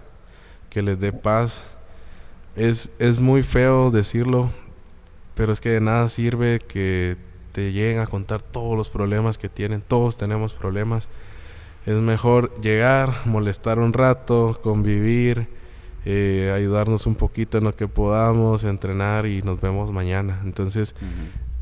que 0.69 0.81
les 0.81 0.99
dé 0.99 1.11
paz. 1.11 1.63
Es, 2.55 2.89
es 2.99 3.19
muy 3.19 3.43
feo 3.43 3.91
decirlo, 3.91 4.49
pero 5.35 5.51
es 5.51 5.59
que 5.59 5.69
de 5.69 5.81
nada 5.81 6.07
sirve 6.09 6.59
que 6.59 7.17
te 7.51 7.71
lleguen 7.73 7.99
a 7.99 8.07
contar 8.07 8.41
todos 8.41 8.77
los 8.77 8.89
problemas 8.89 9.37
que 9.37 9.49
tienen. 9.49 9.81
Todos 9.81 10.17
tenemos 10.17 10.53
problemas. 10.53 11.09
Es 11.85 11.95
mejor 11.95 12.53
llegar, 12.61 13.13
molestar 13.25 13.79
un 13.79 13.93
rato, 13.93 14.59
convivir, 14.61 15.47
eh, 16.05 16.53
ayudarnos 16.55 17.05
un 17.05 17.15
poquito 17.15 17.57
en 17.57 17.63
lo 17.63 17.75
que 17.75 17.87
podamos, 17.87 18.63
entrenar 18.63 19.25
y 19.25 19.41
nos 19.41 19.59
vemos 19.59 19.91
mañana. 19.91 20.39
Entonces, 20.43 20.95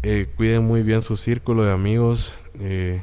eh, 0.04 0.28
cuiden 0.36 0.66
muy 0.66 0.84
bien 0.84 1.02
su 1.02 1.16
círculo 1.16 1.64
de 1.66 1.72
amigos. 1.72 2.36
Eh, 2.60 3.02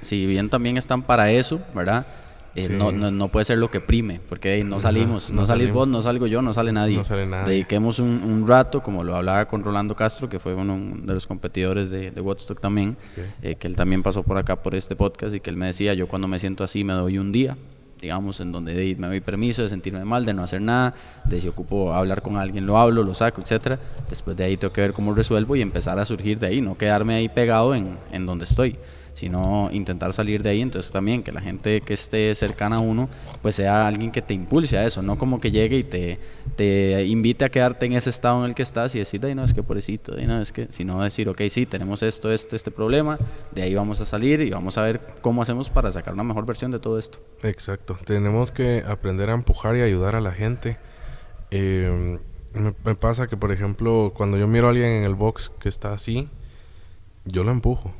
si 0.00 0.26
bien 0.26 0.50
también 0.50 0.76
están 0.76 1.02
para 1.02 1.30
eso, 1.30 1.60
¿verdad? 1.74 2.06
Eh, 2.54 2.68
no, 2.70 2.90
no, 2.92 3.28
puede 3.28 3.44
ser 3.44 3.58
lo 3.58 3.70
que 3.70 3.80
prime, 3.80 4.20
porque 4.28 4.62
no 4.64 4.80
salimos, 4.80 5.32
no, 5.32 5.46
salís 5.46 5.72
vos, 5.72 5.86
no 5.86 6.02
salgo 6.02 6.26
yo, 6.26 6.42
no 6.42 6.52
sale 6.52 6.72
nadie. 6.72 6.96
No 6.96 7.04
sale 7.04 7.26
nadie. 7.26 7.52
Dediquemos 7.52 7.98
un, 7.98 8.46
rato, 8.46 8.82
como 8.82 9.04
lo 9.04 9.14
hablaba 9.14 9.46
con 9.46 9.62
Rolando 9.62 9.94
Castro, 9.94 10.28
que 10.28 10.38
fue 10.38 10.54
uno 10.54 10.96
de 11.02 11.14
los 11.14 11.26
competidores 11.26 11.90
de, 11.90 12.10
de 12.10 12.20
Woodstock 12.20 12.60
también, 12.60 12.96
eh, 13.42 13.56
que 13.56 13.66
él 13.66 13.76
también 13.76 14.02
pasó 14.02 14.22
por 14.22 14.38
acá 14.38 14.56
por 14.56 14.74
este 14.74 14.96
podcast 14.96 15.34
y 15.34 15.40
que 15.40 15.50
él 15.50 15.56
me 15.56 15.66
decía, 15.66 15.94
yo 15.94 16.08
cuando 16.08 16.26
me 16.26 16.38
siento 16.38 16.64
así 16.64 16.84
me 16.84 16.94
doy 16.94 17.18
un 17.18 17.30
día, 17.30 17.56
digamos, 18.00 18.40
en 18.40 18.52
donde 18.52 18.96
me 18.98 19.06
doy 19.06 19.20
permiso 19.20 19.62
de 19.62 19.68
sentirme 19.68 20.04
mal, 20.04 20.24
de 20.24 20.32
no 20.32 20.42
hacer 20.42 20.62
nada, 20.62 20.94
de 21.24 21.40
si 21.40 21.48
ocupo 21.48 21.92
hablar 21.92 22.22
con 22.22 22.36
alguien, 22.36 22.66
lo 22.66 22.78
hablo, 22.78 23.02
lo 23.02 23.14
saco, 23.14 23.42
etcétera. 23.42 23.78
Después 24.08 24.36
de 24.36 24.44
ahí 24.44 24.56
tengo 24.56 24.72
que 24.72 24.80
ver 24.80 24.92
cómo 24.92 25.14
resuelvo 25.14 25.56
y 25.56 25.62
empezar 25.62 25.98
a 25.98 26.04
surgir 26.04 26.38
de 26.38 26.46
ahí, 26.46 26.60
no 26.60 26.76
quedarme 26.76 27.14
ahí 27.14 27.28
pegado 27.28 27.74
en, 27.74 27.98
en 28.12 28.26
donde 28.26 28.44
estoy 28.44 28.76
sino 29.18 29.68
intentar 29.72 30.12
salir 30.12 30.42
de 30.42 30.50
ahí. 30.50 30.60
Entonces 30.60 30.92
también 30.92 31.22
que 31.22 31.32
la 31.32 31.40
gente 31.40 31.80
que 31.80 31.94
esté 31.94 32.34
cercana 32.34 32.76
a 32.76 32.80
uno, 32.80 33.08
pues 33.42 33.56
sea 33.56 33.86
alguien 33.86 34.12
que 34.12 34.22
te 34.22 34.32
impulse 34.32 34.78
a 34.78 34.86
eso, 34.86 35.02
no 35.02 35.18
como 35.18 35.40
que 35.40 35.50
llegue 35.50 35.78
y 35.78 35.84
te, 35.84 36.18
te 36.56 37.04
invite 37.04 37.44
a 37.44 37.48
quedarte 37.48 37.86
en 37.86 37.94
ese 37.94 38.10
estado 38.10 38.44
en 38.44 38.50
el 38.50 38.54
que 38.54 38.62
estás 38.62 38.94
y 38.94 38.98
decir, 39.00 39.20
no, 39.34 39.44
es 39.44 39.52
que 39.52 39.62
pobrecito, 39.62 40.16
no, 40.16 40.40
es 40.40 40.52
que, 40.52 40.68
sino 40.70 41.02
decir, 41.02 41.28
ok, 41.28 41.42
sí, 41.50 41.66
tenemos 41.66 42.02
esto, 42.02 42.30
este, 42.32 42.54
este 42.54 42.70
problema, 42.70 43.18
de 43.50 43.62
ahí 43.62 43.74
vamos 43.74 44.00
a 44.00 44.06
salir 44.06 44.40
y 44.40 44.50
vamos 44.50 44.78
a 44.78 44.82
ver 44.82 45.00
cómo 45.20 45.42
hacemos 45.42 45.68
para 45.68 45.90
sacar 45.90 46.14
una 46.14 46.22
mejor 46.22 46.46
versión 46.46 46.70
de 46.70 46.78
todo 46.78 46.98
esto. 46.98 47.18
Exacto, 47.42 47.98
tenemos 48.04 48.52
que 48.52 48.84
aprender 48.86 49.30
a 49.30 49.34
empujar 49.34 49.76
y 49.76 49.82
ayudar 49.82 50.14
a 50.14 50.20
la 50.20 50.32
gente. 50.32 50.78
Eh, 51.50 52.18
me, 52.54 52.74
me 52.84 52.94
pasa 52.94 53.26
que, 53.26 53.36
por 53.36 53.50
ejemplo, 53.50 54.12
cuando 54.16 54.38
yo 54.38 54.46
miro 54.46 54.68
a 54.68 54.70
alguien 54.70 54.90
en 54.90 55.04
el 55.04 55.14
box 55.14 55.50
que 55.58 55.68
está 55.68 55.92
así, 55.92 56.28
yo 57.24 57.44
lo 57.44 57.50
empujo. 57.50 57.92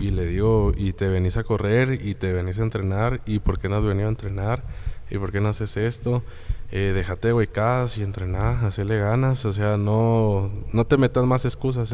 Y 0.00 0.10
le 0.10 0.26
digo, 0.26 0.72
y 0.76 0.92
te 0.92 1.08
venís 1.08 1.36
a 1.36 1.42
correr 1.42 2.00
y 2.00 2.14
te 2.14 2.32
venís 2.32 2.60
a 2.60 2.62
entrenar, 2.62 3.20
y 3.26 3.40
por 3.40 3.58
qué 3.58 3.68
no 3.68 3.76
has 3.76 3.84
venido 3.84 4.06
a 4.06 4.10
entrenar, 4.10 4.62
y 5.10 5.18
por 5.18 5.32
qué 5.32 5.40
no 5.40 5.48
haces 5.48 5.76
esto, 5.76 6.22
eh, 6.70 6.92
déjate 6.94 7.32
huecadas 7.32 7.98
y 7.98 8.02
entrenar, 8.02 8.64
hacerle 8.64 8.98
ganas, 8.98 9.44
o 9.44 9.52
sea, 9.52 9.76
no, 9.76 10.50
no 10.72 10.86
te 10.86 10.96
metas 10.96 11.24
más 11.24 11.44
excusas. 11.44 11.92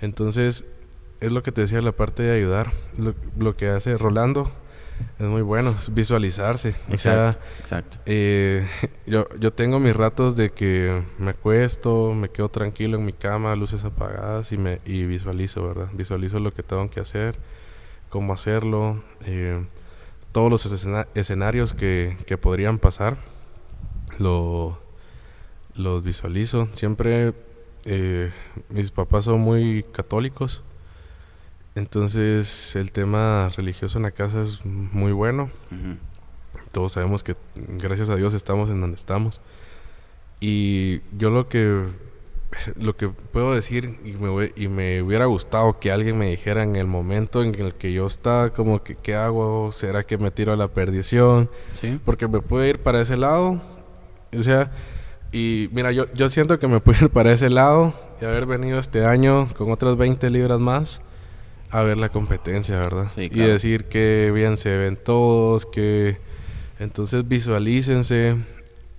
entonces, 0.00 0.64
es 1.20 1.32
lo 1.32 1.42
que 1.42 1.52
te 1.52 1.60
decía 1.60 1.80
la 1.82 1.92
parte 1.92 2.24
de 2.24 2.36
ayudar, 2.36 2.72
lo 3.38 3.56
que 3.56 3.68
hace 3.68 3.96
Rolando 3.96 4.50
es 5.18 5.26
muy 5.26 5.42
bueno, 5.42 5.74
es 5.78 5.92
visualizarse. 5.92 6.74
Exacto, 6.88 7.40
exacto. 7.60 7.98
Eh, 8.06 8.66
yo, 9.06 9.28
yo 9.38 9.52
tengo 9.52 9.80
mis 9.80 9.94
ratos 9.94 10.36
de 10.36 10.50
que 10.50 11.02
me 11.18 11.30
acuesto, 11.30 12.14
me 12.14 12.28
quedo 12.30 12.48
tranquilo 12.48 12.98
en 12.98 13.04
mi 13.04 13.12
cama, 13.12 13.54
luces 13.56 13.84
apagadas 13.84 14.52
y, 14.52 14.58
me, 14.58 14.80
y 14.84 15.04
visualizo, 15.04 15.66
¿verdad? 15.66 15.88
Visualizo 15.92 16.38
lo 16.38 16.52
que 16.52 16.62
tengo 16.62 16.90
que 16.90 17.00
hacer, 17.00 17.38
cómo 18.08 18.32
hacerlo, 18.32 19.02
eh, 19.24 19.64
todos 20.32 20.50
los 20.50 21.04
escenarios 21.14 21.74
que, 21.74 22.16
que 22.26 22.38
podrían 22.38 22.78
pasar, 22.78 23.18
lo, 24.18 24.78
los 25.74 26.02
visualizo. 26.02 26.68
Siempre 26.72 27.34
eh, 27.84 28.32
mis 28.68 28.90
papás 28.90 29.24
son 29.24 29.40
muy 29.40 29.84
católicos 29.92 30.62
entonces 31.74 32.76
el 32.76 32.92
tema 32.92 33.50
religioso 33.56 33.98
en 33.98 34.02
la 34.02 34.10
casa 34.10 34.42
es 34.42 34.64
muy 34.64 35.12
bueno. 35.12 35.50
Todos 36.72 36.92
sabemos 36.92 37.22
que 37.22 37.36
gracias 37.56 38.10
a 38.10 38.16
Dios 38.16 38.34
estamos 38.34 38.68
en 38.70 38.80
donde 38.80 38.96
estamos. 38.96 39.40
Y 40.40 41.00
yo 41.16 41.30
lo 41.30 41.48
que 41.48 41.86
lo 42.76 42.96
que 42.96 43.08
puedo 43.08 43.54
decir 43.54 43.98
y 44.04 44.12
me, 44.12 44.52
y 44.56 44.68
me 44.68 45.02
hubiera 45.02 45.24
gustado 45.24 45.78
que 45.78 45.90
alguien 45.90 46.18
me 46.18 46.28
dijera 46.28 46.62
en 46.62 46.76
el 46.76 46.86
momento 46.86 47.42
en 47.42 47.54
el 47.54 47.74
que 47.74 47.94
yo 47.94 48.06
estaba 48.06 48.50
como 48.50 48.82
que 48.82 48.94
qué 48.94 49.14
hago, 49.14 49.72
será 49.72 50.04
que 50.04 50.18
me 50.18 50.30
tiro 50.30 50.52
a 50.52 50.56
la 50.56 50.68
perdición, 50.68 51.48
porque 52.04 52.28
me 52.28 52.40
puedo 52.40 52.66
ir 52.66 52.78
para 52.78 53.00
ese 53.00 53.16
lado, 53.16 53.60
o 54.36 54.42
sea, 54.42 54.70
y 55.32 55.70
mira, 55.72 55.92
yo, 55.92 56.12
yo 56.12 56.28
siento 56.28 56.58
que 56.58 56.68
me 56.68 56.80
puedo 56.80 57.06
ir 57.06 57.10
para 57.10 57.32
ese 57.32 57.48
lado 57.48 57.94
y 58.20 58.26
haber 58.26 58.44
venido 58.44 58.78
este 58.78 59.06
año 59.06 59.48
con 59.56 59.70
otras 59.70 59.96
20 59.96 60.28
libras 60.28 60.60
más 60.60 61.00
a 61.72 61.82
ver 61.82 61.96
la 61.96 62.10
competencia, 62.10 62.76
¿verdad? 62.76 63.10
Y 63.16 63.30
decir 63.30 63.86
que 63.86 64.30
bien 64.32 64.58
se 64.58 64.76
ven 64.76 64.96
todos, 64.96 65.64
que 65.64 66.18
entonces 66.78 67.26
visualícense, 67.26 68.36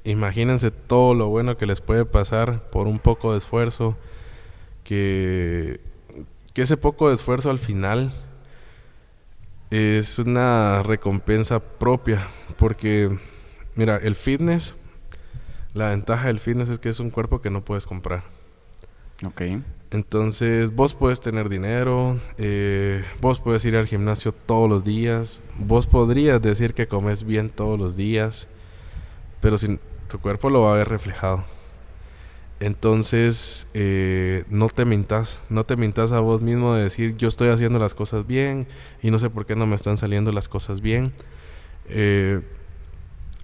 imagínense 0.04 0.72
todo 0.72 1.14
lo 1.14 1.30
bueno 1.30 1.56
que 1.56 1.68
les 1.68 1.82
puede 1.82 2.04
pasar 2.04 2.70
por 2.72 2.88
un 2.88 2.98
poco 2.98 3.34
de 3.34 3.38
esfuerzo, 3.38 3.95
que, 4.84 5.82
que 6.54 6.64
ese 6.64 6.76
poco 6.76 7.10
de 7.10 7.16
esfuerzo 7.16 7.52
al 7.52 7.60
final 7.60 8.12
es 9.70 10.18
una 10.18 10.82
recompensa 10.82 11.60
propia, 11.60 12.28
porque 12.58 13.16
mira, 13.76 13.98
el 13.98 14.16
fitness, 14.16 14.74
la 15.76 15.90
ventaja 15.90 16.26
del 16.26 16.40
fitness 16.40 16.70
es 16.70 16.80
que 16.80 16.90
es 16.90 17.00
un 17.00 17.12
cuerpo 17.12 17.40
que 17.40 17.52
no 17.52 17.64
puedes 17.64 17.86
comprar. 17.86 18.24
Ok. 19.24 19.41
Entonces, 19.94 20.74
vos 20.74 20.95
puedes 20.95 21.22
tener 21.22 21.49
dinero, 21.49 22.20
eh, 22.40 23.06
vos 23.22 23.40
puedes 23.40 23.64
ir 23.64 23.76
al 23.76 23.86
gimnasio 23.86 24.32
todos 24.32 24.68
los 24.68 24.84
días, 24.84 25.40
vos 25.60 25.86
podrías 25.86 26.41
decir 26.41 26.74
que 26.74 26.88
comes 26.88 27.24
bien 27.24 27.49
todos 27.49 27.80
los 27.80 27.95
días, 27.95 28.48
pero 29.40 29.56
sin, 29.60 29.80
tu 30.10 30.20
cuerpo 30.20 30.49
lo 30.49 30.61
va 30.61 30.74
a 30.74 30.78
ver 30.78 30.90
reflejado. 30.90 31.44
Entonces, 32.60 33.68
eh, 33.76 34.45
no 34.49 34.68
te 34.70 34.84
mintas, 34.86 35.41
no 35.49 35.64
te 35.64 35.76
mintas 35.76 36.11
a 36.11 36.22
vos 36.22 36.41
mismo 36.41 36.74
de 36.74 36.84
decir 36.86 37.15
yo 37.18 37.28
estoy 37.28 37.49
haciendo 37.49 37.78
las 37.78 37.94
cosas 37.94 38.26
bien 38.26 38.65
y 39.03 39.11
no 39.11 39.20
sé 39.20 39.30
por 39.30 39.45
qué 39.45 39.56
no 39.56 39.68
me 39.68 39.76
están 39.76 39.98
saliendo 39.98 40.32
las 40.32 40.48
cosas 40.48 40.82
bien. 40.82 41.14
Eh, 41.88 42.41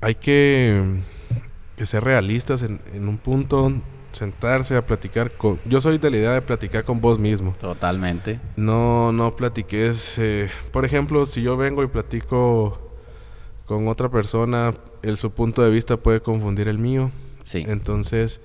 hay 0.02 0.16
que, 0.16 1.02
ser 1.84 2.04
realistas 2.04 2.64
en, 2.64 2.82
en 2.94 3.08
un 3.08 3.20
punto 3.20 3.72
sentarse 4.20 4.76
a 4.76 4.86
platicar 4.86 5.32
con... 5.32 5.60
Yo 5.66 5.80
soy 5.80 5.98
de 5.98 6.12
la 6.12 6.18
idea 6.18 6.32
de 6.34 6.42
platicar 6.42 6.84
con 6.84 7.00
vos 7.00 7.18
mismo. 7.18 7.56
Totalmente. 7.60 8.40
No, 8.58 9.14
no 9.14 9.34
platiques... 9.34 10.20
Eh, 10.20 10.50
por 10.72 10.84
ejemplo, 10.84 11.26
si 11.26 11.42
yo 11.42 11.56
vengo 11.56 11.84
y 11.84 11.88
platico 11.88 12.78
con 13.66 13.88
otra 13.88 14.10
persona, 14.10 14.74
el, 15.04 15.16
su 15.16 15.32
punto 15.32 15.62
de 15.62 15.70
vista 15.70 15.96
puede 15.96 16.20
confundir 16.20 16.68
el 16.68 16.80
mío. 16.80 17.12
Sí. 17.46 17.64
Entonces, 17.66 18.42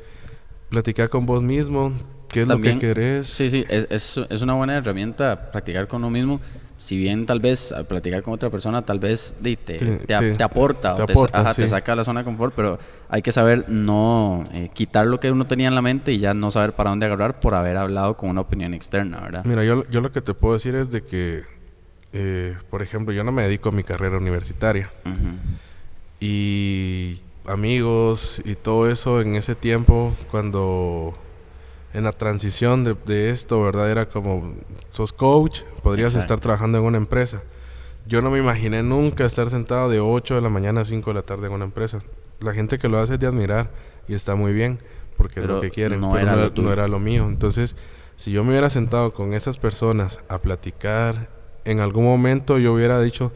platicar 0.69 1.09
con 1.09 1.27
vos 1.27 1.43
mismo, 1.43 1.93
qué 2.29 2.43
es 2.43 2.47
lo 2.47 2.61
que 2.61 2.79
querés. 2.79 3.27
Sí, 3.27 3.51
sí, 3.51 3.65
es, 3.69 3.89
es, 3.91 4.21
es 4.31 4.43
una 4.43 4.55
buena 4.55 4.77
herramienta 4.77 5.51
practicar 5.51 5.89
con 5.89 6.05
uno 6.05 6.11
mismo 6.11 6.41
si 6.85 6.99
bien 6.99 7.25
tal 7.25 7.41
vez 7.41 7.73
al 7.73 7.87
platicar 7.87 8.23
con 8.23 8.35
otra 8.35 8.51
persona 8.51 8.83
tal 8.83 8.99
vez 8.99 9.35
te, 9.43 9.57
te, 9.57 10.43
aporta 10.45 10.95
o 10.97 11.07
te, 11.07 11.67
saca 11.67 11.93
de 11.93 11.97
la 11.97 12.05
zona 12.05 12.21
de 12.21 12.25
confort, 12.25 12.53
pero 12.55 12.79
hay 13.09 13.23
que 13.23 13.33
saber 13.33 13.65
no 13.71 14.45
eh, 14.53 14.69
quitar 14.75 15.07
lo 15.07 15.19
que 15.19 15.31
uno 15.31 15.47
tenía 15.47 15.69
en 15.69 15.75
la 15.75 15.81
mente 15.81 16.13
y 16.13 16.19
ya 16.19 16.35
no 16.35 16.51
saber 16.51 16.75
para 16.75 16.91
dónde 16.91 17.07
agarrar 17.07 17.41
por 17.41 17.55
haber 17.55 17.79
hablado 17.79 18.19
con 18.19 18.29
una 18.29 18.43
opinión 18.43 18.75
externa, 18.75 19.21
¿verdad? 19.21 19.47
Mira, 19.47 19.65
yo, 19.65 19.89
yo 19.89 20.03
lo 20.03 20.13
que 20.13 20.21
te 20.21 20.35
puedo 20.35 20.53
decir 20.53 20.75
es 20.75 20.91
de 20.91 21.03
que, 21.03 21.45
eh, 22.13 22.55
por 22.69 22.83
ejemplo, 22.83 23.15
yo 23.15 23.25
no 23.25 23.33
me 23.33 23.45
dedico 23.45 23.71
a 23.71 23.73
mi 23.73 23.83
carrera 23.83 24.19
universitaria. 24.19 24.91
Y 26.21 27.19
amigos 27.47 28.43
y 28.45 28.57
todo 28.57 28.91
eso 28.91 29.23
en 29.23 29.37
ese 29.37 29.55
tiempo, 29.55 30.13
cuando 30.31 31.15
en 31.95 32.05
la 32.05 32.13
transición 32.13 32.85
de, 32.85 32.93
de, 32.93 33.31
esto, 33.31 33.63
¿verdad? 33.63 33.91
Era 33.91 34.07
como, 34.07 34.53
sos 34.91 35.15
coach, 35.15 35.63
podrías 35.85 36.15
estar 36.15 36.41
trabajando 36.41 36.79
en 36.79 36.85
una 36.85 36.97
empresa. 36.97 37.43
Yo 38.07 38.23
no 38.23 38.31
me 38.31 38.39
imaginé 38.39 38.83
nunca 38.83 39.25
estar 39.25 39.51
sentado 39.51 39.89
de 39.89 40.01
8 40.01 40.35
de 40.35 40.41
la 40.41 40.49
mañana 40.49 40.81
a 40.81 40.85
5 40.85 41.11
de 41.11 41.15
la 41.15 41.23
tarde 41.23 41.47
en 41.47 41.53
una 41.53 41.67
empresa. 41.67 42.01
La 42.41 42.53
gente 42.53 42.79
que 42.79 42.89
lo 42.89 42.99
hace 42.99 43.15
es 43.15 43.21
de 43.21 43.27
admirar 43.27 43.71
y 44.09 44.15
está 44.15 44.35
muy 44.35 44.53
bien 44.53 44.79
porque 45.17 45.41
es 45.41 45.47
lo 45.47 45.61
que 45.61 45.71
quieren, 45.71 46.01
no, 46.01 46.13
pero 46.13 46.33
era, 46.33 46.51
no, 46.57 46.73
era 46.73 46.89
lo 46.89 46.99
mío. 46.99 47.27
Entonces, 47.27 47.77
si 48.17 48.33
yo 48.33 48.43
me 48.43 48.51
hubiera 48.51 48.71
sentado 48.71 49.13
con 49.13 49.33
esas 49.33 49.59
personas 49.59 50.21
a 50.29 50.39
platicar, 50.39 51.29
en 51.65 51.81
algún 51.81 52.05
momento 52.05 52.59
yo 52.59 52.73
hubiera 52.73 53.01
dicho, 53.01 53.31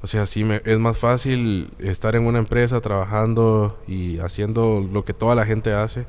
o 0.00 0.06
sea, 0.06 0.26
sí, 0.26 0.44
me, 0.44 0.62
es 0.64 0.78
más 0.78 0.98
fácil 0.98 1.70
estar 1.78 2.14
en 2.14 2.26
una 2.26 2.38
empresa 2.38 2.80
trabajando 2.80 3.78
y 3.86 4.20
haciendo 4.20 4.86
lo 4.90 5.04
que 5.04 5.12
toda 5.12 5.34
la 5.34 5.44
gente 5.44 5.72
hace, 5.74 6.06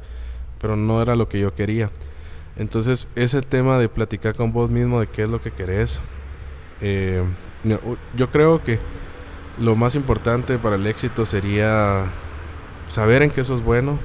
pero 0.61 0.75
no 0.75 1.01
era 1.01 1.15
lo 1.15 1.27
que 1.27 1.39
yo 1.39 1.53
quería. 1.53 1.91
Entonces, 2.59 3.07
ese 3.15 3.41
tema 3.41 3.79
de 3.79 3.87
platicar 3.89 4.35
con 4.35 4.51
vos 4.51 4.69
mismo 4.69 4.99
de 4.99 5.07
qué 5.07 5.23
es 5.23 5.29
lo 5.29 5.41
que 5.41 5.51
querés, 5.51 6.01
eh, 6.81 7.23
yo 8.15 8.29
creo 8.29 8.61
que 8.61 8.79
lo 9.57 9.75
más 9.75 9.95
importante 9.95 10.57
para 10.59 10.75
el 10.75 10.85
éxito 10.85 11.25
sería 11.25 12.05
saber 12.89 13.23
en 13.23 13.31
qué 13.31 13.43
sos 13.45 13.63
bueno 13.63 13.97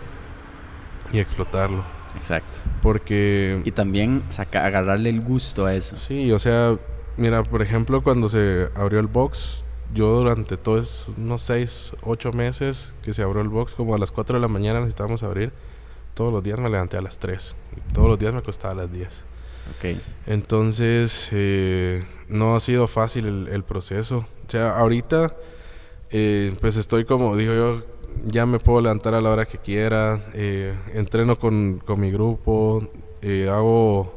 y 1.12 1.18
explotarlo. 1.18 1.84
Exacto. 2.16 2.58
Porque... 2.80 3.60
Y 3.64 3.72
también 3.72 4.22
saca, 4.28 4.64
agarrarle 4.64 5.10
el 5.10 5.20
gusto 5.20 5.66
a 5.66 5.74
eso. 5.74 5.96
Sí, 5.96 6.30
o 6.30 6.38
sea, 6.38 6.76
mira, 7.16 7.42
por 7.42 7.60
ejemplo, 7.60 8.02
cuando 8.02 8.28
se 8.28 8.68
abrió 8.76 9.00
el 9.00 9.08
box, 9.08 9.64
yo 9.92 10.16
durante 10.16 10.56
todos 10.56 11.10
unos 11.16 11.42
6, 11.42 11.94
8 12.02 12.32
meses 12.32 12.94
que 13.02 13.12
se 13.14 13.22
abrió 13.22 13.42
el 13.42 13.48
box, 13.48 13.74
como 13.74 13.96
a 13.96 13.98
las 13.98 14.12
4 14.12 14.38
de 14.38 14.40
la 14.40 14.48
mañana 14.48 14.78
necesitábamos 14.78 15.24
abrir, 15.24 15.52
todos 16.14 16.32
los 16.32 16.42
días 16.42 16.58
me 16.58 16.70
levanté 16.70 16.96
a 16.96 17.02
las 17.02 17.18
3. 17.18 17.54
Y 17.76 17.92
todos 17.92 18.08
los 18.08 18.18
días 18.18 18.32
me 18.32 18.42
costaba 18.42 18.72
a 18.72 18.76
las 18.76 18.92
10. 18.92 19.24
Okay. 19.76 20.02
Entonces, 20.26 21.28
eh, 21.32 22.04
no 22.28 22.56
ha 22.56 22.60
sido 22.60 22.86
fácil 22.86 23.26
el, 23.26 23.48
el, 23.48 23.64
proceso. 23.64 24.26
O 24.46 24.50
sea, 24.50 24.76
ahorita, 24.76 25.34
eh, 26.10 26.54
pues 26.60 26.76
estoy 26.76 27.04
como, 27.04 27.36
digo 27.36 27.54
yo, 27.54 27.82
ya 28.24 28.46
me 28.46 28.58
puedo 28.58 28.80
levantar 28.80 29.14
a 29.14 29.20
la 29.20 29.30
hora 29.30 29.46
que 29.46 29.58
quiera, 29.58 30.20
eh, 30.34 30.74
entreno 30.94 31.38
con, 31.38 31.80
con, 31.84 32.00
mi 32.00 32.10
grupo, 32.10 32.86
eh, 33.22 33.48
hago, 33.50 34.14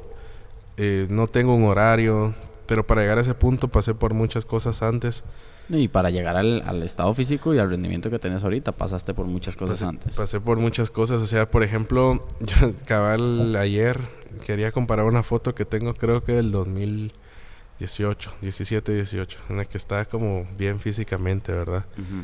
eh, 0.78 1.08
no 1.10 1.28
tengo 1.28 1.56
un 1.56 1.66
horario, 1.66 2.34
pero 2.66 2.86
para 2.86 3.02
llegar 3.02 3.18
a 3.18 3.22
ese 3.22 3.34
punto 3.34 3.68
pasé 3.68 3.94
por 3.94 4.14
muchas 4.14 4.46
cosas 4.46 4.82
antes. 4.82 5.24
Y 5.70 5.88
para 5.90 6.10
llegar 6.10 6.38
al, 6.38 6.62
al 6.66 6.82
estado 6.84 7.14
físico 7.14 7.54
y 7.54 7.60
al 7.60 7.70
rendimiento 7.70 8.10
que 8.10 8.20
tenés 8.20 8.44
ahorita, 8.44 8.72
pasaste 8.72 9.14
por 9.14 9.26
muchas 9.26 9.56
cosas 9.56 9.80
pasé, 9.80 9.86
antes. 9.90 10.16
Pasé 10.16 10.40
por 10.40 10.58
muchas 10.60 10.90
cosas, 10.90 11.22
o 11.22 11.28
sea, 11.28 11.50
por 11.50 11.64
ejemplo, 11.64 12.26
yo 12.40 12.74
cabal 12.86 13.56
ayer 13.58 14.00
quería 14.46 14.72
comparar 14.72 15.06
una 15.06 15.24
foto 15.24 15.54
que 15.56 15.66
tengo 15.66 15.94
creo 15.94 16.24
que 16.24 16.32
del 16.34 16.52
2018, 16.52 18.36
17, 18.42 18.94
18, 18.94 19.40
en 19.50 19.58
la 19.58 19.66
que 19.66 19.78
estaba 19.78 20.06
como 20.06 20.48
bien 20.58 20.80
físicamente, 20.80 21.52
¿verdad? 21.52 21.86
Uh 21.98 22.02
-huh. 22.02 22.24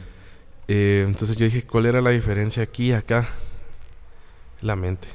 Eh, 0.70 1.04
entonces 1.06 1.36
yo 1.36 1.46
dije, 1.46 1.64
¿cuál 1.64 1.86
era 1.86 2.02
la 2.02 2.12
diferencia 2.12 2.64
aquí 2.64 2.90
y 2.90 2.94
acá? 2.94 3.28
La 4.62 4.76
mente. 4.78 5.10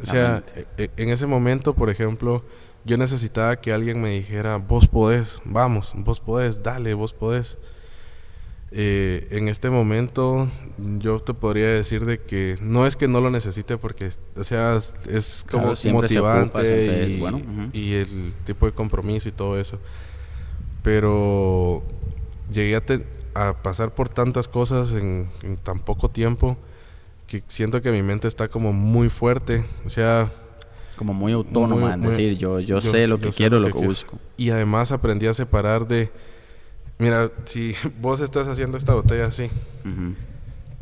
O 0.00 0.06
sea, 0.06 0.42
mente. 0.46 0.66
e- 0.78 0.90
en 0.96 1.08
ese 1.10 1.26
momento, 1.26 1.74
por 1.74 1.90
ejemplo, 1.90 2.44
yo 2.84 2.96
necesitaba 2.96 3.56
que 3.60 3.72
alguien 3.72 4.00
me 4.00 4.10
dijera, 4.10 4.56
vos 4.56 4.86
podés, 4.88 5.40
vamos, 5.44 5.92
vos 5.96 6.20
podés, 6.20 6.62
dale, 6.62 6.94
vos 6.94 7.12
podés. 7.12 7.58
Eh, 8.74 9.28
en 9.32 9.48
este 9.48 9.68
momento 9.68 10.48
yo 10.78 11.20
te 11.20 11.34
podría 11.34 11.66
decir 11.68 12.06
de 12.06 12.18
que 12.20 12.56
no 12.62 12.86
es 12.86 12.96
que 12.96 13.06
no 13.06 13.20
lo 13.20 13.30
necesite 13.30 13.76
porque, 13.76 14.08
o 14.34 14.44
sea, 14.44 14.76
es- 15.08 15.44
como 15.50 15.64
Claro, 15.64 15.78
ocupa, 15.78 15.92
motivante 15.92 17.04
es 17.04 17.14
y, 17.14 17.20
bueno, 17.20 17.36
ujú. 17.36 17.68
y 17.74 17.94
el 17.94 18.32
tipo 18.46 18.64
de 18.64 18.72
compromiso 18.72 19.28
y 19.28 19.32
todo 19.32 19.60
eso. 19.60 19.78
Pero 20.82 21.82
llegué 22.50 22.76
a, 22.76 22.80
te- 22.84 23.06
a 23.34 23.62
pasar 23.62 23.94
por 23.94 24.08
tantas 24.08 24.48
cosas 24.48 24.92
en, 24.92 25.28
en 25.42 25.56
tan 25.56 25.78
poco 25.80 26.08
tiempo 26.10 26.56
que 27.26 27.42
siento 27.46 27.82
que 27.82 27.92
mi 27.92 28.02
mente 28.02 28.26
está 28.26 28.48
como 28.48 28.72
muy 28.72 29.08
fuerte. 29.10 29.64
O 29.86 29.90
sea, 29.90 30.30
Como 31.02 31.14
muy 31.14 31.32
autónoma 31.32 31.80
Muy- 31.86 31.92
en 31.94 32.00
muy- 32.00 32.10
decir, 32.10 32.38
yo, 32.38 32.60
yo, 32.60 32.78
yo- 32.78 32.80
sé 32.80 33.08
lo 33.08 33.18
que 33.18 33.30
quiero, 33.30 33.58
lo 33.58 33.66
que 33.66 33.72
quiero. 33.72 33.88
busco. 33.88 34.18
y 34.36 34.50
además 34.50 34.92
aprendí 34.92 35.26
a 35.26 35.34
separar 35.34 35.88
de, 35.88 36.12
mira, 36.98 37.32
si 37.44 37.74
vos 38.00 38.20
estás 38.20 38.46
haciendo 38.46 38.76
esta 38.78 38.94
botella 38.94 39.26
así 39.26 39.50
Ujú. 39.84 40.14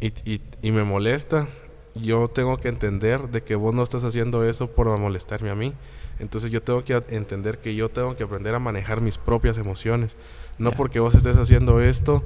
y, 0.01 0.07
y, 0.31 0.41
y 0.61 0.73
me 0.73 0.85
molesta, 0.85 1.47
yo 1.95 2.29
tengo 2.29 2.59
que 2.59 2.69
entender 2.69 3.31
de 3.31 3.43
que 3.43 3.55
vos 3.55 3.75
no 3.75 3.83
estás 3.83 4.05
haciendo 4.05 4.45
eso 4.45 4.69
por 4.71 4.87
molestarme 4.99 5.49
a 5.49 5.55
mí. 5.55 5.73
Entonces 6.19 6.51
yo 6.51 6.63
tengo 6.63 6.85
que 6.85 7.03
entender 7.09 7.59
que 7.59 7.75
yo 7.75 7.89
tengo 7.89 8.15
que 8.15 8.25
aprender 8.25 8.55
a 8.55 8.59
manejar 8.59 9.01
mis 9.01 9.17
propias 9.17 9.57
emociones. 9.57 10.17
No 10.59 10.71
Ya. 10.73 10.77
porque 10.77 11.01
vos 11.01 11.15
estés 11.15 11.39
haciendo 11.39 11.81
esto, 11.81 12.23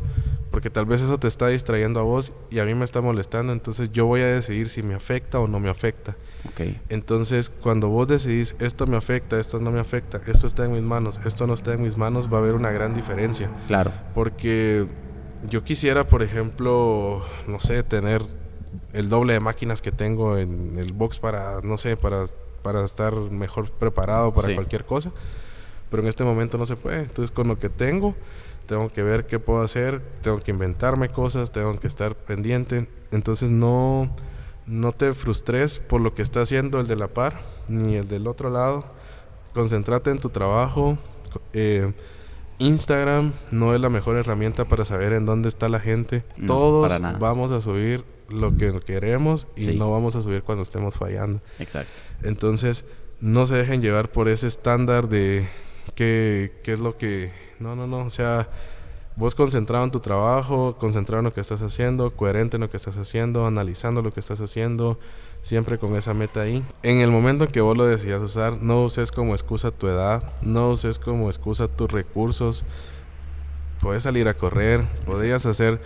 porque 0.55 0.70
tal 0.70 0.86
vez 0.86 1.01
eso 1.01 1.18
te 1.18 1.26
está 1.26 1.48
distrayendo 1.48 1.98
a 1.98 2.05
vos 2.05 2.32
y 2.48 2.60
a 2.60 2.64
mí 2.64 2.76
me 2.76 2.85
está 2.85 3.01
molestando. 3.01 3.52
Entonces 3.52 3.90
yo 3.90 4.06
voy 4.06 4.20
a 4.20 4.28
decidir 4.28 4.68
si 4.68 4.85
me 4.85 4.94
afecta 4.94 5.40
o 5.40 5.48
no 5.48 5.59
me 5.59 5.68
afecta. 5.68 6.16
Ok. 6.48 6.60
Entonces, 6.90 7.51
cuando 7.51 7.89
vos 7.89 8.06
decidís, 8.06 8.55
esto 8.60 8.86
me 8.86 8.97
afecta, 8.97 9.40
esto 9.40 9.59
no 9.59 9.72
me 9.72 9.81
afecta, 9.81 10.20
esto 10.28 10.47
está 10.47 10.64
en 10.64 10.70
mis 10.72 10.82
manos, 10.82 11.20
esto 11.24 11.48
no 11.48 11.55
está 11.55 11.72
en 11.74 11.82
mis 11.82 11.97
manos, 11.97 12.32
va 12.32 12.36
a 12.36 12.40
haber 12.40 12.55
una 12.55 12.70
gran 12.70 12.94
diferencia. 12.94 13.51
Claro. 13.66 13.90
Porque 14.14 14.86
yo 15.48 15.64
quisiera, 15.64 16.06
por 16.06 16.22
ejemplo, 16.22 17.24
no 17.48 17.59
sé, 17.59 17.82
tener 17.82 18.22
el 18.93 19.09
doble 19.09 19.32
de 19.32 19.40
máquinas 19.40 19.82
que 19.82 19.90
tengo 19.90 20.39
en 20.39 20.78
el 20.78 20.93
box 20.93 21.18
para, 21.18 21.62
no 21.62 21.78
sé, 21.78 21.97
para, 21.97 22.26
para 22.62 22.85
estar 22.85 23.12
mejor 23.12 23.72
preparado 23.72 24.32
para 24.32 24.51
Sí. 24.51 24.55
cualquier 24.55 24.85
cosa. 24.85 25.10
Pero 25.90 26.05
en 26.05 26.09
este 26.09 26.22
momento 26.22 26.59
no 26.59 26.64
se 26.66 26.76
puede. 26.76 27.01
Entonces, 27.01 27.32
con 27.32 27.48
lo 27.48 27.59
que 27.59 27.68
tengo, 27.70 28.14
tengo 28.66 28.92
que 28.92 29.02
ver 29.02 29.26
qué 29.26 29.38
puedo 29.38 29.62
hacer, 29.62 30.00
tengo 30.22 30.40
que 30.40 30.50
inventarme 30.50 31.08
cosas, 31.10 31.50
tengo 31.52 31.78
que 31.78 31.86
estar 31.86 32.14
pendiente. 32.14 32.88
Entonces, 33.12 33.50
no, 33.50 34.14
no 34.66 34.92
te 34.92 35.12
frustres 35.12 35.78
por 35.78 36.00
lo 36.00 36.14
que 36.14 36.22
está 36.22 36.42
haciendo 36.42 36.80
el 36.80 36.86
de 36.86 36.96
la 36.96 37.08
par 37.08 37.40
ni 37.68 37.96
el 37.96 38.08
del 38.08 38.26
otro 38.26 38.50
lado. 38.50 38.84
Concéntrate 39.52 40.10
en 40.10 40.18
tu 40.18 40.30
trabajo. 40.30 40.98
eh, 41.52 41.92
Instagram 42.58 43.32
no 43.50 43.74
es 43.74 43.80
la 43.80 43.88
mejor 43.88 44.16
herramienta 44.16 44.64
para 44.66 44.84
saber 44.84 45.12
en 45.12 45.26
dónde 45.26 45.48
está 45.48 45.68
la 45.68 45.80
gente. 45.80 46.24
No, 46.36 46.46
Todos 46.46 47.18
vamos 47.18 47.50
a 47.50 47.60
subir 47.60 48.04
lo 48.28 48.56
que 48.56 48.80
queremos 48.80 49.48
y 49.56 49.64
Sí. 49.66 49.76
no 49.76 49.90
vamos 49.90 50.14
a 50.16 50.22
subir 50.22 50.42
cuando 50.44 50.62
estemos 50.62 50.94
fallando. 50.94 51.40
Exacto. 51.58 52.02
Entonces, 52.22 52.84
no 53.20 53.46
se 53.46 53.56
dejen 53.56 53.82
llevar 53.82 54.10
por 54.10 54.28
ese 54.28 54.46
estándar 54.46 55.08
de 55.08 55.48
qué, 55.96 56.52
qué 56.62 56.72
es 56.72 56.80
lo 56.80 56.96
que... 56.96 57.32
No, 57.59 57.76
no, 57.76 57.86
no. 57.86 58.05
O 58.05 58.10
sea, 58.10 58.48
vos 59.16 59.35
concentrado 59.35 59.85
en 59.85 59.90
tu 59.90 60.01
trabajo, 60.01 60.76
concentrado 60.78 61.20
en 61.20 61.24
lo 61.24 61.35
que 61.35 61.40
estás 61.40 61.62
haciendo, 61.62 62.10
coherente 62.10 62.56
en 62.56 62.62
lo 62.62 62.70
que 62.70 62.76
estás 62.76 62.97
haciendo, 62.98 63.47
analizando 63.47 64.02
lo 64.02 64.12
que 64.12 64.20
estás 64.20 64.40
haciendo, 64.40 64.98
siempre 65.43 65.78
con 65.78 65.97
esa 65.97 66.14
meta 66.14 66.43
ahí. 66.43 66.64
En 66.82 67.01
el 67.01 67.10
momento 67.10 67.44
en 67.44 67.51
que 67.51 67.60
vos 67.60 67.76
lo 67.76 67.86
decidas 67.86 68.22
usar, 68.22 68.60
no 68.60 68.85
uses 68.85 69.12
como 69.12 69.35
excusa 69.35 69.70
tu 69.70 69.89
edad, 69.89 70.32
no 70.43 70.70
uses 70.70 70.98
como 70.98 71.28
excusa 71.28 71.68
tus 71.68 71.90
recursos. 71.90 72.64
Puedes 73.81 74.02
salir 74.02 74.28
a 74.28 74.35
correr, 74.35 74.85
podrías 75.05 75.47
hacer 75.47 75.81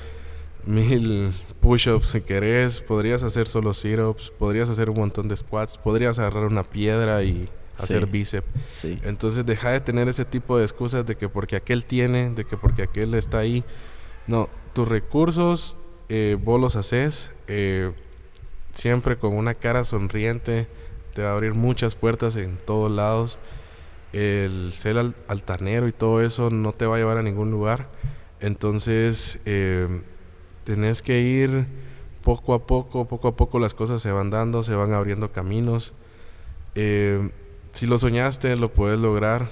mil 0.65 1.35
push-ups 1.61 2.09
si 2.09 2.21
querés, 2.21 2.81
podrías 2.81 3.23
hacer 3.23 3.49
solo 3.49 3.75
sit-ups, 3.75 4.31
podrías 4.39 4.71
hacer 4.71 4.91
un 4.91 4.99
montón 4.99 5.29
de 5.29 5.37
squats, 5.37 5.79
podrías 5.79 6.19
agarrar 6.19 6.45
una 6.45 6.63
piedra 6.63 7.23
y 7.25 7.49
hacer 7.79 8.05
Sí. 8.05 8.11
bíceps. 8.11 8.49
Sí. 8.73 8.99
Entonces 9.05 9.47
deja 9.47 9.71
de 9.71 9.81
tener 9.81 10.09
ese 10.09 10.25
tipo 10.25 10.59
de 10.59 10.65
excusas 10.65 11.07
de 11.07 11.17
que 11.17 11.29
porque 11.29 11.57
aquel 11.57 11.85
tiene, 11.85 12.31
de 12.31 12.45
que 12.45 12.57
porque 12.57 12.83
aquel 12.83 13.15
está 13.15 13.39
ahí. 13.39 13.65
No, 14.27 14.49
tus 14.75 14.87
recursos 14.89 15.79
eh, 16.09 16.37
vos 16.43 16.61
los 16.61 16.77
haces 16.77 17.31
eh, 17.49 17.93
siempre 18.75 19.17
con 19.19 19.35
una 19.35 19.55
cara 19.55 19.85
sonriente, 19.85 20.67
te 21.15 21.23
va 21.23 21.31
a 21.31 21.33
abrir 21.33 21.55
muchas 21.55 21.95
puertas 21.95 22.37
en 22.37 22.57
todos 22.65 22.91
lados. 22.91 23.39
El 24.13 24.73
ser 24.73 24.97
al- 24.99 25.15
altanero 25.27 25.87
y 25.89 25.93
todo 25.93 26.23
eso 26.23 26.49
no 26.51 26.73
te 26.73 26.87
va 26.87 26.97
a 26.97 26.99
llevar 26.99 27.19
a 27.19 27.23
ningún 27.23 27.51
lugar. 27.51 27.89
Entonces 28.41 29.41
eh, 29.47 30.01
tenés 30.65 31.03
que 31.03 31.21
ir 31.21 31.67
poco 32.23 32.55
a 32.55 32.67
poco, 32.67 33.07
poco 33.07 33.29
a 33.29 33.37
poco 33.37 33.59
las 33.59 33.75
cosas 33.75 34.01
se 34.01 34.11
van 34.13 34.31
dando, 34.31 34.63
se 34.63 34.75
van 34.75 34.93
abriendo 34.95 35.31
caminos. 35.33 35.93
Eh, 36.75 37.31
si 37.73 37.87
lo 37.87 37.99
soñaste, 37.99 38.57
lo 38.57 38.73
puedes 38.73 38.99
lograr. 38.99 39.49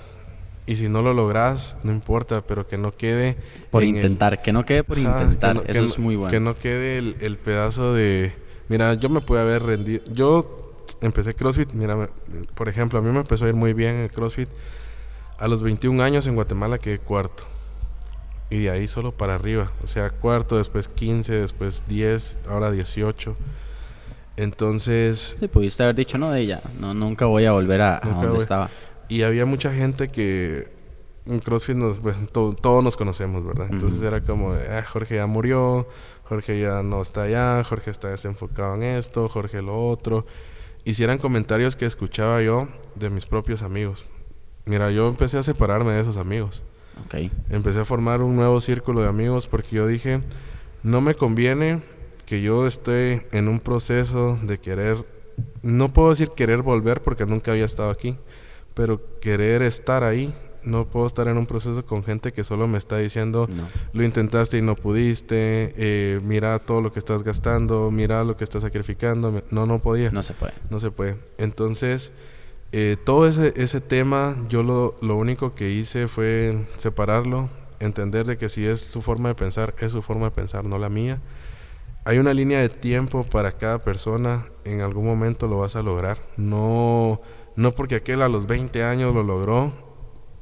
Y 0.69 0.75
si 0.77 0.89
no 0.89 1.01
lo 1.01 1.15
logras, 1.15 1.77
no 1.85 1.93
importa, 1.93 2.41
pero 2.45 2.67
que 2.67 2.77
no 2.77 2.91
quede... 2.97 3.37
Por 3.71 3.85
en 3.85 3.91
el- 3.91 3.97
intentar, 3.97 4.43
que 4.43 4.53
no 4.53 4.65
quede 4.67 4.83
por 4.83 4.99
Ajá, 4.99 5.19
que 5.19 5.23
intentar. 5.23 5.55
no- 5.57 5.63
Eso 5.63 5.81
no- 5.83 5.87
es 5.87 5.99
muy 5.99 6.17
bueno. 6.17 6.31
Que 6.33 6.41
no 6.41 6.57
quede 6.57 6.99
el, 6.99 7.17
el 7.21 7.37
pedazo 7.37 7.95
de... 7.95 8.35
Mira, 8.69 8.95
yo 8.95 9.09
me 9.09 9.21
pude 9.21 9.41
haber 9.41 9.63
rendido... 9.63 10.03
Yo 10.13 10.75
empecé 11.01 11.35
CrossFit, 11.35 11.73
mira, 11.73 12.09
por 12.57 12.69
ejemplo, 12.69 12.99
a 12.99 13.03
mí 13.03 13.11
me 13.13 13.21
empezó 13.21 13.45
a 13.45 13.49
ir 13.49 13.55
muy 13.55 13.75
bien 13.75 13.95
el 13.97 14.11
CrossFit. 14.11 14.49
A 15.39 15.47
los 15.47 15.63
21 15.63 16.03
años 16.03 16.27
en 16.27 16.35
Guatemala 16.35 16.79
quedé 16.79 16.99
cuarto. 16.99 17.45
Y 18.51 18.63
de 18.65 18.71
ahí 18.71 18.89
solo 18.89 19.13
para 19.13 19.37
arriba. 19.37 19.71
O 19.85 19.87
sea, 19.87 20.11
cuarto, 20.11 20.57
después 20.59 20.89
15, 20.89 21.33
después 21.33 21.85
10, 21.87 22.39
ahora 22.49 22.73
18. 22.73 23.37
Entonces, 24.37 25.37
Sí, 25.41 25.49
pudiste 25.49 25.83
haber 25.83 25.95
dicho, 25.95 26.19
no, 26.19 26.31
de 26.31 26.41
ella. 26.41 26.61
No, 26.79 26.95
nunca 26.95 27.27
voy 27.27 27.45
a 27.47 27.53
volver 27.53 27.81
a, 27.81 27.97
a 27.97 28.01
donde 28.01 28.29
voy. 28.29 28.39
estaba. 28.39 28.71
y 29.09 29.23
había 29.23 29.47
mucha 29.47 29.73
gente 29.73 30.09
que 30.11 30.69
en 31.27 31.41
CrossFit 31.41 31.77
nos, 31.77 31.99
pues, 31.99 32.17
to- 32.33 32.55
todos 32.55 32.85
nos 32.85 32.97
conocemos, 32.97 33.45
¿verdad? 33.47 33.69
Entonces 33.71 33.99
Ujú. 34.01 34.09
era 34.09 34.21
como, 34.23 34.53
ah, 34.53 34.85
Jorge 34.89 35.17
ya 35.17 35.27
murió, 35.27 35.89
Jorge 36.25 36.61
ya 36.61 36.83
no 36.83 37.03
está 37.03 37.23
allá, 37.23 37.63
Jorge 37.65 37.91
está 37.91 38.09
desenfocado 38.11 38.75
en 38.75 38.83
esto, 38.85 39.29
Jorge 39.29 39.63
lo 39.63 39.89
otro. 39.89 40.27
hicieran 40.85 41.19
comentarios 41.19 41.75
que 41.75 41.85
escuchaba 41.85 42.43
yo 42.43 42.69
de 42.95 43.11
mis 43.11 43.27
propios 43.27 43.63
amigos. 43.63 44.05
Mira, 44.67 44.91
yo 44.93 45.09
empecé 45.09 45.37
a 45.39 45.43
separarme 45.43 45.93
de 45.93 46.01
esos 46.01 46.17
amigos. 46.17 46.63
Ok. 47.05 47.31
Empecé 47.51 47.81
a 47.81 47.85
formar 47.85 48.23
un 48.23 48.37
nuevo 48.37 48.61
círculo 48.61 49.03
de 49.03 49.09
amigos 49.09 49.47
porque 49.49 49.75
yo 49.77 49.87
dije, 49.89 50.21
no 50.85 51.01
me 51.01 51.15
conviene 51.17 51.83
que 52.27 52.43
yo 52.43 52.67
esté 52.67 53.27
en 53.33 53.49
un 53.49 53.61
proceso 53.61 54.39
de 54.43 54.59
querer, 54.59 54.97
no 55.63 55.93
puedo 55.93 56.11
decir 56.11 56.31
querer 56.37 56.63
volver 56.63 57.01
porque 57.03 57.25
nunca 57.25 57.53
había 57.53 57.65
estado 57.65 57.91
aquí, 57.91 58.17
pero 58.75 59.01
querer 59.21 59.63
estar 59.63 60.05
ahí. 60.05 60.35
No 60.63 60.85
puedo 60.85 61.07
estar 61.07 61.29
en 61.29 61.39
un 61.39 61.47
proceso 61.47 61.87
con 61.87 62.03
gente 62.03 62.33
que 62.33 62.43
solo 62.43 62.67
me 62.67 62.77
está 62.77 62.99
diciendo, 62.99 63.47
No. 63.55 63.69
lo 63.93 64.03
intentaste 64.03 64.59
y 64.59 64.63
no 64.63 64.75
pudiste, 64.75 65.73
eh, 65.77 66.21
mira 66.25 66.59
todo 66.59 66.81
lo 66.81 66.93
que 66.93 66.99
estás 66.99 67.23
gastando, 67.23 67.93
mira 67.93 68.25
lo 68.25 68.37
que 68.37 68.43
estás 68.43 68.63
sacrificando. 68.63 69.45
No, 69.53 69.65
no 69.67 69.79
podía. 69.81 70.11
No 70.11 70.25
se 70.25 70.35
puede. 70.35 70.55
No 70.69 70.81
se 70.81 70.91
puede. 70.91 71.19
Entonces, 71.39 72.11
eh, 72.73 72.97
todo 73.05 73.29
ese, 73.29 73.55
ese 73.57 73.81
tema, 73.81 74.37
yo 74.49 74.65
lo, 74.65 74.97
lo 75.01 75.15
único 75.17 75.55
que 75.55 75.71
hice 75.71 76.09
fue 76.09 76.67
separarlo, 76.79 77.49
entender 77.79 78.27
de 78.27 78.37
que 78.37 78.49
si 78.49 78.67
es 78.67 78.81
su 78.81 79.03
forma 79.03 79.29
de 79.29 79.37
pensar, 79.37 79.73
es 79.79 79.93
su 79.93 80.03
forma 80.03 80.27
de 80.27 80.31
pensar, 80.33 80.65
no 80.65 80.79
la 80.79 80.89
mía. 80.89 81.21
Hay 82.07 82.19
una 82.19 82.33
línea 82.33 82.61
de 82.61 82.69
tiempo 82.69 83.25
para 83.25 83.51
cada 83.51 83.81
persona, 83.81 84.47
en 84.65 84.81
algún 84.81 85.05
momento 85.05 85.49
lo 85.49 85.59
vas 85.59 85.75
a 85.75 85.83
lograr. 85.83 86.19
No, 86.37 87.21
no 87.57 87.73
porque 87.73 87.97
aquel 87.97 88.23
a 88.23 88.29
los 88.29 88.47
20 88.47 88.85
años 88.85 89.13
lo 89.13 89.25
logró, 89.25 89.73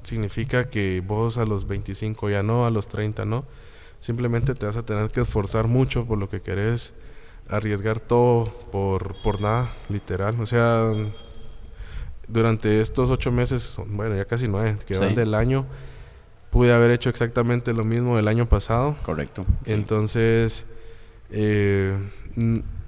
significa 0.03 0.69
que 0.69 1.03
vos 1.05 1.39
a 1.39 1.47
los 1.47 1.67
25 1.67 2.29
ya 2.29 2.43
no, 2.43 2.67
a 2.67 2.71
los 2.71 2.87
30 2.89 3.25
no. 3.25 3.47
Simplemente 3.99 4.55
te 4.55 4.67
vas 4.67 4.77
a 4.77 4.85
tener 4.85 5.11
que 5.11 5.23
esforzar 5.23 5.67
mucho 5.67 6.05
por 6.05 6.19
lo 6.19 6.29
que 6.29 6.43
querés, 6.43 6.93
arriesgar 7.49 7.99
todo 7.99 8.45
por, 8.71 9.15
por 9.23 9.41
nada, 9.41 9.71
literal. 9.89 10.39
O 10.43 10.45
sea, 10.45 10.93
durante 12.29 12.83
estos 12.83 13.11
ocho 13.11 13.33
meses, 13.33 13.79
bueno, 13.87 14.15
ya 14.17 14.27
casi 14.27 14.49
nueve, 14.49 14.77
que 14.87 14.99
van 14.99 15.11
Sí. 15.11 15.15
del 15.15 15.35
año, 15.35 15.65
pude 16.51 16.75
haber 16.75 16.91
hecho 16.91 17.09
exactamente 17.09 17.73
lo 17.73 17.85
mismo 17.85 18.17
del 18.17 18.29
año 18.29 18.47
pasado. 18.51 18.97
Correcto. 19.03 19.47
sí. 19.65 19.73
Entonces, 19.73 20.67
eh, 21.31 21.97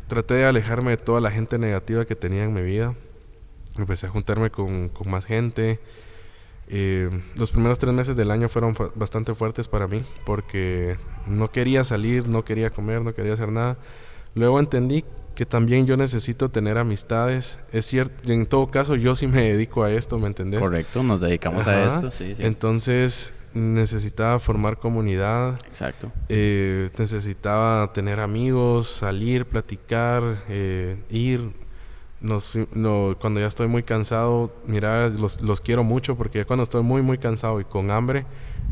traté 0.07 0.35
de 0.35 0.45
alejarme 0.45 0.93
de 0.93 0.97
toda 0.97 1.21
la 1.21 1.31
gente 1.31 1.59
negativa 1.59 2.05
que 2.05 2.15
tenía 2.15 2.45
en 2.45 2.53
mi 2.53 2.63
vida. 2.63 2.95
Empecé 3.77 4.07
a 4.07 4.11
juntarme 4.11 4.51
con, 4.51 4.89
con 4.89 5.11
más 5.11 5.27
gente. 5.27 5.81
Eh, 6.69 7.11
los 7.37 7.53
primeros 7.53 7.79
tres 7.79 7.93
meses 7.93 8.17
del 8.17 8.31
año 8.31 8.49
fueron 8.49 8.77
bastante 8.97 9.35
fuertes 9.35 9.69
para 9.69 9.87
mí 9.87 10.05
porque 10.25 10.97
no 11.27 11.51
quería 11.51 11.85
salir, 11.85 12.27
no 12.29 12.45
quería 12.45 12.71
comer, 12.71 13.03
no 13.03 13.15
quería 13.15 13.35
hacer 13.35 13.53
nada. 13.53 13.77
Luego 14.35 14.59
entendí 14.59 15.05
que 15.37 15.47
también 15.47 15.87
yo 15.87 15.97
necesito 15.97 16.49
tener 16.51 16.79
amistades. 16.79 17.59
Es 17.73 17.85
cierto, 17.87 18.33
en 18.33 18.47
todo 18.47 18.71
caso 18.71 18.97
yo 18.97 19.15
sí 19.15 19.27
me 19.27 19.43
dedico 19.43 19.85
a 19.85 19.93
esto, 19.93 20.19
¿me 20.19 20.27
entendés? 20.27 20.61
Correcto, 20.61 21.03
nos 21.03 21.21
dedicamos 21.21 21.67
a 21.67 21.85
Ajá. 21.85 21.97
esto, 21.97 22.11
sí, 22.11 22.35
sí. 22.35 22.43
Entonces 22.43 23.35
necesitaba 23.57 24.39
formar 24.39 24.79
comunidad, 24.79 25.59
Exacto. 25.67 26.13
eh, 26.29 26.91
necesitaba 26.99 27.93
tener 27.93 28.21
amigos, 28.21 28.87
salir, 28.89 29.47
platicar, 29.47 30.23
eh, 30.49 30.99
ir. 31.11 31.51
Nos 32.21 32.53
no, 32.73 33.17
cuando 33.21 33.41
ya 33.41 33.47
estoy 33.47 33.69
muy 33.69 33.83
cansado, 33.83 34.55
mira, 34.67 35.09
los, 35.09 35.41
los 35.43 35.61
quiero 35.61 35.85
mucho 35.85 36.17
porque 36.17 36.39
ya 36.39 36.45
cuando 36.47 36.63
estoy 36.63 36.83
muy, 36.83 37.03
muy 37.03 37.19
cansado 37.19 37.61
y 37.61 37.65
con 37.65 37.91
hambre, 37.91 38.25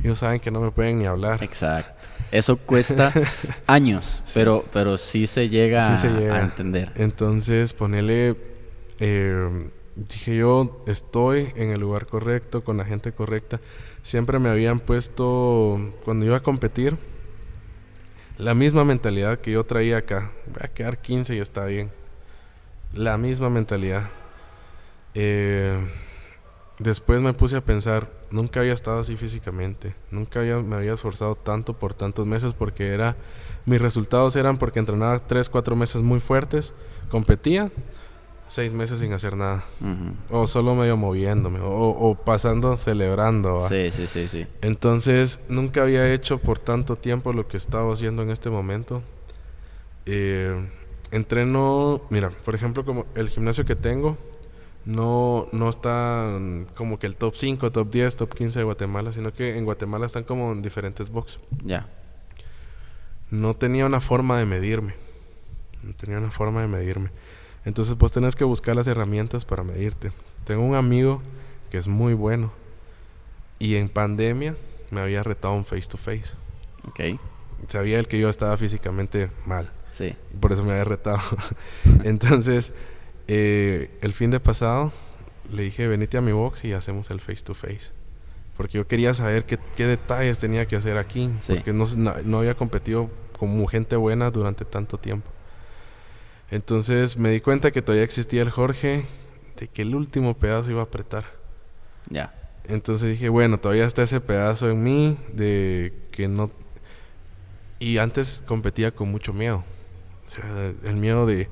ellos 0.03 0.19
saben 0.19 0.41
que 0.41 0.51
no 0.51 0.61
me 0.61 0.71
pueden 0.71 0.99
ni 0.99 1.07
hablar. 1.07 1.43
Exacto. 1.43 2.09
Eso 2.31 2.57
cuesta 2.57 3.13
años, 3.67 4.23
pero, 4.33 4.65
pero 4.73 4.97
sí 4.99 5.27
se 5.27 5.49
llega, 5.51 5.95
Sí 5.95 6.01
se 6.01 6.09
a- 6.15 6.19
llega. 6.21 6.37
a 6.37 6.43
entender. 6.43 6.91
Entonces, 6.97 7.73
ponele, 7.75 8.35
eh, 8.99 9.71
dije 9.97 10.37
yo, 10.37 10.83
estoy 10.87 11.53
en 11.57 11.71
el 11.71 11.81
lugar 11.81 12.07
correcto, 12.07 12.65
con 12.65 12.77
la 12.77 12.85
gente 12.85 13.13
correcta. 13.13 13.61
Siempre 14.03 14.39
me 14.39 14.49
habían 14.49 14.81
puesto, 14.81 15.81
cuando 16.05 16.27
iba 16.27 16.37
a 16.37 16.43
competir, 16.43 16.97
la 18.39 18.55
misma 18.55 18.85
mentalidad 18.85 19.39
que 19.39 19.53
yo 19.53 19.65
traía 19.65 19.99
acá. 19.99 20.33
Voy 20.47 20.63
a 20.63 20.69
quedar 20.69 20.99
15 20.99 21.37
y 21.37 21.39
está 21.39 21.65
bien. 21.67 21.91
La 22.93 23.17
misma 23.19 23.49
mentalidad. 23.51 24.09
Eh, 25.15 25.79
después 26.79 27.21
me 27.21 27.33
puse 27.33 27.57
a 27.57 27.61
pensar, 27.65 28.11
nunca 28.31 28.61
había 28.61 28.73
estado 28.73 28.99
así 29.01 29.17
físicamente. 29.17 29.95
Nunca 30.11 30.41
había- 30.41 30.59
me 30.61 30.77
había 30.77 30.95
esforzado 30.95 31.37
tanto 31.37 31.75
por 31.75 31.95
tantos 31.95 32.27
meses 32.27 32.55
porque 32.55 32.89
era... 32.89 33.17
Mis 33.67 33.81
resultados 33.81 34.37
eran 34.37 34.59
porque 34.59 34.79
entrenaba 34.81 35.19
3, 35.21 35.49
4 35.49 35.75
meses 35.75 36.03
muy 36.03 36.21
fuertes, 36.21 36.75
competía, 37.11 37.71
6 38.55 38.73
meses 38.73 39.01
sin 39.01 39.13
hacer 39.13 39.37
nada. 39.37 39.65
O 40.31 40.47
solo 40.47 40.77
medio 40.77 40.97
moviéndome, 40.97 41.59
o, 41.59 41.89
o 41.89 42.15
pasando 42.15 42.77
celebrando. 42.77 43.57
¿va? 43.57 43.69
Sí, 43.69 43.91
sí, 43.91 44.07
sí, 44.07 44.29
sí. 44.29 44.47
Entonces, 44.63 45.41
nunca 45.49 45.83
había 45.83 46.13
hecho 46.15 46.39
por 46.39 46.61
tanto 46.61 46.95
tiempo 46.95 47.33
lo 47.33 47.49
que 47.49 47.57
estaba 47.57 47.93
haciendo 47.93 48.23
en 48.23 48.31
este 48.31 48.51
momento. 48.51 49.03
Eh, 50.07 50.55
entreno, 51.11 52.03
mira, 52.11 52.31
por 52.31 52.55
ejemplo, 52.55 52.85
como 52.85 53.07
el 53.17 53.29
gimnasio 53.29 53.65
que 53.65 53.75
tengo, 53.75 54.17
no, 54.85 55.49
no 55.51 55.69
está 55.69 56.39
como 56.77 57.01
que 57.01 57.09
el 57.09 57.17
top 57.17 57.35
5, 57.35 57.73
top 57.73 57.91
10, 57.91 58.15
top 58.15 58.35
15 58.35 58.61
de 58.61 58.65
Guatemala, 58.65 59.11
sino 59.11 59.33
que 59.33 59.59
en 59.59 59.65
Guatemala 59.65 60.07
están 60.07 60.23
como 60.23 60.53
en 60.53 60.63
diferentes 60.63 61.11
boxes. 61.11 61.41
Ya. 61.65 61.89
No 63.33 63.55
tenía 63.55 63.85
una 63.85 64.01
forma 64.01 64.39
de 64.39 64.47
medirme. 64.47 64.95
No 65.83 65.93
tenía 65.95 66.19
una 66.19 66.31
forma 66.31 66.61
de 66.61 66.69
medirme. 66.69 67.11
Entonces, 67.65 67.95
pues 67.99 68.13
tenés 68.13 68.37
que 68.37 68.45
buscar 68.45 68.77
las 68.77 68.87
herramientas 68.87 69.45
para 69.45 69.63
medirte. 69.63 70.13
Tengo 70.45 70.65
un 70.65 70.75
amigo 70.75 71.23
que 71.71 71.79
es 71.79 71.89
muy 71.89 72.15
bueno. 72.15 72.53
Y 73.59 73.77
en 73.77 73.89
pandemia 73.89 74.57
me 74.91 75.01
había 75.01 75.23
retado 75.23 75.55
un 75.55 75.65
face 75.65 75.89
to 75.89 75.97
face. 75.97 76.35
Ok. 76.89 77.19
Sabía 77.69 77.99
él 77.99 78.09
que 78.09 78.19
yo 78.19 78.29
estaba 78.29 78.57
físicamente 78.57 79.31
mal. 79.47 79.71
Sí. 79.93 80.17
y 80.33 80.37
Por 80.37 80.53
eso 80.53 80.65
me 80.65 80.73
había 80.73 80.85
retado. 80.85 81.21
Entonces, 82.05 82.73
eh, 83.29 83.97
el 84.03 84.13
fin 84.13 84.31
de 84.31 84.41
pasado 84.41 84.93
le 85.51 85.63
dije, 85.63 85.87
venite 85.87 86.19
a 86.19 86.21
mi 86.21 86.33
box 86.33 86.65
y 86.65 86.73
hacemos 86.73 87.11
el 87.11 87.21
face 87.21 87.43
to 87.43 87.55
face. 87.55 87.93
Porque 88.57 88.79
yo 88.79 88.87
quería 88.87 89.15
saber 89.15 89.47
qué, 89.47 89.59
qué 89.77 89.87
detalles 89.87 90.39
tenía 90.39 90.67
que 90.67 90.77
hacer 90.77 90.97
aquí. 90.97 91.31
Sí. 91.39 91.55
Porque 91.55 91.73
no, 91.73 91.87
no, 91.97 92.39
había 92.39 92.55
competido 92.55 93.11
como 93.39 93.67
gente 93.67 93.97
buena 93.97 94.31
durante 94.31 94.65
tanto 94.65 94.99
tiempo. 94.99 95.31
Entonces 96.51 97.17
me 97.17 97.31
di 97.31 97.41
cuenta 97.41 97.71
que 97.71 97.83
todavía 97.83 98.05
existía 98.05 98.43
el 98.43 98.51
Jorge, 98.51 99.05
de 99.59 99.69
que 99.69 99.83
el 99.83 99.95
último 99.95 100.35
pedazo 100.35 100.71
iba 100.71 100.81
a 100.81 100.85
apretar. 100.85 101.25
Ya. 102.09 102.35
Entonces 102.67 103.11
dije, 103.11 103.29
bueno, 103.29 103.59
todavía 103.59 103.85
está 103.85 104.03
ese 104.03 104.21
pedazo 104.21 104.71
en 104.71 104.83
mí 104.83 105.19
de 105.33 105.93
que 106.11 106.29
no... 106.29 106.51
Y 107.79 107.99
antes 107.99 108.43
competía 108.47 108.93
con 108.93 109.11
mucho 109.11 109.33
miedo. 109.33 109.65
O 110.25 110.29
sea, 110.29 110.73
el 110.85 110.97
miedo 110.97 111.27
de 111.27 111.49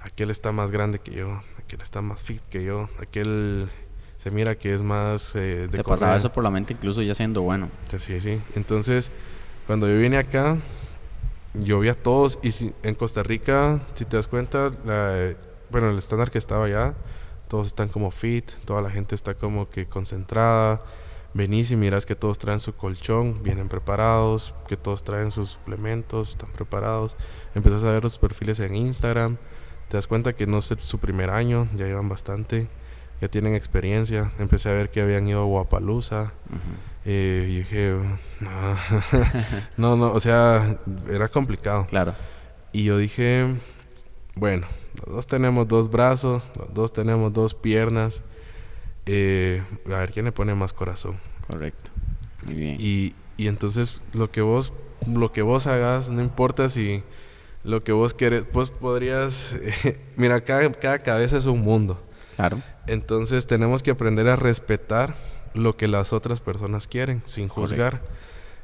aquel 0.00 0.30
está 0.30 0.52
más 0.52 0.70
grande 0.70 0.98
que 0.98 1.12
yo, 1.12 1.42
aquel 1.58 1.80
está 1.80 2.00
más 2.00 2.22
fit 2.22 2.40
que 2.50 2.64
yo, 2.64 2.88
aquel 3.00 3.68
se 4.16 4.30
mira 4.30 4.54
que 4.54 4.72
es 4.72 4.82
más 4.82 5.34
eh, 5.34 5.68
de 5.68 5.68
Te 5.68 5.84
pasaba 5.84 6.16
eso 6.16 6.32
por 6.32 6.42
la 6.42 6.50
mente 6.50 6.72
incluso 6.72 7.02
ya 7.02 7.14
siendo 7.14 7.42
bueno. 7.42 7.68
Sí, 7.98 8.20
sí. 8.20 8.40
Entonces, 8.54 9.10
cuando 9.66 9.86
yo 9.86 9.98
vine 9.98 10.16
acá, 10.16 10.56
yo 11.54 11.78
vi 11.80 11.88
a 11.88 11.94
todos 11.94 12.38
y 12.42 12.72
en 12.82 12.94
Costa 12.94 13.22
Rica, 13.22 13.80
si 13.94 14.04
te 14.04 14.16
das 14.16 14.26
cuenta, 14.26 14.70
la- 14.84 15.34
bueno, 15.70 15.90
el 15.90 15.98
estándar 15.98 16.30
que 16.30 16.38
estaba 16.38 16.66
allá, 16.66 16.94
todos 17.48 17.68
están 17.68 17.88
como 17.88 18.10
fit, 18.10 18.50
toda 18.64 18.82
la 18.82 18.90
gente 18.90 19.14
está 19.14 19.34
como 19.34 19.68
que 19.68 19.86
concentrada. 19.86 20.80
Venís 21.36 21.72
y 21.72 21.76
miras 21.76 22.06
que 22.06 22.14
todos 22.14 22.38
traen 22.38 22.60
su 22.60 22.74
colchón, 22.76 23.42
vienen 23.42 23.68
preparados, 23.68 24.54
que 24.68 24.76
todos 24.76 25.02
traen 25.02 25.32
sus 25.32 25.50
suplementos, 25.50 26.30
están 26.30 26.52
preparados. 26.52 27.16
Empezás 27.56 27.82
a 27.84 27.90
ver 27.90 28.04
los 28.04 28.18
perfiles 28.18 28.60
en 28.60 28.76
Instagram, 28.76 29.36
te 29.88 29.96
das 29.96 30.06
cuenta 30.06 30.32
que 30.34 30.46
no 30.46 30.58
es 30.58 30.72
su 30.78 30.98
primer 30.98 31.30
año, 31.30 31.66
ya 31.74 31.86
llevan 31.86 32.08
bastante, 32.08 32.68
ya 33.20 33.26
tienen 33.28 33.54
experiencia. 33.56 34.30
Empecé 34.38 34.68
a 34.68 34.74
ver 34.74 34.90
que 34.90 35.02
habían 35.02 35.26
ido 35.26 35.42
a 35.42 35.44
Guapalusa. 35.44 36.32
Eh, 37.04 37.46
y 37.48 37.56
dije, 37.58 37.94
"Ah". 38.46 38.76
no, 39.76 39.96
no, 39.96 40.12
o 40.12 40.20
sea, 40.20 40.78
era 41.10 41.28
complicado. 41.28 41.86
Claro. 41.86 42.14
Y 42.72 42.84
yo 42.84 42.98
dije, 42.98 43.54
bueno, 44.34 44.66
los 45.06 45.14
dos 45.16 45.26
tenemos 45.26 45.68
dos 45.68 45.90
brazos, 45.90 46.50
los 46.58 46.72
dos 46.74 46.92
tenemos 46.92 47.32
dos 47.32 47.54
piernas. 47.54 48.22
eh, 49.06 49.62
a 49.86 49.98
ver 49.98 50.12
quién 50.12 50.24
le 50.24 50.32
pone 50.32 50.54
más 50.54 50.72
corazón. 50.72 51.18
Correcto. 51.46 51.90
Muy 52.46 52.54
bien. 52.54 52.76
Y, 52.80 53.14
y 53.36 53.48
entonces 53.48 54.00
lo 54.14 54.30
que 54.30 54.40
vos, 54.40 54.72
lo 55.06 55.30
que 55.30 55.42
vos 55.42 55.66
hagas, 55.66 56.08
no 56.10 56.22
importa 56.22 56.68
si 56.70 57.02
lo 57.64 57.84
que 57.84 57.92
vos 57.92 58.14
querés, 58.14 58.50
vos 58.52 58.70
podrías, 58.70 59.56
mira, 60.16 60.40
cada, 60.42 60.70
cada 60.72 60.98
cabeza 61.00 61.36
es 61.36 61.44
un 61.46 61.60
mundo. 61.60 62.02
Claro. 62.36 62.62
Entonces 62.86 63.46
tenemos 63.46 63.82
que 63.82 63.90
aprender 63.92 64.26
a 64.28 64.36
respetar 64.36 65.14
lo 65.54 65.76
que 65.76 65.88
las 65.88 66.12
otras 66.12 66.40
personas 66.40 66.86
quieren, 66.86 67.22
sin 67.24 67.48
juzgar. 67.48 68.02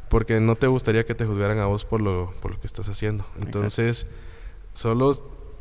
Porque 0.09 0.41
no 0.41 0.57
te 0.57 0.67
gustaría 0.67 1.07
que 1.07 1.15
te 1.15 1.25
juzgaran 1.25 1.59
a 1.61 1.67
vos 1.67 1.85
por 1.85 2.03
lo, 2.03 2.35
por 2.43 2.51
lo 2.51 2.61
que 2.61 2.67
estás 2.67 2.89
haciendo. 2.89 3.25
Entonces, 3.41 4.09
solo 4.73 5.12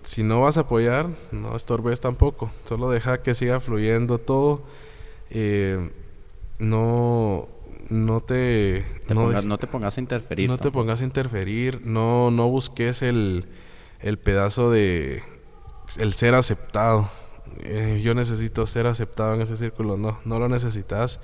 si 0.04 0.24
no 0.24 0.42
vas 0.42 0.58
a 0.58 0.62
apoyar, 0.62 1.10
no 1.32 1.56
estorbes 1.56 2.00
tampoco. 2.00 2.50
Solo 2.66 2.90
deja 2.90 3.22
que 3.22 3.36
siga 3.36 3.60
fluyendo 3.60 4.18
todo. 4.18 4.64
Eh, 5.30 5.92
no, 6.58 7.48
no 7.90 8.22
te... 8.22 8.86
no, 9.10 9.58
te 9.58 9.68
pongas 9.68 9.98
a 9.98 10.02
interferir. 10.02 10.50
No 10.50 10.58
te 10.58 10.72
pongas 10.72 11.02
a 11.02 11.04
interferir. 11.04 11.82
No, 11.86 12.32
no 12.32 12.50
busques 12.50 13.02
el, 13.02 13.46
el 14.00 14.18
pedazo 14.18 14.72
de... 14.72 15.24
El 15.98 16.14
ser 16.14 16.36
aceptado. 16.36 17.10
Eh, 17.60 18.02
yo 18.04 18.14
necesito 18.14 18.66
ser 18.66 18.88
aceptado 18.88 19.36
en 19.36 19.42
ese 19.42 19.58
círculo. 19.58 19.98
No, 19.98 20.20
no 20.26 20.40
lo 20.40 20.50
necesitas. 20.50 21.20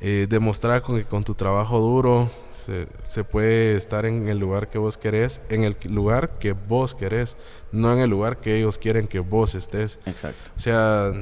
Eh, 0.00 0.26
demostrar 0.28 0.82
con 0.82 0.96
que 0.96 1.04
con 1.04 1.24
tu 1.24 1.34
trabajo 1.34 1.80
duro 1.80 2.30
se, 2.52 2.86
se, 3.08 3.24
puede 3.24 3.74
estar 3.74 4.06
en 4.06 4.28
el 4.28 4.38
lugar 4.38 4.70
que 4.70 4.78
vos 4.78 4.96
querés, 4.96 5.40
en 5.48 5.64
el 5.64 5.76
lugar 5.88 6.38
que 6.38 6.52
vos 6.52 6.94
querés, 6.94 7.36
no 7.72 7.92
en 7.92 7.98
el 7.98 8.08
lugar 8.08 8.38
que 8.38 8.56
ellos 8.56 8.78
quieren 8.78 9.08
que 9.08 9.18
vos 9.18 9.56
estés. 9.56 9.98
Exacto. 10.06 10.52
O 10.56 10.60
sea, 10.60 11.12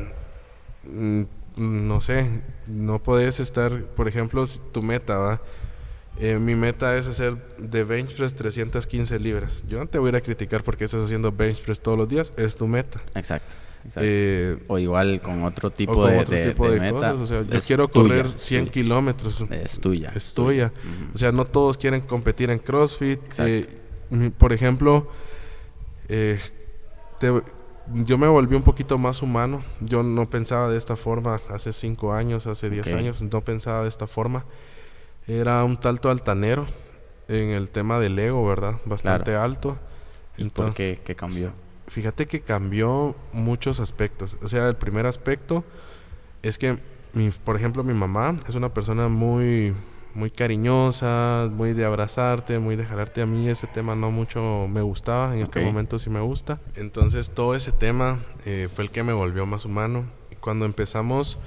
mm, 0.85 1.23
no 1.57 2.03
sé, 2.03 2.43
no 2.67 3.03
podés 3.03 3.41
estar, 3.41 3.83
por 3.83 4.09
ejemplo, 4.09 4.45
tu 4.73 4.83
meta, 4.83 5.17
¿va? 5.17 5.41
Eh, 6.19 6.39
mi 6.39 6.55
meta 6.55 6.97
es 6.97 7.07
hacer 7.07 7.37
de 7.59 7.85
bench 7.85 8.15
press 8.15 8.35
315 8.35 9.19
libras. 9.19 9.65
Yo 9.69 9.79
no 9.79 9.87
te 9.87 9.99
voy 9.99 10.15
a 10.15 10.21
criticar 10.21 10.63
porque 10.63 10.85
estás 10.85 11.03
haciendo 11.03 11.33
bench 11.33 11.63
press 11.63 11.81
todos 11.81 11.97
los 11.97 12.09
días, 12.09 12.33
es 12.37 12.57
tu 12.57 12.67
meta. 12.67 13.03
Exacto. 13.15 13.55
Eh, 13.97 14.59
o 14.69 14.79
igual 14.79 15.21
con 15.23 15.45
otro 15.45 15.71
tipo 15.71 16.07
de, 16.07 16.81
meta. 16.81 17.15
O 17.15 17.27
sea, 17.27 17.43
yo 17.43 17.61
quiero 17.67 17.89
correr 17.89 18.29
100 18.37 18.69
kilómetros. 18.69 19.41
Es 19.51 19.79
tuya. 19.79 20.13
Es 20.15 20.35
tuya. 20.35 20.73
O 21.15 21.19
sea, 21.19 21.33
no 21.33 21.45
todos 21.45 21.77
quieren 21.77 22.01
competir 22.01 22.51
en 22.51 22.59
CrossFit. 22.59 23.21
Eh, 23.39 23.67
por 24.39 24.53
ejemplo, 24.53 25.09
eh, 26.09 26.39
yo 27.93 28.19
me 28.19 28.29
volví 28.29 28.57
un 28.57 28.63
poquito 28.63 28.99
más 28.99 29.23
humano. 29.23 29.63
Yo 29.81 30.03
no 30.03 30.29
pensaba 30.29 30.69
de 30.69 30.79
esta 30.79 30.97
forma 30.97 31.41
hace 31.51 31.73
5 31.73 32.13
años, 32.13 32.47
hace 32.47 32.71
10 32.71 32.93
años. 32.93 33.23
No 33.23 33.43
pensaba 33.43 33.83
de 33.83 33.89
esta 33.89 34.07
forma. 34.07 34.45
Era 35.27 35.65
un 35.65 35.77
talto 35.79 36.11
altanero 36.11 36.67
en 37.29 37.51
el 37.51 37.71
tema 37.71 37.99
del 37.99 38.19
ego, 38.19 38.47
¿verdad? 38.47 38.77
Bastante 38.85 39.35
alto. 39.35 39.77
¿Y 40.37 40.49
por 40.51 40.75
qué? 40.75 41.01
¿Qué 41.05 41.15
cambió? 41.15 41.53
Fíjate 41.89 42.27
que 42.27 42.41
cambió 42.41 43.15
muchos 43.33 43.81
aspectos. 43.81 44.37
O 44.43 44.49
sea, 44.49 44.69
el 44.69 44.77
primer 44.77 45.07
aspecto 45.07 45.65
es 46.43 46.59
que, 46.59 46.79
mi, 47.13 47.31
por 47.31 47.57
ejemplo, 47.57 47.85
mi 47.85 47.95
mamá 47.95 48.37
es 48.49 48.55
una 48.55 48.75
persona 48.75 49.09
muy, 49.09 49.75
muy 50.17 50.31
cariñosa, 50.31 51.49
muy 51.53 51.75
de 51.75 51.85
abrazarte, 51.85 52.59
muy 52.59 52.75
de 52.75 52.85
jalarte. 52.85 53.23
A 53.23 53.27
mí 53.27 53.49
ese 53.49 53.67
tema 53.67 53.95
no 53.95 54.11
mucho 54.11 54.67
me 54.69 54.81
gustaba, 54.81 55.35
en 55.35 55.43
este 55.43 55.65
momento 55.65 55.99
sí 55.99 56.11
me 56.11 56.21
gusta. 56.21 56.59
Entonces 56.75 57.31
todo 57.31 57.55
ese 57.55 57.71
tema 57.71 58.21
eh, 58.45 58.69
fue 58.75 58.85
el 58.85 58.91
que 58.91 59.03
me 59.03 59.13
volvió 59.13 59.47
más 59.47 59.65
humano. 59.65 60.05
Cuando 60.41 60.65
empezamos 60.65 61.39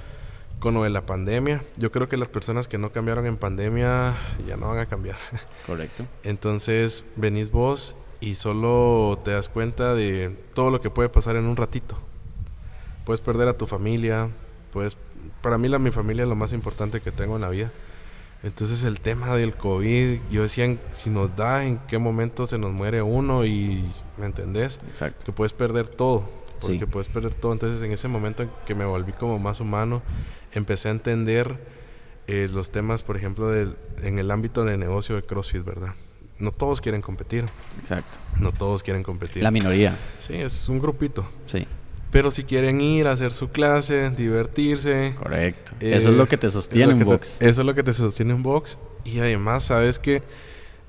con 0.60 0.74
lo 0.74 0.84
de 0.84 0.90
la 0.90 1.04
pandemia, 1.04 1.64
yo 1.78 1.90
creo 1.90 2.08
que 2.08 2.16
las 2.16 2.28
personas 2.28 2.68
que 2.68 2.78
no 2.78 2.92
cambiaron 2.92 3.26
en 3.26 3.36
pandemia 3.36 4.14
ya 4.46 4.56
no 4.56 4.68
van 4.68 4.78
a 4.78 4.86
cambiar. 4.86 5.16
Correcto. 5.66 6.06
Entonces 6.22 7.04
venís 7.16 7.50
vos 7.50 7.96
y 8.20 8.34
solo 8.34 9.18
te 9.24 9.32
das 9.32 9.48
cuenta 9.48 9.94
de 9.94 10.36
todo 10.54 10.70
lo 10.70 10.80
que 10.80 10.90
puede 10.90 11.08
pasar 11.08 11.36
en 11.36 11.46
un 11.46 11.56
ratito. 11.56 11.96
Puedes 13.04 13.20
perder 13.20 13.48
a 13.48 13.56
tu 13.56 13.66
familia, 13.66 14.28
pues 14.72 14.96
para 15.42 15.58
mí 15.58 15.68
la 15.68 15.78
mi 15.78 15.90
familia 15.90 16.24
es 16.24 16.28
lo 16.28 16.36
más 16.36 16.52
importante 16.52 17.00
que 17.00 17.12
tengo 17.12 17.36
en 17.36 17.42
la 17.42 17.48
vida. 17.48 17.70
Entonces 18.42 18.84
el 18.84 19.00
tema 19.00 19.34
del 19.34 19.54
COVID, 19.54 20.18
yo 20.30 20.42
decía, 20.42 20.76
si 20.92 21.10
nos 21.10 21.34
da, 21.36 21.64
en 21.64 21.78
qué 21.88 21.98
momento 21.98 22.46
se 22.46 22.56
nos 22.56 22.72
muere 22.72 23.02
uno 23.02 23.44
y, 23.44 23.84
¿me 24.16 24.26
entendés? 24.26 24.80
Exacto. 24.88 25.26
Que 25.26 25.32
puedes 25.32 25.52
perder 25.52 25.88
todo, 25.88 26.28
porque 26.60 26.86
puedes 26.86 27.08
perder 27.08 27.34
todo. 27.34 27.52
Entonces 27.52 27.82
en 27.82 27.92
ese 27.92 28.08
momento 28.08 28.42
en 28.42 28.50
que 28.66 28.74
me 28.74 28.84
volví 28.84 29.12
como 29.12 29.38
más 29.38 29.60
humano, 29.60 30.02
empecé 30.52 30.88
a 30.88 30.92
entender 30.92 31.58
eh, 32.28 32.48
los 32.50 32.70
temas, 32.70 33.02
por 33.02 33.16
ejemplo, 33.16 33.48
del, 33.48 33.76
en 34.02 34.18
el 34.18 34.30
ámbito 34.30 34.64
de 34.64 34.78
negocio 34.78 35.16
de 35.16 35.22
CrossFit, 35.22 35.64
¿verdad? 35.64 35.94
No 36.40 36.52
todos 36.52 36.80
quieren 36.80 37.02
competir. 37.02 37.44
Exacto. 37.80 38.18
No 38.38 38.52
todos 38.52 38.82
quieren 38.82 39.02
competir. 39.02 39.42
La 39.42 39.50
minoría. 39.50 39.96
Sí, 40.18 40.34
es 40.34 40.68
un 40.68 40.80
grupito. 40.80 41.26
Sí. 41.46 41.66
Pero 42.10 42.30
si 42.30 42.42
quieren 42.44 42.80
ir 42.80 43.06
a 43.06 43.12
hacer 43.12 43.32
su 43.32 43.50
clase, 43.50 44.10
divertirse. 44.10 45.14
Correcto. 45.16 45.72
eso 45.78 46.10
es 46.10 46.16
lo 46.16 46.26
que 46.26 46.36
te 46.36 46.48
sostiene 46.48 46.92
en 46.92 47.04
box. 47.04 47.40
eso 47.40 47.60
es 47.60 47.66
lo 47.66 47.74
que 47.74 47.82
te 47.82 47.92
sostiene 47.92 48.32
en 48.32 48.42
box. 48.42 48.78
Y 49.04 49.20
además, 49.20 49.64
sabes 49.64 49.98
que 49.98 50.22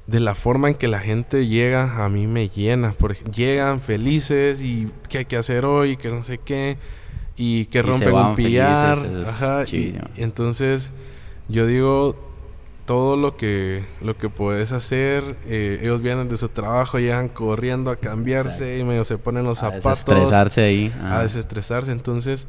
de 0.07 0.19
la 0.19 0.33
forma 0.33 0.69
en 0.69 0.75
que 0.75 0.87
la 0.87 0.99
gente 0.99 1.47
llega, 1.47 2.03
a 2.03 2.09
mí 2.09 2.25
me 2.25 2.49
llena. 2.49 2.95
Porque 2.97 3.23
llegan 3.31 3.79
felices 3.79 4.61
y 4.61 4.89
qué 5.09 5.19
hay 5.19 5.25
que 5.25 5.37
hacer 5.37 5.65
hoy, 5.65 5.97
que 5.97 6.09
no 6.09 6.23
sé 6.23 6.39
qué. 6.39 6.77
Y 7.37 7.65
que 7.67 7.81
rompen 7.81 8.13
un 8.13 8.35
pillar. 8.35 8.97
Ajá, 9.25 9.63
y 9.71 9.97
entonces, 10.17 10.91
yo 11.47 11.67
digo, 11.67 12.30
todo 12.85 13.15
lo 13.15 13.37
que, 13.37 13.85
lo 14.01 14.17
que 14.17 14.29
puedes 14.29 14.71
hacer. 14.71 15.35
Eh, 15.47 15.79
ellos 15.81 16.01
vienen 16.01 16.29
de 16.29 16.37
su 16.37 16.49
trabajo, 16.49 16.99
llegan 16.99 17.29
corriendo 17.29 17.91
a 17.91 17.95
cambiarse 17.95 18.77
y 18.77 18.83
medio 18.83 19.03
se 19.03 19.17
ponen 19.17 19.43
los 19.43 19.59
zapatos. 19.59 19.85
A 19.85 19.89
desestresarse 19.89 20.61
ahí. 20.61 20.93
A 21.01 21.23
desestresarse. 21.23 21.91
Entonces, 21.91 22.47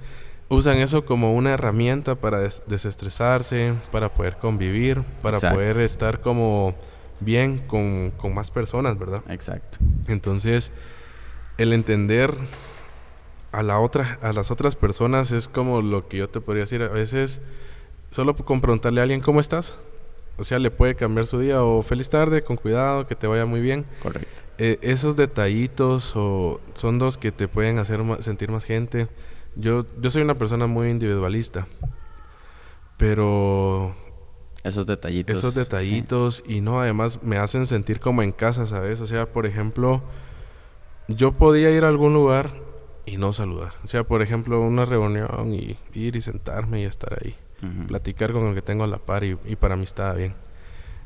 usan 0.48 0.78
eso 0.78 1.04
como 1.04 1.34
una 1.34 1.52
herramienta 1.52 2.14
para 2.14 2.40
desestresarse, 2.66 3.74
para 3.90 4.12
poder 4.12 4.36
convivir, 4.36 5.02
para 5.22 5.38
poder 5.38 5.80
estar 5.80 6.20
como 6.20 6.74
bien 7.20 7.58
con, 7.58 8.12
con, 8.16 8.34
más 8.34 8.50
personas, 8.50 8.98
¿verdad? 8.98 9.22
Exacto. 9.28 9.78
Entonces, 10.08 10.72
el 11.58 11.72
entender 11.72 12.34
a 13.52 13.62
la 13.62 13.78
otra, 13.78 14.18
a 14.22 14.32
las 14.32 14.50
otras 14.50 14.76
personas 14.76 15.30
es 15.30 15.46
como 15.46 15.82
lo 15.82 16.08
que 16.08 16.18
yo 16.18 16.28
te 16.28 16.40
podría 16.40 16.62
decir. 16.62 16.82
A 16.82 16.88
veces, 16.88 17.40
solo 18.10 18.34
con 18.34 18.60
preguntarle 18.60 19.00
a 19.00 19.02
alguien 19.04 19.20
cómo 19.20 19.40
estás, 19.40 19.76
o 20.38 20.44
sea, 20.44 20.58
le 20.58 20.70
puede 20.70 20.94
cambiar 20.94 21.26
su 21.26 21.38
día 21.38 21.62
o 21.62 21.82
feliz 21.82 22.08
tarde, 22.08 22.42
con 22.42 22.56
cuidado, 22.56 23.06
que 23.06 23.14
te 23.14 23.26
vaya 23.26 23.46
muy 23.46 23.60
bien. 23.60 23.84
Correcto. 24.02 24.42
Eh, 24.58 24.78
esos 24.80 25.16
detallitos 25.16 26.12
o 26.16 26.60
son 26.74 26.98
dos 26.98 27.18
que 27.18 27.32
te 27.32 27.48
pueden 27.48 27.78
hacer 27.78 28.00
sentir 28.20 28.50
más 28.50 28.64
gente. 28.64 29.08
Yo, 29.56 29.84
yo 30.00 30.10
soy 30.10 30.22
una 30.22 30.36
persona 30.36 30.66
muy 30.66 30.88
individualista, 30.88 31.66
pero... 32.96 33.94
Esos 34.64 34.86
detallitos. 34.86 35.36
Esos 35.36 35.54
detallitos 35.54 36.42
y 36.46 36.60
no, 36.60 36.80
además 36.80 37.22
me 37.22 37.36
hacen 37.36 37.66
sentir 37.66 37.98
como 37.98 38.22
en 38.22 38.30
casa, 38.30 38.64
¿sabes? 38.64 39.00
O 39.00 39.06
sea, 39.06 39.26
por 39.26 39.44
ejemplo, 39.44 40.02
yo 41.08 41.32
podía 41.32 41.70
ir 41.72 41.84
a 41.84 41.88
algún 41.88 42.14
lugar 42.14 42.54
y 43.04 43.16
no 43.16 43.32
saludar. 43.32 43.72
O 43.84 43.88
sea, 43.88 44.04
por 44.04 44.22
ejemplo, 44.22 44.60
una 44.60 44.84
reunión 44.84 45.52
y 45.52 45.76
ir 45.94 46.14
y 46.14 46.22
sentarme 46.22 46.82
y 46.82 46.84
estar 46.84 47.18
ahí 47.20 47.36
platicar 47.86 48.32
con 48.32 48.48
el 48.48 48.54
que 48.54 48.62
tengo 48.62 48.84
a 48.84 48.86
la 48.86 48.98
par 48.98 49.24
y, 49.24 49.36
para 49.56 49.76
mí 49.76 49.84
está 49.84 50.12
bien. 50.14 50.34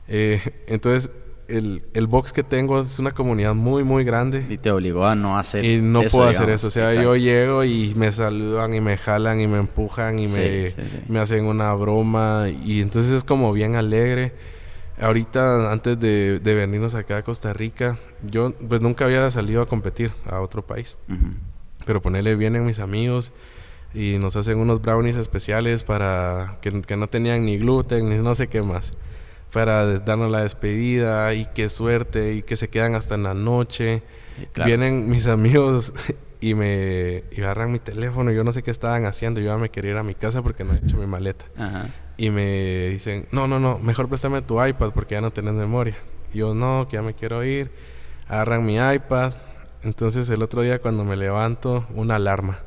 Eh, 0.09 0.41
entonces, 0.67 1.11
el, 1.49 1.85
el, 1.95 2.07
box 2.07 2.33
que 2.33 2.43
tengo 2.43 2.81
es 2.81 2.99
una 2.99 3.13
comunidad 3.13 3.55
muy, 3.55 3.85
muy 3.85 4.05
grande. 4.05 4.47
Y 4.49 4.59
te 4.59 4.71
obligó 4.71 5.07
a 5.07 5.15
no 5.15 5.39
hacer 5.39 5.65
Y 5.65 5.81
no 5.81 6.03
puedo 6.03 6.29
hacer 6.29 6.51
eso. 6.51 6.69
O 6.69 6.71
sea, 6.71 6.93
yo 6.93 7.15
llego 7.17 7.65
y 7.65 7.95
me 7.97 8.11
saludan 8.13 8.75
y 8.75 8.81
me 8.81 8.97
jalan 8.97 9.41
y 9.41 9.47
me 9.47 9.59
empujan 9.59 10.19
y 10.19 10.27
me, 10.27 10.69
me 11.09 11.19
hacen 11.19 11.45
una 11.45 11.73
broma. 11.75 12.47
Y 12.49 12.81
entonces 12.81 13.13
es 13.13 13.25
como 13.25 13.53
bien 13.53 13.77
alegre. 13.77 14.33
Ahorita, 14.99 15.71
antes 15.71 16.01
de, 16.01 16.41
de, 16.41 16.55
venirnos 16.55 16.95
acá 16.95 17.19
a 17.19 17.23
Costa 17.23 17.53
Rica, 17.53 17.99
yo 18.23 18.55
pues 18.69 18.81
nunca 18.81 19.05
había 19.05 19.31
salido 19.31 19.61
a 19.61 19.69
competir 19.69 20.11
a 20.25 20.41
otro 20.41 20.67
país. 20.67 20.97
Pero 21.85 22.03
ponerle 22.03 22.35
bien 22.35 22.57
en 22.57 22.65
mis 22.65 22.81
amigos 22.81 23.33
y 23.97 24.19
nos 24.19 24.37
hacen 24.37 24.59
unos 24.59 24.83
brownies 24.83 25.17
especiales 25.17 25.83
para 25.83 26.59
que, 26.61 26.97
no 26.97 27.09
tenían 27.09 27.47
ni 27.47 27.57
gluten 27.57 28.11
ni 28.11 28.19
no 28.19 28.35
sé 28.35 28.47
qué 28.49 28.61
más. 28.61 28.93
Para 29.51 29.87
darnos 30.01 30.31
la 30.31 30.43
despedida 30.43 31.33
y 31.33 31.47
qué 31.47 31.71
suerte 31.71 32.35
y 32.35 32.43
que 32.43 32.57
se 32.57 32.69
quedan 32.69 32.95
hasta 32.95 33.15
en 33.15 33.23
la 33.23 33.33
noche. 33.33 34.03
Vienen 34.67 35.09
mis 35.09 35.27
amigos 35.27 35.95
y 36.41 36.55
me 36.55 37.25
agarran 37.39 37.73
mi 37.73 37.79
teléfono. 37.79 38.31
Yo 38.33 38.45
no 38.45 38.53
sé 38.53 38.63
qué 38.63 38.71
estaban 38.71 39.07
haciendo. 39.07 39.41
Yo 39.41 39.47
ya 39.47 39.57
me 39.57 39.71
quería 39.71 39.93
ir 39.93 39.97
a 39.97 40.03
mi 40.03 40.15
casa 40.15 40.43
porque 40.43 40.63
no 40.63 40.75
he 40.75 40.77
hecho 40.77 40.99
mi 40.99 41.07
maleta. 41.07 41.47
Y 42.19 42.29
me 42.29 42.89
dicen 42.89 43.27
no 43.33 43.47
no 43.49 43.59
no 43.59 43.79
mejor 43.79 44.09
préstame 44.09 44.43
tu 44.43 44.63
iPad 44.63 44.91
porque 44.91 45.15
ya 45.15 45.23
no 45.23 45.31
tenés 45.31 45.55
memoria. 45.55 45.97
Y 46.35 46.39
yo 46.39 46.55
no 46.55 46.87
que 46.91 46.97
ya 46.97 47.03
me 47.03 47.15
quiero 47.15 47.43
ir. 47.45 47.71
Agarran 48.29 48.67
mi 48.67 48.77
iPad. 48.77 49.33
Entonces 49.85 50.29
el 50.29 50.43
otro 50.43 50.61
día 50.61 50.83
cuando 50.83 51.03
me 51.03 51.17
levanto 51.17 51.87
una 51.95 52.17
alarma 52.17 52.59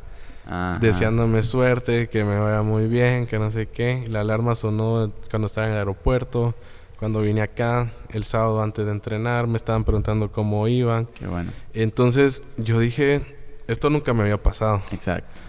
deseándome 0.79 1.43
suerte, 1.43 2.09
que 2.09 2.23
me 2.23 2.39
vaya 2.39 2.61
muy 2.61 2.87
bien, 2.87 3.27
que 3.27 3.39
no 3.39 3.51
sé 3.51 3.67
qué. 3.67 4.05
La 4.07 4.21
alarma 4.21 4.55
sonó 4.55 5.11
cuando 5.29 5.47
estaba 5.47 5.67
en 5.67 5.73
el 5.73 5.79
aeropuerto, 5.79 6.55
cuando 6.97 7.21
vine 7.21 7.41
acá, 7.41 7.91
el 8.09 8.23
sábado 8.23 8.61
antes 8.61 8.85
de 8.85 8.91
entrenar, 8.91 9.47
me 9.47 9.57
estaban 9.57 9.83
preguntando 9.83 10.31
cómo 10.31 10.67
iban. 10.67 11.05
Qué 11.05 11.27
bueno. 11.27 11.51
Entonces 11.73 12.43
yo 12.57 12.79
dije, 12.79 13.37
esto 13.67 13.89
nunca 13.89 14.13
me 14.13 14.23
había 14.23 14.41
pasado. 14.41 14.81
Exacto. 14.91 15.41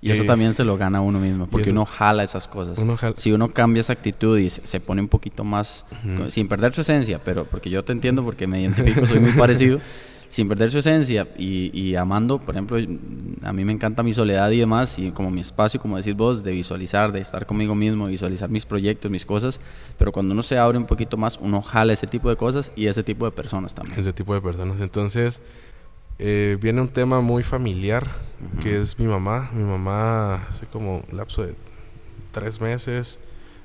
Y 0.00 0.12
eso 0.12 0.24
también 0.24 0.54
se 0.54 0.64
lo 0.64 0.76
gana 0.76 1.00
uno 1.00 1.18
mismo, 1.18 1.46
porque 1.48 1.70
uno 1.70 1.84
jala 1.84 2.22
esas 2.22 2.46
cosas. 2.46 2.78
Si 3.16 3.32
uno 3.32 3.52
cambia 3.52 3.80
esa 3.80 3.92
actitud 3.92 4.38
y 4.38 4.48
se, 4.48 4.80
pone 4.80 5.00
un 5.00 5.08
poquito 5.08 5.42
más, 5.42 5.84
sin 6.28 6.48
perder 6.48 6.72
su 6.72 6.82
esencia, 6.82 7.20
pero 7.22 7.44
porque 7.44 7.68
yo 7.68 7.84
te 7.84 7.92
entiendo, 7.92 8.22
porque 8.22 8.46
me 8.46 8.60
identifico, 8.60 9.04
soy 9.06 9.18
muy 9.18 9.32
parecido, 9.36 9.80
sin 10.28 10.48
perder 10.48 10.70
su 10.70 10.78
esencia 10.78 11.26
y, 11.36 11.70
y, 11.78 11.96
amando, 11.96 12.38
por 12.38 12.54
ejemplo, 12.54 12.76
a 12.76 13.52
mí 13.52 13.64
me 13.64 13.72
encanta 13.72 14.02
mi 14.02 14.12
soledad 14.12 14.50
y 14.50 14.58
demás, 14.58 14.98
y 14.98 15.10
como 15.10 15.30
mi 15.30 15.40
espacio, 15.40 15.80
como 15.80 15.96
decís 15.96 16.14
vos, 16.14 16.44
de 16.44 16.52
visualizar, 16.52 17.12
de 17.12 17.20
estar 17.20 17.46
conmigo 17.46 17.74
mismo, 17.74 18.06
visualizar 18.06 18.50
mis 18.50 18.66
proyectos, 18.66 19.10
mis 19.10 19.24
cosas, 19.24 19.60
pero 19.98 20.12
cuando 20.12 20.34
uno 20.34 20.42
se 20.42 20.58
abre 20.58 20.78
un 20.78 20.86
poquito 20.86 21.16
más, 21.16 21.38
uno 21.40 21.62
jala 21.62 21.92
ese 21.92 22.06
tipo 22.06 22.28
de 22.28 22.36
cosas 22.36 22.72
y 22.76 22.86
ese 22.86 23.02
tipo 23.02 23.24
de 23.24 23.32
personas 23.32 23.74
también. 23.74 23.98
Ese 23.98 24.12
tipo 24.12 24.34
de 24.34 24.40
personas. 24.40 24.80
Entonces, 24.80 25.40
eh, 26.18 26.58
viene 26.60 26.80
un 26.80 26.88
tema 26.88 27.20
muy 27.20 27.42
familiar, 27.42 28.08
que 28.62 28.76
es 28.76 28.98
mi 28.98 29.06
mamá. 29.06 29.50
Mi 29.54 29.62
mamá, 29.62 30.48
hace 30.48 30.66
como 30.66 31.04
un 31.08 31.16
lapso 31.16 31.44
de 31.44 31.54
tres 32.32 32.60
meses, 32.60 33.20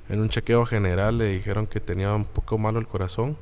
en 0.08 0.20
un 0.20 0.30
chequeo 0.30 0.66
general 0.66 1.18
le 1.18 1.30
dijeron 1.30 1.66
que 1.66 1.80
tenía 1.80 2.14
un 2.14 2.26
poco 2.26 2.58
malo 2.58 2.80
el 2.80 2.88
corazón. 2.88 3.38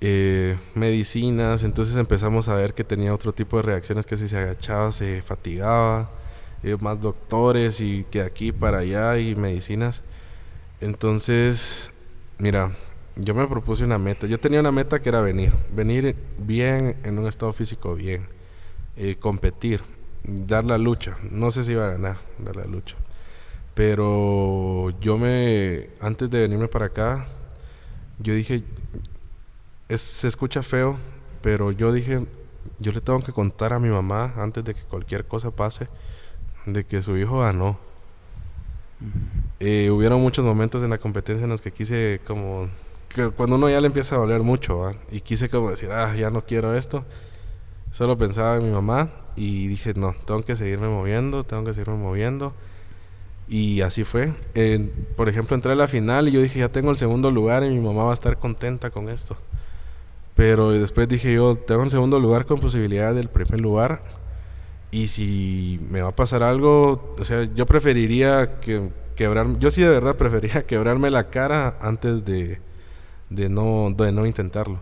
Eh, 0.00 0.56
medicinas, 0.74 1.64
entonces 1.64 1.96
empezamos 1.96 2.48
a 2.48 2.54
ver 2.54 2.72
que 2.72 2.84
tenía 2.84 3.12
otro 3.12 3.32
tipo 3.32 3.56
de 3.56 3.64
reacciones, 3.64 4.06
que 4.06 4.16
si 4.16 4.28
se 4.28 4.36
agachaba 4.38 4.92
se 4.92 5.22
fatigaba, 5.22 6.08
eh, 6.62 6.76
más 6.80 7.00
doctores 7.00 7.80
y 7.80 8.04
que 8.04 8.22
aquí 8.22 8.52
para 8.52 8.78
allá 8.78 9.18
y 9.18 9.34
medicinas. 9.34 10.02
Entonces, 10.80 11.92
mira, 12.38 12.72
yo 13.16 13.34
me 13.34 13.46
propuse 13.48 13.84
una 13.84 13.98
meta. 13.98 14.26
Yo 14.26 14.38
tenía 14.40 14.60
una 14.60 14.72
meta 14.72 15.00
que 15.02 15.08
era 15.08 15.20
venir, 15.20 15.52
venir 15.74 16.16
bien 16.38 16.96
en 17.04 17.18
un 17.18 17.26
estado 17.26 17.52
físico 17.52 17.94
bien, 17.94 18.26
eh, 18.96 19.16
competir, 19.16 19.82
dar 20.24 20.64
la 20.64 20.78
lucha. 20.78 21.16
No 21.30 21.50
sé 21.50 21.64
si 21.64 21.72
iba 21.72 21.86
a 21.88 21.92
ganar, 21.92 22.18
dar 22.38 22.56
la 22.56 22.66
lucha. 22.66 22.96
Pero 23.74 24.90
yo 25.00 25.18
me, 25.18 25.90
antes 26.00 26.30
de 26.30 26.40
venirme 26.40 26.68
para 26.68 26.86
acá, 26.86 27.26
yo 28.20 28.34
dije, 28.34 28.64
se 29.96 30.28
escucha 30.28 30.62
feo, 30.62 30.96
pero 31.40 31.72
yo 31.72 31.92
dije, 31.92 32.26
yo 32.78 32.92
le 32.92 33.00
tengo 33.00 33.20
que 33.20 33.32
contar 33.32 33.72
a 33.72 33.78
mi 33.78 33.88
mamá 33.88 34.34
antes 34.36 34.64
de 34.64 34.74
que 34.74 34.82
cualquier 34.82 35.24
cosa 35.24 35.50
pase, 35.50 35.88
de 36.66 36.84
que 36.84 37.00
su 37.00 37.16
hijo 37.16 37.40
ganó. 37.40 37.78
Eh, 39.60 39.90
hubieron 39.90 40.20
muchos 40.20 40.44
momentos 40.44 40.82
en 40.82 40.90
la 40.90 40.98
competencia 40.98 41.44
en 41.44 41.50
los 41.50 41.60
que 41.60 41.72
quise 41.72 42.20
como 42.26 42.68
que 43.08 43.28
cuando 43.30 43.56
uno 43.56 43.70
ya 43.70 43.80
le 43.80 43.86
empieza 43.86 44.16
a 44.16 44.18
doler 44.18 44.42
mucho 44.42 44.92
y 45.10 45.20
quise 45.20 45.48
como 45.48 45.70
decir 45.70 45.90
ah 45.92 46.14
ya 46.16 46.30
no 46.30 46.44
quiero 46.44 46.76
esto 46.76 47.04
solo 47.92 48.18
pensaba 48.18 48.56
en 48.56 48.64
mi 48.64 48.70
mamá 48.70 49.10
y 49.36 49.68
dije 49.68 49.94
no 49.94 50.16
tengo 50.26 50.44
que 50.44 50.56
seguirme 50.56 50.88
moviendo 50.88 51.44
tengo 51.44 51.64
que 51.64 51.74
seguirme 51.74 51.96
moviendo 51.96 52.52
y 53.48 53.80
así 53.80 54.04
fue. 54.04 54.34
Por 55.16 55.28
ejemplo 55.28 55.54
entré 55.54 55.72
a 55.72 55.76
la 55.76 55.88
final 55.88 56.28
y 56.28 56.32
yo 56.32 56.42
dije 56.42 56.58
ya 56.58 56.68
tengo 56.68 56.90
el 56.90 56.96
segundo 56.96 57.30
lugar 57.30 57.62
y 57.62 57.70
mi 57.70 57.80
mamá 57.80 58.04
va 58.04 58.10
a 58.10 58.14
estar 58.14 58.38
contenta 58.38 58.90
con 58.90 59.08
esto 59.08 59.36
pero 60.38 60.70
después 60.70 61.08
dije 61.08 61.34
yo, 61.34 61.56
tengo 61.56 61.82
un 61.82 61.90
segundo 61.90 62.20
lugar 62.20 62.46
con 62.46 62.60
posibilidad 62.60 63.12
del 63.12 63.28
primer 63.28 63.60
lugar. 63.60 64.04
Y 64.92 65.08
si 65.08 65.80
me 65.90 66.00
va 66.00 66.10
a 66.10 66.14
pasar 66.14 66.44
algo, 66.44 67.16
o 67.18 67.24
sea, 67.24 67.52
yo 67.56 67.66
preferiría 67.66 68.60
que 68.60 68.88
quebrar, 69.16 69.58
yo 69.58 69.72
sí 69.72 69.82
de 69.82 69.88
verdad 69.88 70.14
preferiría 70.14 70.62
quebrarme 70.66 71.10
la 71.10 71.28
cara 71.30 71.76
antes 71.80 72.24
de, 72.24 72.60
de, 73.30 73.48
no, 73.48 73.92
de 73.98 74.12
no 74.12 74.26
intentarlo. 74.26 74.80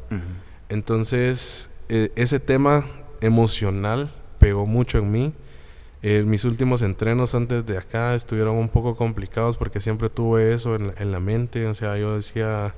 Entonces, 0.69 1.71
e, 1.89 2.13
ese 2.17 2.39
tema 2.39 2.85
emocional 3.23 4.11
pegó 4.39 4.67
mucho 4.67 4.99
en 4.99 5.11
mí. 5.11 5.33
Eh, 6.03 6.23
mis 6.23 6.45
últimos 6.45 6.83
entrenos 6.83 7.35
antes 7.35 7.65
de 7.65 7.79
acá 7.79 8.15
estuvieron 8.15 8.57
un 8.57 8.69
poco 8.69 8.95
complicados 8.95 9.57
porque 9.57 9.81
siempre 9.81 10.11
tuve 10.11 10.53
eso 10.53 10.75
en 10.75 10.93
en 10.99 11.13
la 11.13 11.19
mente. 11.19 11.67
O 11.67 11.73
sea, 11.73 11.97
yo 11.97 12.17
decía, 12.17 12.75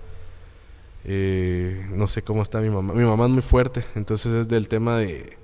eh, 1.04 1.86
no 1.92 2.06
sé 2.06 2.22
cómo 2.22 2.42
está 2.42 2.60
mi 2.60 2.70
mamá. 2.70 2.94
Mi 2.94 3.04
mamá 3.04 3.24
es 3.26 3.30
muy 3.30 3.42
fuerte, 3.42 3.84
entonces 3.94 4.32
es 4.32 4.48
del 4.48 4.68
tema 4.68 4.98
de... 4.98 5.36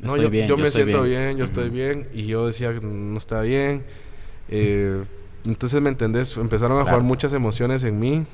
No, 0.00 0.16
yo, 0.16 0.30
me 0.56 0.70
siento 0.70 1.02
bien, 1.02 1.36
yo 1.36 1.44
estoy 1.44 1.68
bien. 1.68 2.08
Y 2.14 2.26
yo 2.26 2.46
decía, 2.46 2.72
no 2.72 3.18
está 3.18 3.42
bien. 3.42 3.84
Eh, 4.48 5.04
entonces, 5.44 5.80
¿me 5.82 5.90
entendés? 5.90 6.36
Empezaron 6.38 6.78
a 6.78 6.82
jugar 6.84 7.02
muchas 7.02 7.34
emociones 7.34 7.84
en 7.84 8.00
mí. 8.00 8.24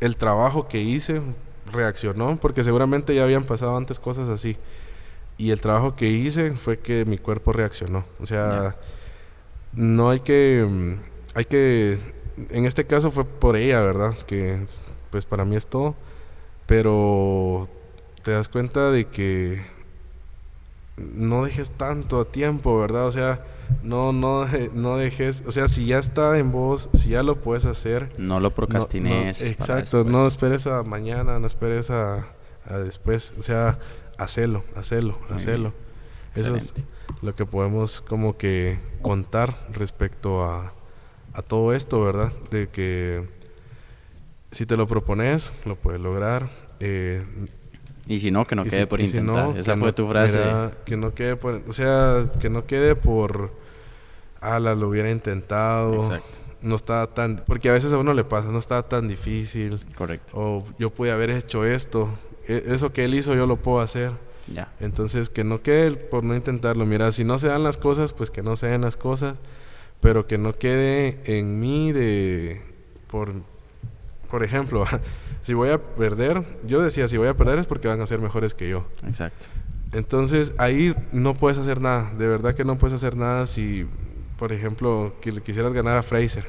El 0.00 0.16
trabajo 0.18 0.68
que 0.68 0.82
hice 0.82 1.22
reaccionó, 1.72 2.38
porque 2.38 2.62
seguramente 2.62 3.14
ya 3.14 3.24
habían 3.24 3.44
pasado 3.44 3.76
antes 3.76 3.98
cosas 3.98 4.28
así. 4.28 4.58
Y 5.38 5.50
el 5.50 5.62
trabajo 5.62 5.96
que 5.96 6.10
hice 6.10 6.52
fue 6.52 6.78
que 6.78 7.06
mi 7.06 7.16
cuerpo 7.16 7.52
reaccionó. 7.52 8.04
O 8.20 8.26
sea, 8.26 8.76
no 9.72 10.10
hay 10.10 10.20
que... 10.20 10.96
Hay 11.34 11.46
que... 11.46 11.98
En 12.50 12.66
este 12.66 12.84
caso 12.86 13.10
fue 13.10 13.24
por 13.24 13.56
ella, 13.56 13.80
¿verdad? 13.80 14.14
Que 14.26 14.58
pues 15.14 15.26
para 15.26 15.44
mí 15.44 15.54
es 15.54 15.68
todo. 15.68 15.94
Pero 16.66 17.68
te 18.24 18.32
das 18.32 18.48
cuenta 18.48 18.90
de 18.90 19.04
que 19.04 19.64
no 20.96 21.44
dejes 21.44 21.70
tanto 21.70 22.26
tiempo, 22.26 22.76
¿verdad? 22.80 23.06
O 23.06 23.12
sea, 23.12 23.44
no, 23.84 24.12
no, 24.12 24.44
no 24.74 24.96
dejes, 24.96 25.44
o 25.46 25.52
sea, 25.52 25.68
si 25.68 25.86
ya 25.86 25.98
está 25.98 26.36
en 26.36 26.50
vos, 26.50 26.90
si 26.94 27.10
ya 27.10 27.22
lo 27.22 27.40
puedes 27.40 27.64
hacer. 27.64 28.08
No 28.18 28.40
lo 28.40 28.52
procrastines. 28.52 29.40
exacto, 29.40 30.02
no 30.02 30.26
esperes 30.26 30.66
a 30.66 30.82
mañana, 30.82 31.38
no 31.38 31.46
esperes 31.46 31.92
a, 31.92 32.26
después, 32.84 33.32
o 33.38 33.42
sea, 33.42 33.78
hacelo, 34.18 34.64
hacelo, 34.74 35.16
hacelo. 35.30 35.72
Eso 36.34 36.56
es 36.56 36.74
lo 37.22 37.36
que 37.36 37.46
podemos 37.46 38.00
como 38.00 38.36
que 38.36 38.80
contar 39.00 39.54
respecto 39.74 40.42
a, 40.42 40.72
a 41.34 41.42
todo 41.42 41.72
esto, 41.72 42.02
¿verdad? 42.02 42.32
De 42.50 42.68
que 42.68 43.43
si 44.54 44.66
te 44.66 44.76
lo 44.76 44.86
propones, 44.86 45.52
lo 45.66 45.74
puedes 45.74 46.00
lograr. 46.00 46.48
Eh, 46.78 47.24
y 48.06 48.18
si 48.20 48.30
no, 48.30 48.46
que 48.46 48.54
no 48.54 48.64
quede 48.64 48.86
por 48.86 49.00
intentar. 49.00 49.56
Esa 49.56 49.76
fue 49.76 49.92
tu 49.92 50.08
frase. 50.08 50.40
que 50.84 50.96
no 50.96 51.12
quede 51.12 51.36
por... 51.36 51.62
O 51.68 51.72
sea, 51.72 52.30
que 52.38 52.48
no 52.50 52.64
quede 52.66 52.94
por... 52.94 53.50
Ah, 54.40 54.60
lo 54.60 54.88
hubiera 54.88 55.10
intentado. 55.10 55.96
Exacto. 55.96 56.38
No 56.62 56.76
estaba 56.76 57.08
tan... 57.08 57.36
Porque 57.46 57.68
a 57.68 57.72
veces 57.72 57.92
a 57.92 57.98
uno 57.98 58.14
le 58.14 58.24
pasa, 58.24 58.48
no 58.50 58.58
estaba 58.58 58.88
tan 58.88 59.08
difícil. 59.08 59.80
Correcto. 59.96 60.32
O 60.36 60.64
yo 60.78 60.90
pude 60.90 61.10
haber 61.10 61.30
hecho 61.30 61.64
esto. 61.64 62.08
E, 62.46 62.62
eso 62.68 62.92
que 62.92 63.04
él 63.04 63.14
hizo 63.14 63.34
yo 63.34 63.46
lo 63.46 63.56
puedo 63.56 63.80
hacer. 63.80 64.12
Ya. 64.46 64.72
Entonces, 64.78 65.30
que 65.30 65.42
no 65.42 65.62
quede 65.62 65.92
por 65.92 66.22
no 66.22 66.34
intentarlo. 66.34 66.86
Mira, 66.86 67.10
si 67.10 67.24
no 67.24 67.38
se 67.38 67.48
dan 67.48 67.64
las 67.64 67.76
cosas, 67.76 68.12
pues 68.12 68.30
que 68.30 68.42
no 68.42 68.54
se 68.54 68.68
den 68.68 68.82
las 68.82 68.96
cosas. 68.96 69.38
Pero 70.00 70.26
que 70.26 70.38
no 70.38 70.54
quede 70.54 71.20
en 71.24 71.58
mí 71.58 71.90
de... 71.90 72.62
Por 73.08 73.32
por 74.34 74.42
ejemplo, 74.42 74.84
si 75.42 75.54
voy 75.54 75.70
a 75.70 75.78
perder, 75.78 76.42
yo 76.66 76.82
decía, 76.82 77.06
si 77.06 77.16
voy 77.16 77.28
a 77.28 77.36
perder 77.36 77.60
es 77.60 77.66
porque 77.66 77.86
van 77.86 78.00
a 78.00 78.06
ser 78.08 78.18
mejores 78.18 78.52
que 78.52 78.68
yo. 78.68 78.84
Exacto. 79.06 79.46
Entonces 79.92 80.54
ahí 80.58 80.92
no 81.12 81.34
puedes 81.34 81.56
hacer 81.56 81.80
nada, 81.80 82.10
de 82.18 82.26
verdad 82.26 82.52
que 82.56 82.64
no 82.64 82.76
puedes 82.76 82.94
hacer 82.94 83.16
nada 83.16 83.46
si, 83.46 83.86
por 84.36 84.52
ejemplo, 84.52 85.14
que 85.20 85.30
le 85.30 85.40
quisieras 85.40 85.72
ganar 85.72 85.96
a 85.96 86.02
Fraser. 86.02 86.44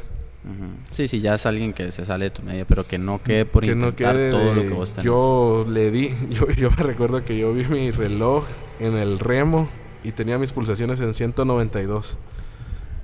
Sí, 0.90 1.08
sí, 1.08 1.20
ya 1.20 1.36
es 1.36 1.46
alguien 1.46 1.74
que 1.74 1.92
se 1.92 2.06
sale 2.06 2.26
de 2.26 2.32
tu 2.32 2.42
media, 2.42 2.66
pero 2.66 2.88
que 2.88 2.98
no 2.98 3.22
quede 3.22 3.46
por 3.46 3.64
intentar 3.64 4.16
todo 4.32 4.56
lo 4.56 4.64
que 4.64 4.70
vos 4.70 4.94
tenés. 4.94 5.06
Yo 5.06 5.64
le 5.70 5.92
di, 5.92 6.12
yo, 6.32 6.50
yo 6.50 6.72
me 6.72 6.78
recuerdo 6.78 7.24
que 7.24 7.38
yo 7.38 7.54
vi 7.54 7.66
mi 7.66 7.92
reloj 7.92 8.46
en 8.80 8.98
el 8.98 9.20
remo 9.20 9.70
y 10.04 10.12
tenía 10.12 10.40
mis 10.40 10.52
pulsaciones 10.52 11.02
en 11.02 11.14
192. 11.14 12.18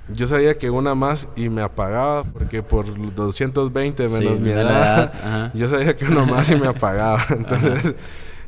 Yo 0.08 0.26
sabía 0.26 0.58
que 0.58 0.68
una 0.68 0.94
más 0.94 1.28
y 1.36 1.48
me 1.48 1.62
apagaba, 1.62 2.24
porque 2.24 2.62
por 2.62 2.86
220 3.14 4.08
menos 4.08 4.40
mi 4.40 4.50
edad, 4.50 5.52
yo 5.54 5.68
sabía 5.68 5.96
que 5.96 6.04
una 6.04 6.24
más 6.26 6.50
y 6.50 6.56
me 6.56 6.66
apagaba. 6.68 7.22
Entonces 7.30 7.94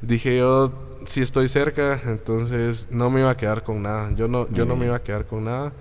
dije 0.02 0.38
yo, 0.38 0.72
si 1.06 1.20
estoy 1.20 1.48
cerca, 1.48 2.00
entonces 2.06 2.88
no 2.90 3.10
me 3.10 3.20
iba 3.20 3.30
a 3.30 3.36
quedar 3.36 3.62
con 3.62 3.82
nada. 3.82 4.10
Yo 4.14 4.28
no, 4.28 4.48
yo 4.50 4.64
no 4.64 4.76
me 4.76 4.86
iba 4.86 4.96
a 4.96 5.02
quedar 5.02 5.26
con 5.26 5.44
nada. 5.44 5.72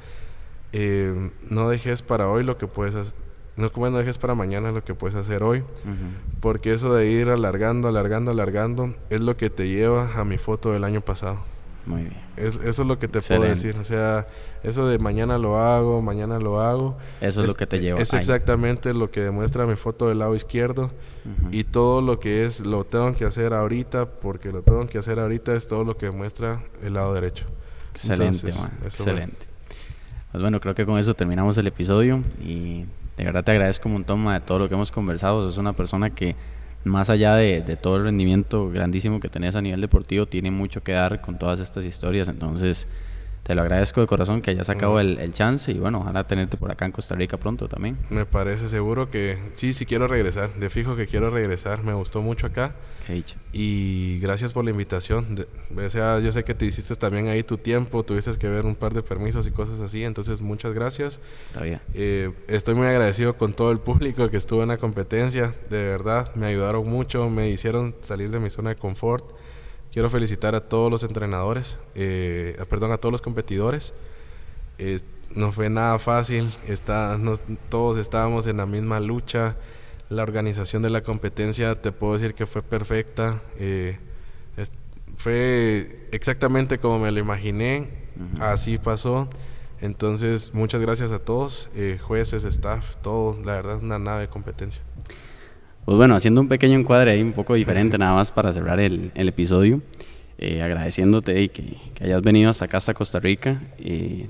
Eh, 0.74 1.32
no 1.50 1.70
dejes 1.70 2.02
para 2.02 2.30
hoy 2.30 2.44
lo 2.44 2.58
que 2.58 2.68
puedes 2.68 2.96
hacer. 2.96 3.16
No, 3.56 3.72
como 3.72 3.88
no 3.90 4.00
dejes 4.00 4.18
para 4.18 4.34
mañana 4.34 4.72
lo 4.72 4.84
que 4.84 4.96
puedes 4.96 5.16
hacer 5.16 5.44
hoy. 5.44 5.64
Porque 6.40 6.74
eso 6.74 6.94
de 6.94 7.08
ir 7.08 7.30
alargando, 7.30 7.88
alargando, 7.88 8.32
alargando, 8.32 8.96
es 9.10 9.22
lo 9.22 9.38
que 9.38 9.50
te 9.50 9.68
lleva 9.68 10.10
a 10.16 10.24
mi 10.24 10.38
foto 10.38 10.72
del 10.72 10.84
año 10.84 11.02
pasado. 11.02 11.40
Muy 11.86 12.04
bien. 12.04 12.18
eso 12.38 12.62
es 12.64 12.80
lo 12.80 12.98
que 12.98 13.08
te 13.08 13.22
puedo 13.22 13.42
decir. 13.44 13.76
O 13.80 13.84
sea, 13.84 14.28
eso 14.64 14.88
de 14.88 15.00
mañana 15.00 15.38
lo 15.38 15.58
hago, 15.58 16.02
mañana 16.02 16.40
lo 16.40 16.62
hago. 16.62 16.98
Eso 17.20 17.42
es, 17.42 17.48
lo 17.48 17.56
que 17.56 17.68
te 17.68 17.80
lleva. 17.80 18.00
Es 18.00 18.14
exactamente 18.14 18.94
lo 18.94 19.12
que 19.12 19.22
demuestra 19.22 19.66
mi 19.66 19.76
foto 19.76 20.08
del 20.10 20.20
lado 20.20 20.36
izquierdo. 20.36 20.92
Y 21.52 21.64
todo 21.64 22.02
lo 22.02 22.20
que 22.20 22.46
es, 22.46 22.62
lo 22.62 22.86
tengo 22.86 23.14
que 23.16 23.26
hacer 23.26 23.54
ahorita, 23.54 24.06
porque 24.06 24.52
lo 24.52 24.62
tengo 24.62 24.88
que 24.88 24.98
hacer 24.98 25.20
ahorita, 25.20 25.56
es 25.56 25.68
todo 25.68 25.84
lo 25.84 25.98
que 25.98 26.08
demuestra 26.08 26.64
el 26.82 26.94
lado 26.94 27.14
derecho. 27.14 27.46
Excelente, 27.92 28.50
Excelente. 28.84 29.48
Pues 30.32 30.42
bueno, 30.42 30.60
creo 30.60 30.74
que 30.74 30.86
con 30.86 30.98
eso 30.98 31.14
terminamos 31.14 31.58
el 31.58 31.68
episodio. 31.68 32.22
Y 32.42 32.86
de 33.18 33.24
verdad 33.24 33.44
te 33.44 33.52
agradezco 33.52 33.88
un 33.88 33.94
montón 33.94 34.26
de 34.26 34.40
todo 34.42 34.60
lo 34.60 34.68
que 34.68 34.76
hemos 34.76 34.92
conversado. 34.92 35.48
Es 35.48 35.58
una 35.58 35.74
persona 35.74 36.10
que 36.10 36.36
más 36.84 37.10
allá 37.10 37.36
de, 37.36 37.62
todo 37.82 37.98
el 37.98 38.04
rendimiento 38.04 38.70
grandísimo 38.70 39.20
que 39.20 39.30
tenés 39.30 39.56
a 39.56 39.62
nivel 39.62 39.82
deportivo, 39.82 40.26
tiene 40.26 40.52
mucho 40.52 40.84
que 40.84 40.92
dar 40.92 41.22
con 41.22 41.38
todas 41.38 41.60
estas 41.60 41.86
historias. 41.86 42.28
Entonces, 42.28 42.88
te 43.44 43.56
lo 43.56 43.62
agradezco 43.62 44.02
de 44.02 44.08
corazón 44.08 44.42
que 44.42 44.52
hayas 44.52 44.68
sacado 44.68 45.00
el, 45.00 45.20
el, 45.20 45.34
chance 45.34 45.72
y 45.72 45.78
bueno, 45.78 46.00
ojalá 46.00 46.26
tenerte 46.26 46.58
por 46.58 46.72
acá 46.72 46.86
en 46.86 46.92
Costa 46.94 47.14
Rica 47.16 47.38
pronto 47.38 47.68
también. 47.68 47.98
Me 48.10 48.26
parece 48.26 48.70
seguro 48.70 49.12
que 49.12 49.38
sí, 49.54 49.74
sí 49.74 49.86
quiero 49.86 50.08
regresar, 50.08 50.54
de 50.54 50.70
fijo 50.70 50.96
que 50.96 51.08
quiero 51.08 51.30
regresar, 51.30 51.84
me 51.84 51.94
gustó 51.94 52.22
mucho 52.22 52.48
acá. 52.48 52.76
Y 53.52 54.20
gracias 54.20 54.54
por 54.54 54.64
la 54.64 54.72
invitación. 54.72 55.46
o 55.76 55.90
sea, 55.90 56.20
yo 56.20 56.32
sé 56.32 56.44
que 56.44 56.54
te 56.54 56.66
hiciste 56.66 56.96
también 56.96 57.28
ahí 57.28 57.44
tu 57.44 57.58
tiempo, 57.58 58.04
tuviste 58.04 58.32
que 58.38 58.48
ver 58.48 58.66
un 58.66 58.76
par 58.76 58.94
de 58.94 59.04
permisos 59.04 59.46
y 59.46 59.52
cosas 59.52 59.82
así, 59.82 60.04
entonces 60.04 60.42
muchas 60.42 60.74
gracias. 60.74 61.20
Eh, 61.94 62.32
estoy 62.48 62.76
muy 62.76 62.88
agradecido 62.88 63.38
con 63.38 63.54
todo 63.54 63.72
el 63.72 63.80
público 63.80 64.30
que 64.30 64.38
estuvo 64.38 64.64
en 64.64 64.70
la 64.70 64.78
competencia, 64.78 65.54
de 65.70 65.84
verdad, 65.84 66.34
me 66.36 66.48
ayudaron 66.48 66.88
mucho, 66.88 67.30
me 67.30 67.50
hicieron 67.50 67.96
salir 68.02 68.32
de 68.32 68.40
mi 68.40 68.50
zona 68.50 68.70
de 68.70 68.76
confort. 68.78 69.36
Quiero 69.94 70.10
felicitar 70.10 70.56
a 70.56 70.62
todos 70.62 70.92
los 70.92 71.04
entrenadores, 71.04 71.78
eh, 71.96 72.62
perdón, 72.70 72.92
a 72.92 72.98
todos 72.98 73.12
los 73.12 73.22
competidores. 73.22 73.94
Eh, 74.80 75.00
no 75.36 75.52
fue 75.52 75.70
nada 75.70 76.00
fácil, 76.00 76.54
está, 76.68 77.20
todos 77.70 77.98
estábamos 77.98 78.48
en 78.48 78.58
la 78.58 78.66
misma 78.66 79.00
lucha 79.00 79.56
la 80.14 80.24
organización 80.24 80.82
de 80.84 80.90
la 80.90 81.02
competencia 81.02 81.82
te 81.82 81.92
puedo 81.92 82.14
decir 82.14 82.34
que 82.34 82.46
fue 82.46 82.62
perfecta. 82.62 83.42
Eh, 83.58 83.98
fue 85.18 86.08
exactamente 86.12 86.80
como 86.80 87.00
me 87.00 87.12
lo 87.12 87.20
imaginé. 87.20 87.90
Así 88.40 88.78
pasó. 88.78 89.28
Entonces, 89.82 90.54
muchas 90.54 90.82
gracias 90.82 91.12
a 91.12 91.20
todos, 91.20 91.70
eh, 91.76 92.00
jueces, 92.02 92.44
staff, 92.46 92.96
todo. 93.02 93.38
La 93.44 93.54
verdad 93.54 93.80
una 93.82 94.00
nave 94.00 94.22
de 94.22 94.28
competencia. 94.30 94.82
Pues 95.86 95.98
bueno, 95.98 96.16
haciendo 96.16 96.40
un 96.40 96.48
pequeño 96.48 96.80
encuadre 96.80 97.12
ahí, 97.12 97.22
un 97.22 97.34
poco 97.34 97.56
diferente 97.56 97.98
nada 97.98 98.14
más 98.14 98.32
para 98.32 98.52
cerrar 98.54 98.80
el, 98.80 99.12
episodio. 99.16 99.82
Eh, 100.38 100.62
agradeciéndote 100.62 101.50
que, 101.50 101.78
hayas 102.02 102.22
venido 102.22 102.50
hasta 102.50 102.66
acá, 102.66 102.78
hasta 102.78 102.94
Costa 102.94 103.20
Rica. 103.20 103.62
y 103.78 104.26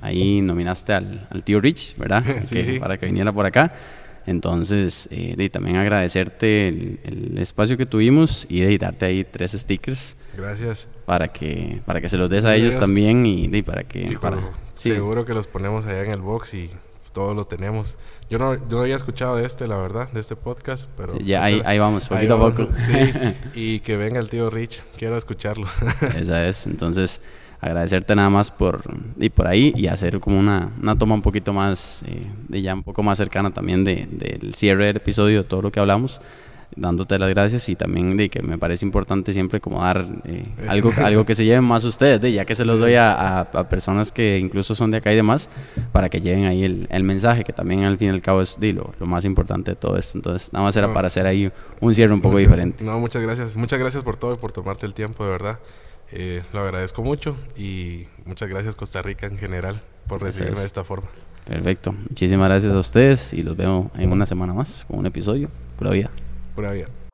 ahí 0.00 0.40
nominaste 0.40 0.94
al, 0.94 1.42
tío 1.44 1.60
Rich, 1.60 1.96
¿verdad? 1.96 2.24
Para 2.80 2.96
que 2.96 3.06
viniera 3.06 3.32
por 3.32 3.44
acá. 3.44 3.72
Entonces, 4.26 5.08
eh, 5.12 5.48
también 5.50 5.76
agradecerte 5.76 6.68
el, 6.68 7.38
espacio 7.38 7.76
que 7.76 7.86
tuvimos 7.86 8.46
y 8.48 8.60
de 8.60 8.76
darte 8.78 9.06
ahí 9.06 9.22
tres 9.24 9.52
stickers. 9.52 10.16
Gracias. 10.36 10.88
Para 11.04 11.28
que, 11.28 11.80
para 11.84 12.00
que 12.00 12.08
se 12.08 12.16
los 12.16 12.28
des 12.28 12.44
a 12.44 12.54
ellos 12.54 12.78
también 12.78 13.24
y, 13.24 13.62
para 13.62 13.84
que... 13.84 14.18
para, 14.20 14.38
Seguro 14.74 15.24
que 15.24 15.32
los 15.32 15.46
ponemos 15.46 15.86
allá 15.86 16.04
en 16.04 16.10
el 16.10 16.20
box 16.20 16.54
y 16.54 16.70
todos 17.16 17.34
lo 17.34 17.44
tenemos. 17.44 17.96
Yo 18.28 18.38
no, 18.38 18.56
yo 18.56 18.76
no 18.76 18.80
había 18.82 18.94
escuchado 18.94 19.36
de 19.36 19.46
este, 19.46 19.66
la 19.66 19.78
verdad, 19.78 20.12
de 20.12 20.20
este 20.20 20.36
podcast, 20.36 20.86
pero... 20.98 21.18
Ya 21.18 21.42
ahí, 21.42 21.62
ahí 21.64 21.78
vamos, 21.78 22.08
poquito 22.08 22.34
a 22.34 22.38
poco. 22.38 22.68
Sí, 22.76 23.34
y 23.54 23.80
que 23.80 23.96
venga 23.96 24.20
el 24.20 24.28
tío 24.28 24.50
Rich, 24.50 24.82
quiero 24.98 25.16
escucharlo. 25.16 25.66
Esa 26.14 26.46
es, 26.46 26.66
entonces 26.66 27.22
agradecerte 27.58 28.14
nada 28.14 28.28
más 28.28 28.50
por 28.50 28.82
y 29.18 29.30
por 29.30 29.46
ahí 29.46 29.72
y 29.74 29.86
hacer 29.86 30.20
como 30.20 30.38
una, 30.38 30.72
una 30.78 30.98
toma 30.98 31.14
un 31.14 31.22
poquito 31.22 31.54
más 31.54 32.02
eh, 32.06 32.26
de 32.48 32.60
ya 32.60 32.74
un 32.74 32.82
poco 32.82 33.02
más 33.02 33.16
cercana 33.16 33.50
también 33.50 33.82
de, 33.82 34.06
del 34.10 34.52
cierre 34.52 34.84
del 34.84 34.96
episodio 34.96 35.42
todo 35.42 35.62
lo 35.62 35.72
que 35.72 35.80
hablamos 35.80 36.20
dándote 36.74 37.18
las 37.18 37.30
gracias 37.30 37.68
y 37.68 37.76
también 37.76 38.16
de 38.16 38.28
que 38.28 38.42
me 38.42 38.58
parece 38.58 38.84
importante 38.84 39.32
siempre 39.32 39.60
como 39.60 39.80
dar 39.80 40.06
eh, 40.24 40.44
algo 40.68 40.92
algo 41.04 41.24
que 41.24 41.34
se 41.34 41.44
lleven 41.44 41.64
más 41.64 41.84
ustedes 41.84 42.20
de, 42.20 42.32
ya 42.32 42.44
que 42.44 42.54
se 42.54 42.64
los 42.64 42.80
doy 42.80 42.94
a, 42.94 43.40
a, 43.40 43.68
personas 43.68 44.12
que 44.12 44.38
incluso 44.38 44.74
son 44.74 44.90
de 44.90 44.98
acá 44.98 45.12
y 45.12 45.16
demás 45.16 45.48
para 45.92 46.08
que 46.08 46.20
lleven 46.20 46.44
ahí 46.44 46.64
el, 46.64 46.88
el 46.90 47.04
mensaje 47.04 47.44
que 47.44 47.52
también 47.52 47.84
al 47.84 47.98
fin 47.98 48.08
y 48.08 48.10
al 48.10 48.22
cabo 48.22 48.42
es 48.42 48.58
de, 48.58 48.72
lo, 48.72 48.92
más 49.00 49.24
importante 49.24 49.72
de 49.72 49.76
todo 49.76 49.96
esto 49.96 50.18
entonces 50.18 50.52
nada 50.52 50.64
más 50.64 50.76
era 50.76 50.92
para 50.92 51.06
hacer 51.06 51.26
ahí 51.26 51.50
un 51.80 51.94
cierre 51.94 52.12
un 52.12 52.20
poco 52.20 52.38
diferente 52.38 52.84
no 52.84 52.98
muchas 52.98 53.22
gracias 53.22 53.56
muchas 53.56 53.78
gracias 53.78 54.02
por 54.02 54.16
todo 54.16 54.34
y 54.34 54.36
por 54.38 54.52
tomarte 54.52 54.86
el 54.86 54.94
tiempo 54.94 55.24
de 55.24 55.30
verdad 55.30 55.58
eh, 56.12 56.42
lo 56.52 56.60
agradezco 56.60 57.02
mucho 57.02 57.36
y 57.56 58.06
muchas 58.24 58.48
gracias 58.48 58.74
Costa 58.74 59.02
Rica 59.02 59.26
en 59.26 59.38
general 59.38 59.80
por 60.06 60.22
recibirme 60.22 60.60
de 60.60 60.66
esta 60.66 60.84
forma. 60.84 61.08
Perfecto. 61.44 61.92
Muchísimas 61.92 62.48
gracias 62.48 62.74
a 62.74 62.78
ustedes 62.78 63.32
y 63.32 63.42
los 63.42 63.56
veo 63.56 63.90
en 63.96 64.12
una 64.12 64.26
semana 64.26 64.52
más 64.52 64.84
con 64.86 64.98
un 64.98 65.06
equisodio. 65.06 65.48
Pura 65.76 65.90
vida. 65.90 66.10
Pura 66.56 66.72
vida. 66.72 67.05